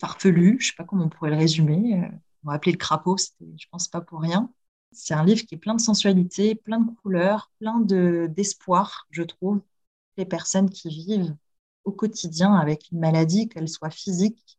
farfelu. 0.00 0.56
Je 0.60 0.66
ne 0.66 0.70
sais 0.70 0.76
pas 0.76 0.84
comment 0.84 1.04
on 1.04 1.08
pourrait 1.08 1.30
le 1.30 1.36
résumer. 1.36 2.08
on 2.44 2.48
va 2.48 2.54
appeler 2.54 2.72
le 2.72 2.78
crapaud, 2.78 3.16
je 3.18 3.66
pense 3.70 3.88
pas 3.88 4.00
pour 4.00 4.20
rien. 4.20 4.50
C'est 4.92 5.14
un 5.14 5.24
livre 5.24 5.46
qui 5.46 5.54
est 5.54 5.58
plein 5.58 5.74
de 5.74 5.80
sensualité, 5.80 6.54
plein 6.54 6.80
de 6.80 6.90
couleurs, 7.02 7.50
plein 7.60 7.80
d'espoir, 7.80 9.06
je 9.10 9.22
trouve. 9.22 9.60
Les 10.16 10.24
personnes 10.24 10.68
qui 10.68 10.88
vivent 10.88 11.36
au 11.84 11.92
quotidien 11.92 12.54
avec 12.54 12.90
une 12.92 13.00
maladie, 13.00 13.48
qu'elle 13.48 13.68
soit 13.68 13.90
physique 13.90 14.58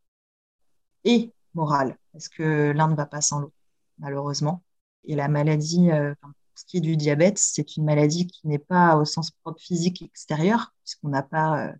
et 1.03 1.31
morale, 1.53 1.97
parce 2.13 2.29
que 2.29 2.71
l'un 2.71 2.87
ne 2.87 2.95
va 2.95 3.05
pas 3.05 3.21
sans 3.21 3.39
l'autre, 3.39 3.55
malheureusement. 3.99 4.63
Et 5.03 5.15
la 5.15 5.27
maladie, 5.27 5.91
euh, 5.91 6.13
ce 6.55 6.65
qui 6.65 6.77
est 6.77 6.81
du 6.81 6.97
diabète, 6.97 7.37
c'est 7.37 7.77
une 7.77 7.85
maladie 7.85 8.27
qui 8.27 8.47
n'est 8.47 8.59
pas 8.59 8.97
au 8.97 9.05
sens 9.05 9.31
propre 9.31 9.61
physique 9.61 10.01
extérieur, 10.01 10.73
puisqu'on 10.83 11.09
n'a 11.09 11.23
pas 11.23 11.67
euh, 11.67 11.73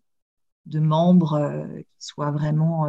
de 0.65 0.79
membres 0.79 1.33
euh, 1.33 1.81
qui 1.81 2.05
soient 2.05 2.31
vraiment 2.31 2.87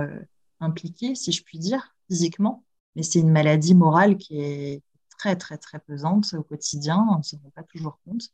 impliqués, 0.61 1.15
si 1.15 1.33
je 1.33 1.43
puis 1.43 1.59
dire, 1.59 1.95
physiquement. 2.09 2.65
Mais 2.97 3.03
c'est 3.03 3.21
une 3.21 3.31
maladie 3.31 3.75
morale 3.75 4.17
qui 4.17 4.41
est 4.41 4.83
très, 5.19 5.37
très, 5.37 5.59
très 5.59 5.79
pesante 5.81 6.35
au 6.35 6.43
quotidien. 6.43 7.07
On 7.13 7.19
ne 7.19 7.23
se 7.23 7.37
rend 7.37 7.51
pas 7.51 7.63
toujours 7.63 7.99
compte. 8.05 8.31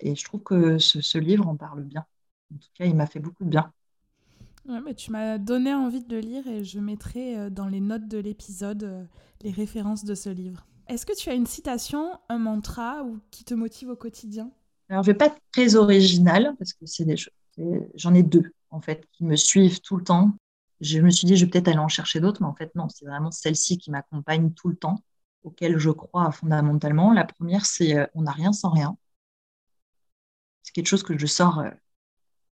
Et 0.00 0.14
je 0.14 0.24
trouve 0.24 0.42
que 0.42 0.78
ce 0.78 1.18
livre 1.18 1.48
en 1.48 1.56
parle 1.56 1.82
bien. 1.84 2.06
En 2.54 2.58
tout 2.58 2.68
cas, 2.74 2.84
il 2.84 2.94
m'a 2.94 3.06
fait 3.06 3.20
beaucoup 3.20 3.44
de 3.44 3.50
bien. 3.50 3.72
mais 4.66 4.94
tu 4.94 5.10
m'as 5.10 5.38
donné 5.38 5.74
envie 5.74 6.02
de 6.02 6.14
le 6.14 6.20
lire 6.20 6.46
et 6.46 6.64
je 6.64 6.78
mettrai 6.78 7.38
euh, 7.38 7.50
dans 7.50 7.68
les 7.68 7.80
notes 7.80 8.08
de 8.08 8.18
l'épisode 8.18 8.84
euh, 8.84 9.04
les 9.42 9.50
références 9.50 10.04
de 10.04 10.14
ce 10.14 10.28
livre. 10.30 10.66
Est-ce 10.88 11.04
que 11.04 11.16
tu 11.16 11.30
as 11.30 11.34
une 11.34 11.46
citation, 11.46 12.18
un 12.28 12.38
mantra 12.38 13.02
ou 13.02 13.20
qui 13.30 13.44
te 13.44 13.54
motive 13.54 13.88
au 13.88 13.96
quotidien? 13.96 14.50
Alors, 14.88 15.02
je 15.02 15.10
vais 15.10 15.18
pas 15.18 15.26
être 15.26 15.40
très 15.52 15.74
originale 15.74 16.54
parce 16.58 16.72
que 16.72 16.86
c'est 16.86 17.04
des 17.04 17.16
choses. 17.16 17.32
J'en 17.94 18.14
ai 18.14 18.22
deux 18.22 18.52
en 18.70 18.80
fait 18.80 19.06
qui 19.12 19.24
me 19.24 19.36
suivent 19.36 19.80
tout 19.80 19.96
le 19.96 20.04
temps. 20.04 20.30
Je 20.80 21.00
me 21.00 21.10
suis 21.10 21.26
dit, 21.26 21.36
je 21.36 21.44
vais 21.44 21.50
peut-être 21.50 21.68
aller 21.68 21.78
en 21.78 21.88
chercher 21.88 22.20
d'autres, 22.20 22.42
mais 22.42 22.48
en 22.48 22.54
fait 22.54 22.74
non, 22.74 22.88
c'est 22.88 23.06
vraiment 23.06 23.30
celle-ci 23.30 23.78
qui 23.78 23.90
m'accompagne 23.90 24.52
tout 24.52 24.68
le 24.68 24.76
temps, 24.76 25.02
auquel 25.42 25.78
je 25.78 25.90
crois 25.90 26.30
fondamentalement. 26.30 27.12
La 27.12 27.24
première, 27.24 27.66
c'est 27.66 27.96
euh, 27.96 28.06
on 28.14 28.22
n'a 28.22 28.32
rien 28.32 28.52
sans 28.52 28.70
rien. 28.70 28.96
C'est 30.62 30.72
quelque 30.72 30.86
chose 30.86 31.02
que 31.02 31.16
je 31.16 31.26
sors 31.26 31.64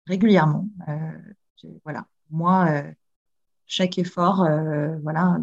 régulièrement. 0.06 0.68
Euh, 0.88 1.72
voilà, 1.84 2.06
moi, 2.30 2.82
chaque 3.66 3.98
effort, 3.98 4.46
voilà, 5.02 5.38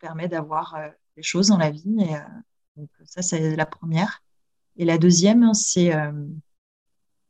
permet 0.00 0.26
d'avoir 0.26 0.76
des 1.16 1.22
choses 1.22 1.48
dans 1.48 1.58
la 1.58 1.70
vie. 1.70 1.98
Ça, 3.04 3.22
c'est 3.22 3.54
la 3.54 3.66
première. 3.66 4.22
Et 4.76 4.84
la 4.84 4.98
deuxième, 4.98 5.54
c'est 5.54 5.92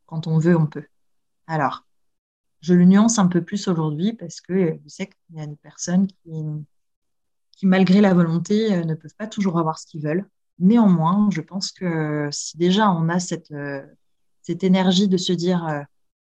quand 0.06 0.26
on 0.26 0.38
veut, 0.38 0.56
on 0.56 0.66
peut. 0.66 0.86
Alors, 1.46 1.84
je 2.60 2.74
le 2.74 2.84
nuance 2.84 3.18
un 3.18 3.26
peu 3.26 3.42
plus 3.42 3.68
aujourd'hui 3.68 4.12
parce 4.12 4.40
que 4.40 4.78
je 4.84 4.88
sais 4.88 5.06
qu'il 5.06 5.36
y 5.36 5.40
a 5.40 5.46
des 5.46 5.56
personnes 5.56 6.06
qui, 6.06 6.30
qui, 7.52 7.66
malgré 7.66 8.00
la 8.00 8.14
volonté, 8.14 8.72
euh, 8.74 8.84
ne 8.84 8.94
peuvent 8.94 9.14
pas 9.16 9.26
toujours 9.26 9.58
avoir 9.58 9.78
ce 9.78 9.86
qu'ils 9.86 10.02
veulent. 10.02 10.28
Néanmoins, 10.58 11.28
je 11.30 11.40
pense 11.40 11.72
que 11.72 12.28
si 12.30 12.56
déjà 12.58 12.90
on 12.90 13.08
a 13.08 13.18
cette, 13.18 13.50
euh, 13.50 13.82
cette 14.42 14.62
énergie 14.62 15.08
de 15.08 15.16
se 15.16 15.32
dire, 15.32 15.66
euh, 15.66 15.82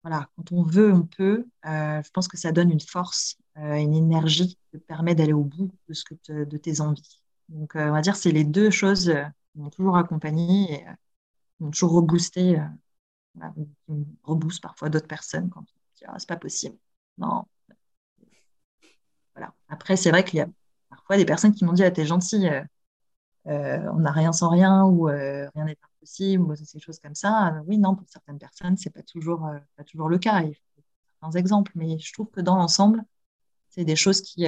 voilà, 0.06 0.30
quand 0.36 0.52
on 0.52 0.62
veut, 0.62 0.94
on 0.94 1.02
peut, 1.04 1.48
je 1.64 2.10
pense 2.12 2.28
que 2.28 2.38
ça 2.38 2.52
donne 2.52 2.70
une 2.72 2.80
force, 2.80 3.38
une 3.56 3.96
énergie 3.96 4.50
qui 4.50 4.58
te 4.74 4.78
permet 4.78 5.16
d'aller 5.16 5.34
au 5.34 5.44
bout 5.44 5.72
de, 5.90 5.94
ce 5.94 6.04
que 6.04 6.44
de 6.44 6.58
tes 6.58 6.80
envies. 6.80 7.22
Donc, 7.50 7.72
on 7.76 7.92
va 7.92 8.02
dire, 8.02 8.16
c'est 8.16 8.32
les 8.32 8.44
deux 8.44 8.70
choses 8.70 9.12
qui 9.52 9.60
m'ont 9.60 9.72
toujours 9.72 9.98
accompagné 9.98 10.74
et 10.74 10.78
qui 10.78 11.64
m'ont 11.64 11.72
toujours 11.72 11.94
reboosté, 11.94 12.62
qui 13.34 13.92
me 13.92 14.06
reboostent 14.24 14.62
parfois 14.62 14.90
d'autres 14.90 15.08
personnes 15.08 15.50
quand 15.50 15.66
ah, 16.08 16.20
c'est 16.20 16.30
pas 16.30 16.38
possible. 16.38 16.78
Non. 17.18 17.46
Voilà. 19.36 19.54
Après, 19.70 19.96
c'est 19.98 20.12
vrai 20.12 20.24
qu'il 20.24 20.38
y 20.38 20.42
a 20.42 20.48
parfois 20.90 21.18
des 21.18 21.26
personnes 21.26 21.54
qui 21.54 21.66
m'ont 21.66 21.74
dit 21.74 21.84
ah, 21.84 21.92
T'es 21.92 22.06
gentil, 22.06 22.48
euh, 22.48 22.62
euh, 22.62 22.64
on 23.46 24.00
n'a 24.00 24.12
rien 24.12 24.32
sans 24.32 24.50
rien, 24.50 24.84
ou 24.84 25.10
euh, 25.10 25.50
rien 25.56 25.66
n'est 25.66 25.78
impossible, 25.98 26.44
ou 26.44 26.56
ces 26.56 26.80
choses 26.80 27.00
comme 27.00 27.16
ça. 27.16 27.62
oui, 27.68 27.78
non, 27.78 27.96
pour 27.96 28.08
certaines 28.10 28.40
personnes, 28.40 28.78
c'est 28.78 28.90
pas 28.90 29.04
toujours, 29.04 29.48
pas 29.76 29.84
toujours 29.84 30.10
le 30.10 30.18
cas. 30.18 30.42
Il 30.42 30.56
faut 30.56 30.84
certains 31.22 31.38
exemples, 31.38 31.72
mais 31.76 31.98
je 32.00 32.14
trouve 32.14 32.30
que 32.30 32.42
dans 32.42 32.56
l'ensemble, 32.56 33.04
c'est 33.70 33.86
des 33.86 33.96
choses 33.96 34.22
qui, 34.22 34.46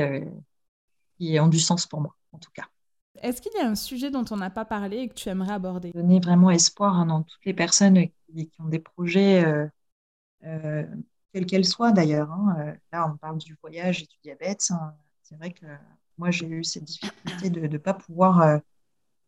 qui 1.18 1.40
ont 1.40 1.48
du 1.48 1.60
sens 1.60 1.86
pour 1.86 2.02
moi, 2.02 2.16
en 2.32 2.40
tout 2.40 2.52
cas. 2.54 2.66
Est-ce 3.22 3.42
qu'il 3.42 3.52
y 3.54 3.62
a 3.62 3.68
un 3.68 3.76
sujet 3.76 4.12
dont 4.12 4.26
on 4.30 4.38
n'a 4.38 4.52
pas 4.52 4.66
parlé 4.66 4.98
et 4.98 5.10
que 5.10 5.16
tu 5.16 5.30
aimerais 5.30 5.54
aborder? 5.54 5.92
Donner 5.92 6.20
vraiment 6.20 6.52
espoir 6.52 6.96
hein, 6.96 7.08
dans 7.08 7.24
toutes 7.24 7.46
les 7.46 7.54
personnes 7.54 8.08
qui, 8.08 8.48
qui 8.48 8.62
ont 8.62 8.68
des 8.68 8.80
projets 8.80 9.44
quelle 11.38 11.46
qu'elle 11.46 11.66
soit 11.66 11.92
d'ailleurs. 11.92 12.32
Hein. 12.32 12.56
Euh, 12.60 12.74
là, 12.92 13.12
on 13.12 13.18
parle 13.18 13.38
du 13.38 13.56
voyage 13.62 14.02
et 14.02 14.06
du 14.06 14.18
diabète. 14.24 14.68
Hein. 14.72 14.96
C'est 15.24 15.36
vrai 15.36 15.52
que 15.52 15.66
moi, 16.18 16.32
j'ai 16.32 16.48
eu 16.48 16.64
cette 16.64 16.86
difficulté 16.86 17.50
de 17.50 17.68
ne 17.68 17.78
pas 17.78 17.94
pouvoir 17.94 18.60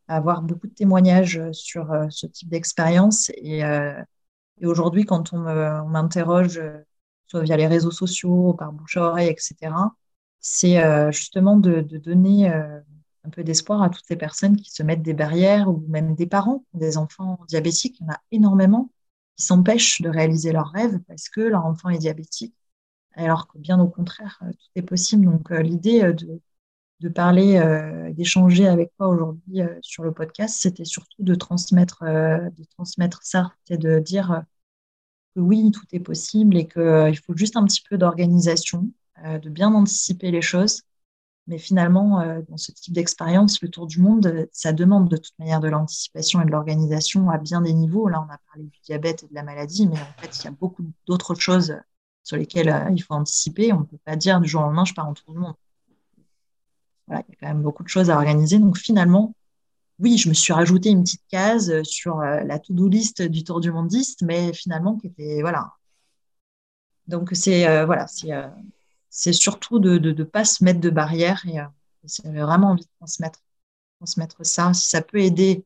euh, 0.10 0.14
avoir 0.14 0.42
beaucoup 0.42 0.68
de 0.68 0.74
témoignages 0.74 1.42
sur 1.52 1.92
euh, 1.92 2.08
ce 2.10 2.28
type 2.28 2.50
d'expérience. 2.50 3.32
Et, 3.38 3.64
aujourd'hui, 4.64 5.06
quand 5.06 5.34
on 5.34 5.40
m'interroge, 5.88 6.62
soit 7.28 7.44
via 7.44 7.56
les 7.56 7.68
réseaux 7.68 7.92
sociaux, 7.92 8.54
par 8.54 8.74
bouche 8.74 8.98
à 8.98 9.04
oreille, 9.04 9.30
etc., 9.30 9.74
c'est 10.42 11.12
justement 11.14 11.56
de, 11.56 11.80
donner 11.82 12.50
un 12.50 13.30
peu 13.32 13.44
d'espoir 13.44 13.82
à 13.82 13.90
toutes 13.90 14.06
ces 14.06 14.18
personnes 14.18 14.58
qui 14.58 14.72
se 14.72 14.84
mettent 14.84 15.02
des 15.02 15.14
barrières 15.14 15.70
ou 15.70 15.86
même 15.88 16.16
des 16.16 16.28
parents, 16.28 16.66
des 16.74 16.98
enfants 16.98 17.40
diabétiques. 17.48 18.00
Il 18.00 18.04
y 18.04 18.10
en 18.10 18.14
a 18.14 18.20
énormément 18.32 18.90
qui 19.40 19.46
s'empêchent 19.46 20.02
de 20.02 20.10
réaliser 20.10 20.52
leurs 20.52 20.72
rêves 20.72 21.00
parce 21.08 21.30
que 21.30 21.42
leur 21.42 21.66
enfant 21.66 21.90
est 21.90 21.98
diabétique, 21.98 22.54
alors 23.14 23.48
que 23.48 23.58
bien 23.58 23.80
au 23.80 23.88
contraire, 23.88 24.40
euh, 24.44 24.52
tout 24.52 24.70
est 24.76 24.82
possible. 24.82 25.26
Donc 25.26 25.52
euh, 25.52 25.62
l'idée 25.62 26.04
euh, 26.04 26.14
de, 26.14 26.42
de 27.00 27.10
parler, 27.10 27.62
d'échanger 28.14 28.68
avec 28.68 28.92
toi 28.98 29.08
aujourd'hui 29.08 29.62
sur 29.82 30.04
le 30.04 30.12
podcast, 30.12 30.58
c'était 30.60 30.86
surtout 30.86 31.24
de 31.24 31.34
transmettre, 31.36 32.04
de 32.04 32.64
transmettre 32.76 33.22
ça, 33.24 33.54
c'est 33.66 33.78
de 33.78 34.00
dire 34.00 34.44
que 35.36 35.40
oui, 35.40 35.72
tout 35.72 35.86
est 35.94 36.02
possible 36.02 36.58
et 36.58 36.68
qu'il 36.68 37.18
faut 37.26 37.36
juste 37.36 37.56
un 37.56 37.64
petit 37.64 37.84
peu 37.90 37.98
d'organisation, 37.98 38.90
de 39.24 39.50
bien 39.50 39.74
anticiper 39.74 40.32
les 40.32 40.42
choses 40.42 40.82
mais 41.50 41.58
finalement, 41.58 42.22
euh, 42.22 42.42
dans 42.48 42.58
ce 42.58 42.72
type 42.72 42.94
d'expérience, 42.94 43.62
le 43.62 43.70
tour 43.70 43.88
du 43.88 44.00
monde, 44.00 44.48
ça 44.52 44.72
demande 44.72 45.10
de 45.10 45.18
toute 45.18 45.38
manière 45.40 45.60
de 45.60 45.68
l'anticipation 45.68 46.42
et 46.42 46.46
de 46.46 46.52
l'organisation 46.52 47.30
à 47.32 47.40
bien 47.40 47.62
des 47.62 47.74
niveaux. 47.74 48.08
Là, 48.08 48.24
on 48.26 48.32
a 48.32 48.38
parlé 48.52 48.66
du 48.66 48.80
diabète 48.84 49.24
et 49.24 49.28
de 49.28 49.34
la 49.34 49.42
maladie, 49.42 49.88
mais 49.88 50.00
en 50.00 50.22
fait, 50.22 50.40
il 50.40 50.46
y 50.46 50.48
a 50.48 50.52
beaucoup 50.52 50.84
d'autres 51.08 51.34
choses 51.34 51.76
sur 52.24 52.38
lesquelles 52.38 52.70
euh, 52.70 52.92
il 52.92 53.02
faut 53.02 53.16
anticiper. 53.16 53.74
On 53.74 53.80
ne 53.80 53.86
peut 53.86 53.98
pas 54.06 54.16
dire 54.16 54.40
du 54.40 54.48
jour 54.48 54.62
au 54.62 54.66
lendemain, 54.66 54.86
je 54.86 54.94
pars 54.94 55.08
en 55.08 55.14
tour 55.16 55.34
du 55.34 55.40
monde. 55.40 55.56
Voilà, 57.10 57.24
il 57.28 57.34
y 57.34 57.36
a 57.36 57.38
quand 57.42 57.48
même 57.48 57.64
beaucoup 57.64 57.84
de 57.84 57.90
choses 57.90 58.10
à 58.10 58.16
organiser. 58.16 58.60
Donc 58.60 58.78
finalement, 58.78 59.36
oui, 60.00 60.18
je 60.18 60.30
me 60.30 60.34
suis 60.34 60.54
rajouté 60.54 60.90
une 60.90 61.04
petite 61.04 61.26
case 61.30 61.84
sur 61.84 62.22
euh, 62.22 62.42
la 62.42 62.60
to-do 62.60 62.88
list 62.88 63.22
du 63.22 63.44
tour 63.44 63.60
du 63.60 63.72
mondiste, 63.72 64.22
mais 64.22 64.54
finalement, 64.54 64.98
qui 64.98 65.08
était 65.08 65.42
voilà. 65.42 65.74
Donc 67.08 67.32
c'est 67.34 67.86
voilà, 67.86 68.08
c'est 68.08 68.32
c'est 69.10 69.34
surtout 69.34 69.80
de 69.80 69.98
ne 69.98 70.24
pas 70.24 70.46
se 70.46 70.64
mettre 70.64 70.80
de 70.80 70.90
barrières 70.90 71.44
et, 71.48 71.60
euh, 71.60 71.66
vraiment 72.26 72.72
envie 72.72 72.84
de 72.84 72.90
transmettre, 73.00 73.40
transmettre 74.00 74.46
ça. 74.46 74.74
Si 74.74 74.90
ça 74.90 75.02
peut 75.02 75.20
aider 75.20 75.66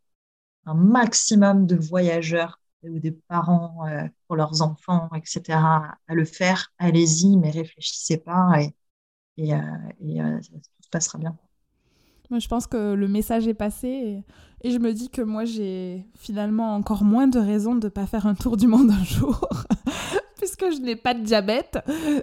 un 0.65 0.73
maximum 0.73 1.67
de 1.67 1.75
voyageurs 1.75 2.59
ou 2.83 2.99
des 2.99 3.11
parents 3.11 3.85
euh, 3.87 4.07
pour 4.27 4.35
leurs 4.35 4.61
enfants, 4.61 5.09
etc., 5.15 5.59
à 6.07 6.13
le 6.13 6.25
faire, 6.25 6.73
allez-y, 6.77 7.37
mais 7.37 7.51
réfléchissez 7.51 8.17
pas 8.17 8.57
et, 9.37 9.53
euh, 9.53 9.59
tout 10.41 10.59
se 10.81 10.89
passera 10.89 11.19
bien. 11.19 11.35
Je 12.31 12.47
pense 12.47 12.65
que 12.65 12.93
le 12.93 13.07
message 13.07 13.47
est 13.47 13.53
passé 13.53 13.87
et, 13.87 14.23
et 14.67 14.71
je 14.71 14.79
me 14.79 14.91
dis 14.93 15.09
que 15.09 15.21
moi, 15.21 15.45
j'ai 15.45 16.05
finalement 16.15 16.75
encore 16.75 17.03
moins 17.03 17.27
de 17.27 17.37
raisons 17.37 17.75
de 17.75 17.85
ne 17.85 17.89
pas 17.89 18.07
faire 18.07 18.25
un 18.25 18.33
tour 18.33 18.57
du 18.57 18.65
monde 18.65 18.89
un 18.89 19.03
jour 19.03 19.47
puisque 20.43 20.75
je 20.75 20.81
n'ai 20.81 20.95
pas 20.95 21.13
de 21.13 21.21
diabète. 21.21 21.79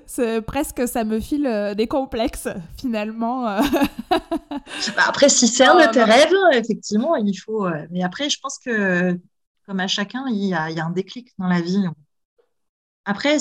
C'est 0.07 0.43
presque 0.43 0.87
ça 0.87 1.05
me 1.05 1.21
file 1.21 1.47
euh, 1.47 1.75
des 1.75 1.87
complexes 1.87 2.49
finalement. 2.77 3.49
Euh. 3.49 3.61
Bah, 4.97 5.03
après, 5.07 5.29
si 5.29 5.47
c'est 5.47 5.65
un 5.65 5.87
de 5.87 5.93
tes 5.93 6.03
rêves, 6.03 6.33
effectivement, 6.53 7.15
il 7.17 7.35
faut. 7.35 7.67
Euh, 7.67 7.87
mais 7.91 8.03
après, 8.03 8.29
je 8.29 8.39
pense 8.41 8.59
que 8.59 9.19
comme 9.67 9.81
à 9.81 9.87
chacun, 9.87 10.25
il 10.29 10.45
y 10.47 10.55
a, 10.55 10.65
un 10.85 10.91
déclic 10.91 11.33
dans 11.39 11.47
la 11.47 11.61
vie. 11.61 11.85
Après, 13.05 13.37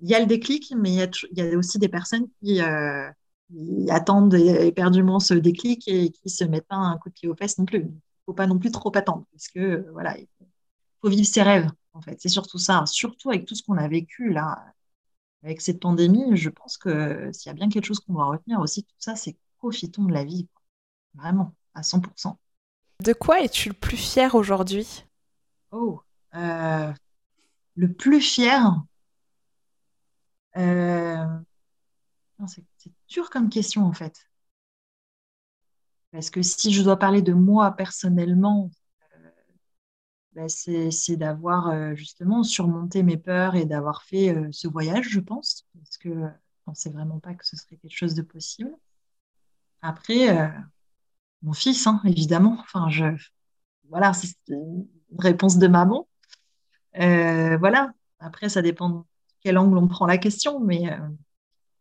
il 0.00 0.08
y 0.08 0.14
a 0.14 0.20
le 0.20 0.26
déclic, 0.26 0.72
mais 0.76 0.92
il 0.92 1.36
y 1.36 1.42
a, 1.42 1.58
aussi 1.58 1.78
des 1.78 1.88
personnes 1.88 2.26
qui, 2.42 2.60
attendent 3.88 4.34
éperdument 4.34 5.18
ce 5.18 5.34
déclic 5.34 5.88
et 5.88 6.10
qui 6.10 6.30
se 6.30 6.44
mettent 6.44 6.68
pas 6.68 6.76
un 6.76 6.98
coup 6.98 7.08
de 7.08 7.14
pied 7.14 7.28
aux 7.28 7.34
fesses 7.34 7.58
non 7.58 7.64
plus. 7.64 7.80
Il 7.80 7.86
ne 7.86 7.90
faut 8.26 8.32
pas 8.32 8.46
non 8.46 8.58
plus 8.58 8.70
trop 8.70 8.96
attendre 8.96 9.26
parce 9.32 9.48
que 9.48 9.86
voilà, 9.92 10.16
il 10.18 10.28
faut 11.00 11.08
vivre 11.08 11.26
ses 11.26 11.42
rêves 11.42 11.68
en 11.92 12.00
fait. 12.00 12.16
C'est 12.20 12.28
surtout 12.28 12.58
ça, 12.58 12.84
surtout 12.86 13.30
avec 13.30 13.46
tout 13.46 13.54
ce 13.54 13.62
qu'on 13.62 13.76
a 13.76 13.88
vécu 13.88 14.32
là, 14.32 14.64
avec 15.42 15.60
cette 15.60 15.80
pandémie. 15.80 16.36
Je 16.36 16.48
pense 16.48 16.76
que 16.76 17.30
s'il 17.32 17.48
y 17.48 17.50
a 17.50 17.54
bien 17.54 17.68
quelque 17.68 17.86
chose 17.86 18.00
qu'on 18.00 18.14
doit 18.14 18.26
retenir 18.26 18.60
aussi, 18.60 18.84
tout 18.84 18.94
ça, 18.98 19.16
c'est 19.16 19.36
profitons 19.58 20.04
de 20.04 20.12
la 20.12 20.24
vie, 20.24 20.48
vraiment, 21.14 21.54
à 21.74 21.82
100%. 21.82 22.38
De 23.02 23.12
quoi 23.12 23.40
es-tu 23.40 23.70
le 23.70 23.74
plus 23.74 23.96
fier 23.96 24.34
aujourd'hui? 24.34 25.04
Oh, 25.72 26.00
euh, 26.34 26.92
le 27.76 27.92
plus 27.92 28.20
fier? 28.20 28.74
Euh, 30.56 31.26
C'est 32.46 32.92
dur 33.08 33.30
comme 33.30 33.48
question 33.48 33.84
en 33.84 33.92
fait. 33.92 34.26
Parce 36.12 36.30
que 36.30 36.42
si 36.42 36.72
je 36.72 36.82
dois 36.82 36.98
parler 36.98 37.22
de 37.22 37.32
moi 37.32 37.70
personnellement, 37.72 38.70
bah, 40.34 40.48
c'est 40.48 41.16
d'avoir 41.16 41.68
euh, 41.68 41.94
justement 41.94 42.42
surmonté 42.44 43.02
mes 43.02 43.16
peurs 43.16 43.56
et 43.56 43.64
d'avoir 43.64 44.02
fait 44.04 44.34
euh, 44.34 44.48
ce 44.52 44.68
voyage, 44.68 45.08
je 45.08 45.18
pense, 45.20 45.66
parce 45.74 45.98
que 45.98 46.08
je 46.08 46.14
ne 46.20 46.30
pensais 46.64 46.90
vraiment 46.90 47.18
pas 47.18 47.34
que 47.34 47.44
ce 47.44 47.56
serait 47.56 47.76
quelque 47.76 47.96
chose 47.96 48.14
de 48.14 48.22
possible. 48.22 48.70
Après, 49.82 50.38
euh, 50.38 50.48
mon 51.42 51.52
fils, 51.52 51.86
hein, 51.86 52.00
évidemment, 52.04 52.56
enfin, 52.60 52.88
je, 52.90 53.04
voilà, 53.88 54.12
c'est 54.12 54.36
une 54.48 54.86
réponse 55.18 55.58
de 55.58 55.66
maman. 55.68 56.08
voilà, 56.94 57.92
après, 58.20 58.48
ça 58.48 58.62
dépend 58.62 59.06
quel 59.40 59.58
angle 59.58 59.78
on 59.78 59.88
prend 59.88 60.06
la 60.06 60.18
question, 60.18 60.60
mais, 60.60 60.90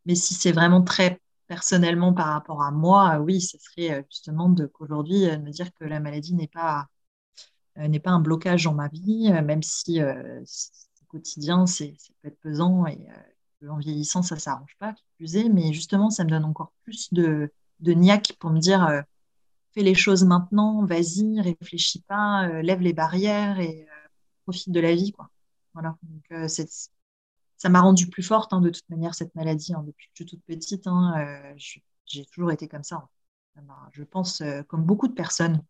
mais 0.06 0.16
si 0.16 0.34
c'est 0.34 0.52
vraiment 0.52 0.82
très 0.82 1.20
personnellement 1.48 2.14
par 2.14 2.28
rapport 2.28 2.64
à 2.64 2.72
moi, 2.72 3.20
oui, 3.20 3.42
ce 3.42 3.58
serait 3.58 4.06
justement 4.10 4.54
qu'aujourd'hui, 4.74 5.26
me 5.38 5.52
dire 5.52 5.74
que 5.74 5.86
la 5.86 6.00
maladie 6.00 6.36
n'est 6.36 6.48
pas 6.48 6.88
euh, 7.80 8.00
pas 8.00 8.12
un 8.12 8.20
blocage 8.20 8.64
dans 8.64 8.74
ma 8.74 8.88
vie, 8.88 9.32
euh, 9.32 9.42
même 9.42 9.64
si 9.64 10.02
euh, 10.02 10.42
au 10.42 11.06
quotidien, 11.08 11.66
c'est, 11.66 11.96
peut 12.22 12.30
être 12.30 12.40
pesant 12.40 12.86
et 12.88 13.08
en 13.68 13.78
vieillissant, 13.78 14.22
ça 14.22 14.36
ne 14.36 14.40
s'arrange 14.40 14.76
pas, 14.80 14.96
plus 15.18 15.36
mais 15.50 15.74
justement, 15.74 16.10
ça 16.10 16.24
me 16.24 16.30
donne 16.30 16.46
encore 16.46 16.72
plus 16.84 17.14
de, 17.14 17.52
de 17.82 17.92
niaque 17.94 18.34
pour 18.40 18.52
me 18.52 18.60
dire 18.60 19.04
fais 19.74 19.82
les 19.82 19.96
choses 19.96 20.24
maintenant, 20.24 20.86
vas-y, 20.86 21.42
réfléchis 21.42 22.02
pas, 22.02 22.48
lève 22.62 22.80
les 22.80 22.94
barrières 22.94 23.60
et 23.60 23.86
profite 24.46 24.72
de 24.72 24.80
la 24.80 24.96
vie, 24.96 25.12
quoi. 25.12 25.30
Voilà. 25.74 25.98
Donc, 26.04 26.50
ça 27.60 27.68
m'a 27.68 27.82
rendue 27.82 28.10
plus 28.10 28.24
forte, 28.24 28.54
hein, 28.54 28.62
de 28.62 28.70
toute 28.70 28.90
manière, 28.90 29.14
cette 29.14 29.36
maladie, 29.36 29.74
hein, 29.74 29.84
depuis 29.86 30.08
que 30.08 30.12
je 30.14 30.24
suis 30.24 30.26
toute 30.26 30.44
petite. 30.46 30.88
Hein, 30.88 31.54
j'ai 32.06 32.26
toujours 32.26 32.52
été 32.52 32.68
comme 32.68 32.84
ça. 32.84 33.08
Je 33.92 34.04
pense, 34.04 34.42
comme 34.70 34.84
beaucoup 34.86 35.10
de 35.10 35.14
personnes 35.14 35.62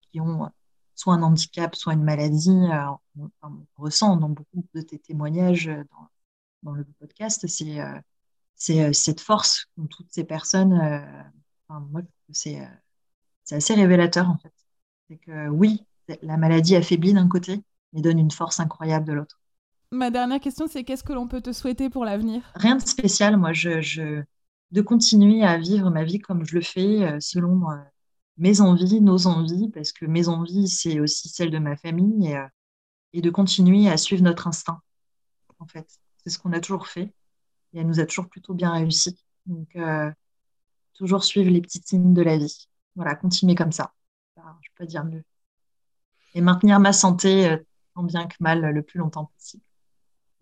qui 0.00 0.20
ont 0.20 0.50
soit 0.96 1.14
un 1.14 1.22
handicap, 1.22 1.76
soit 1.76 1.94
une 1.94 2.02
maladie, 2.02 2.68
on, 3.16 3.66
ressent 3.76 4.16
dans 4.16 4.30
beaucoup 4.30 4.64
de 4.74 4.80
tes 4.80 4.98
témoignages 4.98 5.70
dans, 6.64 6.72
le 6.72 6.84
podcast, 6.98 7.46
c'est 7.46 8.92
cette 8.92 9.20
force 9.20 9.66
qu'ont 9.76 9.86
toutes 9.86 10.12
ces 10.12 10.24
personnes. 10.24 10.74
moi, 11.68 12.02
c'est 12.32 12.66
assez 13.52 13.74
révélateur, 13.74 14.28
en 14.28 14.38
fait. 14.38 14.52
C'est 15.08 15.18
que 15.18 15.48
oui, 15.48 15.86
la 16.22 16.36
maladie 16.36 16.74
affaiblit 16.74 17.12
d'un 17.12 17.28
côté, 17.28 17.62
mais 17.92 18.00
donne 18.00 18.18
une 18.18 18.32
force 18.32 18.58
incroyable 18.58 19.06
de 19.06 19.12
l'autre. 19.12 19.38
Ma 19.92 20.10
dernière 20.10 20.40
question, 20.40 20.66
c'est 20.66 20.84
qu'est-ce 20.84 21.04
que 21.04 21.12
l'on 21.12 21.28
peut 21.28 21.40
te 21.40 21.52
souhaiter 21.52 21.90
pour 21.90 22.04
l'avenir? 22.04 22.42
Rien 22.54 22.76
de 22.76 22.82
spécial. 22.82 23.36
Moi, 23.36 23.52
je, 23.52 24.22
de 24.72 24.80
continuer 24.80 25.44
à 25.44 25.58
vivre 25.58 25.90
ma 25.90 26.04
vie 26.04 26.18
comme 26.18 26.44
je 26.44 26.54
le 26.54 26.62
fais, 26.62 27.20
selon 27.20 27.66
mes 28.38 28.60
envies, 28.60 29.00
nos 29.00 29.26
envies, 29.26 29.70
parce 29.70 29.92
que 29.92 30.06
mes 30.06 30.28
envies, 30.28 30.68
c'est 30.68 31.00
aussi 31.00 31.28
celle 31.28 31.50
de 31.50 31.58
ma 31.58 31.76
famille, 31.76 32.28
et, 32.28 32.38
et 33.12 33.22
de 33.22 33.30
continuer 33.30 33.88
à 33.88 33.96
suivre 33.96 34.22
notre 34.22 34.46
instinct, 34.46 34.80
en 35.58 35.66
fait. 35.66 35.88
C'est 36.22 36.30
ce 36.30 36.38
qu'on 36.38 36.52
a 36.52 36.60
toujours 36.60 36.88
fait 36.88 37.14
et 37.72 37.80
elle 37.80 37.86
nous 37.86 38.00
a 38.00 38.06
toujours 38.06 38.28
plutôt 38.28 38.54
bien 38.54 38.72
réussi. 38.72 39.16
Donc, 39.46 39.68
euh, 39.76 40.10
toujours 40.94 41.24
suivre 41.24 41.50
les 41.50 41.60
petites 41.60 41.86
signes 41.86 42.14
de 42.14 42.22
la 42.22 42.36
vie. 42.36 42.68
Voilà, 42.96 43.14
continuer 43.14 43.54
comme 43.54 43.72
ça. 43.72 43.94
je 44.36 44.40
ne 44.42 44.46
peux 44.46 44.84
pas 44.84 44.86
dire 44.86 45.04
mieux. 45.04 45.22
Et 46.34 46.40
maintenir 46.40 46.80
ma 46.80 46.92
santé 46.92 47.48
euh, 47.48 47.58
tant 47.94 48.02
bien 48.02 48.26
que 48.26 48.36
mal 48.40 48.60
le 48.60 48.82
plus 48.82 48.98
longtemps 48.98 49.30
possible, 49.36 49.62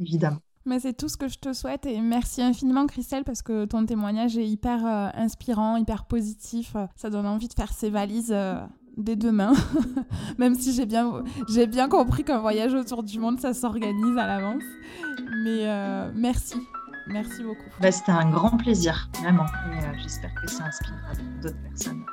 évidemment. 0.00 0.38
Mais 0.66 0.80
c'est 0.80 0.94
tout 0.94 1.08
ce 1.08 1.18
que 1.18 1.28
je 1.28 1.38
te 1.38 1.52
souhaite 1.52 1.84
et 1.84 2.00
merci 2.00 2.40
infiniment 2.40 2.86
Christelle 2.86 3.24
parce 3.24 3.42
que 3.42 3.66
ton 3.66 3.84
témoignage 3.84 4.38
est 4.38 4.48
hyper 4.48 4.86
euh, 4.86 5.08
inspirant, 5.14 5.76
hyper 5.76 6.06
positif. 6.06 6.74
Ça 6.96 7.10
donne 7.10 7.26
envie 7.26 7.48
de 7.48 7.54
faire 7.54 7.72
ses 7.72 7.90
valises 7.90 8.34
dès 8.96 9.16
demain. 9.16 9.52
Même 10.38 10.54
si 10.54 10.72
j'ai 10.72 10.86
bien, 10.86 11.22
j'ai 11.50 11.66
bien 11.66 11.88
compris 11.88 12.24
qu'un 12.24 12.38
voyage 12.38 12.72
autour 12.72 13.02
du 13.02 13.18
monde, 13.18 13.40
ça 13.40 13.52
s'organise 13.52 14.16
à 14.16 14.26
l'avance. 14.26 14.62
Mais 15.44 15.66
merci, 16.14 16.56
Merci 17.06 17.42
beaucoup. 17.42 17.64
Bah, 17.80 17.92
C'était 17.92 18.12
un 18.12 18.30
grand 18.30 18.56
plaisir, 18.56 19.08
vraiment. 19.20 19.46
Et 19.46 19.84
euh, 19.84 19.92
j'espère 20.02 20.34
que 20.34 20.50
ça 20.50 20.64
inspirera 20.64 21.12
d'autres 21.42 21.60
personnes 21.62 22.04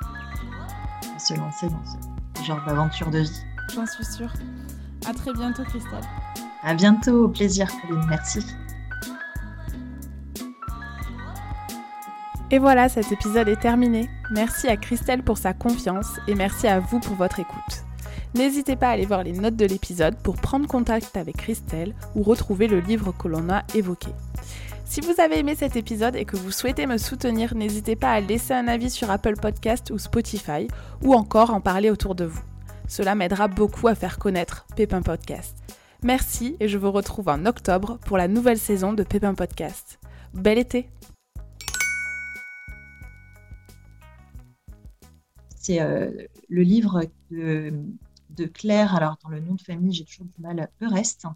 à 1.14 1.18
se 1.18 1.34
lancer 1.34 1.68
dans 1.68 1.82
ce 1.84 2.44
genre 2.44 2.64
d'aventure 2.66 3.10
de 3.10 3.20
vie. 3.20 3.42
J'en 3.74 3.86
suis 3.86 4.04
sûre. 4.04 4.32
À 5.06 5.14
très 5.14 5.32
bientôt, 5.32 5.62
Christelle. 5.64 6.04
À 6.62 6.74
bientôt, 6.74 7.24
au 7.24 7.28
plaisir, 7.28 7.68
Pauline. 7.80 8.06
Merci. 8.08 8.40
Et 12.52 12.58
voilà, 12.58 12.88
cet 12.88 13.10
épisode 13.10 13.48
est 13.48 13.60
terminé. 13.60 14.08
Merci 14.30 14.68
à 14.68 14.76
Christelle 14.76 15.22
pour 15.22 15.38
sa 15.38 15.54
confiance 15.54 16.20
et 16.28 16.34
merci 16.34 16.68
à 16.68 16.80
vous 16.80 17.00
pour 17.00 17.16
votre 17.16 17.40
écoute. 17.40 17.84
N'hésitez 18.34 18.76
pas 18.76 18.88
à 18.88 18.90
aller 18.92 19.06
voir 19.06 19.24
les 19.24 19.32
notes 19.32 19.56
de 19.56 19.64
l'épisode 19.64 20.16
pour 20.22 20.36
prendre 20.36 20.66
contact 20.66 21.16
avec 21.16 21.36
Christelle 21.36 21.94
ou 22.14 22.22
retrouver 22.22 22.68
le 22.68 22.80
livre 22.80 23.12
que 23.12 23.28
l'on 23.28 23.50
a 23.50 23.62
évoqué. 23.74 24.10
Si 24.84 25.00
vous 25.00 25.20
avez 25.20 25.38
aimé 25.38 25.54
cet 25.54 25.76
épisode 25.76 26.14
et 26.14 26.26
que 26.26 26.36
vous 26.36 26.50
souhaitez 26.50 26.86
me 26.86 26.98
soutenir, 26.98 27.54
n'hésitez 27.54 27.96
pas 27.96 28.12
à 28.12 28.20
laisser 28.20 28.52
un 28.52 28.68
avis 28.68 28.90
sur 28.90 29.10
Apple 29.10 29.36
Podcast 29.36 29.90
ou 29.90 29.98
Spotify, 29.98 30.68
ou 31.02 31.14
encore 31.14 31.54
en 31.54 31.62
parler 31.62 31.90
autour 31.90 32.14
de 32.14 32.26
vous. 32.26 32.42
Cela 32.86 33.14
m'aidera 33.14 33.48
beaucoup 33.48 33.88
à 33.88 33.94
faire 33.94 34.18
connaître 34.18 34.66
Pépin 34.76 35.00
Podcast. 35.00 35.56
Merci 36.04 36.56
et 36.58 36.66
je 36.66 36.78
vous 36.78 36.90
retrouve 36.90 37.28
en 37.28 37.46
octobre 37.46 37.96
pour 38.04 38.16
la 38.16 38.26
nouvelle 38.26 38.58
saison 38.58 38.92
de 38.92 39.04
Pépin 39.04 39.34
Podcast. 39.34 40.00
Bel 40.34 40.58
été 40.58 40.90
C'est 45.54 45.80
euh, 45.80 46.10
le 46.48 46.62
livre 46.62 47.02
de, 47.30 47.72
Claire, 48.52 48.96
alors 48.96 49.16
dans 49.22 49.28
le 49.28 49.38
nom 49.38 49.54
de 49.54 49.60
famille 49.60 49.92
j'ai 49.92 50.04
toujours 50.04 50.26
du 50.26 50.42
mal, 50.42 50.68
Eurest, 50.80 51.26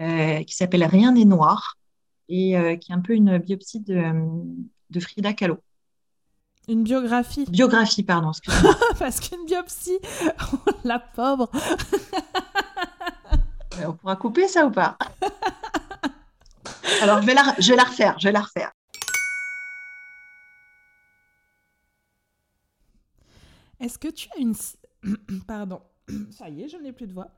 euh, 0.00 0.44
qui 0.44 0.54
s'appelle 0.54 0.84
Rien 0.84 1.10
n'est 1.10 1.24
noir 1.24 1.76
et 2.28 2.56
euh, 2.56 2.76
qui 2.76 2.92
est 2.92 2.94
un 2.94 3.00
peu 3.00 3.14
une 3.14 3.38
biopsie 3.38 3.80
de, 3.80 4.12
de 4.90 5.00
Frida 5.00 5.32
Kahlo. 5.32 5.58
Une 6.68 6.84
biographie. 6.84 7.46
Biographie, 7.48 8.04
pardon, 8.04 8.30
excusez-moi. 8.30 8.76
Parce 9.00 9.18
qu'une 9.18 9.44
biopsie, 9.44 9.98
la 10.84 11.00
pauvre. 11.00 11.50
On 13.86 13.92
pourra 13.92 14.16
couper 14.16 14.48
ça 14.48 14.66
ou 14.66 14.70
pas? 14.70 14.96
Alors, 17.02 17.22
je 17.22 17.26
vais, 17.26 17.34
la, 17.34 17.54
je 17.58 17.70
vais 17.70 17.76
la 17.76 17.84
refaire, 17.84 18.18
je 18.18 18.28
vais 18.28 18.32
la 18.32 18.40
refaire. 18.40 18.72
Est-ce 23.80 23.98
que 23.98 24.08
tu 24.08 24.28
as 24.36 24.40
une... 24.40 24.54
Pardon. 25.46 25.80
Ça 26.30 26.48
y 26.48 26.62
est, 26.62 26.68
je 26.68 26.76
n'ai 26.76 26.92
plus 26.92 27.06
de 27.06 27.12
voix. 27.12 27.28